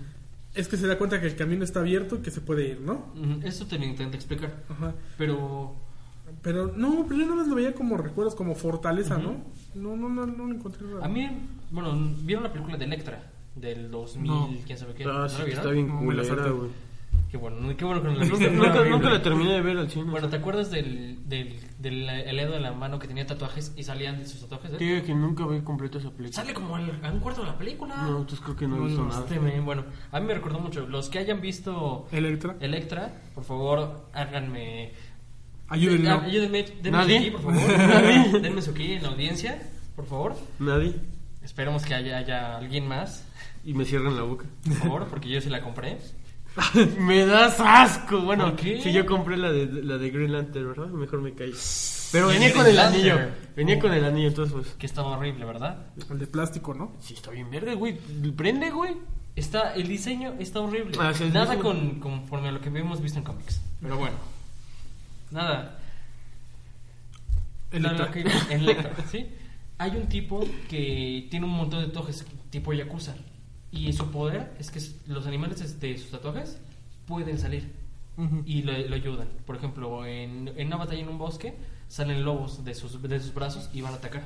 es 0.53 0.67
que 0.69 0.77
se 0.77 0.87
da 0.87 0.97
cuenta 0.97 1.19
que 1.21 1.27
el 1.27 1.35
camino 1.35 1.63
está 1.65 1.81
abierto 1.81 2.15
y 2.15 2.19
que 2.19 2.31
se 2.31 2.39
puede 2.41 2.69
ir, 2.69 2.79
¿no? 2.81 3.11
ujú, 3.13 3.45
Eso 3.45 3.65
te 3.67 3.77
lo 3.77 3.85
intenta 3.85 4.15
explicar. 4.15 4.63
Ajá. 4.69 4.93
Pero... 5.17 5.75
Pero 6.41 6.71
no, 6.75 7.05
pero 7.07 7.19
yo 7.19 7.25
nada 7.25 7.37
más 7.37 7.47
lo 7.47 7.55
veía 7.55 7.73
como 7.73 7.97
recuerdos, 7.97 8.35
como 8.35 8.55
fortaleza. 8.55 9.17
¿no? 9.17 9.35
No, 9.75 9.95
no, 9.95 10.09
no, 10.09 10.25
no 10.25 10.45
lo 10.47 10.53
encontré 10.53 10.85
raro. 10.87 11.03
A 11.03 11.07
mí, 11.07 11.27
bueno, 11.71 11.93
¿vieron 12.21 12.43
la 12.43 12.51
película 12.51 12.77
de 12.77 12.85
Electra? 12.85 13.31
Del 13.55 13.89
2000, 13.89 14.31
No. 14.31 14.49
quién 14.65 14.77
sabe 14.77 14.93
qué. 14.93 15.03
Ah, 15.05 15.07
¿No 15.23 15.29
sí, 15.29 15.41
la 15.43 15.47
está 15.47 15.69
bien 15.69 15.87
No, 15.87 15.99
culera, 15.99 16.49
güey. 16.49 16.69
Qué 17.31 17.37
bueno, 17.37 17.75
qué 17.75 17.83
bueno 17.85 18.01
que 18.01 18.07
no 18.09 18.13
la 18.15 18.25
Nunca, 18.25 18.37
viste. 18.37 18.89
nunca, 18.89 19.09
la 19.09 19.21
terminé 19.21 19.53
de 19.53 19.61
ver 19.61 19.77
al 19.77 19.89
cine. 19.89 20.09
Bueno, 20.11 20.29
¿te 20.29 20.35
acuerdas 20.37 20.69
del, 20.71 21.27
del, 21.27 21.57
del 21.79 22.07
el 22.09 22.37
dedo 22.37 22.53
de 22.53 22.59
la 22.59 22.71
mano 22.73 22.99
que 22.99 23.07
tenía 23.07 23.25
tatuajes 23.25 23.73
y 23.75 23.83
salían 23.83 24.19
de 24.19 24.25
sus 24.27 24.41
tatuajes? 24.41 24.73
eh? 24.73 24.77
Digo 24.77 25.05
que 25.05 25.13
nunca 25.15 25.45
vi 25.47 25.59
completa 25.61 25.97
esa 25.97 26.11
película. 26.11 26.33
Sale 26.33 26.53
como 26.53 26.75
al- 26.75 26.99
a 27.03 27.11
un 27.11 27.19
cuarto 27.19 27.41
de 27.41 27.47
la 27.47 27.57
película. 27.57 27.95
No, 27.95 28.09
entonces 28.19 28.39
creo 28.41 28.55
que 28.55 28.67
no 28.67 28.75
he 28.75 28.79
No, 28.79 28.85
visto 28.85 29.01
no, 29.03 29.09
nada. 29.09 29.25
Este, 29.27 29.59
bueno, 29.61 29.83
a 30.11 30.19
mí 30.19 30.25
me 30.27 30.33
recordó 30.33 30.59
mucho. 30.59 30.85
Los 30.87 31.09
que 31.09 31.19
hayan 31.19 31.41
visto 31.41 32.07
Electra. 32.11 32.55
Electra, 32.59 33.21
por 33.33 33.43
favor, 33.43 34.05
háganme. 34.13 34.91
Ayúdenlo. 35.67 36.11
Ah, 36.11 36.21
Ayúdenme, 36.23 36.63
denme 36.63 36.91
¿Nadie? 36.91 37.19
su 37.19 37.25
aquí, 37.25 37.31
por 37.31 37.41
favor. 37.41 38.41
denme 38.41 38.61
su 38.61 38.71
aquí 38.71 38.93
en 38.93 39.03
la 39.03 39.09
audiencia, 39.09 39.61
por 39.95 40.05
favor. 40.05 40.35
Nadie. 40.59 40.95
Esperemos 41.43 41.85
que 41.85 41.93
haya, 41.93 42.17
haya 42.17 42.57
alguien 42.57 42.87
más, 42.87 43.23
Y 43.63 43.73
me 43.73 43.85
cierran 43.85 44.15
la 44.15 44.23
boca. 44.23 44.45
por 44.63 44.73
favor, 44.77 45.07
porque 45.07 45.29
yo 45.29 45.41
sí 45.41 45.49
la 45.49 45.61
compré. 45.61 45.97
me 46.99 47.25
das 47.25 47.59
asco. 47.59 48.21
Bueno, 48.21 48.55
si 48.57 48.91
yo 48.93 49.05
compré 49.05 49.35
la 49.37 49.51
de, 49.51 49.65
la 49.83 49.97
de 49.97 50.09
Green 50.09 50.31
Lantern, 50.31 50.69
¿verdad? 50.69 50.87
Mejor 50.87 51.21
me 51.21 51.33
callo. 51.33 51.55
Pero 52.11 52.27
venía 52.27 52.53
con 52.53 52.65
el 52.65 52.75
Lantern. 52.75 53.09
anillo. 53.09 53.31
Venía 53.55 53.79
con 53.79 53.91
el 53.93 54.05
anillo, 54.05 54.27
entonces 54.29 54.53
pues. 54.53 54.67
Que 54.77 54.85
estaba 54.85 55.17
horrible, 55.17 55.43
¿verdad? 55.45 55.87
El 56.09 56.19
de 56.19 56.27
plástico, 56.27 56.73
¿no? 56.73 56.93
Sí, 57.01 57.13
está 57.15 57.31
bien 57.31 57.49
verde, 57.49 57.75
güey. 57.75 57.97
Prende, 58.37 58.69
güey. 58.71 58.95
Está, 59.35 59.73
el 59.73 59.87
diseño 59.87 60.35
está 60.39 60.61
horrible. 60.61 60.95
Ah, 60.97 61.13
sí, 61.13 61.29
Nada 61.33 61.59
con, 61.59 61.99
conforme 61.99 62.47
a 62.47 62.51
lo 62.53 62.61
que 62.61 62.69
hemos 62.69 63.01
visto 63.01 63.19
en 63.19 63.25
cómics. 63.25 63.61
Pero 63.81 63.97
bueno. 63.97 64.15
Nada. 65.31 65.79
Electra. 67.71 68.11
Que- 68.11 68.21
en 68.21 68.61
Electra, 68.61 68.93
¿sí? 69.11 69.27
Hay 69.77 69.91
un 69.97 70.07
tipo 70.07 70.45
que 70.69 71.27
tiene 71.29 71.45
un 71.45 71.51
montón 71.53 71.81
de 71.81 71.87
tatuajes 71.87 72.25
tipo 72.49 72.73
Yakuza. 72.73 73.15
Y 73.71 73.91
su 73.91 74.09
poder 74.09 74.53
es 74.57 74.71
que 74.71 74.79
los 75.11 75.27
animales 75.27 75.79
de 75.81 75.97
sus 75.97 76.11
tatuajes 76.11 76.57
pueden 77.07 77.37
salir. 77.37 77.69
Y 78.45 78.61
lo, 78.61 78.71
lo 78.77 78.95
ayudan. 78.95 79.27
Por 79.45 79.57
ejemplo, 79.57 80.05
en, 80.05 80.49
en 80.55 80.67
una 80.67 80.77
batalla 80.77 81.01
en 81.01 81.09
un 81.09 81.17
bosque 81.17 81.53
salen 81.89 82.23
lobos 82.23 82.63
de 82.63 82.73
sus, 82.73 83.01
de 83.01 83.19
sus 83.19 83.33
brazos 83.33 83.69
y 83.73 83.81
van 83.81 83.91
a 83.91 83.97
atacar. 83.97 84.23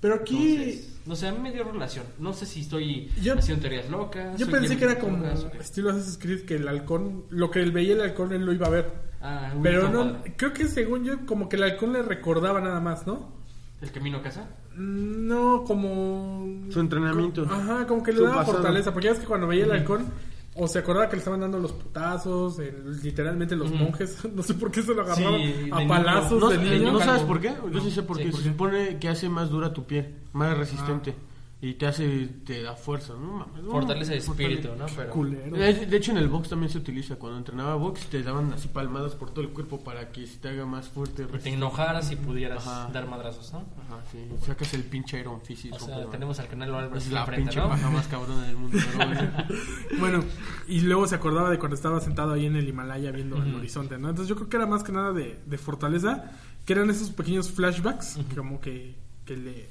Pero 0.00 0.14
aquí 0.14 0.54
Entonces, 0.54 0.98
no 1.04 1.14
sé, 1.16 1.28
a 1.28 1.32
mí 1.32 1.38
me 1.40 1.52
dio 1.52 1.64
relación. 1.64 2.06
No 2.18 2.32
sé 2.32 2.46
si 2.46 2.60
estoy 2.60 3.10
Yo- 3.20 3.36
haciendo 3.38 3.60
teorías 3.60 3.90
locas. 3.90 4.38
yo 4.38 4.48
pensé 4.50 4.78
que 4.78 4.84
era 4.84 4.98
como 4.98 5.18
locas, 5.18 5.44
estilo 5.60 5.90
Assassin's 5.90 6.16
Creed 6.16 6.46
que 6.46 6.54
el 6.54 6.66
halcón, 6.68 7.24
lo 7.28 7.50
que 7.50 7.60
él 7.60 7.72
veía 7.72 7.92
el 7.92 8.00
halcón 8.00 8.32
él 8.32 8.46
lo 8.46 8.54
iba 8.54 8.66
a 8.68 8.70
ver. 8.70 9.07
Ah, 9.20 9.52
Pero 9.62 9.88
no, 9.90 10.12
padre. 10.14 10.34
creo 10.36 10.52
que 10.52 10.66
según 10.66 11.04
yo 11.04 11.26
como 11.26 11.48
que 11.48 11.56
el 11.56 11.64
halcón 11.64 11.92
le 11.92 12.02
recordaba 12.02 12.60
nada 12.60 12.80
más, 12.80 13.06
¿no? 13.06 13.32
¿El 13.80 13.90
camino 13.92 14.18
a 14.18 14.22
casa? 14.22 14.48
No, 14.76 15.64
como 15.64 16.46
Su 16.70 16.80
entrenamiento. 16.80 17.44
Ajá, 17.50 17.86
como 17.86 18.02
que 18.02 18.12
le 18.12 18.18
Su 18.18 18.24
daba 18.24 18.36
pasado. 18.38 18.58
fortaleza, 18.58 18.92
porque 18.92 19.06
ya 19.06 19.12
ves 19.12 19.20
que 19.20 19.26
cuando 19.26 19.46
veía 19.48 19.64
el 19.64 19.72
halcón 19.72 20.06
o 20.54 20.66
se 20.68 20.78
acordaba 20.80 21.08
que 21.08 21.16
le 21.16 21.18
estaban 21.18 21.40
dando 21.40 21.58
los 21.58 21.72
putazos, 21.72 22.58
el- 22.60 23.00
literalmente 23.02 23.54
los 23.56 23.70
monjes, 23.72 24.18
no 24.34 24.42
sé 24.42 24.54
por 24.54 24.70
qué 24.70 24.82
se 24.82 24.94
lo 24.94 25.02
agarraban 25.02 25.34
Sí, 25.40 25.52
de 25.52 25.68
a 25.72 25.78
niño. 25.78 25.88
palazos 25.88 26.40
No, 26.40 26.48
de 26.48 26.56
eh, 26.56 26.78
niño. 26.78 26.92
¿no 26.92 27.00
sabes 27.00 27.22
por 27.22 27.40
qué? 27.40 27.54
Yo 27.72 27.80
sí 27.80 27.90
sé 27.90 28.00
Sí, 28.00 28.06
porque 28.06 28.24
¿por 28.26 28.36
se 28.40 28.42
qué? 28.44 28.48
supone 28.50 28.98
que 28.98 29.08
hace 29.08 29.28
más 29.28 29.50
dura 29.50 29.72
tu 29.72 29.84
piel, 29.84 30.14
más 30.32 30.56
resistente. 30.56 31.14
Y 31.60 31.74
te 31.74 31.86
hace, 31.88 32.28
te 32.46 32.62
da 32.62 32.76
fuerza, 32.76 33.14
¿no? 33.14 33.32
Mames, 33.38 33.64
no, 33.64 33.70
Fortalece 33.72 34.12
el 34.12 34.18
espíritu. 34.20 34.68
¿no? 34.78 34.86
Pero... 34.94 35.10
Culero. 35.10 35.56
De 35.56 35.86
de 35.86 35.96
hecho, 35.96 36.12
en 36.12 36.18
el 36.18 36.28
box 36.28 36.50
también 36.50 36.70
se 36.70 36.78
utiliza. 36.78 37.16
Cuando 37.16 37.36
entrenaba 37.38 37.74
box, 37.74 38.06
te 38.06 38.22
daban 38.22 38.52
así 38.52 38.68
palmadas 38.68 39.16
por 39.16 39.30
todo 39.32 39.40
el 39.40 39.50
cuerpo 39.50 39.82
para 39.82 40.12
que 40.12 40.24
se 40.28 40.38
te 40.38 40.50
haga 40.50 40.66
más 40.66 40.88
fuerte. 40.88 41.26
Que 41.26 41.38
te 41.38 41.50
enojaras 41.50 42.12
y 42.12 42.16
pudieras 42.16 42.64
Ajá. 42.64 42.90
dar 42.92 43.08
madrazos, 43.08 43.52
¿no? 43.52 43.58
Ajá, 43.58 44.00
sí. 44.12 44.18
Sacas 44.46 44.72
el 44.74 44.84
pinche 44.84 45.18
Iron 45.18 45.40
Fist 45.40 45.64
y 45.64 45.70
O 45.72 45.78
sea, 45.80 46.06
tenemos 46.10 46.38
al 46.38 46.46
canal 46.46 46.72
Álvarez 46.74 47.06
Es 47.06 47.12
la 47.12 47.20
enfrente, 47.20 47.42
pinche 47.50 47.60
¿no? 47.60 47.68
paja 47.68 47.90
más 47.90 48.06
cabrona 48.06 48.46
del 48.46 48.56
mundo. 48.56 48.78
Pero 48.92 49.06
bueno. 49.06 49.30
Bueno, 49.98 50.24
y 50.68 50.80
luego 50.82 51.08
se 51.08 51.16
acordaba 51.16 51.50
de 51.50 51.58
cuando 51.58 51.74
estaba 51.74 51.98
sentado 52.00 52.32
ahí 52.34 52.46
en 52.46 52.54
el 52.54 52.68
Himalaya 52.68 53.10
viendo 53.10 53.36
el 53.36 53.48
Ujú. 53.48 53.56
horizonte, 53.58 53.98
¿no? 53.98 54.08
Entonces 54.10 54.28
yo 54.28 54.36
creo 54.36 54.48
que 54.48 54.56
era 54.58 54.66
más 54.66 54.84
que 54.84 54.92
nada 54.92 55.12
de, 55.12 55.40
de 55.44 55.58
fortaleza, 55.58 56.30
que 56.64 56.72
eran 56.74 56.88
esos 56.88 57.10
pequeños 57.10 57.50
flashbacks, 57.50 58.16
como 58.36 58.60
que, 58.60 58.94
que 59.24 59.36
le... 59.36 59.68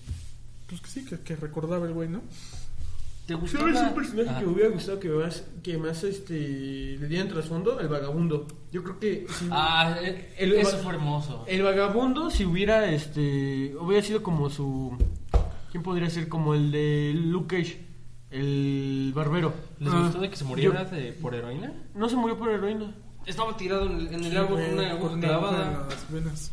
Pues 0.68 0.82
que 0.82 0.88
sí, 0.90 1.06
que, 1.06 1.20
que 1.22 1.36
recordaba 1.36 1.86
el 1.88 1.94
güey, 1.94 2.10
¿no? 2.10 2.22
¿Te 3.26 3.34
gustó 3.36 3.58
¿Sabes 3.60 3.82
un 3.82 3.94
personaje 3.94 4.30
Ah, 4.32 4.40
que 4.40 4.46
me 4.46 4.52
hubiera 4.54 4.70
gustado 4.70 5.00
que 5.02 5.10
más, 5.10 5.44
que 5.62 5.78
más 5.78 6.04
este, 6.06 6.98
le 6.98 7.08
dieran 7.08 7.28
trasfondo? 7.28 7.78
El 7.80 7.90
vagabundo. 7.90 8.48
Yo 8.72 8.84
creo 8.84 9.00
que 9.00 9.28
si- 9.38 9.48
Ah, 9.52 9.98
eh, 10.02 10.34
El- 10.38 10.54
eso 10.54 10.78
fue 10.78 10.94
hermoso. 10.94 11.44
el 11.48 11.62
vagabundo, 11.62 12.30
si 12.30 12.46
hubiera 12.46 12.90
este 12.90 13.76
hubiera 13.80 14.02
sido 14.06 14.24
como 14.24 14.50
su. 14.50 14.98
¿Quién 15.72 15.84
podría 15.84 16.10
ser? 16.10 16.30
Como 16.30 16.54
el 16.54 16.72
de 16.72 17.12
Luke 17.16 17.58
Cage, 17.58 17.86
el 18.32 19.12
barbero. 19.14 19.54
¿Les 19.80 19.94
Ah, 19.94 20.04
gustó 20.04 20.22
de 20.22 20.30
que 20.30 20.36
se 20.38 20.46
muriera 20.46 20.86
de- 20.86 21.12
por 21.14 21.36
heroína? 21.36 21.74
No 21.96 22.08
se 22.08 22.16
murió 22.16 22.38
por 22.38 22.50
heroína. 22.50 22.96
Estaba 23.26 23.58
tirado 23.58 23.88
en, 23.88 24.08
en 24.14 24.24
el 24.24 24.38
árbol 24.38 24.62
con 25.02 25.12
una 25.14 25.28
clavada. 25.28 25.88
las 25.90 26.12
venas. 26.12 26.52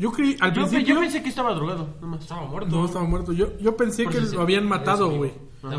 Yo 0.00 0.10
creí, 0.10 0.34
al 0.40 0.52
Yo, 0.52 0.62
pe- 0.62 0.68
principio... 0.70 0.94
yo 0.94 1.00
pensé 1.02 1.22
que 1.22 1.28
estaba 1.28 1.52
drogado, 1.54 1.94
nomás. 2.00 2.22
Estaba 2.22 2.46
muerto. 2.46 2.74
No, 2.74 2.86
estaba 2.86 3.04
muerto. 3.04 3.32
Yo, 3.32 3.56
yo 3.58 3.76
pensé 3.76 4.04
Por 4.04 4.12
que 4.14 4.22
si 4.26 4.34
lo 4.34 4.42
habían 4.42 4.66
matado, 4.66 5.10
güey. 5.10 5.30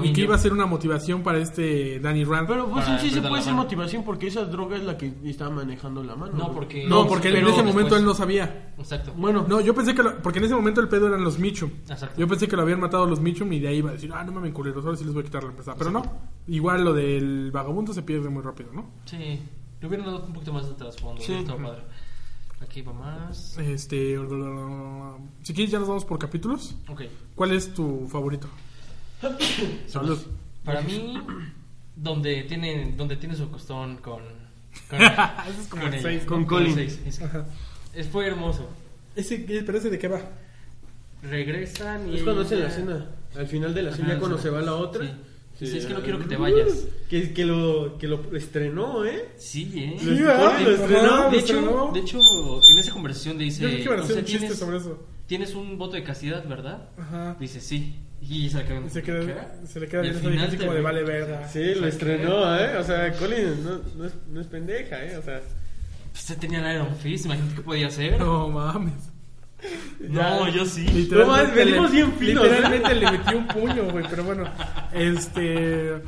Y 0.04 0.14
que 0.14 0.22
iba 0.22 0.36
a 0.36 0.38
ser 0.38 0.54
una 0.54 0.68
motivación 0.68 1.24
para 1.24 1.40
este 1.40 2.00
Danny 2.00 2.24
Rand. 2.24 2.48
Pero 2.48 2.70
pues 2.70 2.88
en 2.88 3.00
sí 3.00 3.10
se 3.10 3.20
puede 3.20 3.42
ser 3.42 3.56
motivación 3.56 4.04
porque 4.04 4.28
esa 4.28 4.46
droga 4.46 4.78
es 4.78 4.84
la 4.84 4.96
que 4.96 5.12
estaba 5.26 5.50
manejando 5.50 6.04
la 6.04 6.16
mano. 6.16 6.34
No, 6.38 6.52
porque... 6.54 6.86
no, 6.88 7.08
porque 7.08 7.30
en 7.30 7.38
ese 7.48 7.64
momento 7.64 7.80
después. 7.96 8.00
él 8.00 8.06
no 8.06 8.14
sabía. 8.14 8.74
Exacto. 8.78 9.12
Bueno, 9.18 9.44
No, 9.50 9.60
yo 9.60 9.74
pensé 9.74 9.96
que... 9.96 10.04
lo- 10.04 10.22
porque 10.22 10.38
en 10.38 10.46
ese 10.46 10.54
momento 10.54 10.82
el 10.82 10.88
pedo 10.88 11.08
eran 11.08 11.24
los 11.24 11.40
Michum. 11.40 11.72
Exacto. 11.90 12.20
Yo 12.20 12.28
pensé 12.28 12.48
que 12.48 12.56
lo 12.56 12.62
habían 12.62 12.80
matado 12.80 13.08
los 13.08 13.20
Michum 13.20 13.52
y 13.54 13.60
de 13.60 13.70
ahí 13.70 13.78
iba 13.78 13.90
a 13.90 13.94
decir, 13.94 14.12
ah, 14.14 14.24
no 14.24 14.32
mames, 14.34 14.54
culeros, 14.54 14.86
ahora 14.86 14.98
sí 14.98 15.04
les 15.04 15.16
voy 15.16 15.22
a 15.24 15.26
quitar 15.26 15.42
la 15.44 15.50
empresa. 15.50 15.74
Pero 15.76 15.90
no, 15.90 16.04
igual 16.48 16.84
lo 16.84 16.94
del 16.94 17.50
vagabundo 17.52 17.92
se 17.92 18.04
pierde 18.04 18.30
muy 18.30 18.44
rápido, 18.44 18.70
¿no? 18.72 18.86
Sí. 19.06 19.40
Le 19.82 19.88
hubieran 19.88 20.06
dado 20.06 20.26
un 20.28 20.34
poquito 20.34 20.54
más 20.54 20.68
de 20.68 20.76
trasfondo. 20.76 21.20
Sí. 21.24 21.44
Padre. 21.48 21.82
Aquí 22.62 22.82
va 22.82 22.94
más. 22.94 23.58
Este... 23.58 24.18
Si 25.44 25.54
quieres 25.54 25.72
ya 25.72 25.80
nos 25.80 25.88
vamos 25.88 26.06
por 26.06 26.20
capítulos. 26.20 26.76
Ok. 26.88 27.02
¿Cuál 27.36 27.52
es 27.52 27.74
tu 27.74 28.08
favorito? 28.08 28.48
Salud. 29.88 30.20
Para 30.64 30.82
mí, 30.82 31.20
donde 31.96 32.44
tiene, 32.44 32.94
donde 32.96 33.16
tiene 33.18 33.36
su 33.36 33.50
costón 33.50 33.98
con... 33.98 34.22
con 34.90 35.02
es 35.02 35.68
como 35.70 35.84
el 35.88 35.94
ella. 35.96 36.02
seis, 36.04 36.24
con 36.26 36.42
el 36.42 36.48
Colin. 36.48 36.76
seis. 36.76 37.00
Es- 37.94 38.08
fue 38.08 38.28
hermoso. 38.28 38.70
Ese, 39.16 39.40
pero 39.66 39.78
ese 39.78 39.90
de 39.90 40.00
qué 40.00 40.08
va? 40.08 40.22
Regresan 41.24 42.10
y... 42.10 42.16
es 42.18 42.24
cuando 42.24 42.42
hace 42.44 42.56
ella- 42.56 42.66
la 42.66 42.72
cena. 42.72 43.06
Al 43.36 43.48
final 43.48 43.74
de 43.74 43.84
la 43.84 43.92
cena, 43.92 44.06
Ajá, 44.06 44.14
ya 44.16 44.20
cuando 44.20 44.38
se 44.38 44.50
va 44.50 44.62
la 44.62 44.76
otra. 44.76 45.06
Sí. 45.06 45.12
Sí, 45.62 45.66
Dice, 45.66 45.78
es 45.78 45.86
que 45.86 45.94
no 45.94 46.02
quiero 46.02 46.18
que 46.20 46.26
te 46.26 46.38
vayas. 46.38 46.88
Que, 47.12 47.34
que, 47.34 47.44
lo, 47.46 47.98
que 47.98 48.08
lo 48.08 48.36
estrenó, 48.38 49.06
¿eh? 49.06 49.34
Sí, 49.38 49.70
¿eh? 49.76 49.92
Lo 49.96 50.00
Sí, 50.00 50.10
estrenó, 50.10 50.28
¿verdad? 50.28 50.62
lo 50.64 50.72
estrenó. 50.72 51.30
De 51.30 51.38
hecho, 51.40 51.92
de 51.94 52.00
hecho, 52.00 52.20
en 52.72 52.80
esa 52.80 52.94
conversación 52.94 53.38
le 53.38 53.44
dice... 53.44 53.64
Yo 53.64 53.68
creo 53.68 53.78
que 53.80 53.84
iban 53.84 54.00
a 54.00 54.02
o 54.02 54.06
hacer 54.06 54.14
sea, 54.16 54.22
un 54.22 54.26
chiste 54.26 54.40
tienes, 54.40 54.58
sobre 54.60 54.78
eso. 54.78 55.08
tienes 55.28 55.54
un 55.56 55.78
voto 55.78 55.98
de 55.98 56.04
castidad, 56.06 56.48
¿verdad? 56.48 56.90
Ajá. 56.98 57.36
Dice, 57.38 57.60
sí. 57.60 58.00
Y 58.22 58.50
se 58.50 58.60
le 58.60 58.64
queda, 58.66 58.90
se, 58.90 59.04
queda, 59.04 59.62
se 59.68 59.80
le 59.82 59.88
queda 59.90 60.02
viendo 60.04 60.20
final 60.22 60.48
así 60.48 60.58
como 60.58 60.74
de 60.74 60.82
vale 60.82 61.04
verga. 61.04 61.48
Sí, 61.50 61.76
lo 61.76 61.86
estrenó, 61.88 62.58
¿eh? 62.58 62.78
O 62.78 62.84
sea, 62.86 63.12
Colin 63.14 63.62
no, 63.64 63.82
no, 63.98 64.06
es, 64.06 64.14
no 64.32 64.40
es 64.42 64.48
pendeja, 64.48 65.04
¿eh? 65.06 65.18
O 65.18 65.22
sea, 65.22 65.42
Pues 66.12 66.22
usted 66.22 66.38
tenía 66.38 66.60
el 66.66 66.76
Iron 66.76 66.96
Fist, 66.96 67.26
imagínate 67.26 67.56
qué 67.56 67.62
podía 67.62 67.88
hacer. 67.88 68.18
No 68.20 68.48
mames. 68.48 69.11
No, 70.00 70.48
yo 70.50 70.66
sí. 70.66 71.08
No 71.12 71.26
mames, 71.28 71.54
venimos 71.54 71.92
bien 71.92 72.14
finos. 72.14 72.44
Literalmente 72.44 72.96
le 72.96 73.12
metí 73.12 73.36
un 73.36 73.48
puño, 73.48 73.84
güey. 73.92 74.06
Pero 74.10 74.24
bueno, 74.24 74.44
este. 74.94 76.02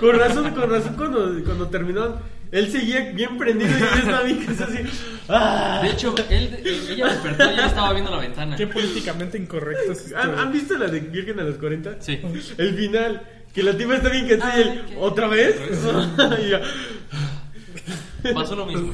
con 0.00 0.18
razón, 0.18 0.50
con 0.54 0.70
razón 0.70 0.94
cuando, 0.94 1.42
cuando 1.44 1.68
terminó, 1.68 2.16
él 2.52 2.70
seguía 2.70 3.12
bien 3.12 3.36
prendido 3.38 3.70
y 3.76 3.80
yo 3.80 3.86
estaba 3.86 4.22
bien 4.22 4.44
que 4.46 4.52
es 4.52 4.60
así. 4.60 4.78
¡Ah! 5.28 5.80
De 5.82 5.90
hecho, 5.90 6.14
él, 6.30 6.58
él- 6.64 6.86
ella 6.90 7.06
despertó 7.08 7.52
y 7.52 7.56
ya 7.56 7.66
estaba 7.66 7.92
viendo 7.92 8.10
la 8.10 8.18
ventana. 8.18 8.56
Qué 8.56 8.66
políticamente 8.66 9.36
incorrecto 9.38 9.92
es 9.92 10.06
esto, 10.06 10.16
¿Han, 10.18 10.28
güey. 10.32 10.40
han 10.42 10.52
visto 10.52 10.78
la 10.78 10.86
de 10.88 11.00
Virgen 11.00 11.40
a 11.40 11.44
los 11.44 11.56
40? 11.56 11.96
Sí. 12.00 12.20
El 12.58 12.74
final, 12.74 13.22
que 13.52 13.62
la 13.62 13.76
tipa 13.76 13.96
está 13.96 14.08
bien 14.10 14.28
cansada 14.28 14.58
y 14.58 14.62
él, 14.62 14.68
Ay, 14.70 14.84
qué- 14.88 14.96
¿otra 14.98 15.28
vez? 15.28 15.56
y 16.44 16.48
yo, 16.50 16.58
Pasó 18.34 18.56
lo 18.56 18.66
mismo. 18.66 18.92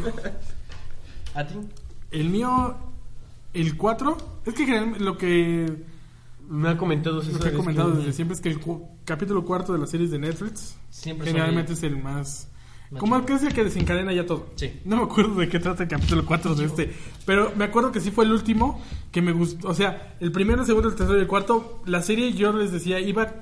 ¿A 1.35 1.45
ti? 1.47 1.55
El 2.11 2.29
mío, 2.31 2.77
el 3.55 3.77
4. 3.77 4.17
Es 4.47 4.55
que 4.55 4.81
lo 4.99 5.17
que, 5.17 5.83
me 6.49 6.69
ha 6.69 6.77
comentado 6.77 7.23
lo 7.23 7.38
que 7.38 7.49
he 7.49 7.53
comentado 7.55 7.93
desde 7.93 8.12
siempre 8.12 8.35
es 8.35 8.40
que 8.40 8.51
el 8.51 8.61
cu- 8.61 8.87
capítulo 9.05 9.45
cuarto 9.45 9.73
de 9.73 9.79
las 9.79 9.88
series 9.90 10.11
de 10.11 10.19
Netflix 10.19 10.77
Siempre 10.90 11.29
generalmente 11.29 11.75
son 11.75 11.85
es 11.87 11.93
el 11.93 12.03
más. 12.03 12.49
Como 12.99 13.25
que 13.27 13.33
es 13.33 13.43
el 13.43 13.53
que 13.55 13.64
desencadena 13.64 14.12
ya 14.12 14.25
todo. 14.27 14.51
Sí. 14.55 14.81
No 14.85 14.97
me 14.99 15.03
acuerdo 15.05 15.35
de 15.37 15.49
qué 15.49 15.59
trata 15.59 15.83
el 15.85 15.88
capítulo 15.88 16.25
4 16.25 16.55
de 16.55 16.67
este. 16.67 16.93
Pero 17.27 17.51
me 17.57 17.64
acuerdo 17.64 17.90
que 17.90 18.01
sí 18.01 18.11
fue 18.12 18.25
el 18.25 18.31
último 18.31 18.81
que 19.11 19.21
me 19.23 19.33
gustó. 19.33 19.69
O 19.69 19.75
sea, 19.75 20.17
el 20.21 20.31
primero, 20.31 20.61
el 20.61 20.67
segundo, 20.67 20.90
el 20.90 20.95
tercero 20.95 21.19
y 21.19 21.23
el 21.23 21.27
cuarto. 21.27 21.83
La 21.87 22.03
serie, 22.03 22.33
yo 22.35 22.53
les 22.53 22.71
decía, 22.71 23.01
iba. 23.01 23.33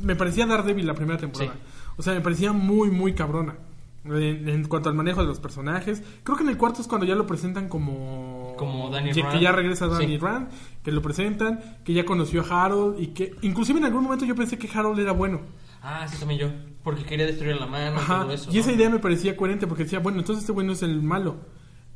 Me 0.00 0.14
parecía 0.14 0.46
Daredevil 0.46 0.86
la 0.86 0.94
primera 0.94 1.18
temporada. 1.18 1.54
Sí. 1.54 1.58
O 1.96 2.02
sea, 2.02 2.12
me 2.14 2.20
parecía 2.20 2.52
muy, 2.52 2.90
muy 2.90 3.14
cabrona. 3.14 3.56
En, 4.04 4.48
en 4.48 4.64
cuanto 4.68 4.90
al 4.90 4.94
manejo 4.94 5.22
de 5.22 5.26
los 5.26 5.40
personajes. 5.40 6.02
Creo 6.22 6.36
que 6.36 6.44
en 6.44 6.50
el 6.50 6.56
cuarto 6.58 6.82
es 6.82 6.86
cuando 6.86 7.06
ya 7.06 7.16
lo 7.16 7.26
presentan 7.26 7.68
como. 7.68 8.35
Como 8.56 8.90
Danny 8.90 9.12
que, 9.12 9.22
Rand. 9.22 9.34
que 9.34 9.40
ya 9.40 9.52
regresa 9.52 9.86
Danny 9.88 10.06
Sí. 10.06 10.18
Rand. 10.18 10.48
Que 10.82 10.92
lo 10.92 11.02
presentan. 11.02 11.60
Que 11.84 11.92
ya 11.92 12.04
conoció 12.04 12.42
a 12.42 12.64
Harold. 12.64 13.00
Y 13.00 13.08
que. 13.08 13.34
Inclusive 13.42 13.78
en 13.78 13.84
algún 13.86 14.02
momento 14.04 14.24
yo 14.24 14.34
pensé 14.34 14.58
que 14.58 14.68
Harold 14.72 14.98
era 14.98 15.12
bueno. 15.12 15.40
Ah, 15.82 16.06
sí, 16.08 16.18
también 16.18 16.40
yo. 16.40 16.48
Porque 16.82 17.04
quería 17.04 17.26
destruir 17.26 17.56
la 17.56 17.66
mano 17.66 17.96
y 17.96 17.98
Ajá, 17.98 18.22
todo 18.22 18.32
eso. 18.32 18.50
y 18.52 18.58
esa 18.58 18.70
¿no? 18.70 18.76
idea 18.76 18.90
me 18.90 18.98
parecía 18.98 19.36
coherente 19.36 19.66
porque 19.66 19.84
decía, 19.84 19.98
bueno, 20.00 20.18
entonces 20.18 20.42
este 20.42 20.52
güey 20.52 20.66
no 20.66 20.72
es 20.72 20.82
el 20.82 21.02
malo. 21.02 21.36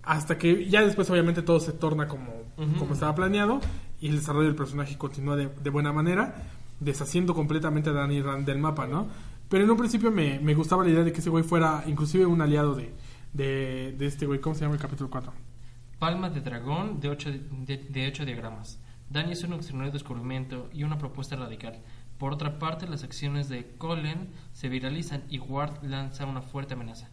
Hasta 0.03 0.39
que 0.39 0.67
ya 0.69 0.83
después 0.83 1.09
obviamente 1.11 1.43
todo 1.43 1.61
se 1.61 1.73
torna 1.73 2.09
como, 2.09 2.33
Ujú. 2.57 2.77
como 2.79 2.95
estaba 2.95 3.15
planeado 3.15 3.61
y 4.01 4.09
el 4.09 4.17
desarrollo 4.17 4.47
del 4.47 4.57
personaje 4.57 4.97
continúa 4.97 5.37
de, 5.37 5.49
de 5.49 5.71
buena 5.71 5.93
manera, 5.93 6.35
deshaciendo 6.81 7.35
completamente 7.35 7.91
a 7.91 7.93
Danny 7.93 8.23
Rand 8.23 8.47
del 8.47 8.59
mapa, 8.59 8.87
¿no? 8.87 9.09
Pero 9.49 9.65
en 9.65 9.71
un 9.71 9.77
principio 9.77 10.11
me, 10.11 10.39
me 10.41 10.55
gustaba 10.55 10.83
la 10.85 10.91
idea 10.91 11.05
de 11.05 11.13
que 11.13 11.19
ese 11.21 11.29
güey 11.31 11.45
fuera 11.45 11.85
inclusive 11.87 12.25
un 12.27 12.41
aliado 12.41 12.75
de, 12.75 12.95
de, 13.33 13.95
de 13.99 14.07
este 14.07 14.25
güey, 14.27 14.41
¿cómo 14.41 14.55
se 14.55 14.63
llama 14.63 14.75
el 14.75 14.81
capítulo 14.81 15.11
4? 15.11 15.33
Palma 16.01 16.31
de 16.31 16.41
dragón 16.41 16.99
de 16.99 17.09
8 17.11 17.31
de, 17.67 17.77
de 17.77 18.09
ocho 18.09 18.25
diagramas. 18.25 18.81
Dani 19.09 19.33
es 19.33 19.45
un 19.45 19.53
extraordinario 19.53 19.93
descubrimiento 19.93 20.69
y 20.73 20.83
una 20.83 20.99
propuesta 20.99 21.37
radical. 21.37 21.79
Por 22.19 22.33
otra 22.33 22.59
parte, 22.59 22.87
las 22.89 23.05
acciones 23.05 23.49
de 23.49 23.75
Colin 23.79 24.29
se 24.53 24.69
viralizan 24.69 25.23
y 25.29 25.39
Ward 25.39 25.83
lanza 25.85 26.27
una 26.27 26.43
fuerte 26.43 26.75
amenaza. 26.75 27.09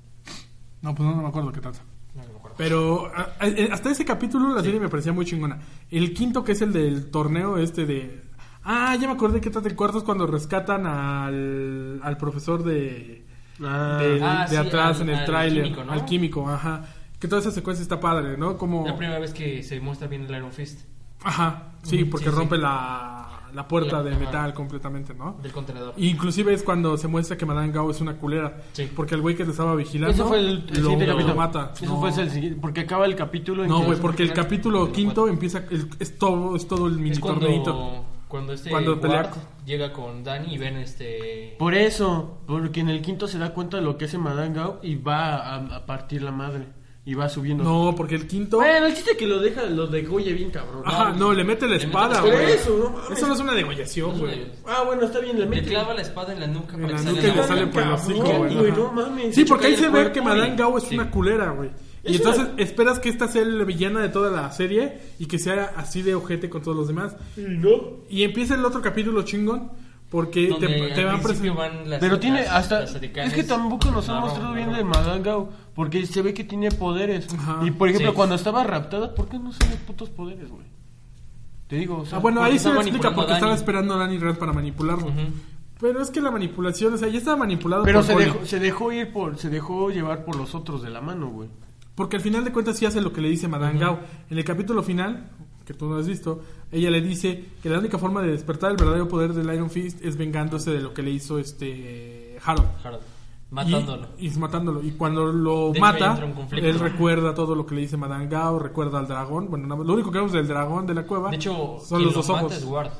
No, 0.81 0.93
pues 0.95 1.07
no, 1.07 1.15
no 1.15 1.21
me 1.23 1.27
acuerdo 1.29 1.51
qué 1.51 1.59
trata. 1.61 1.79
No 2.15 2.23
me 2.23 2.29
acuerdo. 2.37 2.55
Pero 2.57 3.11
a- 3.15 3.33
a- 3.39 3.73
hasta 3.73 3.91
ese 3.91 4.05
capítulo 4.05 4.53
la 4.55 4.61
serie 4.63 4.79
me 4.79 4.89
parecía 4.89 5.11
muy 5.13 5.25
chingona. 5.25 5.59
El 5.91 6.13
quinto, 6.13 6.43
que 6.43 6.53
es 6.53 6.61
el 6.61 6.71
del 6.73 7.11
torneo 7.11 7.57
este 7.57 7.85
de... 7.85 8.23
Ah, 8.63 8.95
ya 8.99 9.07
me 9.07 9.13
acordé 9.13 9.39
que 9.41 9.49
trata 9.49 9.67
el 9.69 9.75
cuarto 9.75 9.97
es 9.99 10.03
cuando 10.03 10.27
rescatan 10.27 10.85
al, 10.85 11.99
al 12.03 12.17
profesor 12.17 12.63
de, 12.63 13.25
Ah, 13.63 13.97
de, 14.01 14.21
Ah, 14.23 14.41
de 14.43 14.49
sí, 14.49 14.55
atrás 14.55 15.01
al- 15.01 15.09
en 15.09 15.15
el 15.15 15.25
tráiler. 15.25 15.79
Al 15.89 16.05
químico, 16.05 16.47
ajá. 16.49 16.83
Que 17.19 17.27
toda 17.27 17.41
esa 17.41 17.51
secuencia 17.51 17.81
está 17.81 17.99
padre, 17.99 18.37
¿no? 18.37 18.57
Como... 18.57 18.85
La 18.85 18.95
primera 18.95 19.19
vez 19.19 19.33
que 19.33 19.63
se 19.63 19.79
muestra 19.79 20.07
bien 20.07 20.23
el 20.25 20.35
Iron 20.35 20.51
Fist 20.51 20.81
Ajá, 21.23 21.71
sí, 21.81 22.05
porque 22.05 22.29
sí, 22.29 22.31
rompe. 22.35 22.57
La, 22.59 23.23
la 23.53 23.67
puerta 23.67 23.97
La- 23.97 24.03
de 24.03 24.11
ajá. 24.11 24.19
metal 24.19 24.53
completamente, 24.53 25.15
¿no? 25.15 25.35
del 25.41 25.51
contenedor. 25.51 25.93
Inclusive 25.97 26.53
es 26.53 26.61
cuando 26.61 26.95
se 26.97 27.07
muestra 27.07 27.35
que 27.37 27.45
Madame 27.45 27.71
Gao 27.71 27.89
es 27.89 28.01
una 28.01 28.17
culera. 28.17 28.61
Sí. 28.73 28.87
Porque 28.95 29.15
el 29.15 29.21
güey 29.21 29.35
que 29.35 29.43
le 29.45 29.49
estaba 29.51 29.73
vigilando 29.73 30.13
Ese 30.13 30.23
fue 30.23 30.37
el, 30.39 30.47
el 30.47 30.83
lo, 30.83 30.89
siguiente 30.91 31.07
lo 31.07 31.35
mata. 31.35 31.71
Eso 31.73 31.85
No. 31.93 31.99
fue 31.99 32.09
el 32.21 32.29
siguiente, 32.29 32.59
porque 32.61 32.81
acaba 32.81 33.05
el 33.07 33.15
capítulo 33.15 33.63
en 33.63 33.69
No, 33.69 33.81
güey, 33.83 33.97
porque 33.99 34.21
el 34.21 34.31
capítulo 34.33 34.91
quinto 34.91 35.21
cuatro. 35.21 35.33
empieza, 35.33 35.63
el- 35.71 35.89
es 35.99 36.17
todo, 36.19 36.55
es 36.55 36.67
todo 36.67 36.85
el 36.85 36.97
mini 36.99 37.11
es 37.11 37.19
torneito. 37.19 37.73
cuando, 37.73 38.05
cuando 38.27 38.53
este 38.53 38.69
Cuando 38.69 38.91
Ward 38.91 39.01
pelea- 39.01 39.31
llega 39.65 39.91
con 39.91 40.23
Dani 40.23 40.53
y 40.53 40.57
ven 40.59 40.75
este... 40.77 41.55
Por 41.57 41.73
eso, 41.73 42.37
porque 42.45 42.81
en 42.81 42.89
el 42.89 43.01
quinto 43.01 43.27
se 43.27 43.39
da 43.39 43.55
cuenta 43.55 43.77
de 43.77 43.83
lo 43.83 43.97
que 43.97 44.05
hace 44.05 44.19
Madame 44.19 44.53
Gao 44.53 44.79
y 44.83 44.95
va 44.97 45.35
a, 45.37 45.77
a 45.77 45.85
partir 45.87 46.21
la 46.21 46.31
madre. 46.31 46.67
Y 47.09 47.13
va 47.13 47.29
subiendo. 47.29 47.63
No, 47.63 47.95
porque 47.95 48.15
el 48.15 48.27
quinto. 48.27 48.57
Bueno, 48.57 48.85
el 48.87 48.93
chiste 48.93 49.15
que 49.15 49.25
lo 49.25 49.39
deja, 49.39 49.63
lo 49.63 49.87
degolle 49.87 50.33
bien 50.33 50.51
cabrón. 50.51 50.83
Ajá, 50.85 51.13
no, 51.13 51.31
le 51.31 51.45
mete 51.45 51.65
la 51.65 51.77
Le 51.77 51.85
espada, 51.85 52.19
güey. 52.19 52.51
eso, 52.51 52.77
no 52.77 52.89
mames. 52.89 53.17
Eso 53.17 53.27
no 53.29 53.33
es 53.33 53.39
una 53.39 53.53
degollación, 53.53 54.19
güey. 54.19 54.45
Ah, 54.65 54.83
bueno, 54.85 55.03
está 55.05 55.19
bien, 55.19 55.39
le 55.39 55.45
Le 55.45 55.49
mete. 55.49 55.69
clava 55.69 55.93
la 55.93 56.01
espada 56.01 56.33
en 56.33 56.41
la 56.41 56.47
nuca 56.47 56.75
En 56.75 56.81
para 56.81 56.93
la 56.95 56.99
que 56.99 57.05
nuca 57.09 57.21
salga 57.21 57.33
y 57.33 57.37
le 57.37 57.43
sale 57.47 57.67
por 57.67 57.81
el 57.83 57.91
hocico, 57.93 58.37
güey. 58.39 58.71
no 58.73 58.91
mames. 58.91 59.33
Sí, 59.35 59.45
porque 59.45 59.67
ahí 59.67 59.77
se 59.77 59.87
ve 59.87 60.11
que 60.11 60.21
Madame 60.21 60.55
Gao 60.57 60.77
es 60.77 60.91
una 60.91 61.09
culera, 61.09 61.51
güey. 61.51 61.69
Y 62.03 62.11
Es 62.11 62.17
entonces 62.17 62.43
una- 62.53 62.61
esperas 62.61 62.99
que 62.99 63.07
esta 63.07 63.29
sea 63.29 63.45
la 63.45 63.63
villana 63.63 64.01
de 64.01 64.09
toda 64.09 64.29
la 64.29 64.51
serie 64.51 64.97
y 65.17 65.27
que 65.27 65.39
sea 65.39 65.73
así 65.77 66.01
de 66.01 66.13
ojete 66.13 66.49
con 66.49 66.61
todos 66.61 66.75
los 66.75 66.87
demás. 66.89 67.15
Y 67.37 67.41
no. 67.41 68.01
Y 68.09 68.23
empieza 68.23 68.55
el 68.55 68.65
otro 68.65 68.81
capítulo 68.81 69.21
chingón 69.23 69.71
porque 70.09 70.55
te, 70.59 70.67
te 70.67 71.03
van 71.03 71.89
las 71.89 71.99
Pero 71.99 72.19
tiene 72.19 72.39
hasta... 72.41 72.83
Es 72.83 73.33
que 73.33 73.43
tampoco 73.43 73.91
nos 73.91 74.07
han 74.07 74.21
mostrado 74.21 74.53
bien 74.53 74.71
de 74.71 74.83
Madame 74.83 75.21
Gao. 75.21 75.49
Porque 75.75 76.05
se 76.05 76.21
ve 76.21 76.33
que 76.33 76.43
tiene 76.43 76.71
poderes. 76.71 77.27
Ajá. 77.33 77.59
Y 77.65 77.71
por 77.71 77.89
ejemplo, 77.89 78.11
Sí. 78.11 78.15
cuando 78.15 78.35
estaba 78.35 78.63
raptada, 78.63 79.13
¿por 79.13 79.27
qué 79.27 79.37
no 79.37 79.49
los 79.49 79.57
putos 79.85 80.09
poderes, 80.09 80.49
güey? 80.49 80.65
Te 81.67 81.75
digo, 81.75 81.97
o 81.99 82.05
sea... 82.05 82.17
Ah, 82.17 82.21
bueno, 82.21 82.41
ahí 82.41 82.57
se 82.57 82.69
explica 82.69 83.13
porque 83.13 83.33
a 83.33 83.35
estaba 83.35 83.53
esperando 83.53 83.95
a 83.95 83.97
Danny 83.97 84.17
Rand 84.17 84.37
para 84.37 84.53
manipularlo. 84.53 85.07
Ujú. 85.07 85.21
Pero 85.79 86.01
es 86.01 86.09
que 86.09 86.21
la 86.21 86.31
manipulación, 86.31 86.93
o 86.93 86.97
sea, 86.97 87.07
ya 87.09 87.19
estaba 87.19 87.37
manipulado 87.37 87.83
Pero 87.83 87.99
por 87.99 88.07
se 88.07 88.15
dejó, 88.15 88.45
se 88.45 88.59
dejó 88.59 88.91
ir 88.93 89.11
por... 89.11 89.37
Se 89.37 89.49
dejó 89.49 89.89
llevar 89.91 90.23
por 90.23 90.37
los 90.37 90.55
otros 90.55 90.81
de 90.81 90.89
la 90.89 91.01
mano, 91.01 91.27
güey. 91.29 91.49
Porque 91.93 92.15
al 92.15 92.21
final 92.21 92.45
de 92.45 92.53
cuentas 92.53 92.77
sí 92.77 92.85
hace 92.85 93.01
lo 93.01 93.11
que 93.11 93.21
le 93.21 93.29
dice 93.29 93.47
Madame 93.47 93.77
Gao. 93.77 93.99
En 94.29 94.37
el 94.37 94.43
capítulo 94.45 94.81
final, 94.83 95.29
que 95.65 95.73
tú 95.73 95.87
no 95.87 95.97
has 95.97 96.07
visto, 96.07 96.41
ella 96.71 96.89
le 96.91 97.01
dice 97.01 97.45
que 97.63 97.69
la 97.69 97.79
única 97.79 97.97
forma 97.97 98.21
de 98.21 98.31
despertar 98.31 98.71
el 98.71 98.77
verdadero 98.77 99.07
poder 99.07 99.33
del 99.33 99.53
Iron 99.53 99.69
Fist 99.69 100.03
es 100.03 100.17
vengándose 100.17 100.71
de 100.71 100.81
lo 100.81 100.93
que 100.93 101.01
le 101.01 101.11
hizo 101.11 101.39
este 101.39 102.37
Harold. 102.43 102.67
Harold, 102.83 103.03
matándolo. 103.51 104.07
Y, 104.17 104.27
y 104.27 104.31
matándolo. 104.37 104.83
Y 104.83 104.91
cuando 104.91 105.25
lo 105.31 105.71
De 105.71 105.79
mata, 105.79 106.19
él 106.51 106.79
recuerda 106.79 107.33
todo 107.33 107.55
lo 107.55 107.65
que 107.65 107.75
le 107.75 107.81
dice 107.81 107.95
Madame 107.97 108.27
Gao, 108.27 108.59
recuerda 108.59 108.99
al 108.99 109.07
dragón. 109.07 109.49
Bueno, 109.49 109.65
nada 109.67 109.77
más- 109.77 109.87
lo 109.87 109.93
único 109.93 110.11
que 110.11 110.17
vemos 110.17 110.33
del 110.33 110.47
dragón 110.47 110.85
de 110.85 110.93
la 110.93 111.03
cueva 111.03 111.29
De 111.29 111.37
hecho, 111.37 111.79
son 111.83 112.03
los 112.03 112.13
lo 112.13 112.17
dos 112.21 112.29
mata 112.29 112.45
ojos. 112.45 112.57
es 112.57 112.63
Ward. 112.65 112.91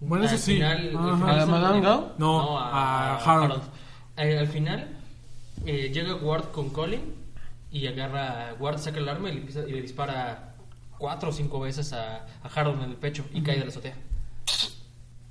Bueno, 0.00 0.24
eso 0.24 0.38
sí. 0.38 0.54
final, 0.54 0.96
¿A 0.96 1.46
Madame 1.46 1.80
Gao? 1.82 2.12
No, 2.18 2.58
a 2.58 3.16
Harold. 3.16 3.62
Eh, 4.16 4.38
al 4.38 4.48
final, 4.48 4.88
eh, 5.66 5.90
llega 5.92 6.14
Ward 6.16 6.44
con 6.52 6.70
Colin 6.70 7.00
y 7.70 7.86
agarra. 7.86 8.54
Ward 8.58 8.78
saca 8.78 8.98
el 8.98 9.08
arma 9.08 9.28
y 9.28 9.34
le, 9.34 9.40
empieza- 9.40 9.68
y 9.68 9.72
le 9.72 9.82
dispara 9.82 10.49
cuatro 11.00 11.30
o 11.30 11.32
cinco 11.32 11.58
veces 11.58 11.92
a, 11.92 12.26
a 12.44 12.48
Harold 12.54 12.82
en 12.84 12.90
el 12.90 12.96
pecho 12.96 13.24
y 13.34 13.42
cae 13.42 13.56
de 13.56 13.62
la 13.64 13.68
azotea. 13.70 13.96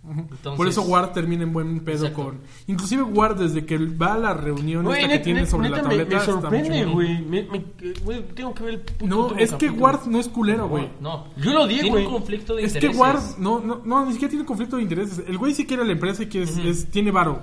Entonces- 0.01 0.55
Por 0.57 0.67
eso 0.67 0.81
Ward 0.83 1.11
termina 1.11 1.43
en 1.43 1.51
buen 1.53 1.81
pedo 1.81 2.05
Exacto. 2.07 2.23
con... 2.23 2.39
Inclusive 2.67 3.03
Ward 3.03 3.37
desde 3.37 3.65
que 3.65 3.77
va 3.77 4.13
a 4.13 4.17
la 4.17 4.33
reunión 4.33 4.85
Güey, 4.85 5.03
esta 5.03 5.13
que 5.17 5.19
tiene 5.19 5.41
net- 5.41 5.45
sobre 5.47 5.69
la 5.69 5.81
tableta... 5.81 6.17
me, 6.19 6.25
sorprende, 6.25 6.85
güey. 6.85 7.21
Me- 7.21 7.43
me- 7.43 7.63
güey, 8.03 8.25
tengo 8.29 8.53
que 8.53 8.63
ver 8.63 8.73
el 8.75 8.79
puto 8.79 9.05
No, 9.07 9.27
es 9.37 9.51
que 9.51 9.67
capítulo. 9.67 9.83
Ward 9.83 10.05
no 10.07 10.19
es 10.19 10.27
culero, 10.29 10.67
güey. 10.69 10.89
No. 11.01 11.27
Yo 11.37 11.51
lo 11.53 11.63
odié, 11.63 11.81
Tiene 11.81 11.97
un 12.07 12.11
conflicto 12.13 12.55
de 12.55 12.63
Es 12.63 12.71
que 12.73 12.87
intereses. 12.87 12.99
Ward 12.99 13.37
no, 13.39 13.59
no, 13.59 13.81
no, 13.85 14.05
ni 14.05 14.13
siquiera 14.13 14.29
tiene 14.31 14.45
conflicto 14.45 14.77
de 14.77 14.83
intereses. 14.83 15.21
El 15.27 15.37
güey 15.37 15.53
sí 15.53 15.65
quiere 15.67 15.83
la 15.85 15.91
empresa 15.91 16.23
y 16.23 16.27
que 16.27 16.43
es, 16.43 16.57
es- 16.57 16.89
tiene 16.89 17.11
varo. 17.11 17.41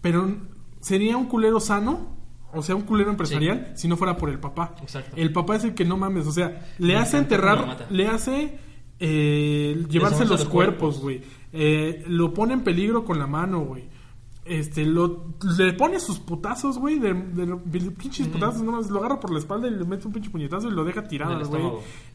Pero 0.00 0.34
sería 0.80 1.16
un 1.18 1.26
culero 1.26 1.60
sano, 1.60 2.16
o 2.54 2.62
sea, 2.62 2.74
un 2.76 2.82
culero 2.82 3.10
empresarial, 3.10 3.72
si 3.74 3.88
no 3.88 3.96
fuera 3.96 4.16
por 4.16 4.28
el 4.30 4.38
papá. 4.38 4.74
Exacto. 4.82 5.16
El 5.16 5.32
papá 5.32 5.56
es 5.56 5.64
el 5.64 5.74
que 5.74 5.84
no 5.84 5.96
mames, 5.96 6.26
o 6.26 6.32
sea, 6.32 6.66
le 6.78 6.96
hace 6.96 7.18
enterrar, 7.18 7.86
le 7.90 8.06
hace 8.08 8.58
eh, 9.00 9.84
llevarse 9.88 10.24
los 10.24 10.44
cuerpos, 10.44 11.00
güey. 11.00 11.20
Eh, 11.52 12.04
lo 12.06 12.32
pone 12.32 12.54
en 12.54 12.62
peligro 12.62 13.04
con 13.04 13.18
la 13.18 13.26
mano, 13.26 13.60
güey. 13.60 13.84
Este, 14.44 14.84
lo, 14.84 15.34
le 15.56 15.72
pone 15.74 16.00
sus 16.00 16.18
putazos, 16.18 16.76
güey, 16.78 16.98
de, 16.98 17.14
de, 17.14 17.46
de 17.64 17.90
pinches 17.92 18.26
putazos, 18.26 18.60
no, 18.62 18.80
lo 18.80 18.98
agarra 18.98 19.20
por 19.20 19.32
la 19.32 19.38
espalda 19.38 19.68
y 19.68 19.70
le 19.70 19.84
mete 19.84 20.06
un 20.06 20.12
pinche 20.12 20.30
puñetazo 20.30 20.68
y 20.68 20.72
lo 20.72 20.82
deja 20.84 21.06
tirado, 21.06 21.46
güey. 21.48 21.62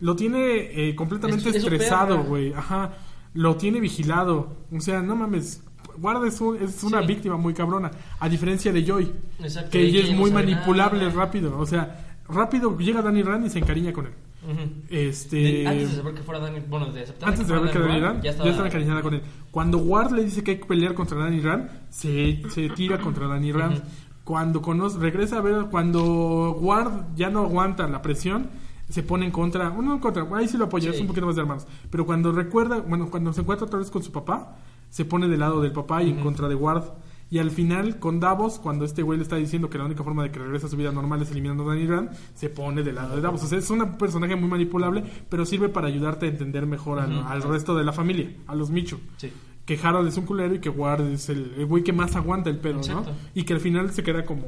Lo 0.01 0.15
tiene 0.15 0.89
eh, 0.89 0.95
completamente 0.95 1.49
Es- 1.49 1.55
estresado, 1.55 2.23
güey. 2.23 2.51
Ajá. 2.53 2.93
Lo 3.33 3.55
tiene 3.55 3.79
vigilado. 3.79 4.57
O 4.75 4.79
sea, 4.81 5.01
no 5.01 5.15
mames. 5.15 5.63
Guarda 5.97 6.27
es, 6.27 6.39
un- 6.41 6.57
es 6.61 6.83
una 6.83 7.01
Sí. 7.01 7.07
víctima 7.07 7.37
muy 7.37 7.53
cabrona. 7.53 7.91
A 8.19 8.29
diferencia 8.29 8.71
de 8.71 8.83
Joy. 8.85 9.11
Exacto, 9.39 9.71
Que 9.71 9.81
ella 9.81 10.01
es 10.01 10.11
muy 10.15 10.31
manipulable 10.31 11.05
nada. 11.05 11.11
rápido. 11.13 11.57
O 11.59 11.65
sea, 11.65 12.19
rápido 12.29 12.77
llega 12.77 13.01
Danny 13.01 13.23
Rand 13.23 13.45
y 13.45 13.49
se 13.49 13.59
encariña 13.59 13.91
con 13.93 14.05
él. 14.07 14.13
Ujú. 14.43 14.61
Este. 14.89 15.35
De- 15.37 15.67
antes 15.67 15.89
de 15.91 15.95
saber 15.97 16.13
que 16.13 16.21
fuera 16.21 16.39
Danny. 16.39 16.59
Bueno, 16.69 16.91
de 16.91 17.01
aceptar 17.03 17.29
Antes 17.29 17.47
de 17.47 17.59
ver 17.59 17.71
que 17.71 17.79
Danny 17.79 17.91
Rand, 17.99 18.03
Rand, 18.03 18.23
ya 18.23 18.31
estaba, 18.31 18.65
encariñada 18.67 19.01
con 19.01 19.13
él. 19.15 19.21
Cuando 19.51 19.77
Ward 19.79 20.11
le 20.11 20.23
dice 20.23 20.43
que 20.43 20.51
hay 20.51 20.57
que 20.59 20.65
pelear 20.65 20.93
contra 20.93 21.17
Danny 21.17 21.41
Rand, 21.41 21.69
se, 21.89 22.43
se 22.49 22.69
tira 22.69 22.99
contra 22.99 23.27
Danny 23.27 23.51
Rand. 23.51 23.81
Cuando 24.23 24.61
conoce, 24.61 24.99
regresa 24.99 25.37
a 25.37 25.41
ver, 25.41 25.65
cuando 25.71 26.51
Ward 26.59 27.15
ya 27.15 27.29
no 27.29 27.39
aguanta 27.45 27.87
la 27.87 28.01
presión, 28.01 28.49
se 28.89 29.01
pone 29.03 29.25
en 29.25 29.31
contra, 29.31 29.69
bueno, 29.69 29.93
en 29.93 29.99
contra, 29.99 30.25
ahí 30.35 30.47
sí 30.47 30.57
lo 30.57 30.65
apoya, 30.65 30.91
Sí. 30.91 30.95
es 30.95 31.01
un 31.01 31.07
poquito 31.07 31.25
más 31.25 31.35
de 31.35 31.41
hermanos. 31.41 31.65
Pero 31.89 32.05
cuando 32.05 32.31
recuerda, 32.31 32.79
bueno, 32.79 33.09
cuando 33.09 33.31
se 33.33 33.41
encuentra 33.41 33.65
otra 33.67 33.79
vez 33.79 33.89
con 33.89 34.03
su 34.03 34.11
papá, 34.11 34.55
se 34.97 35.05
pone 35.05 35.27
del 35.27 35.39
lado 35.41 35.61
del 35.61 35.71
papá 35.73 36.01
y 36.01 36.09
en 36.09 36.21
contra 36.21 36.47
de 36.47 36.55
Ward. 36.55 36.83
Y 37.29 37.37
al 37.37 37.51
final, 37.51 37.99
con 37.99 38.19
Davos, 38.19 38.57
cuando 38.57 38.83
este 38.83 39.03
güey 39.03 39.17
le 39.19 39.23
está 39.23 39.35
diciendo 39.35 39.69
que 39.69 39.77
la 39.77 39.85
única 39.85 40.03
forma 40.03 40.23
de 40.23 40.31
que 40.31 40.39
regrese 40.39 40.65
a 40.65 40.69
su 40.69 40.75
vida 40.77 40.91
normal 40.91 41.21
es 41.21 41.29
eliminando 41.29 41.63
a 41.69 41.75
Danny 41.75 41.85
Rand, 41.85 42.09
se 42.33 42.49
pone 42.49 42.81
del 42.81 42.95
lado 42.95 43.15
de 43.15 43.21
Davos. 43.21 43.43
O 43.43 43.47
sea, 43.47 43.59
es 43.59 43.69
un 43.69 43.97
personaje 43.97 44.35
muy 44.35 44.49
manipulable, 44.49 45.03
pero 45.29 45.45
sirve 45.45 45.69
para 45.69 45.87
ayudarte 45.87 46.25
a 46.25 46.29
entender 46.29 46.65
mejor 46.65 46.99
al, 46.99 47.11
al 47.27 47.43
resto 47.43 47.75
de 47.75 47.83
la 47.83 47.91
familia, 47.93 48.31
a 48.47 48.55
los 48.55 48.71
Micho. 48.71 48.99
Sí. 49.17 49.31
Que 49.65 49.77
Harold 49.83 50.07
es 50.07 50.17
un 50.17 50.25
culero 50.25 50.55
y 50.55 50.59
que 50.59 50.69
Ward 50.69 51.01
es 51.11 51.29
el, 51.29 51.53
el 51.57 51.65
güey 51.67 51.83
que 51.83 51.93
más 51.93 52.15
aguanta 52.15 52.49
el 52.49 52.57
pedo, 52.57 52.77
Exacto. 52.77 53.11
¿no? 53.11 53.15
Y 53.35 53.43
que 53.43 53.53
al 53.53 53.59
final 53.59 53.91
se 53.91 54.01
queda 54.01 54.23
como, 54.25 54.43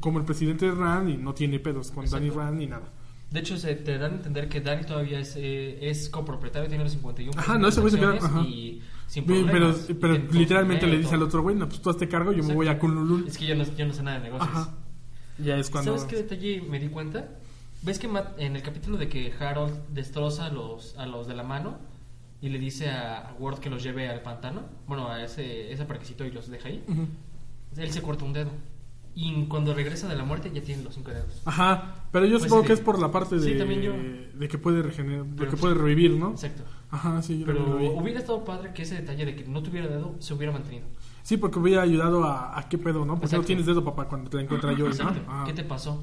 como 0.00 0.18
el 0.20 0.24
presidente 0.24 0.66
de 0.66 0.72
Rand 0.72 1.10
y 1.10 1.16
no 1.16 1.34
tiene 1.34 1.58
pedos 1.58 1.90
con 1.90 2.04
Exacto. 2.04 2.24
Danny 2.24 2.36
Rand 2.36 2.58
ni 2.58 2.66
nada. 2.68 2.92
De 3.32 3.40
hecho, 3.40 3.56
se 3.58 3.74
te 3.74 3.98
dan 3.98 4.12
a 4.12 4.14
entender 4.16 4.48
que 4.48 4.60
Danny 4.60 4.84
todavía 4.84 5.18
es, 5.18 5.34
eh, 5.36 5.90
es 5.90 6.08
copropietario, 6.08 6.68
tiene 6.68 6.84
los 6.84 6.92
51. 6.92 7.40
Ajá, 7.40 7.58
no, 7.58 7.66
ese 7.66 7.80
güey 7.80 7.92
se 7.92 7.98
queda- 7.98 8.14
ajá. 8.22 8.42
Y 8.42 8.80
sin 9.14 9.24
Pero, 9.26 10.18
literalmente 10.32 10.86
le 10.86 10.98
dice 10.98 11.14
al 11.14 11.22
otro 11.22 11.42
güey, 11.42 11.54
no, 11.56 11.68
pues 11.68 11.80
tú 11.80 11.90
hazte 11.90 12.08
cargo, 12.08 12.32
yo 12.32 12.42
me 12.42 12.54
voy 12.54 12.68
a 12.68 12.78
Kunlulul. 12.78 13.26
Es 13.28 13.38
que 13.38 13.46
yo 13.46 13.54
no, 13.54 13.64
yo 13.64 13.86
no 13.86 13.92
sé 13.92 14.02
nada 14.02 14.18
de 14.18 14.24
negocios. 14.24 14.50
Ajá. 14.50 14.74
Ya 15.38 15.56
es 15.56 15.70
cuando... 15.70 15.96
¿Sabes 15.98 16.10
qué 16.10 16.16
detalle 16.22 16.62
me 16.62 16.78
di 16.80 16.88
cuenta? 16.88 17.28
¿Ves 17.82 17.98
que 17.98 18.08
Matt- 18.08 18.38
en 18.38 18.56
el 18.56 18.62
capítulo 18.62 18.96
de 18.96 19.08
que 19.08 19.32
Harold 19.38 19.74
destroza 19.92 20.46
a 20.46 20.50
los, 20.50 20.96
a 20.98 21.06
los 21.06 21.26
de 21.26 21.34
la 21.34 21.42
mano 21.42 21.78
y 22.40 22.48
le 22.48 22.58
dice 22.58 22.90
a, 22.90 23.34
Ward 23.38 23.58
que 23.58 23.70
los 23.70 23.82
lleve 23.82 24.08
al 24.08 24.22
pantano? 24.22 24.62
Bueno, 24.88 25.08
a 25.10 25.22
ese, 25.22 25.72
ese 25.72 25.84
parquecito 25.84 26.24
y 26.24 26.30
los 26.30 26.48
deja 26.48 26.68
ahí. 26.68 26.82
Él 27.76 27.90
se 27.92 28.02
corta 28.02 28.24
un 28.24 28.32
dedo. 28.32 28.50
Y 29.16 29.44
cuando 29.44 29.74
regresa 29.74 30.08
de 30.08 30.16
la 30.16 30.24
muerte 30.24 30.50
ya 30.52 30.60
tiene 30.60 30.82
los 30.82 30.94
cinco 30.94 31.10
dedos. 31.12 31.40
Ajá, 31.44 32.06
pero 32.10 32.26
yo 32.26 32.32
Pues 32.32 32.44
supongo 32.44 32.62
sí. 32.62 32.66
que 32.68 32.72
es 32.72 32.80
por 32.80 32.98
la 32.98 33.12
parte 33.12 33.36
de, 33.36 33.42
Sí, 33.52 33.56
también 33.58 33.80
yo. 33.82 33.92
de 34.38 34.48
que 34.48 34.58
puede 34.58 34.82
regenerar, 34.82 35.24
de 35.24 35.46
que 35.46 35.56
puede 35.56 35.74
revivir, 35.74 36.12
¿no? 36.16 36.30
Exacto. 36.32 36.64
Ajá, 36.94 37.22
sí, 37.22 37.40
yo 37.40 37.46
Pero 37.46 37.64
también 37.64 37.92
lo 37.92 37.94
vi. 37.96 38.00
hubiera 38.02 38.20
estado 38.20 38.44
padre 38.44 38.72
que 38.72 38.82
ese 38.82 38.94
detalle 38.96 39.24
de 39.26 39.34
que 39.36 39.44
no 39.44 39.62
tuviera 39.62 39.88
dedo 39.88 40.14
se 40.20 40.32
hubiera 40.34 40.52
mantenido. 40.52 40.86
Sí, 41.22 41.36
porque 41.36 41.58
hubiera 41.58 41.82
ayudado 41.82 42.24
a, 42.24 42.58
a 42.58 42.68
qué 42.68 42.78
pedo, 42.78 43.00
¿no? 43.04 43.14
Porque 43.14 43.22
no 43.22 43.26
Exacto. 43.26 43.46
tienes 43.46 43.66
dedo, 43.66 43.82
papá, 43.84 44.06
cuando 44.06 44.30
te 44.30 44.36
la 44.36 44.42
encuentra 44.44 44.72
yo, 44.72 44.84
¿no? 44.86 44.90
Exacto. 44.92 45.20
Ajá. 45.28 45.44
¿Qué 45.44 45.52
te 45.54 45.64
pasó? 45.64 46.02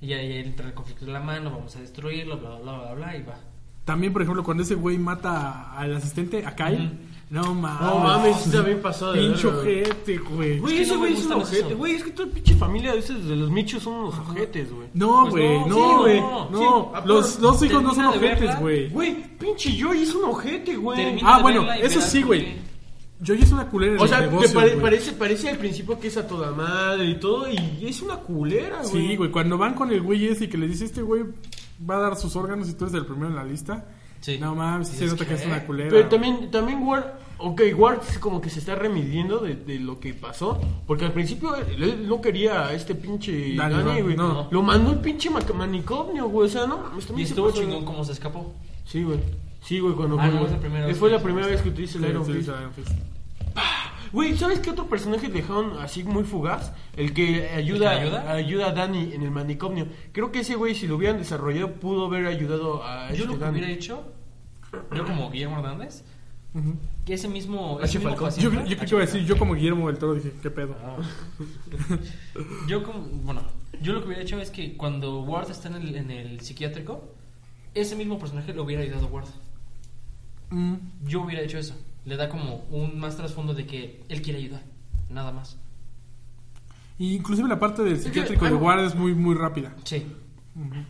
Y 0.00 0.12
ahí 0.12 0.32
entra 0.38 0.66
el 0.68 0.74
conflicto 0.74 1.04
de 1.06 1.12
la 1.12 1.20
mano, 1.20 1.50
vamos 1.50 1.74
a 1.76 1.80
destruirlo, 1.80 2.38
bla, 2.38 2.58
bla, 2.58 2.78
bla, 2.78 2.94
bla, 2.94 3.16
y 3.16 3.22
va. 3.22 3.34
También, 3.84 4.12
por 4.12 4.22
ejemplo, 4.22 4.42
cuando 4.44 4.62
ese 4.62 4.74
güey 4.76 4.96
mata 4.98 5.72
al 5.76 5.94
asistente, 5.96 6.46
a 6.46 6.54
Kyle. 6.54 6.90
No 7.42 7.54
mames. 7.54 7.80
No 7.80 7.98
mames, 7.98 8.36
sí 8.42 8.50
también 8.50 8.80
pasó 8.80 9.12
de 9.12 9.20
Pinche 9.20 9.46
ojete, 9.48 10.18
güey. 10.18 10.58
Güey, 10.60 10.72
Es 10.74 10.78
que 10.78 10.82
ese 10.84 10.96
güey 10.96 11.12
es 11.14 11.24
un 11.26 11.32
ojete, 11.32 11.74
güey. 11.74 11.92
Es 11.96 12.04
que 12.04 12.10
toda 12.12 12.28
pinche 12.30 12.54
familia 12.54 12.92
de 12.92 12.98
esos 13.00 13.24
de 13.26 13.36
los 13.36 13.50
michos 13.50 13.82
son 13.82 13.94
unos 13.94 14.18
ojetes, 14.18 14.72
güey. 14.72 14.88
No, 14.94 15.22
Pues 15.30 15.32
güey, 15.32 15.58
no, 15.68 15.98
güey. 16.00 16.20
no. 16.20 16.48
No, 16.50 16.58
Sí, 16.58 16.96
a 16.96 17.06
los, 17.06 17.40
los 17.40 17.62
hijos 17.62 17.82
no 17.82 17.94
son 17.94 18.04
ojetes, 18.06 18.58
güey. 18.60 18.88
Güey, 18.90 19.36
pinche 19.38 19.70
Joy 19.76 20.02
es 20.02 20.14
un 20.14 20.24
ojete, 20.24 20.76
güey. 20.76 21.18
Ah, 21.22 21.40
bueno, 21.42 21.70
eso 21.72 22.00
sí, 22.00 22.22
güey. 22.22 22.54
ya 23.20 23.34
es 23.34 23.50
una 23.52 23.66
culera 23.68 23.94
en 23.94 24.00
O 24.00 24.06
sea, 24.06 24.18
que 24.20 24.26
negocios, 24.26 24.52
pare- 24.52 24.70
güey. 24.70 24.80
parece, 24.82 25.12
parece 25.12 25.48
al 25.50 25.56
principio 25.58 25.98
que 25.98 26.08
es 26.08 26.16
a 26.16 26.26
toda 26.26 26.50
madre 26.52 27.04
y 27.06 27.18
todo, 27.18 27.48
y 27.50 27.86
es 27.86 28.00
una 28.02 28.16
culera, 28.16 28.80
güey. 28.82 29.08
Sí, 29.08 29.16
güey, 29.16 29.30
cuando 29.30 29.56
van 29.58 29.74
con 29.74 29.90
el 29.92 30.02
güey 30.02 30.26
ese 30.26 30.44
y 30.44 30.48
que 30.48 30.58
le 30.58 30.68
dice, 30.68 30.84
este 30.84 31.02
güey 31.02 31.22
va 31.88 31.96
a 31.96 32.00
dar 32.00 32.16
sus 32.16 32.36
órganos 32.36 32.68
y 32.68 32.74
tú 32.74 32.84
eres 32.84 32.94
el 32.94 33.06
primero 33.06 33.28
en 33.28 33.36
la 33.36 33.44
lista. 33.44 33.86
Sí. 34.20 34.38
No 34.38 34.54
mames, 34.54 34.88
sí 34.88 34.96
se 34.96 35.04
Dices, 35.04 35.18
nota 35.18 35.28
que 35.28 35.34
es 35.40 35.46
una 35.46 35.66
culera. 35.66 35.90
Pero 35.90 36.08
también, 36.08 36.50
también 36.50 36.82
Ward, 36.82 37.04
ok, 37.38 37.62
Ward 37.76 38.00
como 38.20 38.40
que 38.40 38.50
se 38.50 38.58
está 38.60 38.74
remidiendo 38.74 39.38
de, 39.38 39.54
de 39.56 39.78
lo 39.78 39.98
que 40.00 40.14
pasó, 40.14 40.60
porque 40.86 41.04
al 41.04 41.12
principio 41.12 41.54
él, 41.56 41.82
él 41.82 42.08
no 42.08 42.20
quería 42.20 42.66
a 42.66 42.72
este 42.72 42.94
pinche 42.94 43.54
Dani, 43.54 43.74
Dani, 43.82 44.00
güey. 44.02 44.16
no. 44.16 44.48
Lo 44.50 44.62
mandó 44.62 44.92
el 44.92 44.98
pinche 45.00 45.30
manicomio, 45.30 46.28
güey, 46.28 46.48
o 46.48 46.50
sea, 46.50 46.66
no. 46.66 46.80
Y 47.16 47.22
estuvo 47.22 47.48
pasó 47.50 47.60
chingón 47.60 47.84
cómo 47.84 48.04
se 48.04 48.12
escapó. 48.12 48.52
Sí, 48.84 49.02
güey. 49.02 49.18
Sí, 49.62 49.78
güey, 49.80 49.94
cuando... 49.94 50.18
Ah, 50.20 50.26
no, 50.26 50.30
cuando- 50.32 50.46
es 50.48 50.52
la 50.52 50.58
primera 50.60 50.86
vez 50.86 50.96
fue 50.98 51.08
que 51.10 51.16
la 51.16 51.22
primera 51.22 51.46
vez 51.46 51.62
que 51.62 51.68
utiliza 51.70 51.98
el 51.98 52.04
Iron 52.06 52.24
Fist. 52.26 52.50
Fist. 52.76 52.90
Güey, 54.12 54.36
¿sabes 54.36 54.60
qué 54.60 54.70
otro 54.70 54.86
personaje 54.86 55.28
dejaron 55.28 55.78
así 55.78 56.04
muy 56.04 56.22
fugaz? 56.22 56.72
El 56.96 57.12
que 57.12 57.48
ayuda, 57.50 57.94
¿El 57.94 57.98
que 58.10 58.16
ayuda? 58.16 58.32
ayuda 58.32 58.66
a 58.68 58.72
Dani 58.72 59.12
en 59.12 59.22
el 59.22 59.30
manicomio. 59.32 59.88
Creo 60.12 60.30
que 60.30 60.40
ese 60.40 60.54
güey, 60.54 60.74
si 60.76 60.86
lo 60.86 60.96
hubieran 60.96 61.18
desarrollado, 61.18 61.72
pudo 61.72 62.06
haber 62.06 62.26
ayudado 62.26 62.84
a 62.84 63.08
Yo 63.08 63.14
este 63.14 63.26
lo 63.26 63.32
que 63.32 63.38
Dani. 63.38 63.58
hubiera 63.58 63.72
hecho, 63.72 64.04
yo 64.94 65.04
como 65.04 65.30
Guillermo 65.32 65.56
Hernández, 65.58 66.04
Ujú. 66.54 66.76
que 67.04 67.14
ese 67.14 67.28
mismo... 67.28 67.80
Ese 67.80 67.98
mismo 67.98 68.16
Falcón. 68.16 68.30
Yo, 68.40 68.50
yo 68.50 68.76
creo 68.76 68.78
que 68.78 68.94
iba 68.94 68.98
a 68.98 69.06
decir, 69.06 69.24
yo 69.24 69.36
como 69.36 69.54
Guillermo 69.54 69.88
del 69.88 69.98
Toro 69.98 70.14
dije, 70.14 70.32
¿qué 70.40 70.50
pedo? 70.50 70.76
Ah. 70.82 70.96
Yo 72.68 72.82
como, 72.84 73.00
bueno, 73.00 73.42
yo 73.82 73.92
lo 73.92 74.00
que 74.00 74.06
hubiera 74.06 74.22
hecho 74.22 74.38
es 74.40 74.50
que 74.50 74.76
cuando 74.76 75.22
Ward 75.22 75.50
está 75.50 75.68
en 75.68 75.74
el, 75.74 75.96
en 75.96 76.10
el 76.10 76.40
psiquiátrico, 76.40 77.12
ese 77.74 77.96
mismo 77.96 78.18
personaje 78.18 78.54
lo 78.54 78.62
hubiera 78.62 78.82
ayudado 78.82 79.06
a 79.06 79.10
Ward. 79.10 79.28
Mm. 80.50 80.74
Yo 81.06 81.22
hubiera 81.22 81.42
hecho 81.42 81.58
eso. 81.58 81.74
Le 82.04 82.16
da 82.16 82.28
como 82.28 82.64
un 82.70 82.98
más 82.98 83.16
trasfondo 83.16 83.54
de 83.54 83.66
que 83.66 84.02
él 84.08 84.22
quiere 84.22 84.38
ayudar, 84.38 84.62
nada 85.10 85.32
más. 85.32 85.58
Y 86.98 87.16
inclusive 87.16 87.48
la 87.48 87.58
parte 87.58 87.82
del 87.82 87.98
psiquiátrico 87.98 88.44
de 88.44 88.54
Ward 88.54 88.84
es 88.84 88.94
muy, 88.94 89.14
muy 89.14 89.34
rápida. 89.34 89.74
Sí. 89.84 90.06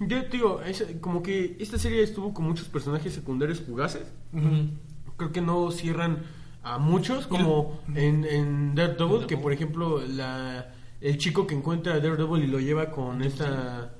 Yo 0.00 0.22
digo, 0.24 0.60
es 0.60 0.84
como 1.00 1.22
que 1.22 1.56
esta 1.58 1.78
serie 1.78 2.02
estuvo 2.02 2.34
con 2.34 2.44
muchos 2.44 2.68
personajes 2.68 3.14
secundarios 3.14 3.60
fugaces. 3.60 4.06
Creo 5.16 5.32
que 5.32 5.40
no 5.40 5.70
cierran 5.70 6.24
a 6.62 6.78
muchos, 6.78 7.26
como 7.26 7.80
en, 7.94 8.24
en 8.24 8.74
Daredevil, 8.74 9.26
que 9.26 9.36
por 9.36 9.52
ejemplo, 9.52 10.00
la, 10.06 10.72
el 11.00 11.18
chico 11.18 11.46
que 11.46 11.54
encuentra 11.54 11.94
a 11.94 12.00
Daredevil 12.00 12.44
y 12.44 12.46
lo 12.46 12.58
lleva 12.60 12.90
con 12.90 13.22
esta. 13.22 13.92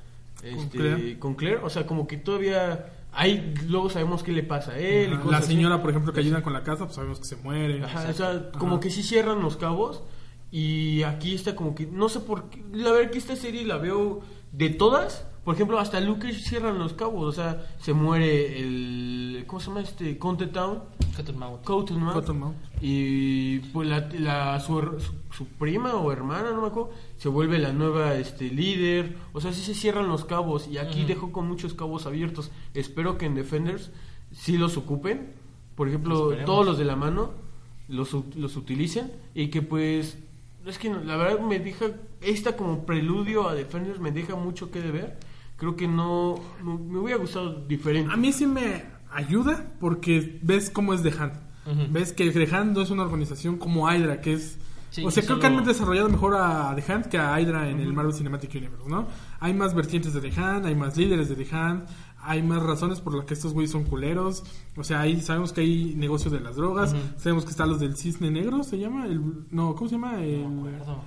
Este, 0.43 0.79
Claire. 0.79 1.19
con 1.19 1.35
Claire, 1.35 1.61
o 1.63 1.71
sea, 1.71 1.87
como 1.87 2.07
que 2.07 2.17
todavía. 2.17 2.91
Ahí 3.17 3.55
luego 3.69 3.89
sabemos 3.91 4.25
qué 4.25 4.33
le 4.33 4.43
pasa 4.43 4.73
a 4.73 4.79
él. 4.79 5.11
y 5.11 5.13
Ajá. 5.13 5.19
cosas 5.23 5.31
La 5.31 5.39
así. 5.39 5.55
señora, 5.55 5.81
por 5.81 5.91
ejemplo, 5.91 6.13
que 6.13 6.21
ayudan 6.21 6.43
con 6.43 6.53
la 6.53 6.65
casa, 6.65 6.85
pues 6.85 6.97
sabemos 6.97 7.21
que 7.21 7.27
se 7.27 7.37
muere. 7.37 7.83
Ajá, 7.85 8.09
o 8.11 8.13
sea, 8.13 8.51
como 8.59 8.81
que 8.81 8.91
sí 8.91 9.03
cierran 9.03 9.41
los 9.41 9.57
cabos. 9.57 10.03
Y 10.51 11.03
aquí 11.05 11.35
está 11.35 11.55
como 11.57 11.75
que, 11.75 11.87
no 11.87 12.09
sé 12.09 12.21
por 12.21 12.49
qué, 12.51 12.63
la 12.73 12.93
verdad 12.93 13.11
que 13.11 13.19
esta 13.19 13.37
serie 13.37 13.65
la 13.65 13.77
veo 13.79 14.21
de 14.53 14.71
todas. 14.71 15.27
Por 15.45 15.55
ejemplo, 15.57 15.79
hasta 15.79 16.01
Luke 16.01 16.33
cierran 16.33 16.79
los 16.79 16.95
cabos. 16.95 17.25
O 17.25 17.33
sea, 17.33 17.67
se 17.79 17.93
muere 17.93 18.59
el, 18.61 19.45
¿cómo 19.47 19.61
se 19.61 19.67
llama 19.67 19.81
este? 19.83 20.17
Conte 20.19 20.47
Town. 20.47 20.81
Cottonmouth. 21.17 21.63
Cottonmouth. 21.65 22.15
Cottonmouth. 22.15 22.55
Y 22.81 23.59
pues 23.59 23.89
la, 23.89 24.09
la- 24.19 24.59
su, 24.61 24.81
su, 24.99 25.13
su 25.37 25.47
prima 25.47 25.95
o 25.95 26.11
hermana, 26.13 26.51
no 26.53 26.63
me 26.63 26.69
acuerdo, 26.69 26.91
se 27.19 27.29
vuelve 27.29 27.59
la 27.59 27.73
nueva 27.73 28.15
este 28.15 28.49
líder. 28.51 29.17
O 29.35 29.41
sea, 29.41 29.53
sí 29.53 29.61
se 29.63 29.75
cierran 29.75 30.09
los 30.09 30.25
cabos. 30.25 30.67
Y 30.69 30.79
aquí 30.79 31.05
dejó 31.05 31.31
con 31.31 31.47
muchos 31.47 31.75
cabos 31.75 32.07
abiertos. 32.07 32.51
Espero 32.73 33.19
que 33.19 33.27
en 33.27 33.35
Defenders 33.35 33.91
sí 34.33 34.57
los 34.57 34.77
ocupen. 34.79 35.33
Por 35.77 35.89
ejemplo, 35.89 36.31
Esperemos. 36.31 36.47
todos 36.47 36.65
los 36.67 36.79
de 36.79 36.85
la 36.87 36.97
mano 36.97 37.33
los, 37.89 38.15
los 38.37 38.57
utilicen. 38.57 39.13
Y 39.35 39.49
que 39.49 39.61
pues, 39.61 40.17
es 40.65 40.79
que 40.79 40.89
no, 40.89 41.01
la 41.05 41.17
verdad 41.17 41.41
me 41.41 41.59
deja, 41.59 41.87
esta 42.23 42.57
como 42.57 42.87
preludio 42.87 43.47
a 43.49 43.55
Defenders 43.55 44.01
me 44.01 44.11
deja 44.11 44.37
mucho 44.37 44.71
que 44.71 44.81
deber. 44.81 45.19
Creo 45.65 45.77
que 45.77 45.89
no, 45.89 46.35
no- 46.63 46.79
me 46.79 46.99
hubiera 46.99 47.19
gustado 47.19 47.65
diferente. 47.67 48.13
A 48.13 48.17
mí 48.19 48.33
sí 48.33 48.47
me 48.47 48.85
ayuda 49.11 49.73
porque 49.81 50.39
ves 50.43 50.69
cómo 50.69 50.93
es 50.93 51.03
The 51.03 51.11
Hand. 51.19 51.33
Ujú. 51.67 51.87
Ves 51.91 52.13
que 52.13 52.31
The 52.31 52.55
Hand 52.55 52.75
no 52.77 52.83
es 52.83 52.91
una 52.91 53.03
organización 53.05 53.57
como 53.57 53.91
Hydra, 53.91 54.21
que 54.21 54.35
es... 54.35 54.59
Sí, 54.91 55.03
o 55.05 55.11
sea, 55.11 55.25
creo 55.25 55.41
que 55.41 55.47
han 55.47 55.65
desarrollado 55.65 56.09
mejor 56.11 56.35
a 56.37 56.75
The 56.77 56.93
Hand 56.93 57.07
que 57.07 57.19
a 57.19 57.41
Hydra 57.41 57.69
en 57.71 57.81
el 57.81 57.93
Marvel 57.95 58.13
Cinematic 58.15 58.55
Universe, 58.55 58.89
¿no? 58.89 59.09
Hay 59.41 59.55
más 59.55 59.75
vertientes 59.75 60.13
de 60.13 60.21
The 60.21 60.39
Hand, 60.41 60.67
hay 60.67 60.75
más 60.77 60.97
líderes 60.97 61.29
de 61.31 61.35
The 61.35 61.57
Hand, 61.57 61.87
hay 62.21 62.43
más 62.43 62.63
razones 62.63 63.01
por 63.01 63.15
las 63.17 63.25
que 63.25 63.35
estos 63.35 63.55
güeyes 63.55 63.71
son 63.73 63.85
culeros. 63.85 64.45
O 64.77 64.85
sea, 64.85 65.01
ahí 65.01 65.21
sabemos 65.21 65.53
que 65.53 65.63
hay 65.63 65.95
negocio 65.97 66.31
de 66.31 66.39
las 66.41 66.57
drogas, 66.57 66.95
sabemos 67.17 67.45
que 67.45 67.51
están 67.51 67.71
los 67.71 67.81
del 67.81 67.97
cisne 67.97 68.31
negro, 68.31 68.63
¿se 68.63 68.79
llama? 68.79 69.07
El, 69.07 69.21
no, 69.51 69.75
¿cómo 69.75 69.89
se 69.89 69.97
llama? 69.97 70.23
El, 70.23 70.43
No 70.43 70.49
me 70.63 70.77
acuerdo. 70.77 71.01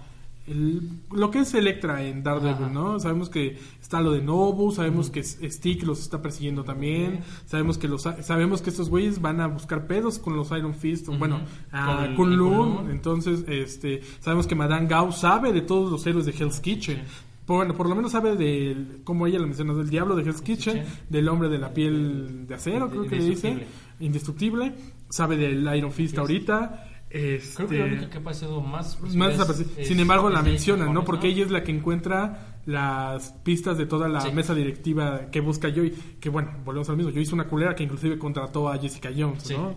El- 0.47 0.89
lo 1.11 1.29
que 1.29 1.39
es 1.39 1.53
Electra 1.53 2.03
en 2.03 2.23
Daredevil, 2.23 2.63
Ajá. 2.65 2.69
¿no? 2.73 2.99
Sabemos 2.99 3.29
que 3.29 3.57
está 3.81 4.01
lo 4.01 4.11
de 4.11 4.21
Nobu, 4.21 4.71
sabemos 4.71 5.09
que 5.09 5.23
Stick 5.23 5.83
los 5.83 5.99
está 5.99 6.21
persiguiendo 6.21 6.63
también, 6.63 7.19
sabemos 7.45 7.77
que 7.77 7.87
los 7.87 8.03
sabemos 8.03 8.61
que 8.61 8.69
estos 8.69 8.89
güeyes 8.89 9.21
van 9.21 9.41
a 9.41 9.47
buscar 9.47 9.87
pedos 9.87 10.19
con 10.19 10.35
los 10.35 10.49
Iron 10.51 10.73
Fist, 10.73 11.09
o 11.09 11.17
bueno, 11.17 11.41
a 11.71 12.13
Con 12.15 12.35
Lun, 12.37 12.89
entonces 12.91 13.43
este 13.47 14.01
sabemos 14.19 14.47
que 14.47 14.55
Madame 14.55 14.87
Gao 14.87 15.11
sabe 15.11 15.51
de 15.53 15.61
todos 15.61 15.91
los 15.91 16.05
héroes 16.07 16.25
de 16.25 16.31
Hell's 16.31 16.59
Kitchen. 16.59 17.03
Por- 17.45 17.57
Bueno, 17.57 17.75
por 17.75 17.87
lo 17.87 17.95
menos 17.95 18.11
sabe 18.11 18.35
del, 18.35 18.99
como 19.05 19.25
ella 19.25 19.39
lo 19.39 19.47
mencionó, 19.47 19.73
del 19.77 19.89
diablo 19.89 20.17
de 20.17 20.23
Hell's 20.23 20.41
Kitchen, 20.41 20.79
Kitchen. 20.83 20.93
del 21.09 21.29
hombre 21.29 21.47
de 21.47 21.57
la 21.57 21.73
piel 21.73 22.45
de 22.45 22.55
acero, 22.55 22.89
creo 22.89 23.07
que 23.07 23.15
le 23.15 23.23
dice, 23.23 23.65
indestructible, 24.01 24.73
sabe 25.09 25.37
del 25.37 25.67
Iron 25.77 25.91
Fist 25.93 26.17
ahorita, 26.17 26.86
este, 27.09 27.55
Creo 27.55 27.69
que 27.69 27.77
la 27.79 27.85
única 27.85 28.09
que 28.09 28.17
ha 28.17 28.23
pasado 28.23 28.61
más. 28.61 28.99
más 29.15 29.31
es- 29.31 29.37
desaparecida. 29.39 29.81
es- 29.81 29.87
Sin 29.87 29.99
embargo, 29.99 30.27
es 30.27 30.33
la 30.33 30.41
mencionan, 30.41 30.93
¿no? 30.93 31.03
Porque 31.05 31.27
ella 31.27 31.45
es 31.45 31.51
la 31.51 31.63
que 31.63 31.71
encuentra 31.71 32.59
las 32.65 33.31
pistas 33.43 33.77
de 33.77 33.85
toda 33.85 34.09
la 34.09 34.19
Sí. 34.21 34.31
mesa 34.33 34.53
directiva 34.53 35.29
que 35.31 35.39
busca 35.39 35.69
Joy. 35.69 35.93
Que 36.19 36.29
bueno, 36.29 36.51
volvemos 36.65 36.89
al 36.89 36.97
mismo. 36.97 37.11
Joy 37.11 37.21
hizo 37.23 37.35
una 37.35 37.47
culera 37.47 37.75
que 37.75 37.83
inclusive 37.83 38.17
contrató 38.19 38.67
a 38.69 38.77
Jessica 38.77 39.09
Jones, 39.17 39.43
Sí. 39.43 39.53
¿no? 39.53 39.75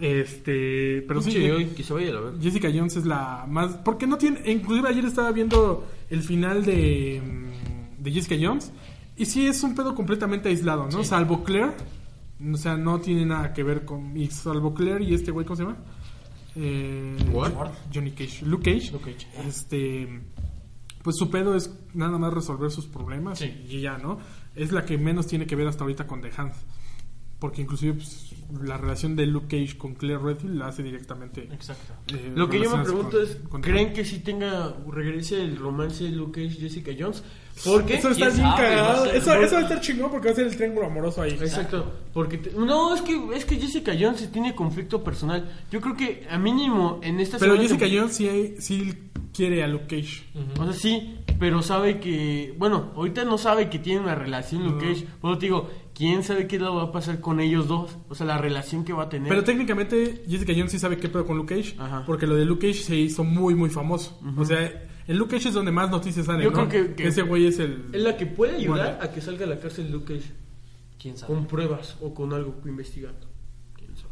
Este, 0.00 1.02
pero 1.06 1.20
sí. 1.22 1.36
Hoy, 1.50 1.66
que 1.66 1.82
se 1.84 1.92
vaya 1.94 2.08
a 2.10 2.20
verga. 2.20 2.32
Jessica 2.42 2.68
Jones 2.74 2.96
es 2.96 3.06
la 3.06 3.46
más. 3.48 3.76
Porque 3.84 4.06
no 4.06 4.18
tiene. 4.18 4.40
Inclusive 4.50 4.88
ayer 4.88 5.04
estaba 5.04 5.30
viendo 5.32 5.86
el 6.10 6.22
final 6.22 6.64
de, 6.64 7.22
de 7.98 8.10
Jessica 8.10 8.34
Jones. 8.40 8.72
Y 9.16 9.26
sí 9.26 9.46
es 9.46 9.62
un 9.62 9.76
pedo 9.76 9.94
completamente 9.94 10.48
aislado, 10.48 10.86
¿no? 10.90 11.02
Sí. 11.02 11.08
Salvo 11.08 11.44
Claire. 11.44 11.72
O 12.52 12.56
sea, 12.56 12.76
no 12.76 13.00
tiene 13.00 13.24
nada 13.24 13.52
que 13.52 13.62
ver 13.62 13.84
con. 13.84 14.16
Y 14.16 14.26
salvo 14.28 14.74
Claire 14.74 15.04
y 15.04 15.14
este 15.14 15.30
güey, 15.30 15.46
¿cómo 15.46 15.56
se 15.56 15.62
llama? 15.62 15.76
Eh? 16.56 17.16
Johnny 17.92 18.12
Cage. 18.12 18.42
Luke 18.44 18.62
Cage. 18.72 18.92
Luke 18.92 19.12
Cage. 19.12 19.26
Este. 19.46 20.22
Pues 21.02 21.16
su 21.18 21.30
pedo 21.30 21.54
es 21.54 21.70
nada 21.92 22.16
más 22.16 22.32
resolver 22.32 22.70
sus 22.70 22.86
problemas 22.86 23.38
Sí. 23.38 23.52
y 23.68 23.80
ya, 23.82 23.98
¿no? 23.98 24.18
Es 24.54 24.72
la 24.72 24.86
que 24.86 24.96
menos 24.96 25.26
tiene 25.26 25.46
que 25.46 25.54
ver 25.54 25.66
hasta 25.68 25.84
ahorita 25.84 26.06
con 26.06 26.22
The 26.22 26.30
Hand. 26.36 26.54
Porque 27.38 27.60
inclusive 27.62 27.94
pues, 27.94 28.32
la 28.62 28.76
relación 28.78 29.16
de 29.16 29.26
Luke 29.26 29.48
Cage 29.48 29.76
con 29.76 29.94
Claire 29.94 30.18
Redfield 30.22 30.56
la 30.56 30.68
hace 30.68 30.82
directamente. 30.82 31.48
Exacto. 31.52 31.92
eh, 32.08 32.32
Lo 32.34 32.48
que 32.48 32.60
yo 32.60 32.74
me 32.76 32.82
pregunto 32.84 33.10
con- 33.18 33.22
es, 33.22 33.36
con- 33.48 33.60
¿creen 33.60 33.92
que 33.92 34.04
sí 34.04 34.20
tenga, 34.20 34.74
regrese 34.90 35.42
el 35.42 35.56
romance 35.56 36.04
de 36.04 36.10
Luke 36.10 36.42
Cage 36.46 36.58
Jessica 36.60 36.92
Jones? 36.98 37.22
Porque... 37.64 37.96
Eso 37.96 38.10
está 38.10 38.26
¿Quién 38.26 38.36
bien 38.38 38.50
cagado. 38.56 39.04
Eso, 39.06 39.34
eso 39.34 39.54
va 39.54 39.60
a 39.60 39.62
estar 39.62 39.80
chingón 39.80 40.10
porque 40.10 40.28
va 40.28 40.32
a 40.32 40.36
ser 40.36 40.46
el 40.46 40.56
triángulo 40.56 40.86
amoroso 40.86 41.22
ahí. 41.22 41.32
Exacto, 41.32 41.92
porque 42.12 42.38
te- 42.38 42.52
no 42.52 42.94
es 42.94 43.02
que 43.02 43.20
es 43.34 43.44
que 43.44 43.56
Jessica 43.56 43.92
Jones 43.98 44.30
tiene 44.32 44.54
conflicto 44.54 45.02
personal. 45.04 45.50
Yo 45.70 45.80
creo 45.80 45.96
que 45.96 46.26
a 46.30 46.38
mínimo 46.38 47.00
en 47.02 47.20
esta 47.20 47.38
Pero 47.38 47.56
Jessica 47.56 47.86
Jones 47.92 48.14
sí, 48.16 48.54
sí 48.58 48.94
quiere 49.32 49.62
a 49.62 49.68
Luke 49.68 49.86
Cage. 49.88 50.24
O 50.58 50.64
sea, 50.64 50.72
sí, 50.72 51.16
pero 51.38 51.62
sabe 51.62 51.98
que, 52.00 52.54
bueno, 52.58 52.92
ahorita 52.96 53.24
no 53.24 53.38
sabe 53.38 53.68
que 53.68 53.78
tiene 53.80 54.00
una 54.00 54.14
relación 54.14 54.64
Luke 54.64 54.86
Cage. 54.86 55.06
Por 55.20 55.30
eso 55.32 55.38
te 55.38 55.46
digo, 55.46 55.70
¿quién 55.94 56.22
sabe 56.22 56.46
qué 56.46 56.58
va 56.58 56.82
a 56.82 56.92
pasar 56.92 57.20
con 57.20 57.40
ellos 57.40 57.68
dos? 57.68 57.96
O 58.08 58.14
sea, 58.14 58.26
la 58.26 58.38
relación 58.38 58.84
que 58.84 58.92
va 58.92 59.04
a 59.04 59.08
tener. 59.08 59.28
Pero 59.28 59.44
técnicamente 59.44 60.24
Jessica 60.28 60.52
Jones 60.54 60.72
sí 60.72 60.78
sabe 60.78 60.98
qué 60.98 61.08
pedo 61.08 61.24
con 61.26 61.36
Luke 61.36 61.54
Cage. 61.56 61.76
Ajá. 61.78 62.04
Porque 62.06 62.26
lo 62.26 62.34
de 62.36 62.44
Luke 62.44 62.66
Cage 62.68 62.82
se 62.82 62.96
hizo 62.96 63.24
muy, 63.24 63.54
muy 63.54 63.70
famoso. 63.70 64.18
O 64.36 64.44
sea, 64.44 64.60
en 65.06 65.16
Luke 65.18 65.36
Cage 65.36 65.48
es 65.48 65.54
donde 65.54 65.72
más 65.72 65.90
noticias 65.90 66.26
salen. 66.26 66.42
Yo 66.42 66.50
¿no? 66.50 66.68
creo 66.68 66.86
que- 66.88 66.94
que- 66.94 67.08
Ese 67.08 67.22
güey 67.22 67.46
es 67.46 67.58
el. 67.58 67.86
es 67.92 68.02
la 68.02 68.16
que 68.16 68.26
puede 68.26 68.56
ayudar 68.56 68.96
Bueno. 68.96 69.02
a 69.02 69.12
que 69.12 69.20
salga 69.20 69.44
a 69.44 69.48
la 69.48 69.58
cárcel 69.60 69.90
Luke 69.92 70.14
Cage 70.14 70.32
¿Quién 71.00 71.16
sabe? 71.16 71.32
con 71.34 71.46
pruebas 71.46 71.96
o 72.00 72.12
con 72.14 72.32
algo 72.32 72.54
investigando. 72.64 73.26
¿Quién 73.76 73.94
sabe? 73.96 74.10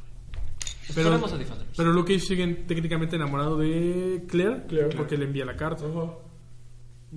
Pero, 1.76 1.93
Luke 1.93 2.12
Cage 2.14 2.26
sigue 2.26 2.47
técnicamente 2.66 3.16
enamorado 3.16 3.57
de 3.59 4.24
Claire, 4.28 4.64
Claire. 4.68 4.95
porque 4.97 5.16
le 5.16 5.24
envía 5.24 5.45
la 5.45 5.57
carta. 5.57 5.85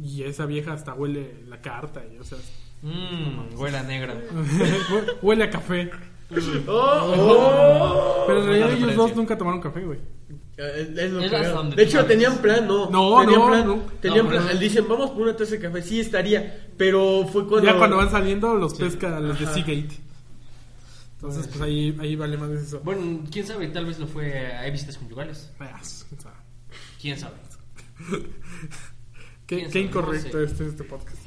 Y 0.02 0.24
esa 0.24 0.46
vieja 0.46 0.74
hasta 0.74 0.94
huele 0.94 1.44
la 1.48 1.62
carta. 1.62 2.04
Y, 2.14 2.18
o 2.18 2.24
sea, 2.24 2.38
Mmm, 2.82 3.56
huele 3.58 3.78
a 3.78 3.84
negra. 3.84 4.16
huele 5.22 5.44
a 5.46 5.50
café. 5.50 5.90
¡Oh! 6.68 8.24
Pero 8.28 8.40
en 8.42 8.46
realidad 8.48 8.72
ellos 8.74 8.96
dos 8.96 9.16
nunca 9.16 9.38
tomaron 9.38 9.62
café, 9.62 9.82
güey. 9.82 10.00
Es 10.58 11.12
lo 11.12 11.20
que 11.20 11.30
De 11.76 11.84
hecho, 11.84 11.92
sabes. 11.98 12.08
tenían 12.08 12.38
plan, 12.38 12.68
no. 12.68 12.90
No, 12.90 13.20
tenían 13.22 13.40
no, 13.40 13.48
plan, 13.48 13.68
no. 13.68 13.76
Tenían 14.02 14.26
No, 14.26 14.32
plan. 14.32 14.46
no. 14.54 14.60
Dicen, 14.60 14.86
vamos 14.88 15.12
por 15.12 15.22
una 15.24 15.36
taza 15.36 15.52
de 15.52 15.60
café. 15.60 15.82
Sí, 15.82 16.00
estaría. 16.00 16.70
Pero 16.78 17.28
fue 17.32 17.46
cuando. 17.48 17.70
Ya 17.70 17.78
cuando 17.78 17.98
van 17.98 18.10
saliendo 18.10 18.56
los 18.56 18.74
pesca 18.74 19.20
los 19.20 19.38
de. 19.40 19.46
Seagate. 19.48 19.90
Entonces, 21.16 21.48
pues 21.48 21.62
ahí, 21.62 21.96
ahí 22.00 22.16
vale 22.16 22.38
más 22.38 22.50
eso. 22.52 22.82
Bueno, 22.84 23.24
quién 23.32 23.46
sabe, 23.48 23.68
tal 23.70 23.86
vez 23.86 24.00
lo 24.00 24.08
fue 24.08 24.54
a 24.56 24.70
visitas 24.70 24.98
conyugales. 24.98 25.52
Vaya, 25.60 25.76
quién 26.10 26.22
sabe. 26.22 26.36
Quién 27.02 27.18
sabe. 27.20 27.36
Qué, 29.48 29.58
Quién 29.58 29.66
qué 29.66 29.72
sabe, 29.72 29.86
incorrecto 29.86 30.38
no 30.40 30.46
sé. 30.48 30.52
este, 30.52 30.68
este 30.68 30.84
podcast. 30.84 31.18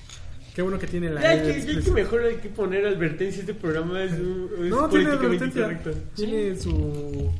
Qué 0.58 0.62
bueno 0.62 0.76
que 0.76 0.88
tiene 0.88 1.08
la 1.10 1.22
Ya, 1.22 1.40
que, 1.40 1.82
que, 1.84 1.90
mejor 1.92 2.20
hay 2.24 2.34
que 2.38 2.48
poner 2.48 2.84
advertencia. 2.84 3.38
Este 3.42 3.54
programa 3.54 4.02
es, 4.02 4.10
un- 4.14 4.50
es 4.64 4.70
No, 4.70 4.88
tiene 4.88 5.10
advertencia. 5.10 5.80
Tiene 6.16 6.56
su. 6.56 7.30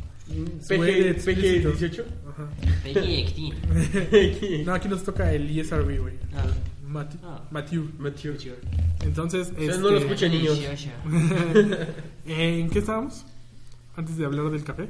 su 0.63 0.69
PG, 0.69 0.83
E 0.85 1.11
explícito. 1.11 1.71
PG 1.73 1.79
18. 1.81 2.05
Ajá. 2.29 2.49
Peggy 2.85 4.63
No, 4.65 4.73
aquí 4.73 4.89
nos 4.89 5.03
toca 5.03 5.33
el 5.33 5.51
ESRB, 5.59 5.99
güey. 5.99 6.15
Ah. 6.33 6.47
Mati- 6.89 7.19
Ah. 7.25 7.43
Matthew. 7.51 7.91
Matthew. 7.99 8.35
Entonces, 9.03 9.49
sea, 9.49 9.59
este, 9.67 9.79
no 9.81 9.91
lo 9.91 9.99
escuchan 9.99 10.31
niños. 10.31 10.57
¿En 12.25 12.71
qué 12.71 12.79
estábamos? 12.79 13.27
Antes 13.97 14.17
de 14.17 14.27
hablar 14.27 14.49
del 14.53 14.63
café. 14.63 14.87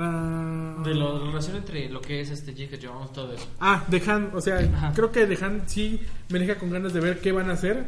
Ah, 0.00 0.80
De 0.84 0.94
lo- 0.94 1.18
la 1.18 1.26
relación 1.26 1.56
entre 1.56 1.88
lo 1.90 2.00
que 2.00 2.20
es 2.20 2.30
este 2.30 2.54
Jessica 2.54 2.78
Jones, 2.80 3.12
todo 3.12 3.32
eso. 3.32 3.46
Ah, 3.60 3.84
dejan, 3.88 4.30
o 4.34 4.40
sea, 4.40 4.58
Ajá. 4.58 4.92
creo 4.94 5.10
que 5.10 5.26
dejan 5.26 5.62
sí 5.66 6.00
me 6.28 6.38
deja 6.38 6.56
con 6.58 6.70
ganas 6.70 6.92
de 6.92 7.00
ver 7.00 7.20
qué 7.20 7.32
van 7.32 7.50
a 7.50 7.54
hacer 7.54 7.84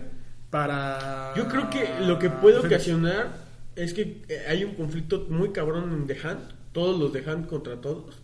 para. 0.50 1.32
Yo 1.36 1.46
creo 1.48 1.70
que 1.70 1.88
lo 2.00 2.18
que 2.18 2.30
puede 2.30 2.58
ocasionar 2.58 3.36
es 3.76 3.94
que 3.94 4.22
eh, 4.28 4.44
hay 4.48 4.64
un 4.64 4.74
conflicto 4.74 5.26
muy 5.30 5.50
cabrón 5.50 5.92
en 5.92 6.06
The 6.06 6.18
Hand. 6.26 6.40
Todos 6.72 6.98
los 6.98 7.12
The 7.12 7.28
Hand 7.30 7.46
contra 7.46 7.80
todos. 7.80 8.16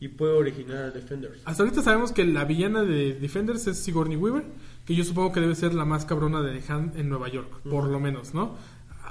Y 0.00 0.08
puede 0.08 0.32
originar 0.32 0.78
a 0.84 0.90
Defenders. 0.90 1.40
Hasta 1.44 1.62
ahorita 1.62 1.80
sabemos 1.82 2.10
que 2.10 2.24
la 2.24 2.44
villana 2.44 2.82
de 2.82 3.14
Defenders 3.14 3.68
es 3.68 3.78
Sigourney 3.78 4.16
Weaver, 4.16 4.42
que 4.84 4.96
yo 4.96 5.04
supongo 5.04 5.30
que 5.30 5.40
debe 5.40 5.54
ser 5.54 5.74
la 5.74 5.84
más 5.84 6.04
cabrona 6.04 6.42
de 6.42 6.58
The 6.58 6.72
Hand 6.72 6.96
en 6.98 7.08
Nueva 7.08 7.28
York, 7.28 7.48
por 7.70 7.84
lo 7.86 8.00
menos, 8.00 8.34
¿no? 8.34 8.56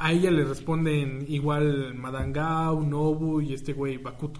A 0.03 0.11
ella 0.13 0.31
le 0.31 0.43
responden 0.45 1.25
igual 1.29 1.93
Madame 1.95 2.33
Gao, 2.33 2.81
Nobu 2.81 3.41
y 3.41 3.53
este 3.53 3.73
güey 3.73 3.97
Bakuto. 3.97 4.39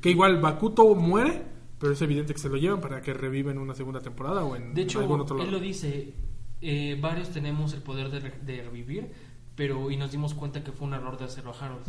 Que 0.00 0.10
igual 0.10 0.40
Bakuto 0.40 0.94
muere, 0.94 1.42
pero 1.78 1.92
es 1.94 2.02
evidente 2.02 2.32
que 2.32 2.38
se 2.40 2.48
lo 2.48 2.56
llevan 2.56 2.80
para 2.80 3.02
que 3.02 3.12
reviva 3.12 3.50
en 3.50 3.58
una 3.58 3.74
segunda 3.74 4.00
temporada 4.00 4.44
o 4.44 4.54
en 4.54 4.72
De 4.74 4.82
hecho, 4.82 5.00
algún 5.00 5.20
otro 5.20 5.36
lado. 5.36 5.48
él 5.48 5.54
lo 5.54 5.60
dice, 5.60 6.14
eh, 6.60 6.96
varios 7.00 7.30
tenemos 7.30 7.72
el 7.74 7.82
poder 7.82 8.10
de, 8.10 8.20
re- 8.20 8.38
de 8.44 8.62
revivir, 8.62 9.10
pero 9.56 9.90
y 9.90 9.96
nos 9.96 10.12
dimos 10.12 10.32
cuenta 10.34 10.62
que 10.62 10.70
fue 10.72 10.86
un 10.86 10.94
error 10.94 11.18
de 11.18 11.24
hacerlo 11.24 11.52
a 11.52 11.64
Harold. 11.64 11.86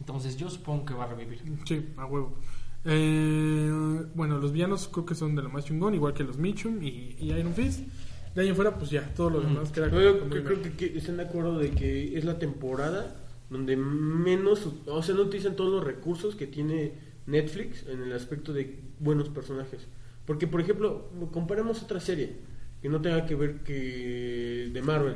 Entonces 0.00 0.36
yo 0.36 0.50
supongo 0.50 0.86
que 0.86 0.94
va 0.94 1.04
a 1.04 1.08
revivir. 1.08 1.40
Sí, 1.66 1.86
a 1.96 2.04
huevo. 2.06 2.36
Eh, 2.84 3.70
bueno, 4.14 4.38
los 4.38 4.52
villanos 4.52 4.88
creo 4.88 5.04
que 5.06 5.14
son 5.14 5.34
de 5.34 5.42
lo 5.42 5.50
más 5.50 5.64
chingón, 5.64 5.94
igual 5.94 6.14
que 6.14 6.24
los 6.24 6.38
Mitchum 6.38 6.82
y, 6.82 7.16
y 7.18 7.32
Iron 7.32 7.52
Fist. 7.54 7.80
De 8.36 8.42
ahí 8.42 8.48
en 8.48 8.54
fuera, 8.54 8.78
pues 8.78 8.90
ya, 8.90 9.12
todo 9.14 9.30
lo 9.30 9.40
demás 9.40 9.70
queda 9.72 9.88
Yo 10.20 10.28
creo, 10.44 10.62
que, 10.62 10.72
que 10.92 10.98
están 10.98 11.16
de 11.16 11.22
acuerdo 11.24 11.58
de 11.58 11.70
que 11.70 12.16
es 12.16 12.24
la 12.24 12.38
temporada 12.38 13.16
donde 13.50 13.76
menos, 13.76 14.68
o 14.86 15.02
sea, 15.02 15.14
no 15.14 15.22
utilizan 15.22 15.56
todos 15.56 15.72
los 15.72 15.82
recursos 15.84 16.36
que 16.36 16.46
tiene 16.46 16.92
Netflix 17.26 17.84
en 17.88 18.02
el 18.02 18.12
aspecto 18.12 18.52
de 18.52 18.78
buenos 19.00 19.28
personajes. 19.30 19.86
Porque, 20.26 20.46
por 20.46 20.60
ejemplo, 20.60 21.08
comparemos 21.32 21.82
otra 21.82 21.98
serie 22.00 22.34
que 22.82 22.88
no 22.88 23.00
tenga 23.00 23.24
que 23.26 23.34
ver 23.36 23.60
que 23.64 24.70
de 24.72 24.82
Marvel. 24.82 25.14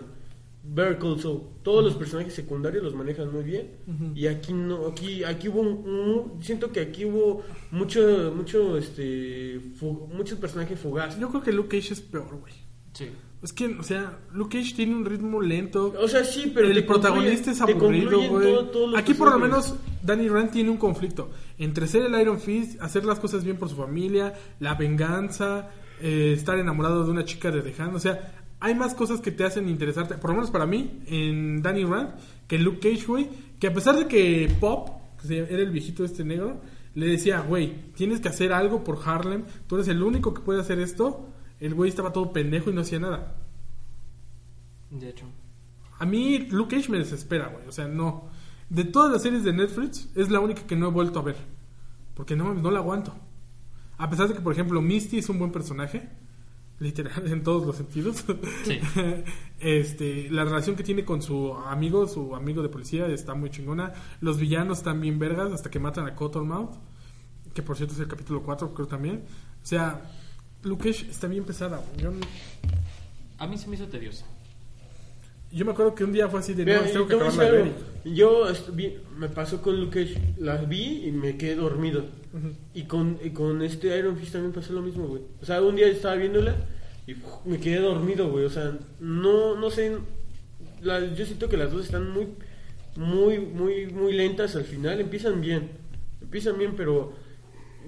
Better 0.62 0.99
Call 0.99 1.18
Saul. 1.18 1.41
Todos 1.62 1.83
los 1.83 1.95
personajes 1.95 2.35
secundarios 2.35 2.83
los 2.85 2.95
manejan 2.95 3.33
muy 3.33 3.43
bien 3.45 3.68
y 4.14 4.27
aquí 4.27 4.53
no, 4.53 4.87
aquí, 4.89 5.25
aquí 5.25 5.49
hubo, 5.49 5.61
un- 5.62 5.89
un- 5.89 6.43
siento 6.43 6.71
que 6.71 6.81
aquí 6.81 7.05
hubo 7.07 7.43
mucho, 7.71 8.33
mucho, 8.37 8.77
este, 8.77 9.59
fu- 9.77 10.07
muchos 10.12 10.39
personajes 10.39 10.79
fugaz. 10.79 11.18
Yo 11.18 11.29
creo 11.31 11.43
que 11.43 11.53
Luke 11.53 11.77
Cage 11.79 11.95
es 11.95 12.01
peor, 12.01 12.37
güey. 12.41 12.53
Sí. 13.01 13.11
Es 13.42 13.55
que, 13.55 13.66
o 13.68 13.82
sea, 13.82 14.18
Luke 14.34 14.59
Cage 14.59 14.74
tiene 14.74 14.94
un 14.94 15.07
ritmo 15.07 15.40
lento. 15.40 15.94
O 15.98 16.09
sea, 16.09 16.22
sí, 16.24 16.53
pero 16.55 16.68
el 16.68 16.84
protagonista 16.84 17.51
es 17.51 17.61
aburrido, 17.62 18.20
güey. 18.28 18.55
Aquí 18.98 19.14
por 19.14 19.30
lo 19.30 19.38
menos 19.38 19.74
Danny 20.03 20.28
Rand 20.28 20.51
tiene 20.51 20.68
un 20.68 20.76
conflicto 20.76 21.30
entre 21.57 21.86
ser 21.86 22.03
el 22.03 22.20
Iron 22.20 22.38
Fist, 22.38 22.80
hacer 22.82 23.07
las 23.07 23.18
cosas 23.18 23.42
bien 23.42 23.57
por 23.57 23.70
su 23.70 23.76
familia, 23.76 24.34
la 24.59 24.74
venganza, 24.74 25.70
eh, 26.03 26.34
estar 26.36 26.59
enamorado 26.59 27.03
de 27.03 27.11
una 27.11 27.24
chica 27.24 27.51
de 27.51 27.74
Hand. 27.78 27.96
O 27.96 27.98
sea, 27.98 28.44
hay 28.61 28.74
más 28.74 28.94
cosas 28.94 29.22
que 29.22 29.30
te 29.30 29.44
hacen 29.44 29.70
interesarte, 29.70 30.16
por 30.16 30.30
lo 30.30 30.36
menos 30.36 30.51
para 30.51 30.66
mí, 30.66 31.01
en 31.07 31.62
Danny 31.62 31.84
Rand, 31.84 32.11
que 32.46 32.59
Luke 32.59 32.80
Cage, 32.80 33.07
güey. 33.07 33.28
Que 33.59 33.68
a 33.68 33.72
pesar 33.72 33.96
de 33.96 34.07
que 34.07 34.55
Pop, 34.61 34.90
que 35.26 35.38
era 35.38 35.62
el 35.62 35.70
viejito 35.70 36.05
este 36.05 36.24
negro, 36.24 36.61
le 36.94 37.07
decía, 37.07 37.40
güey, 37.40 37.92
tienes 37.94 38.20
que 38.20 38.28
hacer 38.28 38.53
algo 38.53 38.84
por 38.84 38.98
Harlem, 39.03 39.44
tú 39.66 39.76
eres 39.76 39.88
el 39.88 40.03
único 40.03 40.34
que 40.34 40.42
puede 40.42 40.61
hacer 40.61 40.78
esto. 40.78 41.30
El 41.61 41.75
güey 41.75 41.91
estaba 41.91 42.13
todo 42.13 42.33
pendejo 42.33 42.71
y 42.71 42.73
no 42.73 42.81
hacía 42.81 42.99
nada. 42.99 43.37
De 44.91 45.11
hecho. 45.11 45.27
A 45.99 46.07
mí 46.07 46.39
Luke 46.51 46.77
Cage 46.77 46.91
me 46.91 46.99
desespera, 46.99 47.49
güey. 47.49 47.67
O 47.69 47.73
sea, 47.73 47.87
no. 47.87 48.29
De 48.71 48.85
todas 48.85 49.13
las 49.13 49.23
series 49.23 49.45
de 49.45 49.53
Netflix, 49.53 50.09
es 50.15 50.31
la 50.31 50.41
única 50.41 50.63
que 50.67 50.77
no 50.77 50.89
he 50.89 50.91
vuelto 50.91 51.19
a 51.19 51.23
ver. 51.23 51.37
Porque 52.15 52.37
no, 52.37 52.45
mames, 52.45 52.63
no 52.63 52.71
la 52.71 52.79
aguanto. 52.79 53.15
A 53.99 54.09
pesar 54.09 54.29
de 54.29 54.35
que, 54.35 54.41
por 54.41 54.53
ejemplo, 54.53 54.81
Misty 54.81 55.19
es 55.19 55.29
un 55.29 55.39
buen 55.39 55.53
personaje. 55.53 56.09
Literal, 56.79 57.27
en 57.31 57.43
todos 57.43 57.67
los 57.67 57.77
sentidos. 57.77 58.25
Sí. 58.65 58.79
este, 59.61 60.31
la 60.31 60.45
relación 60.45 60.77
que 60.77 60.83
tiene 60.83 61.05
con 61.05 61.21
su 61.21 61.53
amigo, 61.53 62.09
su 62.09 62.35
amigo 62.35 62.63
de 62.63 62.71
policía, 62.71 63.07
está 63.09 63.35
muy 63.35 63.51
chingona. 63.51 63.93
Los 64.23 64.39
villanos 64.39 64.79
están 64.79 65.01
bien 65.01 65.19
vergas 65.19 65.53
hasta 65.53 65.71
que 65.71 65.79
matan 65.79 66.07
a 66.07 66.15
Cottonmouth. 66.15 66.79
Que 67.53 67.63
por 67.63 67.77
cierto 67.77 67.95
es 67.95 68.01
el 68.01 68.09
capítulo 68.09 68.43
4, 68.43 68.73
creo 68.73 68.87
también. 68.87 69.25
O 69.63 69.67
sea, 69.67 70.11
Luke 70.63 70.91
Cage 70.91 71.11
está 71.11 71.27
bien 71.27 71.45
pesada. 71.45 71.83
Yo, 71.97 72.13
A 73.39 73.47
mí 73.47 73.57
se 73.59 73.69
me 73.69 73.77
hizo 73.77 73.87
tedioso. 73.87 74.25
yo 75.53 75.65
me 75.65 75.73
acuerdo 75.73 75.95
que 75.95 76.05
un 76.05 76.13
día 76.13 76.29
fue 76.29 76.41
así 76.41 76.55
de 76.55 76.65
Mira, 76.65 76.81
no, 76.83 76.87
tengo 76.91 77.07
que 77.07 77.13
yo 77.13 77.19
voy 77.19 77.27
a 77.27 77.31
acabarla 77.31 77.53
de 77.53 77.59
decir 77.59 77.73
ver. 77.75 77.85
algo. 78.05 78.15
Yo 78.15 78.73
vi- 78.75 78.97
me 79.19 79.29
pasó 79.29 79.61
con 79.63 79.81
Luke 79.81 80.05
Cage, 80.05 80.35
las 80.39 80.69
vi 80.69 81.07
y 81.07 81.13
me 81.13 81.37
quedé 81.37 81.55
dormido. 81.57 82.05
Y 82.75 82.83
con, 82.85 83.19
y 83.25 83.31
con 83.31 83.61
este 83.63 83.97
Iron 83.99 84.17
Fist 84.17 84.33
también 84.33 84.53
pasó 84.53 84.73
lo 84.73 84.83
mismo, 84.83 85.07
güey. 85.09 85.23
O 85.43 85.45
sea, 85.47 85.61
un 85.63 85.75
día 85.77 85.89
estaba 85.89 86.15
viéndola 86.17 86.55
y 87.07 87.15
uf, 87.15 87.45
me 87.47 87.59
quedé 87.59 87.81
dormido, 87.81 88.31
güey. 88.31 88.45
O 88.45 88.51
sea, 88.51 88.79
no, 89.01 89.57
no 89.57 89.71
sé. 89.71 89.97
la- 90.83 91.13
yo 91.15 91.27
siento 91.27 91.49
que 91.49 91.57
las 91.57 91.73
dos 91.73 91.85
están 91.87 92.11
muy, 92.11 92.29
muy, 92.97 93.39
muy, 93.39 93.87
muy 93.87 94.13
lentas 94.13 94.55
al 94.57 94.65
final. 94.65 95.01
Empiezan 95.01 95.41
bien, 95.41 95.71
empiezan 96.23 96.57
bien, 96.59 96.75
pero, 96.77 97.13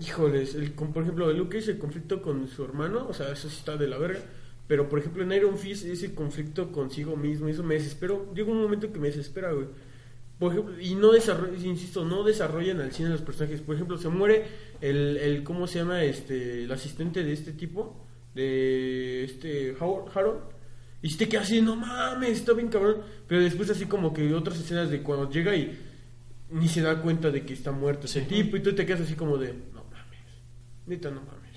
híjoles, 0.01 0.55
el, 0.55 0.74
con- 0.74 0.93
por 0.93 1.03
ejemplo, 1.03 1.28
de 1.28 1.34
Luke 1.34 1.59
Cage, 1.59 1.72
el 1.72 1.78
conflicto 1.78 2.22
con 2.22 2.49
su 2.49 2.64
hermano, 2.64 3.07
o 3.09 3.14
sea, 3.14 3.32
eso 3.32 3.49
sí 3.49 3.57
está 3.59 3.76
de 3.76 3.86
la 3.88 3.99
verga. 3.99 4.20
Pero, 4.68 4.88
por 4.88 4.99
ejemplo, 5.01 5.22
en 5.22 5.32
Iron 5.32 5.59
Fist, 5.59 5.84
ese 5.84 6.14
conflicto 6.14 6.70
consigo 6.72 7.16
mismo, 7.16 7.49
eso 7.49 7.62
me 7.62 7.74
desesperó. 7.74 8.32
Llega 8.34 8.51
un 8.51 8.62
momento 8.62 8.90
que 8.93 8.99
me 8.99 9.09
desespera, 9.09 9.53
güey. 9.53 9.66
Por 10.38 10.53
ejemplo, 10.53 10.80
y 10.80 10.95
no 10.95 11.12
desarrollan, 11.12 11.64
insisto, 11.66 12.05
no 12.05 12.24
desarrollan 12.24 12.80
al 12.80 12.93
cine 12.93 13.11
los 13.11 13.20
personajes. 13.22 13.61
Por 13.61 13.74
ejemplo, 13.74 13.99
se 13.99 14.09
muere 14.09 14.45
el, 14.80 15.16
el 15.18 15.43
¿cómo 15.45 15.66
se 15.66 15.80
llama? 15.80 16.03
Este, 16.05 16.64
el 16.64 16.72
asistente 16.72 17.22
de 17.22 17.32
este 17.32 17.53
tipo, 17.53 18.05
de 18.34 19.24
este 19.24 19.76
Howard, 19.78 20.11
Harold. 20.16 20.40
Y 21.03 21.11
si 21.11 21.18
te 21.18 21.28
quedas 21.28 21.47
así, 21.47 21.61
no 21.61 21.76
mames, 21.76 22.30
está 22.38 22.53
bien 22.55 22.68
cabrón. 22.68 22.99
Pero 23.28 23.40
después 23.43 23.68
así 23.70 23.86
como 23.86 24.14
que 24.14 24.32
otras 24.34 24.59
escenas 24.59 24.90
de 24.90 25.03
cuando 25.03 25.30
llega 25.30 25.55
y 25.55 25.78
ni 26.51 26.68
se 26.68 26.80
da 26.82 27.01
cuenta 27.03 27.30
de 27.30 27.45
que 27.45 27.53
está 27.55 27.72
muerto 27.72 28.07
ese 28.07 28.20
Sí. 28.20 28.26
tipo. 28.43 28.57
Y 28.57 28.61
tú 28.61 28.74
te 28.74 28.86
quedas 28.86 29.03
así 29.03 29.14
como 29.14 29.36
de, 29.36 29.55
neta, 30.87 31.11
no 31.11 31.20
mames. 31.20 31.53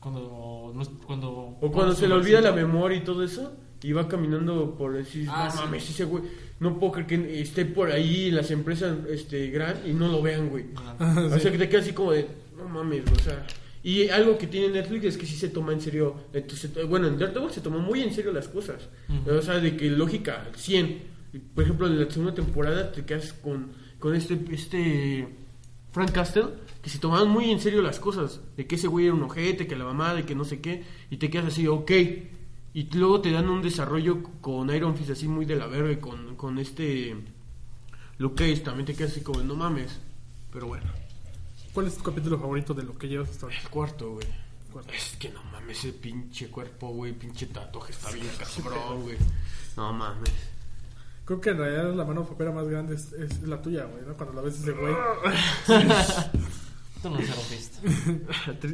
Cuando. 0.00 0.72
no 0.74 0.82
es- 0.82 0.90
cuando 1.06 1.30
O 1.60 1.72
cuando 1.72 1.94
se 1.94 2.06
le 2.08 2.14
olvida 2.14 2.40
la 2.40 2.52
memoria 2.52 2.98
y 2.98 3.04
todo 3.04 3.22
eso, 3.24 3.52
y 3.82 3.92
va 3.92 4.06
caminando 4.08 4.74
por 4.76 4.92
decir, 4.92 5.26
Ah, 5.30 5.46
no 5.46 5.52
sí. 5.52 5.58
mames, 5.64 5.90
ese 5.90 6.04
güey, 6.04 6.24
no 6.60 6.78
puedo 6.78 6.92
creer 6.92 7.06
que 7.08 7.40
esté 7.40 7.64
por 7.64 7.90
ahí 7.90 8.28
en 8.28 8.36
las 8.36 8.50
empresas 8.50 8.96
este, 9.08 9.48
gran 9.50 9.76
y 9.86 9.92
no 9.92 10.08
lo 10.08 10.20
vean, 10.22 10.48
güey. 10.50 10.66
Ah, 10.76 11.28
O 11.34 11.38
sea, 11.38 11.50
que 11.52 11.58
te 11.58 11.68
quedas 11.68 11.84
así 11.84 11.94
como 11.94 12.12
de, 12.12 12.26
no 12.56 12.68
mames, 12.68 13.02
o 13.10 13.18
sea. 13.22 13.46
Y 13.82 14.08
algo 14.08 14.38
que 14.38 14.46
tiene 14.46 14.68
Netflix 14.68 15.04
es 15.04 15.18
que 15.18 15.26
sí 15.26 15.36
se 15.36 15.50
toma 15.50 15.72
en 15.74 15.80
serio. 15.82 16.14
Entonces, 16.32 16.70
eh, 16.76 16.84
bueno, 16.84 17.06
en 17.06 17.18
Daredevil 17.18 17.50
se 17.50 17.60
tomó 17.60 17.78
muy 17.80 18.00
en 18.02 18.14
serio 18.14 18.32
las 18.32 18.48
cosas. 18.48 18.88
Ujú. 19.10 19.36
O 19.36 19.42
sea, 19.42 19.58
de 19.60 19.76
que 19.76 19.90
lógica, 19.90 20.48
100. 20.56 21.02
Y, 21.34 21.38
Por 21.38 21.64
ejemplo, 21.64 21.86
en 21.86 22.02
la 22.02 22.10
segunda 22.10 22.32
temporada 22.34 22.90
te 22.92 23.04
quedas 23.04 23.34
con, 23.34 23.72
con 23.98 24.14
este, 24.14 24.40
este 24.52 25.28
Frank 25.94 26.10
Castle, 26.10 26.48
que 26.82 26.90
se 26.90 26.98
tomaban 26.98 27.28
muy 27.28 27.52
en 27.52 27.60
serio 27.60 27.80
las 27.80 28.00
cosas. 28.00 28.40
De 28.56 28.66
que 28.66 28.74
ese 28.74 28.88
güey 28.88 29.06
era 29.06 29.14
un 29.14 29.22
ojete, 29.22 29.68
que 29.68 29.76
la 29.76 29.84
mamá, 29.84 30.12
de 30.12 30.26
que 30.26 30.34
no 30.34 30.44
sé 30.44 30.60
qué. 30.60 30.82
Y 31.08 31.18
te 31.18 31.30
quedas 31.30 31.46
así, 31.46 31.68
ok. 31.68 31.92
Y 32.74 32.90
luego 32.94 33.20
te 33.20 33.30
dan 33.30 33.48
un 33.48 33.62
desarrollo 33.62 34.20
con 34.40 34.74
Iron 34.74 34.96
Fist 34.96 35.10
así 35.10 35.28
muy 35.28 35.46
de 35.46 35.54
la 35.54 35.68
verga 35.68 35.92
y 35.92 35.98
con, 35.98 36.34
con 36.34 36.58
este 36.58 37.14
Luke 38.18 38.34
Cage. 38.34 38.64
También 38.64 38.86
te 38.86 38.94
quedas 38.96 39.12
así 39.12 39.20
como, 39.20 39.40
no 39.42 39.54
mames. 39.54 40.00
Pero 40.52 40.66
bueno. 40.66 40.90
¿Cuál 41.72 41.86
es 41.86 41.96
tu 41.96 42.02
capítulo 42.02 42.40
favorito 42.40 42.74
de 42.74 42.82
lo 42.82 42.98
que 42.98 43.06
llevas 43.06 43.30
hasta 43.30 43.46
ahora? 43.46 43.60
El 43.60 43.68
cuarto, 43.68 44.10
güey. 44.14 44.26
Es 44.92 45.14
que 45.16 45.28
no 45.28 45.44
mames, 45.44 45.78
ese 45.78 45.92
pinche 45.92 46.48
cuerpo, 46.48 46.88
güey, 46.88 47.12
pinche 47.12 47.46
tatuaje 47.46 47.92
está 47.92 48.10
bien 48.10 48.26
cabrón, 48.36 49.02
güey. 49.02 49.16
No 49.76 49.92
mames. 49.92 50.53
Creo 51.24 51.40
que 51.40 51.50
en 51.50 51.58
realidad 51.58 51.94
la 51.94 52.04
mano 52.04 52.24
papera 52.24 52.50
más 52.52 52.68
grande 52.68 52.94
es, 52.96 53.12
es 53.14 53.42
la 53.42 53.60
tuya, 53.62 53.84
güey, 53.84 54.04
¿no? 54.06 54.14
Cuando 54.14 54.34
la 54.34 54.42
ves 54.42 54.60
ese 54.60 54.72
güey. 54.72 54.94
Tú 57.02 57.10
no 57.10 57.18
se 57.20 57.32
rompiste. 57.34 57.78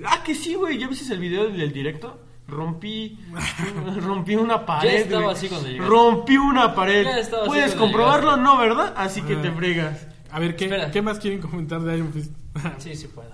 Ah, 0.07 0.23
que 0.25 0.35
sí, 0.35 0.55
güey. 0.55 0.79
¿Ya 0.79 0.89
viste 0.89 1.13
el 1.13 1.21
video 1.21 1.49
del 1.49 1.73
directo? 1.73 2.19
Rompí, 2.49 3.19
rompí 4.01 4.35
una 4.35 4.65
pared. 4.67 4.91
Ya 4.91 4.99
estaba 4.99 5.23
güey. 5.25 5.37
así 5.37 5.49
cuando 5.49 5.69
llegaste. 5.69 5.89
Rompí 5.91 6.37
una 6.37 6.75
pared. 6.75 7.05
Ya 7.05 7.19
estaba 7.19 7.43
así 7.43 7.49
Puedes 7.51 7.75
comprobarlo, 7.75 8.37
llegaste. 8.37 8.43
no, 8.43 8.59
¿verdad? 8.59 8.95
Así 8.97 9.23
que 9.23 9.35
Ah. 9.35 9.43
te 9.43 9.53
fregas. 9.53 10.07
A 10.33 10.39
ver, 10.41 10.57
¿qué, 10.57 10.65
Espera. 10.67 10.91
¿qué 10.91 11.03
más 11.03 11.19
quieren 11.19 11.41
comentar 11.41 11.81
de 11.81 11.97
Iron 11.97 12.13
Fist? 12.13 12.33
Sí, 12.79 12.95
sí 12.97 13.09
puedo. 13.09 13.31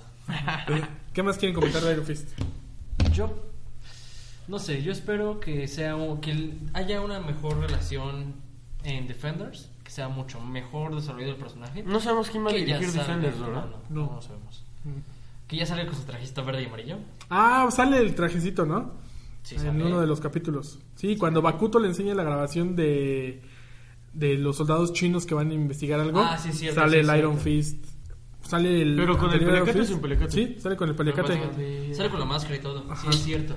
¿Qué 1.12 1.22
más 1.22 1.36
quieren 1.38 1.54
comentar 1.54 1.82
de 1.82 1.92
Iron 1.92 2.04
Fist? 2.06 2.28
Yo. 3.12 3.34
No 4.48 4.58
sé, 4.58 4.82
yo 4.82 4.92
espero 4.92 5.40
que 5.40 5.66
sea 5.68 5.96
un- 5.96 6.20
que 6.20 6.54
haya 6.74 7.00
una 7.00 7.20
mejor 7.20 7.58
relación 7.58 8.34
en 8.86 9.06
Defenders, 9.08 9.70
que 9.84 9.90
sea 9.90 10.08
mucho 10.08 10.40
mejor 10.40 10.94
desarrollado 10.94 11.32
el 11.32 11.38
personaje. 11.38 11.82
No 11.82 12.00
sabemos 12.00 12.30
quién 12.30 12.44
va 12.44 12.50
a 12.50 12.52
que 12.54 12.66
ya 12.66 12.78
dirigir 12.78 12.92
Defenders, 13.00 13.38
¿verdad? 13.40 13.66
No, 13.66 13.70
no, 13.70 13.76
No. 13.90 14.06
no 14.08 14.14
lo 14.16 14.22
sabemos. 14.22 14.64
Que 15.48 15.56
ya 15.56 15.66
sale 15.66 15.86
con 15.86 15.94
su 15.94 16.02
trajista 16.02 16.42
verde 16.42 16.62
y 16.62 16.66
amarillo. 16.66 16.98
Ah, 17.30 17.68
sale 17.70 17.98
el 17.98 18.14
trajecito, 18.14 18.66
¿no? 18.66 18.92
Sí, 19.42 19.54
en 19.56 19.60
sale. 19.62 19.84
uno 19.84 20.00
de 20.00 20.06
los 20.06 20.20
capítulos. 20.20 20.78
Sí, 20.96 21.16
cuando 21.16 21.40
Bakuto 21.42 21.78
le 21.78 21.88
enseña 21.88 22.14
la 22.14 22.24
grabación 22.24 22.74
de, 22.74 23.42
de 24.12 24.34
los 24.38 24.56
soldados 24.56 24.92
chinos 24.92 25.24
que 25.26 25.34
van 25.34 25.50
a 25.50 25.54
investigar 25.54 26.00
algo, 26.00 26.20
Ah, 26.20 26.36
sí, 26.38 26.52
cierto, 26.52 26.80
sale 26.80 27.02
sí, 27.04 27.08
el 27.10 27.18
Iron. 27.18 27.38
Fist. 27.38 27.84
Sale 28.42 28.82
el. 28.82 28.96
¿Pero 28.96 29.18
con 29.18 29.32
el 29.32 29.44
paliacate 29.44 29.84
sin 29.84 30.00
paliacate? 30.00 30.30
Sí, 30.32 30.56
sale 30.60 30.76
con 30.76 30.88
el 30.88 30.94
paliacate. 30.96 31.34
Sale- 31.34 31.94
Sale 31.94 32.10
con 32.10 32.20
la 32.20 32.26
máscara 32.26 32.56
y 32.56 32.60
todo. 32.60 32.84
Sí, 32.96 33.06
es 33.10 33.22
cierto. 33.22 33.56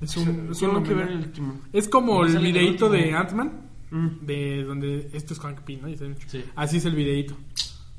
Es 0.00 0.16
un, 0.18 0.48
es 0.52 0.60
un 0.62 0.82
que 0.82 0.92
ver 0.94 1.08
el 1.08 1.16
último. 1.18 1.58
Es 1.72 1.88
como 1.88 2.22
el 2.24 2.36
en 2.36 2.42
videíto 2.42 2.88
de. 2.90 3.14
Ant-Man, 3.14 3.62
Mm. 3.90 4.08
de 4.26 4.64
donde 4.64 5.10
esto 5.12 5.32
es 5.34 5.40
Hank 5.40 5.60
Pym, 5.62 5.80
¿no? 5.82 5.88
Sí. 6.26 6.44
Así 6.54 6.78
es 6.78 6.84
el 6.84 6.94
videíto. 6.94 7.34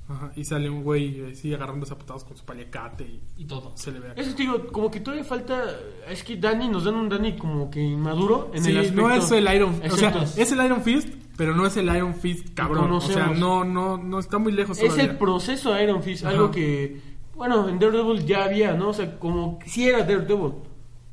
Ajá, 0.10 0.32
y 0.38 0.46
sale 0.46 0.70
un 0.70 0.84
güey 0.84 1.32
así 1.32 1.54
agarrando 1.54 1.86
zapatados 1.86 2.24
con 2.24 2.38
su 2.38 2.46
paliacate 2.46 3.04
y 3.04 3.22
Y 3.38 3.46
todo. 3.46 3.74
se 3.76 3.92
le 3.92 4.00
ve 4.00 4.12
acá. 4.12 4.22
Eso 4.22 4.34
te 4.36 4.44
digo, 4.44 4.68
como 4.68 4.90
que 4.90 5.02
todavía 5.02 5.26
falta. 5.26 5.66
Es 6.08 6.24
que 6.24 6.38
Dani 6.38 6.70
nos 6.70 6.86
dan 6.86 6.96
un 6.96 7.10
Dani 7.10 7.36
como 7.36 7.70
que 7.70 7.82
inmaduro 7.82 8.52
en 8.54 8.64
Sí, 8.64 8.72
el 8.72 8.78
aspecto. 8.78 9.02
no 9.02 9.14
es 9.14 9.32
el 9.32 9.54
Iron 9.54 9.70
O 9.76 9.78
sea, 9.98 10.10
Exacto. 10.10 10.42
es 10.42 10.52
el 10.54 10.66
Iron 10.66 10.82
Fist, 10.82 11.10
pero 11.36 11.54
no 11.54 11.66
es 11.66 11.76
el 11.76 11.94
Iron 11.94 12.16
Fist 12.16 12.54
cabrón. 12.54 12.90
O 12.94 13.02
sea, 13.02 13.26
conocemos. 13.26 13.38
no, 13.40 13.66
no, 13.66 13.98
no 14.02 14.20
está 14.20 14.38
muy 14.38 14.54
lejos 14.54 14.80
Es 14.82 14.98
el 14.98 15.18
proceso 15.18 15.78
Iron 15.82 16.02
Fist, 16.02 16.24
Ajá. 16.24 16.34
algo 16.34 16.52
que 16.52 17.02
Bueno, 17.36 17.68
en 17.68 17.78
Daredevil 17.78 18.26
ya 18.26 18.46
había, 18.46 18.74
¿no? 18.76 18.90
O 18.90 18.94
sea, 18.94 19.20
como 19.20 19.60
sí 19.66 19.90
era 19.90 20.00
Daredevil, 20.04 20.54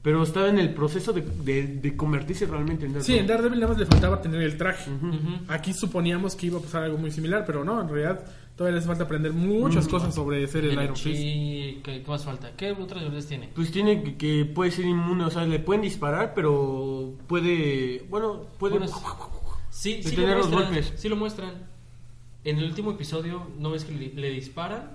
pero 0.04 0.22
estaba 0.22 0.48
en 0.50 0.58
el 0.60 0.72
proceso 0.74 1.12
de, 1.12 1.22
de, 1.22 1.66
de 1.66 1.96
convertirse 1.96 2.44
realmente 2.46 2.84
en 2.86 2.92
Daredevil. 2.92 3.14
Sí, 3.14 3.18
en 3.18 3.26
Daredevil 3.26 3.58
nada 3.58 3.72
más 3.72 3.80
le 3.80 3.86
faltaba 3.86 4.20
tener 4.22 4.42
el 4.42 4.56
traje. 4.56 4.90
Aquí 5.48 5.72
suponíamos 5.72 6.36
que 6.36 6.46
iba 6.46 6.58
a 6.58 6.62
pasar 6.62 6.84
algo 6.84 6.98
muy 6.98 7.10
similar, 7.10 7.44
pero 7.46 7.64
no, 7.64 7.80
en 7.80 7.88
realidad 7.88 8.24
todavía 8.54 8.74
le 8.74 8.78
hace 8.80 8.86
falta 8.88 9.04
aprender 9.04 9.32
muchas 9.32 9.88
cosas 9.88 10.14
sobre 10.14 10.46
ser 10.46 10.66
el 10.66 10.72
El 10.78 10.84
Iron 10.84 10.96
Fist. 10.96 11.18
¿qué, 11.20 11.80
qué 11.82 12.04
más 12.06 12.22
falta? 12.22 12.52
¿Qué 12.54 12.70
otras 12.72 13.00
habilidades 13.00 13.26
tiene? 13.26 13.48
Pues 13.54 13.72
tiene 13.72 14.02
que, 14.04 14.16
que 14.16 14.44
puede 14.44 14.70
ser 14.70 14.84
inmune, 14.84 15.24
o 15.24 15.30
sea, 15.30 15.46
le 15.46 15.58
pueden 15.58 15.80
disparar, 15.82 16.34
pero 16.34 17.14
puede, 17.26 18.04
bueno, 18.10 18.42
puede... 18.58 18.78
Bueno, 18.78 18.92
Sí, 19.70 20.02
sí 20.04 20.10
Detener 20.10 20.32
lo 20.32 20.38
los 20.38 20.50
muestran. 20.50 20.74
golpes. 20.74 20.92
Sí 21.00 21.08
lo 21.08 21.16
muestran. 21.16 21.54
En 22.44 22.58
el 22.58 22.64
último 22.64 22.92
episodio, 22.92 23.48
¿no 23.58 23.70
ves 23.70 23.84
que 23.84 23.92
le, 23.92 24.12
le 24.14 24.30
disparan? 24.30 24.90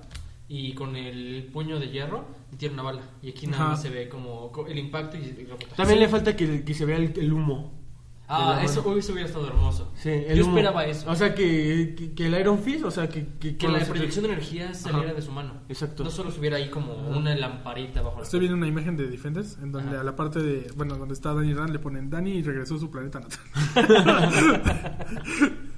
Y 0.48 0.74
con 0.74 0.96
el 0.96 1.50
puño 1.52 1.80
de 1.80 1.90
hierro 1.90 2.26
tiene 2.58 2.74
una 2.74 2.84
bala. 2.84 3.02
Y 3.22 3.30
aquí 3.30 3.48
nada 3.48 3.64
Ajá. 3.64 3.72
más 3.72 3.82
se 3.82 3.90
ve 3.90 4.10
como 4.10 4.52
co- 4.52 4.68
el 4.68 4.78
impacto 4.78 5.18
y 5.18 5.22
y 5.22 5.46
rebota. 5.46 5.76
También 5.76 6.00
le 6.00 6.08
falta 6.10 6.36
que, 6.36 6.64
que 6.64 6.74
se 6.74 6.86
vea 6.86 6.98
el, 6.98 7.14
el 7.18 7.32
humo. 7.34 7.74
de 7.74 7.80
Ah, 8.32 8.54
la 8.58 8.64
eso, 8.64 8.82
mano. 8.82 8.94
uy, 8.94 9.00
eso 9.00 9.12
hubiera 9.14 9.28
estado 9.28 9.48
hermoso. 9.48 9.92
Sí, 9.96 10.10
el 10.10 10.38
Yo 10.38 10.44
humo. 10.46 10.54
esperaba 10.56 10.86
eso. 10.86 11.10
O 11.10 11.16
sea, 11.16 11.34
que, 11.34 11.96
que, 11.98 12.14
que 12.14 12.28
el 12.28 12.40
Iron 12.40 12.60
Fist, 12.60 12.86
o 12.86 12.92
sea, 12.92 13.10
que... 13.10 13.26
Que, 13.40 13.58
que 13.58 13.68
la 13.68 13.80
se- 13.80 13.88
proyección 13.90 14.24
de 14.26 14.34
energía 14.34 14.74
saliera 14.76 15.08
Ajá. 15.08 15.16
de 15.16 15.22
su 15.24 15.32
mano. 15.32 15.54
Exacto. 15.68 16.04
No 16.04 16.12
solo 16.12 16.30
estuviera 16.30 16.58
ahí 16.58 16.70
como 16.70 16.94
una 16.94 17.34
lamparita 17.36 18.04
bajo 18.04 18.18
la 18.18 18.24
Estoy 18.26 18.42
viendo 18.42 18.56
una 18.58 18.68
imagen 18.68 18.96
de 18.98 19.08
Defenders 19.08 19.58
en 19.64 19.72
donde 19.72 19.90
Ajá. 19.94 20.02
a 20.02 20.04
la 20.04 20.16
parte 20.16 20.40
de, 20.42 20.72
bueno, 20.76 20.96
donde 20.96 21.16
está 21.16 21.34
Danny 21.34 21.56
Rand 21.56 21.72
le 21.72 21.80
ponen 21.80 22.10
Danny 22.12 22.44
regresó 22.44 22.76
a 22.76 22.80
su 22.80 22.92
planeta 22.92 23.20
natal. 23.20 23.40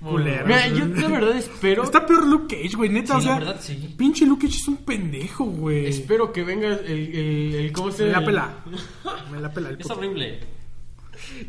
Culero. 0.00 0.46
Mira, 0.46 0.66
yo 0.68 0.86
de 0.86 1.08
verdad 1.08 1.36
espero... 1.36 1.82
Está 1.84 2.06
peor 2.06 2.26
Luke 2.26 2.56
Cage, 2.56 2.76
güey, 2.76 2.88
neta, 2.90 3.20
Sí, 3.20 3.26
o 3.26 3.30
la 3.30 3.36
sea, 3.36 3.38
verdad, 3.38 3.60
sí. 3.60 3.94
pinche 3.98 4.24
Luke 4.26 4.46
Cage 4.46 4.58
es 4.58 4.68
un 4.68 4.78
pendejo, 4.78 5.44
güey. 5.44 5.86
Espero 5.86 6.32
que 6.32 6.42
venga 6.42 6.68
el... 6.68 6.86
el, 6.86 7.54
el 7.54 7.72
¿Cómo 7.72 7.90
se 7.90 8.04
Me 8.04 8.12
la 8.12 8.18
el- 8.20 8.24
pela. 8.24 8.54
Me 9.30 9.40
la 9.40 9.52
pela 9.52 9.68
el 9.68 9.74
Es 9.80 9.82
puto. 9.86 9.98
horrible. 9.98 10.40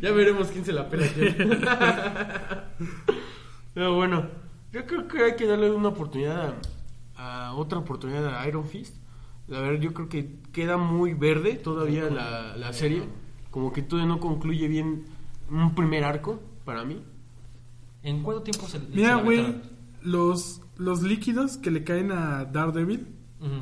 Ya 0.02 0.10
veremos 0.12 0.48
quién 0.48 0.64
se 0.64 0.72
la 0.72 0.88
pela. 0.88 1.06
Pero 3.74 3.94
bueno, 3.94 4.26
yo 4.72 4.84
creo 4.86 5.08
que 5.08 5.22
hay 5.24 5.36
que 5.36 5.46
darle 5.46 5.70
una 5.70 5.88
oportunidad 5.88 6.54
a, 7.16 7.46
a 7.48 7.54
otra 7.54 7.78
oportunidad 7.78 8.38
a 8.38 8.46
Iron 8.48 8.66
Fist. 8.68 8.96
La 9.48 9.60
verdad, 9.60 9.80
yo 9.80 9.92
creo 9.94 10.08
que 10.08 10.36
queda 10.52 10.76
muy 10.76 11.14
verde 11.14 11.54
todavía 11.54 12.04
la, 12.10 12.56
la 12.56 12.72
serie. 12.72 13.02
Como 13.50 13.72
que 13.72 13.82
todavía 13.82 14.08
no 14.12 14.20
concluye 14.20 14.68
bien 14.68 15.04
un 15.50 15.74
primer 15.74 16.04
arco 16.04 16.40
para 16.64 16.84
mí. 16.84 17.02
¿En 18.02 18.22
cuánto 18.22 18.42
tiempo 18.42 18.66
se, 18.68 18.78
se 18.80 18.86
Mira, 18.88 19.16
güey, 19.16 19.40
aventaron? 19.40 19.70
los, 20.02 20.60
los 20.76 21.02
líquidos 21.02 21.56
que 21.56 21.70
le 21.70 21.84
caen 21.84 22.10
a 22.12 22.44
Daredevil 22.44 23.08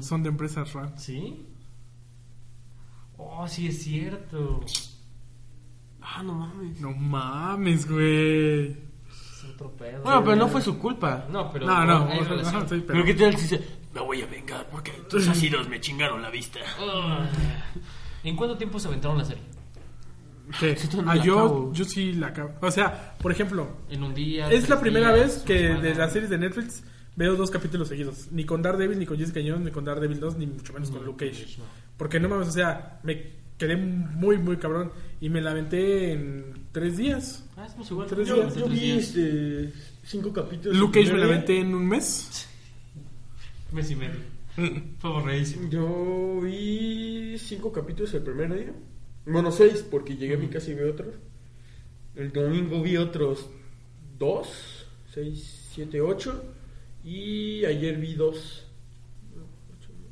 son 0.01 0.23
de 0.23 0.29
empresas 0.31 0.73
Rand. 0.73 0.97
¿Sí? 0.99 1.47
Oh, 3.17 3.47
sí 3.49 3.67
es 3.69 3.83
cierto. 3.83 4.61
Ah, 6.01 6.23
no 6.23 6.35
mames. 6.35 6.81
No 6.81 6.93
mames, 6.93 7.89
güey. 7.91 8.71
Es 8.71 9.45
otro 9.55 9.71
pedo. 9.73 10.03
Bueno, 10.03 10.25
pero 10.25 10.37
no 10.37 10.49
fue 10.49 10.61
su 10.63 10.79
culpa. 10.79 11.27
No, 11.31 11.51
pero 11.53 11.67
No, 11.67 11.85
no, 11.85 12.07
hay 12.11 12.19
o 12.19 12.23
sea, 12.25 12.31
relación. 12.31 12.57
ajá, 12.57 12.69
sí, 12.69 12.85
Pero 12.87 13.05
qué 13.05 13.15
tal 13.15 13.37
si 13.37 13.43
dice, 13.43 13.69
me 13.95 14.01
voy 14.01 14.23
a 14.23 14.27
vengar 14.27 14.67
porque 14.71 14.91
tus 15.09 15.29
ácidos 15.29 15.69
me 15.69 15.81
chingaron 15.81 16.23
la 16.23 16.31
vista. 16.31 16.61
Ah. 16.79 17.27
¿En 18.25 18.37
cuánto 18.37 18.57
tiempo 18.57 18.79
se 18.81 18.89
aventaron 18.89 19.19
la 19.19 19.25
serie? 19.25 19.43
¿Qué? 20.59 20.77
No 20.97 21.11
Ah, 21.11 21.17
yo, 21.17 21.73
yo 21.73 21.85
sí 21.85 22.13
la 22.15 22.29
acabo. 22.29 22.55
O 22.61 22.71
sea, 22.71 23.17
por 23.21 23.31
ejemplo, 23.33 23.69
En 23.89 24.03
un 24.03 24.15
día. 24.15 24.51
es 24.51 24.69
la 24.69 24.81
primera 24.81 25.15
días, 25.15 25.27
vez 25.37 25.43
que 25.45 25.59
semana. 25.69 25.81
de 25.83 25.95
las 25.95 26.13
series 26.13 26.31
de 26.31 26.39
Netflix 26.39 26.83
veo 27.17 27.37
dos 27.37 27.51
capítulos 27.51 27.89
seguidos. 27.89 28.29
Ni 28.33 28.45
con 28.45 28.63
Daredevil, 28.63 28.99
ni 28.99 29.07
con 29.07 29.19
Jessica 29.19 29.41
Jones, 29.45 29.61
ni 29.65 29.71
con 29.71 29.85
Daredevil 29.85 30.19
2, 30.21 30.39
ni 30.39 30.47
mucho 30.47 30.73
menos 30.73 30.91
con 30.91 31.05
Luke 31.05 31.29
Cage. 31.31 31.57
no. 31.59 31.65
Porque 31.97 32.19
no 32.19 32.29
mames, 32.29 32.49
o 32.49 32.53
sea, 32.53 32.99
me 33.03 33.33
quedé 33.59 33.77
muy, 33.77 34.39
muy 34.39 34.57
cabrón. 34.57 34.91
Y 35.21 35.29
me 35.29 35.41
la 35.43 35.51
aventé 35.51 36.13
en 36.13 36.67
tres 36.73 36.97
días. 36.97 37.45
Ah, 37.57 37.67
estamos 37.67 37.91
igual. 37.91 38.07
Tres 38.09 38.27
Yo, 38.27 38.37
días. 38.37 38.55
yo 38.57 38.69
vi 38.69 38.91
este, 38.93 39.73
cinco 40.03 40.33
capítulos. 40.33 40.79
Luke 40.79 40.99
Cage 40.99 41.13
me 41.13 41.19
la 41.19 41.27
Primer 41.27 41.45
día. 41.47 41.57
aventé 41.57 41.61
en 41.61 41.75
un 41.75 41.87
mes. 41.87 42.49
Mes 43.73 43.91
y 43.91 43.97
medio. 43.97 44.17
Fue. 44.99 45.45
Yo 45.71 46.41
vi 46.43 47.37
cinco 47.39 47.71
capítulos 47.73 48.13
el 48.15 48.23
primer 48.23 48.53
día. 48.55 48.73
Bueno, 49.27 49.51
seis, 49.53 49.85
porque 49.89 50.17
llegué 50.17 50.35
a 50.35 50.39
mi 50.39 50.49
casa 50.49 50.71
y 50.71 50.75
vi 50.75 50.83
otros. 50.83 51.15
El 52.17 52.33
domingo 52.33 52.83
vi 52.83 52.97
otros 52.97 53.49
dos, 54.19 54.87
seis, 55.13 55.69
siete, 55.73 56.01
ocho. 56.01 56.43
Y 57.05 57.65
ayer 57.65 57.97
vi 57.99 58.15
dos. 58.15 58.67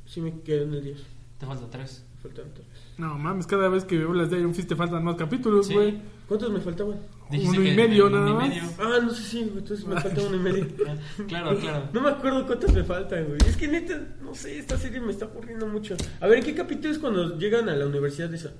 Sí 0.06 0.20
me 0.20 0.40
quedan 0.40 0.72
el 0.74 0.82
diez. 0.84 0.98
Te 1.38 1.46
faltan 1.46 1.70
tres. 1.70 2.04
Me 2.16 2.20
faltan 2.22 2.52
tres. 2.54 2.66
No 2.96 3.16
mames, 3.18 3.46
cada 3.46 3.68
vez 3.68 3.84
que 3.84 3.96
veo 3.98 4.12
las 4.12 4.30
de 4.30 4.38
Iron 4.40 4.54
Fist 4.54 4.68
te 4.68 4.76
faltan 4.76 5.04
más 5.04 5.16
capítulos, 5.16 5.66
Sí. 5.66 5.74
güey. 5.74 6.00
¿Cuántos 6.26 6.50
me 6.50 6.60
faltaban? 6.60 6.98
Dijiste 7.30 7.58
Uno 7.58 7.68
y 7.68 7.74
medio, 7.76 8.08
nada 8.10 8.30
y 8.30 8.32
más. 8.32 8.48
medio. 8.48 8.62
Ah, 8.78 8.98
no 9.02 9.10
sé 9.10 9.22
si, 9.22 9.40
entonces 9.42 9.86
me 9.86 10.00
falta 10.00 10.22
uno 10.22 10.36
y 10.36 10.38
medio. 10.40 10.66
Claro, 11.28 11.58
claro. 11.58 11.88
No 11.92 12.00
me 12.00 12.08
acuerdo 12.10 12.46
cuántas 12.46 12.72
me 12.74 12.82
faltan, 12.84 13.26
güey. 13.26 13.38
Es 13.46 13.56
que 13.56 13.68
neta, 13.68 14.16
no 14.22 14.34
sé, 14.34 14.58
esta 14.58 14.76
serie 14.78 15.00
me 15.00 15.12
está 15.12 15.26
aburriendo 15.26 15.66
mucho. 15.66 15.94
A 16.20 16.26
ver, 16.26 16.38
¿en 16.38 16.44
qué 16.44 16.54
capítulo 16.54 16.90
es 16.92 16.98
cuando 16.98 17.38
llegan 17.38 17.68
a 17.68 17.76
la 17.76 17.86
universidad 17.86 18.32
esa? 18.32 18.52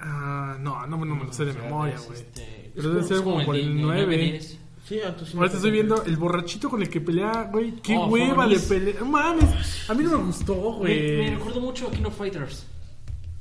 Ah, 0.00 0.56
no, 0.60 0.86
no, 0.86 1.04
no 1.04 1.16
me 1.16 1.24
lo 1.24 1.32
sé 1.32 1.44
de 1.44 1.52
memoria, 1.54 1.96
güey. 2.06 2.18
este, 2.20 2.72
Pero 2.74 2.88
debe 2.90 3.00
es 3.00 3.08
ser 3.08 3.22
como 3.22 3.40
el 3.40 3.46
por 3.46 3.56
el 3.56 3.62
el 3.62 3.80
9. 3.82 4.40
Sí,10. 4.40 5.00
ah, 5.04 5.08
entonces 5.08 5.28
sí 5.32 5.36
Ahorita 5.36 5.56
estoy 5.56 5.70
viendo 5.72 6.04
el 6.04 6.16
borrachito 6.16 6.70
con 6.70 6.82
el 6.82 6.88
que 6.88 7.00
pelea, 7.00 7.48
güey. 7.52 7.72
Qué 7.82 7.96
Oh, 7.96 8.06
hueva 8.06 8.46
le 8.46 8.56
buenísimo. 8.58 8.68
pelea. 8.68 8.94
No 9.00 9.06
mames, 9.06 9.90
a 9.90 9.94
mí 9.94 10.04
no 10.04 10.10
me 10.18 10.24
gustó, 10.24 10.54
Me, 10.54 10.88
me 10.94 11.16
güey. 11.16 11.30
recuerdo 11.34 11.60
mucho 11.60 11.88
a 11.88 11.90
King 11.90 12.04
of 12.04 12.16
Fighters. 12.16 12.66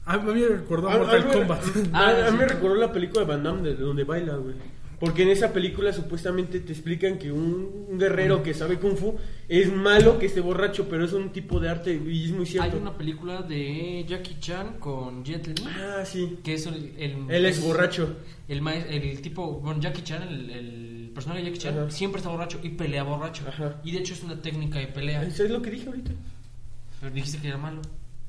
A 0.06 0.18
mí 0.18 0.34
me 0.42 0.48
recordó 0.48 0.90
a 0.90 0.98
Mortal 0.98 1.28
Kombat. 1.28 1.64
A, 1.64 1.68
Ah, 1.94 2.10
a 2.10 2.32
mí 2.32 2.32
sí. 2.32 2.38
me 2.38 2.48
recordó 2.48 2.76
la 2.76 2.92
película 2.92 3.22
de 3.22 3.28
Van 3.28 3.44
Damme 3.44 3.62
de 3.62 3.76
donde 3.76 4.04
baila, 4.04 4.36
güey. 4.38 4.56
Porque 5.00 5.22
en 5.22 5.30
esa 5.30 5.54
película 5.54 5.94
supuestamente 5.94 6.60
te 6.60 6.72
explican 6.74 7.20
que 7.20 7.32
un, 7.32 7.86
un 7.88 8.00
guerrero 8.00 8.42
que 8.42 8.56
sabe 8.56 8.80
kung 8.80 8.96
fu 8.98 9.16
es 9.48 9.72
malo 9.72 10.18
que 10.18 10.26
esté 10.26 10.42
borracho, 10.42 10.90
pero 10.90 11.06
es 11.06 11.14
un 11.14 11.30
tipo 11.32 11.60
de 11.60 11.70
arte 11.70 11.94
y 11.94 12.26
es 12.26 12.32
muy 12.32 12.42
Hay 12.42 12.46
cierto. 12.48 12.78
una 12.80 12.98
película 12.98 13.44
de 13.44 14.04
Jackie 14.08 14.38
Chan 14.40 14.80
con 14.80 15.24
Jet 15.24 15.48
Li. 15.48 15.66
Ah, 15.68 16.04
sí. 16.04 16.40
Que 16.44 16.56
es 16.56 16.66
el. 16.66 16.94
el 16.98 17.26
Él 17.30 17.46
es 17.46 17.62
borracho. 17.64 18.16
El, 18.48 18.64
ma- 18.64 18.74
el 18.76 19.22
tipo. 19.22 19.60
Bueno, 19.60 19.80
Jackie 19.80 20.02
Chan, 20.02 20.24
el, 20.24 20.50
el 20.50 21.12
personaje 21.14 21.42
de 21.44 21.48
Jackie 21.50 21.60
Chan, 21.60 21.78
Ajá. 21.78 21.92
siempre 21.92 22.18
está 22.18 22.32
borracho 22.32 22.60
y 22.64 22.70
pelea 22.70 23.04
borracho. 23.04 23.44
Ajá. 23.48 23.80
Y 23.84 23.92
de 23.92 24.00
hecho 24.00 24.16
es 24.16 24.24
una 24.24 24.42
técnica 24.42 24.80
de 24.80 24.88
pelea. 24.88 25.22
¿Eso 25.22 25.44
es 25.44 25.52
lo 25.52 25.62
que 25.62 25.70
dije 25.70 25.88
ahorita? 25.90 26.12
Pero 27.02 27.14
dijiste 27.14 27.38
que 27.40 27.50
era 27.50 27.58
malo. 27.58 27.82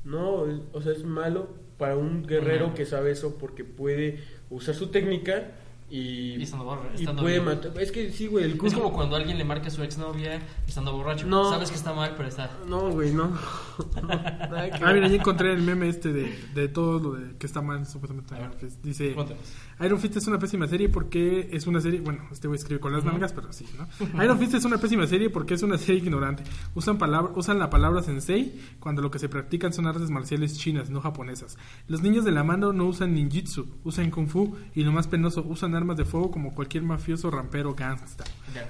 No, 0.05 0.45
o 0.73 0.81
sea, 0.83 0.91
es 0.91 1.03
malo 1.03 1.49
para 1.79 1.97
un 1.97 2.27
guerrero 2.27 2.67
Ajá. 2.67 2.75
que 2.75 2.85
sabe 2.85 3.09
eso 3.11 3.37
porque 3.39 3.63
puede 3.63 4.19
usar 4.51 4.75
su 4.75 4.87
técnica 4.89 5.51
y, 5.89 6.35
Y 6.35 6.43
estando 6.43 6.65
borra- 6.65 6.91
y 6.95 6.99
estando 6.99 7.21
puede 7.23 7.41
matar. 7.41 7.71
Es 7.79 7.91
que 7.91 8.11
sí, 8.11 8.27
güey, 8.27 8.45
el 8.45 8.51
Es 8.51 8.57
kung- 8.57 8.73
como 8.73 8.93
cuando 8.93 9.15
alguien 9.15 9.37
le 9.37 9.43
marca 9.43 9.67
a 9.67 9.71
su 9.71 9.81
exnovia 9.83 10.39
estando 10.67 10.93
borracho. 10.93 11.25
No. 11.27 11.49
Sabes 11.49 11.69
que 11.71 11.77
está 11.77 11.93
mal, 11.93 12.13
pero 12.15 12.29
está. 12.29 12.49
No, 12.67 12.89
güey, 12.91 13.11
no. 13.11 13.31
Que 13.89 13.99
Ah, 14.03 14.69
mira, 14.79 14.91
ver. 14.93 15.09
ya 15.09 15.15
encontré 15.15 15.53
el 15.53 15.61
meme 15.61 15.89
este 15.89 16.11
de, 16.13 16.37
de 16.53 16.67
todo 16.67 16.99
lo 16.99 17.11
de 17.13 17.37
que 17.37 17.45
está 17.45 17.61
mal, 17.61 17.85
supuestamente. 17.85 18.35
Dice: 18.83 19.13
Cuéntanos. 19.13 19.43
Iron 19.81 19.99
Fist 19.99 20.17
es 20.17 20.27
una 20.27 20.39
pésima 20.39 20.67
serie 20.67 20.89
porque 20.89 21.49
es 21.51 21.65
una 21.65 21.79
serie. 21.79 22.01
Bueno, 22.01 22.23
este 22.31 22.47
güey 22.47 22.59
escribe 22.59 22.79
con 22.79 22.91
las 22.91 23.03
nalgas, 23.05 23.31
pero 23.31 23.53
sí, 23.53 23.65
¿no? 23.77 24.23
Iron 24.23 24.37
Fist 24.37 24.53
es 24.55 24.65
una 24.65 24.77
pésima 24.77 25.07
serie 25.07 25.29
porque 25.29 25.53
es 25.53 25.63
una 25.63 25.77
serie 25.77 26.01
ignorante. 26.01 26.43
Usan, 26.75 26.97
palabra, 26.97 27.31
usan 27.35 27.59
la 27.59 27.69
palabra 27.69 28.01
sensei 28.01 28.59
cuando 28.79 29.01
lo 29.01 29.09
que 29.09 29.19
se 29.19 29.29
practican 29.29 29.71
son 29.71 29.87
artes 29.87 30.09
marciales 30.09 30.57
chinas, 30.57 30.89
no 30.89 31.01
japonesas. 31.01 31.57
Los 31.87 32.01
niños 32.01 32.25
de 32.25 32.31
la 32.31 32.43
mano 32.43 32.73
no 32.73 32.87
usan 32.87 33.13
ninjutsu, 33.13 33.67
usan 33.83 34.11
kung 34.11 34.27
fu 34.27 34.55
y 34.75 34.83
lo 34.83 34.91
más 34.91 35.07
penoso, 35.07 35.45
usan 35.47 35.75
armas 35.75 35.97
de 35.97 36.05
fuego 36.05 36.29
como 36.29 36.53
cualquier 36.53 36.83
mafioso 36.83 37.31
rampero. 37.31 37.73
Gangsta. 37.73 38.25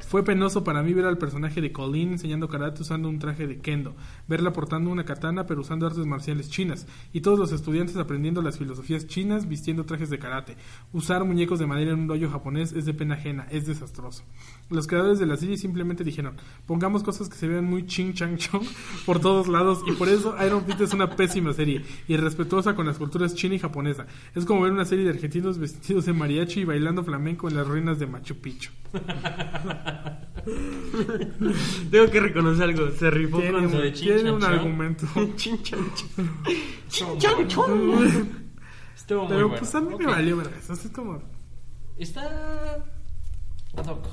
Fue 0.07 0.23
penoso 0.23 0.63
para 0.63 0.83
mí 0.83 0.93
ver 0.93 1.05
al 1.05 1.17
personaje 1.17 1.61
de 1.61 1.71
Colleen 1.71 2.13
enseñando 2.13 2.49
karate 2.49 2.81
usando 2.81 3.09
un 3.09 3.19
traje 3.19 3.47
de 3.47 3.59
kendo, 3.59 3.95
verla 4.27 4.53
portando 4.53 4.89
una 4.89 5.05
katana 5.05 5.45
pero 5.45 5.61
usando 5.61 5.87
artes 5.87 6.05
marciales 6.05 6.49
chinas, 6.49 6.85
y 7.13 7.21
todos 7.21 7.39
los 7.39 7.51
estudiantes 7.51 7.97
aprendiendo 7.97 8.41
las 8.41 8.57
filosofías 8.57 9.07
chinas 9.07 9.47
vistiendo 9.47 9.85
trajes 9.85 10.09
de 10.09 10.19
karate. 10.19 10.57
Usar 10.99 11.23
muñecos 11.23 11.59
de 11.59 11.65
madera 11.65 11.91
en 11.93 11.99
un 11.99 12.07
dojo 12.07 12.29
japonés 12.29 12.73
es 12.73 12.85
de 12.85 12.93
pena 12.93 13.15
ajena, 13.15 13.47
es 13.51 13.65
desastroso. 13.65 14.25
Los 14.69 14.85
creadores 14.85 15.17
de 15.17 15.25
la 15.25 15.37
serie 15.37 15.55
simplemente 15.55 16.03
dijeron, 16.03 16.33
pongamos 16.67 17.03
cosas 17.03 17.29
que 17.29 17.37
se 17.37 17.47
vean 17.47 17.63
muy 17.63 17.85
ching 17.85 18.13
chang 18.13 18.35
chong 18.35 18.65
por 19.05 19.21
todos 19.21 19.47
lados, 19.47 19.79
y 19.87 19.93
por 19.93 20.09
eso 20.09 20.35
Iron 20.45 20.65
Fist 20.65 20.81
es 20.81 20.93
una 20.93 21.15
pésima 21.15 21.53
serie, 21.53 21.85
irrespetuosa 22.09 22.75
con 22.75 22.85
las 22.85 22.97
culturas 22.97 23.33
china 23.33 23.55
y 23.55 23.59
japonesa. 23.59 24.07
Es 24.35 24.43
como 24.43 24.59
ver 24.63 24.73
una 24.73 24.83
serie 24.83 25.05
de 25.05 25.11
argentinos 25.11 25.57
vestidos 25.57 26.05
de 26.05 26.11
mariachi 26.11 26.59
y 26.59 26.65
bailando 26.65 27.01
flamenco 27.01 27.47
en 27.47 27.55
las 27.55 27.65
ruinas 27.65 27.97
de 27.97 28.05
Machu 28.07 28.35
Picchu. 28.35 28.71
Tengo 31.91 32.09
que 32.11 32.19
reconocer 32.19 32.63
algo. 32.63 32.91
Se 32.91 33.09
rifó 33.09 33.37
Tiene, 33.39 33.53
con 33.53 33.65
un- 33.67 33.71
de 33.71 33.93
chin, 33.93 34.05
tiene 34.07 34.23
chan, 34.23 34.33
un 34.33 34.41
chan. 34.41 34.53
argumento. 34.53 35.07
Chin, 35.37 35.63
chan, 35.63 35.79
chan. 35.95 36.29
Chin, 36.89 37.07
chan, 37.19 37.47
chan. 38.27 38.48
Estuvo 39.09 39.23
muy 39.23 39.29
Pero 39.33 39.47
bueno. 39.47 39.59
pues 39.59 39.73
a 39.75 39.81
mí 39.81 39.95
me 39.97 40.05
valió, 40.05 40.37
¿verdad? 40.37 40.53
Eso 40.59 40.73
es 40.73 40.87
como... 40.91 41.19
Está. 41.97 42.75
ad 43.75 43.87
hoc. 43.87 44.05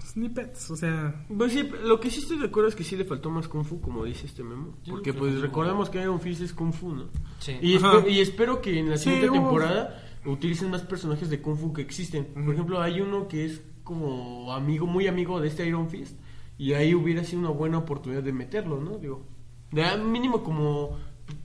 snippets, 0.00 0.70
o 0.70 0.76
sea... 0.76 1.26
Pues 1.36 1.52
sí, 1.52 1.68
lo 1.84 2.00
que 2.00 2.10
sí 2.10 2.20
estoy 2.20 2.38
de 2.38 2.46
acuerdo 2.46 2.68
es 2.70 2.74
que 2.74 2.84
sí 2.84 2.96
le 2.96 3.04
faltó 3.04 3.30
más 3.30 3.48
Kung 3.48 3.64
Fu, 3.64 3.80
como 3.82 4.04
dice 4.04 4.26
este 4.26 4.42
memo. 4.42 4.76
Yo 4.84 4.94
Porque 4.94 5.12
pues 5.12 5.34
que- 5.34 5.40
recordamos 5.42 5.90
que 5.90 6.00
Iron 6.00 6.20
Fist 6.20 6.40
es 6.40 6.52
Kung 6.54 6.72
Fu, 6.72 6.94
¿no? 6.94 7.04
Sí. 7.38 7.52
Y, 7.60 7.76
espe- 7.76 8.10
y 8.10 8.20
espero 8.20 8.60
que 8.62 8.78
en 8.78 8.88
la 8.90 8.96
siguiente 8.96 9.28
temporada 9.30 10.02
utilicen 10.24 10.70
más 10.70 10.82
personajes 10.82 11.28
de 11.28 11.40
Kung 11.42 11.58
Fu 11.58 11.72
que 11.74 11.82
existen. 11.82 12.24
Por 12.32 12.54
ejemplo, 12.54 12.80
hay 12.80 13.00
uno 13.02 13.28
que 13.28 13.44
es 13.44 13.60
como 13.84 14.52
amigo, 14.54 14.86
muy 14.86 15.06
amigo 15.06 15.38
de 15.40 15.48
este 15.48 15.66
Iron 15.66 15.90
Fist. 15.90 16.18
Y 16.56 16.72
ahí 16.72 16.94
hubiera 16.94 17.22
sido 17.24 17.40
una 17.40 17.50
buena 17.50 17.76
oportunidad 17.78 18.22
de 18.22 18.32
meterlo, 18.32 18.80
¿no? 18.80 18.96
Digo, 18.98 19.22
de 19.70 19.84
a- 19.84 19.96
mínimo 19.98 20.42
como, 20.42 20.98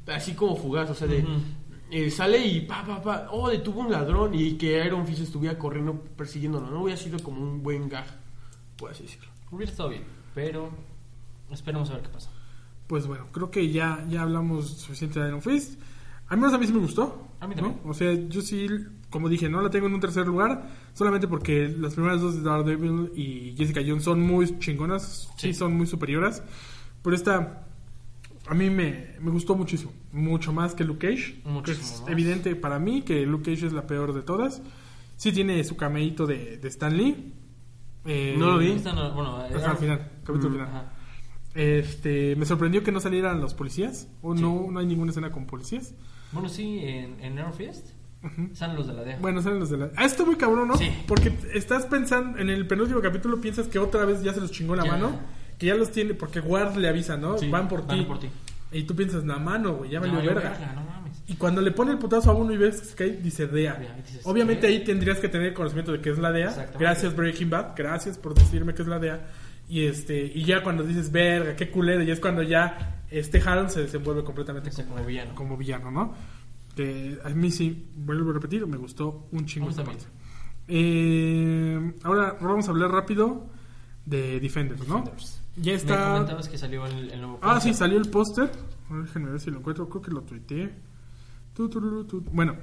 así 0.07 0.33
como 0.33 0.55
fugaz, 0.55 0.89
o 0.89 0.95
sea, 0.95 1.07
de... 1.07 1.25
eh, 1.91 2.09
sale 2.11 2.45
y 2.45 2.61
pa, 2.61 2.85
pa, 2.85 3.01
pa, 3.01 3.27
oh, 3.31 3.49
detuvo 3.49 3.81
un 3.81 3.91
ladrón 3.91 4.33
y 4.33 4.53
que 4.57 4.85
Iron 4.85 5.05
Fist 5.07 5.21
estuviera 5.21 5.57
corriendo 5.57 5.93
persiguiéndolo, 6.15 6.69
¿no? 6.69 6.83
Hubiera 6.83 6.99
sido 6.99 7.19
como 7.19 7.41
un 7.41 7.63
buen 7.63 7.89
gag, 7.89 8.05
por 8.77 8.91
así 8.91 9.03
decirlo. 9.03 9.27
Hubiera 9.51 9.71
estado 9.71 9.89
bien, 9.89 10.03
pero 10.35 10.69
esperemos 11.51 11.89
a 11.89 11.93
ver 11.93 12.03
qué 12.03 12.09
pasa. 12.09 12.29
Pues 12.87 13.05
bueno, 13.07 13.27
creo 13.31 13.51
que 13.51 13.69
ya, 13.71 14.05
ya 14.09 14.21
hablamos 14.23 14.67
suficiente 14.79 15.19
de 15.19 15.27
Iron 15.27 15.41
Fist. 15.41 15.79
Al 16.27 16.37
menos 16.37 16.53
a 16.53 16.57
mí 16.57 16.67
sí 16.67 16.73
me 16.73 16.79
gustó. 16.79 17.27
A 17.39 17.47
mí 17.47 17.55
¿no? 17.55 17.61
también. 17.61 17.81
O 17.85 17.93
sea, 17.93 18.13
yo 18.13 18.41
sí, 18.41 18.67
como 19.09 19.29
dije, 19.29 19.47
no 19.49 19.61
la 19.61 19.69
tengo 19.69 19.87
en 19.87 19.93
un 19.93 19.99
tercer 19.99 20.27
lugar, 20.27 20.69
solamente 20.93 21.27
porque 21.27 21.67
las 21.77 21.93
primeras 21.95 22.21
dos 22.21 22.35
de 22.35 22.41
Daredevil 22.41 23.11
y 23.15 23.55
Jessica 23.57 23.81
Jones 23.85 24.03
son 24.03 24.21
muy 24.21 24.59
chingonas, 24.59 25.29
sí, 25.37 25.47
Sí. 25.47 25.53
son 25.53 25.75
muy 25.75 25.87
superiores. 25.87 26.43
Pero 27.01 27.15
esta, 27.15 27.67
a 28.49 28.53
mí 28.53 28.69
me, 28.69 29.15
me 29.21 29.31
gustó 29.31 29.55
muchísimo, 29.55 29.91
mucho 30.11 30.51
más 30.51 30.73
que 30.75 30.83
Luke 30.83 31.07
Cage. 31.07 31.41
Muchísimo 31.45 31.85
es 31.87 32.01
más. 32.01 32.09
evidente 32.09 32.55
para 32.55 32.79
mí 32.79 33.03
que 33.03 33.25
Luke 33.25 33.51
Cage 33.53 33.67
es 33.67 33.73
la 33.73 33.85
peor 33.87 34.13
de 34.13 34.21
todas. 34.21 34.61
Sí 35.17 35.31
tiene 35.31 35.63
su 35.63 35.75
cameíto 35.77 36.25
de, 36.25 36.57
de 36.57 36.67
Stan 36.69 36.95
Lee. 36.95 37.33
Eh, 38.05 38.35
No 38.37 38.51
lo 38.51 38.57
vi. 38.57 38.73
No- 38.75 39.13
bueno, 39.13 39.37
Hasta 39.37 39.57
era- 39.59 39.71
el 39.71 39.77
final, 39.77 40.11
capítulo 40.23 40.49
Mm, 40.49 40.53
final. 40.53 40.67
Ajá. 40.67 40.93
Este, 41.55 42.35
me 42.35 42.45
sorprendió 42.45 42.83
que 42.83 42.91
no 42.91 42.99
salieran 42.99 43.41
los 43.41 43.53
policías. 43.53 44.07
O 44.21 44.33
no, 44.35 44.67
no 44.71 44.79
hay 44.79 44.85
ninguna 44.85 45.11
escena 45.11 45.31
con 45.31 45.45
policías. 45.45 45.93
Bueno, 46.31 46.47
sí, 46.47 46.79
en, 46.83 47.19
en 47.21 47.33
Iron 47.33 47.53
Fist 47.53 47.89
salen 48.53 48.75
los 48.75 48.87
de 48.87 48.93
la 48.93 49.03
DEA. 49.03 49.17
Bueno, 49.19 49.41
salen 49.41 49.59
los 49.59 49.69
de 49.69 49.77
la. 49.77 49.91
Ah, 49.95 50.05
está 50.05 50.23
muy 50.25 50.35
cabrón, 50.35 50.67
¿no? 50.67 50.77
Sí. 50.77 50.89
Porque 51.07 51.33
estás 51.53 51.85
pensando, 51.87 52.37
en 52.37 52.49
el 52.49 52.67
penúltimo 52.67 53.01
capítulo 53.01 53.41
piensas 53.41 53.67
que 53.67 53.79
otra 53.79 54.05
vez 54.05 54.21
ya 54.23 54.33
se 54.33 54.39
los 54.41 54.51
chingó 54.51 54.75
la 54.75 54.85
Ya. 54.85 54.91
mano. 54.91 55.19
Que 55.59 55.67
ya 55.67 55.75
los 55.75 55.91
tiene, 55.91 56.15
porque 56.15 56.39
Ward 56.39 56.77
le 56.77 56.87
avisa, 56.89 57.17
¿no? 57.17 57.37
Sí, 57.37 57.49
van 57.49 57.67
por 57.67 57.85
van 57.85 57.99
ti. 57.99 58.05
por 58.05 58.19
ti. 58.19 58.29
Y 58.71 58.83
tú 58.83 58.95
piensas, 58.95 59.25
la 59.25 59.37
mano, 59.37 59.73
güey, 59.73 59.91
ya 59.91 59.99
valió 59.99 60.17
verga. 60.17 60.51
verga, 60.51 60.73
no 60.73 60.83
mames. 60.83 61.23
Y 61.27 61.35
cuando 61.35 61.61
le 61.61 61.71
pone 61.71 61.91
el 61.91 61.97
putazo 61.97 62.31
a 62.31 62.33
uno 62.33 62.53
y 62.53 62.57
ves 62.57 62.81
que 62.81 62.87
se 62.87 62.95
cae, 62.95 63.09
dice 63.17 63.47
DEA. 63.47 63.75
Dices, 64.05 64.21
Obviamente 64.25 64.61
¿qué? 64.61 64.67
ahí 64.67 64.83
tendrías 64.83 65.19
que 65.19 65.27
tener 65.27 65.53
conocimiento 65.53 65.91
de 65.91 66.01
qué 66.01 66.11
es 66.11 66.17
la 66.17 66.31
DEA. 66.31 66.71
Gracias 66.79 67.15
Breaking 67.15 67.49
Bad, 67.49 67.73
gracias 67.75 68.17
por 68.17 68.33
decirme 68.33 68.73
qué 68.73 68.83
es 68.83 68.87
la 68.87 68.99
DEA. 68.99 69.27
Y 69.67 69.85
este 69.85 70.23
y 70.25 70.43
ya 70.43 70.63
cuando 70.63 70.83
dices, 70.83 71.11
verga, 71.11 71.55
qué 71.55 71.69
culero, 71.69 72.01
y 72.03 72.09
es 72.09 72.19
cuando 72.19 72.41
ya 72.41 73.03
este 73.11 73.39
Harold 73.39 73.69
se 73.69 73.81
desenvuelve 73.81 74.23
completamente 74.23 74.71
como, 74.71 74.95
como 74.95 75.05
villano. 75.05 75.35
como 75.35 75.57
villano, 75.57 75.91
¿no? 75.91 76.15
Que 76.75 77.19
a 77.23 77.29
mí 77.29 77.51
sí, 77.51 77.87
vuelvo 77.95 78.31
a 78.31 78.33
repetir, 78.33 78.65
me 78.65 78.77
gustó 78.77 79.27
un 79.31 79.45
chingo. 79.45 79.69
Eh, 80.67 81.93
ahora 82.03 82.37
vamos 82.39 82.67
a 82.67 82.71
hablar 82.71 82.91
rápido 82.91 83.49
de 84.05 84.39
Defenders, 84.39 84.87
¿no? 84.87 84.99
Defenders. 84.99 85.38
Ya 85.57 85.71
Me 85.73 85.77
está... 85.77 86.13
comentabas 86.13 86.47
que 86.49 86.57
salió 86.57 86.85
el, 86.85 87.11
el 87.11 87.19
nuevo 87.21 87.39
Ah, 87.41 87.59
sí, 87.59 87.73
salió 87.73 87.97
el 87.97 88.09
póster. 88.09 88.51
Déjenme 88.89 89.31
ver 89.31 89.39
si 89.39 89.51
lo 89.51 89.59
encuentro. 89.59 89.87
Creo 89.89 90.01
que 90.01 90.11
lo 90.11 90.21
tuiteé. 90.21 90.73
Tu, 91.53 91.67
tu, 91.69 91.79
tu, 91.81 92.03
tu. 92.05 92.21
Bueno, 92.31 92.55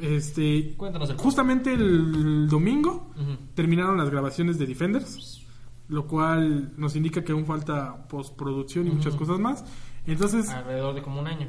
este. 0.00 0.74
Cuéntanos 0.76 1.08
el 1.10 1.16
Justamente 1.16 1.72
el 1.72 2.48
domingo 2.48 3.10
terminaron 3.54 3.96
las 3.96 4.10
grabaciones 4.10 4.58
de 4.58 4.66
Defenders, 4.66 5.46
lo 5.88 6.06
cual 6.06 6.72
nos 6.76 6.94
indica 6.96 7.24
que 7.24 7.32
aún 7.32 7.46
falta 7.46 8.06
postproducción 8.08 8.86
y 8.86 8.90
muchas 8.90 9.14
cosas 9.14 9.38
más. 9.38 9.64
Entonces, 10.06 10.48
Alrededor 10.50 10.94
de 10.94 11.02
como 11.02 11.20
un 11.20 11.28
año. 11.28 11.48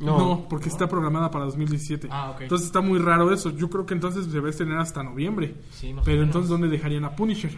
no, 0.00 0.46
porque 0.48 0.68
está 0.70 0.88
programada 0.88 1.30
para 1.30 1.44
2017. 1.44 2.08
Ah, 2.10 2.30
ok. 2.30 2.40
Entonces 2.42 2.66
está 2.66 2.80
muy 2.80 2.98
raro 2.98 3.32
eso. 3.32 3.50
Yo 3.50 3.70
creo 3.70 3.86
que 3.86 3.94
entonces 3.94 4.26
se 4.26 4.40
va 4.40 4.48
a 4.48 4.50
estrenar 4.50 4.78
hasta 4.78 5.02
noviembre. 5.04 5.54
Sí, 5.70 5.92
más 5.92 6.02
o 6.02 6.04
Pero 6.04 6.16
menos. 6.18 6.28
entonces, 6.30 6.50
¿dónde 6.50 6.68
dejarían 6.68 7.04
a 7.04 7.14
Punisher? 7.14 7.56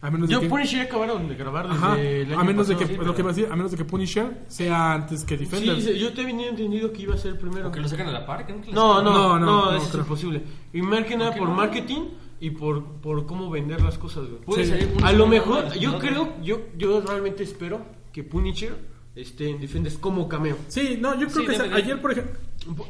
A 0.00 0.10
menos 0.10 0.28
de 0.28 0.34
Yo 0.34 0.40
que... 0.40 0.48
Punisher 0.48 0.82
acabaron 0.82 1.28
de 1.28 1.34
grabar 1.34 1.66
desde 1.68 1.84
Ajá, 1.84 2.00
el 2.00 2.30
año 2.32 2.40
a 2.40 2.44
menos 2.44 2.68
de 2.68 2.76
que, 2.76 2.86
pasado. 2.86 3.04
lo 3.04 3.14
que 3.16 3.22
va 3.24 3.30
a 3.30 3.32
decir, 3.32 3.48
a 3.50 3.56
menos 3.56 3.72
de 3.72 3.76
que 3.76 3.84
Punisher 3.84 4.44
sea 4.46 4.92
antes 4.94 5.24
que 5.24 5.36
Defenders. 5.36 5.82
Sí, 5.84 5.98
yo 5.98 6.12
te 6.12 6.24
venía 6.24 6.48
entendido 6.48 6.92
que 6.92 7.02
iba 7.02 7.14
a 7.14 7.18
ser 7.18 7.36
primero. 7.38 7.72
Que 7.72 7.80
lo 7.80 7.88
sacan 7.88 8.06
a 8.08 8.12
la 8.12 8.24
par, 8.24 8.46
que 8.46 8.52
nunca 8.52 8.68
lo 8.68 8.72
No, 8.74 9.02
no, 9.02 9.10
No, 9.10 9.12
no, 9.12 9.38
no, 9.38 9.46
no, 9.46 9.64
no, 9.72 9.76
eso 9.76 9.84
es 9.86 9.90
creo. 9.90 10.02
imposible. 10.04 10.42
Y 10.72 10.82
más 10.82 11.04
que 11.04 11.16
nada 11.16 11.34
por 11.34 11.48
no? 11.48 11.54
marketing 11.56 12.02
y 12.40 12.50
por, 12.50 12.84
por 13.00 13.26
cómo 13.26 13.50
vender 13.50 13.80
las 13.82 13.98
cosas, 13.98 14.26
güey. 14.28 14.40
Puede 14.42 14.64
Sí. 14.66 14.70
salir 14.70 14.88
A 15.02 15.12
lo 15.12 15.26
mejor, 15.26 15.72
yo 15.78 15.90
¿no? 15.92 15.98
creo, 15.98 16.32
yo, 16.44 16.60
yo 16.76 17.00
realmente 17.00 17.42
espero 17.42 17.84
que 18.12 18.22
Punisher 18.22 18.76
esté 19.16 19.50
en 19.50 19.60
Defenders 19.60 19.98
como 19.98 20.28
cameo. 20.28 20.56
Sí, 20.68 20.96
no, 21.00 21.18
yo 21.18 21.26
creo 21.26 21.40
Sí, 21.40 21.46
que 21.46 21.58
de- 21.68 21.74
ayer, 21.74 22.00
por 22.00 22.12
ejemplo... 22.12 22.38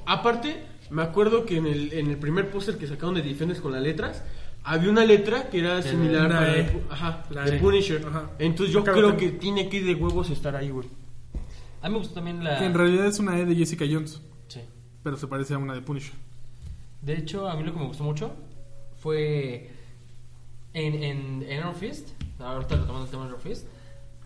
Aparte, 0.05 0.63
me 0.91 1.03
acuerdo 1.03 1.47
que 1.47 1.57
en 1.57 1.67
el, 1.67 1.93
en 1.95 2.11
el 2.11 2.19
primer 2.19 2.51
póster 2.51 2.77
que 2.77 2.87
sacaron 2.87 3.15
de 3.15 3.23
Defenders 3.23 3.61
con 3.63 3.73
las 3.73 3.81
letras, 3.83 4.23
había 4.65 4.91
una 4.91 5.05
letra 5.05 5.49
que 5.49 5.61
era 5.61 5.81
similar 5.83 6.33
a 6.33 6.41
la 6.41 6.47
de, 6.53 6.83
ajá, 6.91 7.25
La 7.31 7.45
de. 7.45 7.59
Punisher. 7.59 8.05
Ajá. 8.07 8.31
Entonces 8.39 8.73
yo 8.75 8.85
creo 8.85 9.17
que 9.17 9.31
tiene 9.31 9.69
que 9.69 9.79
ir 9.79 9.87
de 9.87 9.95
huevos 9.95 10.31
estar 10.31 10.55
ahí, 10.57 10.71
güey. 10.71 10.89
A 11.81 11.89
mí 11.89 11.93
me 11.93 11.99
gustó 12.01 12.15
también 12.15 12.43
la... 12.43 12.59
Que 12.59 12.65
en 12.67 12.75
realidad 12.75 13.07
es 13.07 13.19
una 13.21 13.39
E 13.39 13.45
de 13.45 13.55
Jessica 13.55 13.85
Jones, 13.91 14.21
Sí. 14.49 14.61
pero 15.03 15.17
se 15.17 15.27
parece 15.29 15.55
a 15.55 15.59
una 15.59 15.75
de 15.75 15.81
Punisher. 15.81 16.13
De 17.03 17.15
hecho, 17.15 17.49
a 17.49 17.55
mí 17.57 17.63
lo 17.63 17.73
que 17.73 17.79
me 17.79 17.87
gustó 17.87 18.03
mucho 18.03 18.33
fue 19.01 19.71
en, 20.75 20.95
en, 21.03 21.43
en 21.49 21.59
Iron 21.59 21.75
Fist, 21.77 22.09
ahorita 22.39 22.77
retomando 22.77 23.05
el 23.05 23.11
tema 23.11 23.23
de 23.25 23.29
Iron 23.31 23.41
Fist, 23.41 23.67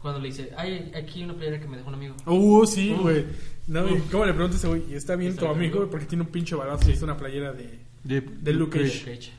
cuando 0.00 0.18
le 0.20 0.28
dice, 0.28 0.50
hay 0.56 0.90
aquí 0.96 1.22
una 1.22 1.34
playera 1.34 1.60
que 1.60 1.68
me 1.68 1.76
dejó 1.76 1.90
un 1.90 1.94
amigo. 1.94 2.16
Uh, 2.26 2.64
sí, 2.66 2.92
Uh. 2.98 3.02
güey. 3.02 3.26
No, 3.68 3.86
y 3.88 3.92
Uh. 3.92 4.02
¿Cómo 4.10 4.24
le 4.24 4.32
preguntas 4.32 4.56
a 4.56 4.66
ese 4.66 4.68
güey? 4.68 4.90
¿Y 4.90 4.94
está 4.96 5.14
bien 5.14 5.32
¿Está 5.32 5.46
tu 5.46 5.52
amigo? 5.52 5.86
Porque 5.90 6.06
tiene 6.06 6.24
un 6.24 6.30
pinche 6.30 6.54
balazo 6.56 6.88
y 6.90 6.94
es 6.94 7.02
una 7.02 7.16
playera 7.16 7.52
de... 7.52 7.78
De 8.04 8.52
Luke 8.52 8.80
Cage. 8.82 9.30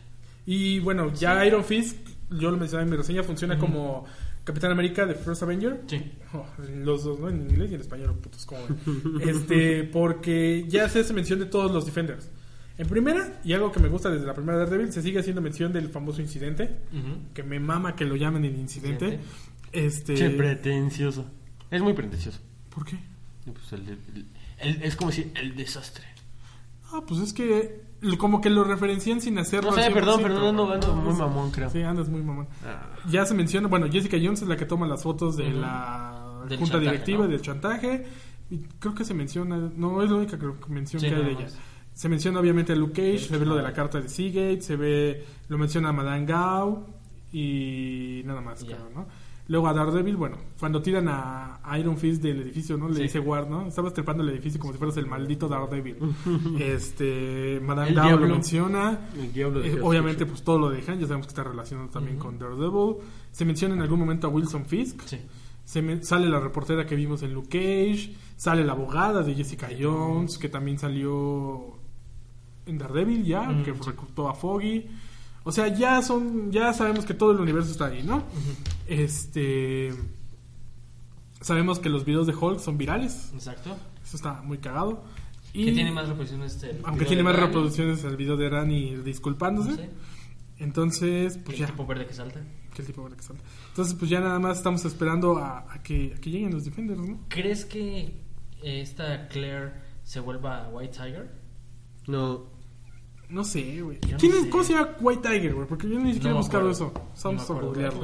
Y 0.45 0.79
bueno, 0.79 1.13
ya 1.13 1.45
Iron 1.45 1.63
Fist, 1.63 1.97
yo 2.29 2.51
lo 2.51 2.57
mencionaba 2.57 2.83
en 2.83 2.89
mi 2.91 2.97
reseña, 2.97 3.23
funciona 3.23 3.57
como 3.57 4.05
Capitán 4.43 4.71
América 4.71 5.05
de 5.05 5.15
First 5.15 5.43
Avenger. 5.43 5.81
Sí. 5.87 6.01
Oh, 6.33 6.45
los 6.83 7.03
dos, 7.03 7.19
¿no? 7.19 7.29
En 7.29 7.49
inglés 7.49 7.71
y 7.71 7.75
en 7.75 7.81
español, 7.81 8.15
putos, 8.21 8.45
como. 8.45 8.61
este, 9.21 9.83
porque 9.85 10.65
ya 10.67 10.89
se 10.89 10.99
hace 10.99 11.13
mención 11.13 11.39
de 11.39 11.45
todos 11.45 11.71
los 11.71 11.85
Defenders. 11.85 12.29
En 12.77 12.87
primera, 12.87 13.39
y 13.45 13.53
algo 13.53 13.71
que 13.71 13.79
me 13.79 13.87
gusta 13.87 14.09
desde 14.09 14.25
la 14.25 14.33
primera 14.33 14.57
Daredevil, 14.57 14.91
se 14.91 15.01
sigue 15.03 15.19
haciendo 15.19 15.41
mención 15.41 15.71
del 15.71 15.89
famoso 15.89 16.21
incidente. 16.21 16.75
Que 17.33 17.43
me 17.43 17.59
mama 17.59 17.95
que 17.95 18.03
lo 18.03 18.15
llamen 18.15 18.43
el 18.45 18.55
incidente. 18.55 19.19
Este. 19.71 20.15
Che, 20.15 20.29
pretencioso. 20.31 21.25
Es 21.69 21.81
muy 21.81 21.93
pretencioso. 21.93 22.39
¿Por 22.69 22.83
qué? 22.85 22.97
Pues 23.45 23.73
el- 23.73 23.87
el- 23.89 24.25
el- 24.59 24.83
es 24.83 24.95
como 24.95 25.11
decir 25.11 25.31
el 25.35 25.55
desastre. 25.55 26.03
Ah, 26.91 27.01
pues 27.07 27.21
es 27.21 27.31
que 27.33 27.82
como 28.17 28.41
que 28.41 28.49
lo 28.49 28.63
referencian 28.63 29.21
sin 29.21 29.37
hacerlo. 29.39 29.71
No 29.71 29.77
sé, 29.77 29.89
perdón, 29.91 30.19
100%. 30.19 30.23
perdón, 30.23 30.47
ando, 30.49 30.71
ando 30.73 30.95
muy 30.95 31.13
mamón, 31.13 31.51
creo. 31.51 31.69
Sí, 31.69 31.81
andas 31.81 32.09
muy 32.09 32.21
mamón. 32.21 32.47
Ah. 32.65 32.89
Ya 33.09 33.25
se 33.25 33.33
menciona, 33.33 33.67
bueno, 33.67 33.87
Jessica 33.91 34.17
Jones 34.21 34.41
es 34.41 34.47
la 34.47 34.57
que 34.57 34.65
toma 34.65 34.87
las 34.87 35.03
fotos 35.03 35.37
de 35.37 35.49
la 35.51 36.43
Del 36.47 36.57
junta 36.59 36.73
chantaje, 36.73 36.91
directiva 36.91 37.23
¿no? 37.25 37.27
del 37.31 37.41
chantaje. 37.41 38.05
Y 38.49 38.57
creo 38.79 38.93
que 38.93 39.05
se 39.05 39.13
menciona, 39.13 39.57
no 39.75 40.01
es 40.03 40.09
la 40.09 40.17
única 40.17 40.37
mención 40.67 41.01
Sí, 41.01 41.09
que 41.09 41.15
hay 41.15 41.23
de 41.23 41.31
ella. 41.31 41.47
Se 41.93 42.09
menciona 42.09 42.39
obviamente 42.39 42.73
a 42.73 42.75
Luke 42.75 42.93
Cage, 42.93 43.19
Sí, 43.19 43.25
se 43.29 43.37
ve 43.37 43.45
lo 43.45 43.55
de 43.55 43.61
la 43.63 43.71
claro. 43.71 43.89
carta 43.89 44.01
de 44.01 44.09
Seagate, 44.09 44.61
se 44.61 44.75
ve, 44.75 45.25
lo 45.47 45.57
menciona 45.57 45.89
a 45.89 45.93
Madame 45.93 46.25
Gao 46.25 46.87
y 47.31 48.21
nada 48.25 48.41
más, 48.41 48.63
creo, 48.63 48.89
¿no? 48.93 49.07
Luego 49.47 49.67
a 49.67 49.73
Daredevil, 49.73 50.15
bueno, 50.15 50.37
cuando 50.57 50.81
tiran 50.81 51.07
a 51.09 51.59
Iron 51.77 51.97
Fist 51.97 52.21
del 52.23 52.41
edificio, 52.41 52.77
¿no? 52.77 52.87
Le 52.87 52.95
Sí. 52.95 53.01
dice 53.03 53.19
Ward, 53.19 53.49
¿no? 53.49 53.67
Estabas 53.67 53.93
trepando 53.93 54.23
el 54.23 54.29
edificio 54.29 54.57
como 54.59 54.71
si 54.71 54.79
fueras 54.79 54.95
el 54.95 55.05
maldito 55.05 55.49
Daredevil. 55.49 55.97
este, 56.59 57.59
Madame 57.61 57.89
El 57.89 57.95
Gao 57.95 58.05
diablo. 58.07 58.27
lo 58.27 58.33
menciona. 58.35 58.99
El 59.17 59.33
diablo 59.33 59.59
de 59.59 59.73
Eh, 59.73 59.79
obviamente, 59.81 60.25
pues 60.25 60.43
todo 60.43 60.59
lo 60.59 60.69
dejan. 60.69 60.97
Ya 60.99 61.07
sabemos 61.07 61.27
que 61.27 61.31
está 61.31 61.43
relacionado 61.43 61.89
también 61.89 62.17
con 62.17 62.39
Daredevil. 62.39 62.95
Se 63.31 63.43
menciona 63.45 63.75
en 63.75 63.81
algún 63.81 63.99
momento 63.99 64.27
a 64.27 64.29
Wilson 64.29 64.65
Fisk. 64.65 65.01
Sí. 65.05 65.19
Se 65.65 65.81
me- 65.81 66.01
sale 66.03 66.27
la 66.29 66.39
reportera 66.39 66.85
que 66.85 66.95
vimos 66.95 67.21
en 67.23 67.33
Luke 67.33 67.49
Cage. 67.49 68.15
Sale 68.37 68.63
la 68.63 68.73
abogada 68.73 69.23
de 69.23 69.33
Jessica 69.35 69.69
Jones, 69.77 70.37
que 70.37 70.47
también 70.49 70.77
salió 70.79 71.77
en 72.65 72.77
Daredevil 72.77 73.25
ya, 73.25 73.43
Mm, 73.43 73.63
que 73.63 73.73
sí. 73.73 73.79
reclutó 73.85 74.29
a 74.29 74.33
Foggy. 74.35 74.87
O 75.43 75.51
sea, 75.51 75.67
ya 75.67 76.01
son, 76.01 76.51
ya 76.51 76.73
sabemos 76.73 77.05
que 77.05 77.13
todo 77.13 77.31
el 77.31 77.39
universo 77.39 77.71
está 77.71 77.87
ahí, 77.87 78.01
¿no? 78.03 78.23
Este, 78.87 79.93
sabemos 81.41 81.79
que 81.79 81.89
los 81.89 82.05
videos 82.05 82.27
de 82.27 82.33
Hulk 82.35 82.59
son 82.59 82.77
virales. 82.77 83.31
Exacto. 83.33 83.75
Eso 84.03 84.15
está 84.17 84.41
muy 84.41 84.57
cagado. 84.59 85.03
Y 85.53 85.65
Que 85.65 85.71
tiene 85.73 85.91
más 85.91 86.07
reproducciones 86.07 86.53
este, 86.55 86.71
el 86.71 86.77
aunque 86.83 86.91
video 87.05 87.07
tiene 87.09 87.17
de 87.17 87.23
más 87.23 87.35
Rani. 87.35 87.45
reproducciones 87.47 88.03
el 88.05 88.17
video 88.17 88.37
de 88.37 88.49
Rani 88.49 88.95
disculpándose. 88.97 89.75
Sí. 89.75 89.89
Entonces, 90.59 91.37
pues 91.43 91.57
el 91.59 91.65
ya. 91.65 91.67
tipo 91.71 91.85
verde 91.85 92.05
que 92.07 92.13
salta. 92.13 92.39
Que 92.73 92.81
el 92.81 92.87
tipo 92.87 93.03
verde 93.03 93.17
que 93.17 93.23
salta. 93.23 93.43
Entonces, 93.69 93.93
pues 93.95 94.09
ya 94.09 94.19
nada 94.19 94.39
más 94.39 94.57
estamos 94.57 94.83
esperando 94.85 95.37
a, 95.37 95.71
a 95.71 95.83
que, 95.83 96.13
a 96.17 96.19
que 96.21 96.29
lleguen 96.31 96.51
los 96.51 96.63
Defenders, 96.63 96.99
¿no? 97.01 97.19
¿Crees 97.27 97.65
que 97.65 98.21
esta 98.63 99.27
Claire 99.27 99.73
se 100.03 100.19
vuelva 100.21 100.69
White 100.69 100.93
Tiger? 100.93 101.31
No. 102.07 102.52
No 103.33 103.43
sé, 103.43 103.81
güey. 103.81 103.99
Yo 104.01 104.11
no 104.11 104.17
¿Quién 104.17 104.31
es, 104.33 104.41
sé. 104.43 104.49
¿Cómo 104.49 104.63
se 104.63 104.73
llama 104.73 104.89
White 105.01 105.21
Tiger, 105.27 105.53
güey? 105.55 105.67
Porque 105.67 105.89
yo 105.89 105.99
ni 105.99 106.13
siquiera 106.13 106.35
he 106.35 106.37
buscado 106.37 106.69
eso. 106.69 106.93
Vamos 107.23 107.49
a 107.49 107.53
googlearlo. 107.53 108.03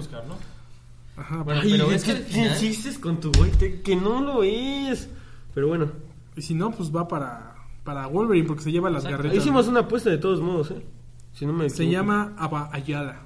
Ajá, 1.17 1.43
Bueno, 1.43 1.61
Ay, 1.63 1.71
pero 1.71 1.91
es 1.91 2.03
que 2.03 2.25
que 2.25 2.39
insistes 2.47 2.97
con 2.97 3.19
tu 3.19 3.31
güey, 3.33 3.51
que 3.83 3.95
no 3.95 4.21
lo 4.21 4.43
es. 4.43 5.09
Pero 5.53 5.67
bueno, 5.67 5.91
Y 6.35 6.41
si 6.41 6.53
no, 6.53 6.71
pues 6.71 6.95
va 6.95 7.07
para, 7.07 7.55
para 7.83 8.07
Wolverine 8.07 8.47
porque 8.47 8.63
se 8.63 8.71
lleva 8.71 8.89
las 8.89 9.03
Exacto. 9.03 9.23
garritas. 9.23 9.43
hicimos 9.45 9.67
una 9.67 9.81
apuesta 9.81 10.09
de 10.09 10.17
todos 10.17 10.39
modos, 10.41 10.71
¿eh? 10.71 10.85
Si 11.33 11.45
no 11.45 11.51
me 11.53 11.69
Se 11.69 11.83
equivoco. 11.83 11.91
llama 11.91 12.33
Aba 12.37 12.69
Ayala. 12.73 13.19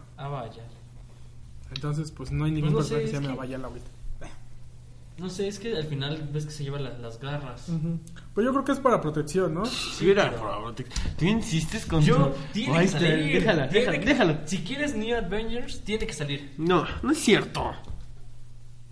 Entonces, 1.76 2.12
pues 2.12 2.32
no 2.32 2.46
hay 2.46 2.52
ningún 2.52 2.72
no 2.72 2.78
personaje 2.78 3.06
que 3.06 3.12
se 3.12 3.22
llame 3.22 3.34
Abayala 3.34 3.68
ahorita. 3.68 3.88
No 5.18 5.30
sé, 5.30 5.48
es 5.48 5.60
que 5.60 5.76
al 5.78 5.86
final 5.86 6.28
ves 6.34 6.46
que 6.46 6.52
se 6.52 6.64
lleva 6.64 6.80
la- 6.80 6.98
las 6.98 7.20
garras. 7.20 7.68
Pues 8.34 8.46
yo 8.46 8.52
creo 8.52 8.66
que 8.66 8.72
es 8.72 8.80
para 8.80 9.00
protección, 9.00 9.54
¿no? 9.54 9.66
Sí, 9.66 10.10
era, 10.10 10.32
por 10.32 10.50
favor, 10.50 10.74
te- 10.76 10.86
tú 11.18 11.26
insistes 11.26 11.86
con 11.86 12.02
Yo, 12.04 12.16
tu- 12.30 12.34
tiene 12.52 12.78
Ay, 12.78 12.86
que 12.88 12.92
salir. 12.92 13.34
Déjala, 13.40 13.70
tiene 13.70 13.80
déjala, 13.86 14.00
que- 14.00 14.06
déjala. 14.06 14.42
Si 14.48 14.58
quieres 14.60 14.96
New 14.96 15.16
Avengers, 15.16 15.82
tiene 15.82 16.08
que 16.08 16.14
salir. 16.14 16.54
No, 16.58 16.86
no 17.04 17.12
es 17.12 17.20
cierto. 17.20 17.72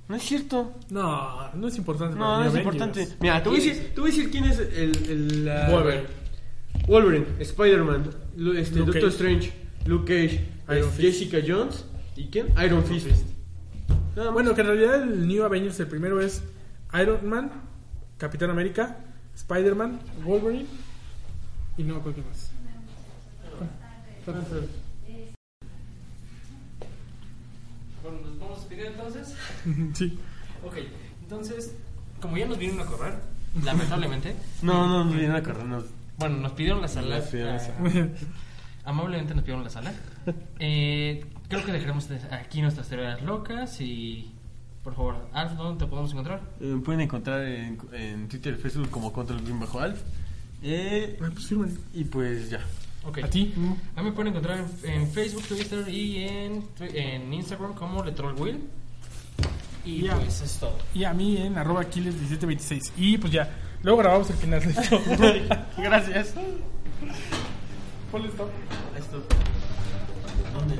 No 0.07 0.15
es 0.15 0.24
cierto. 0.24 0.74
No, 0.89 1.51
no 1.53 1.67
es 1.67 1.78
importante. 1.78 2.15
No, 2.15 2.22
para 2.22 2.38
no 2.38 2.41
es 2.43 2.47
Avengers. 2.51 2.65
importante. 2.76 3.07
Mira, 3.19 3.41
te 3.41 3.49
voy 3.49 3.59
a 3.59 3.63
decir, 3.63 3.91
te 3.95 4.01
voy 4.01 4.09
a 4.11 4.13
decir 4.13 4.32
quién 4.32 4.43
es 4.45 4.59
el... 4.59 5.09
el 5.09 5.45
la- 5.45 5.69
Wolverine. 5.69 6.03
Wolverine, 6.88 7.26
Spider-Man, 7.39 8.09
Lu- 8.38 8.53
este, 8.57 8.80
Luke 8.80 8.91
Doctor 8.99 9.09
Cage. 9.09 9.15
Strange, 9.15 9.53
Luke 9.86 10.05
Cage, 10.05 10.45
Iron 10.78 10.89
este, 10.89 11.01
Fist. 11.01 11.19
Jessica 11.19 11.38
Jones 11.47 11.86
y 12.15 12.28
quién? 12.28 12.47
Iron 12.63 12.84
Fist. 12.84 13.07
Nada. 14.16 14.32
Bueno, 14.32 14.53
que 14.53 14.62
en 14.62 14.68
realidad 14.68 15.03
el 15.03 15.28
New 15.28 15.43
Avengers, 15.43 15.80
el 15.80 15.88
primero 15.88 16.22
es 16.22 16.43
Iron 17.01 17.28
Man, 17.28 17.51
Capitán 18.18 18.49
América, 18.49 18.97
Spider-Man, 19.36 19.99
Wolverine 20.24 20.68
y 21.78 21.84
no 21.84 22.03
qué 22.03 22.22
más. 22.22 22.51
Bueno, 28.03 28.20
nos 28.26 28.39
vamos 28.39 28.57
a 28.57 28.62
despedir 28.62 28.86
entonces. 28.88 29.36
Sí. 29.93 30.20
Ok, 30.66 30.76
entonces, 31.24 31.76
como 32.22 32.38
ya 32.38 32.45
nos 32.45 32.57
vinieron 32.57 32.86
a 32.86 32.89
correr, 32.89 33.16
lamentablemente, 33.64 34.36
No, 34.62 34.88
no, 34.88 35.05
no 35.05 35.12
viene 35.18 35.36
a 35.36 35.43
corrernos. 35.43 35.86
bueno, 36.18 36.38
nos 36.38 36.51
pidieron 36.53 36.82
la 36.82 36.88
sala. 36.88 37.18
Nos 37.20 37.28
pidieron 37.28 37.55
la 37.55 37.89
eh, 37.89 38.12
amablemente 38.84 39.34
nos 39.34 39.43
pidieron 39.43 39.64
la 39.64 39.70
sala. 39.70 39.93
Eh, 40.59 41.26
creo 41.52 41.66
que 41.66 41.72
dejaremos 41.72 42.08
de- 42.10 42.20
aquí 42.34 42.62
nuestras 42.62 42.88
teorías 42.88 43.22
locas 43.22 43.80
y, 43.82 44.32
por 44.84 44.95
favor, 44.95 45.16
Alf, 45.34 45.54
¿dónde 45.54 45.86
te 45.86 45.89
podemos 45.89 46.12
encontrar? 46.12 46.41
Eh, 46.60 46.66
me 46.66 46.82
pueden 46.82 47.02
encontrar 47.02 47.41
en, 47.43 47.78
en 47.93 48.28
Twitter 48.28 48.56
y 48.58 48.62
Facebook 48.62 48.89
como 48.89 49.12
Control 49.14 49.41
Green 49.41 49.60
Bajo 49.60 49.80
Alf. 49.80 50.02
Eh, 50.64 51.18
Ah, 51.22 51.30
pues 51.34 51.52
y 51.93 52.04
pues 52.06 52.49
ya. 52.49 52.62
Ok. 53.06 53.20
¿A 53.24 53.28
ti? 53.28 53.54
A 53.95 54.02
mí 54.02 54.10
me 54.10 54.12
pueden 54.16 54.30
encontrar 54.30 54.60
en, 54.84 54.89
en 54.91 55.08
Facebook, 55.12 55.43
Twitter 55.47 55.88
y 55.89 56.24
en, 56.24 56.64
en 56.80 57.34
Instagram 57.34 57.74
como 57.74 58.04
Letrol 58.04 58.34
Will. 58.39 58.60
Y 59.84 60.08
pues 60.08 60.41
es 60.41 60.58
todo. 60.60 60.78
Y 60.93 61.04
a 61.04 61.14
mí 61.14 61.38
en 61.38 61.58
arroba 61.58 61.82
Aquiles1726. 61.84 62.91
Y 62.97 63.18
pues 63.18 63.34
ya, 63.34 63.49
luego 63.82 63.97
grabamos 63.99 64.30
el 64.30 64.36
final 64.38 64.62
de 64.62 64.70
esto. 64.80 65.02
Gracias. 65.78 66.34
Ponle 68.12 68.28
stop. 68.28 68.49
Esto. 68.97 69.24
¿Dónde? 70.54 70.76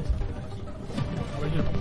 A 1.42 1.46
ver, 1.46 1.81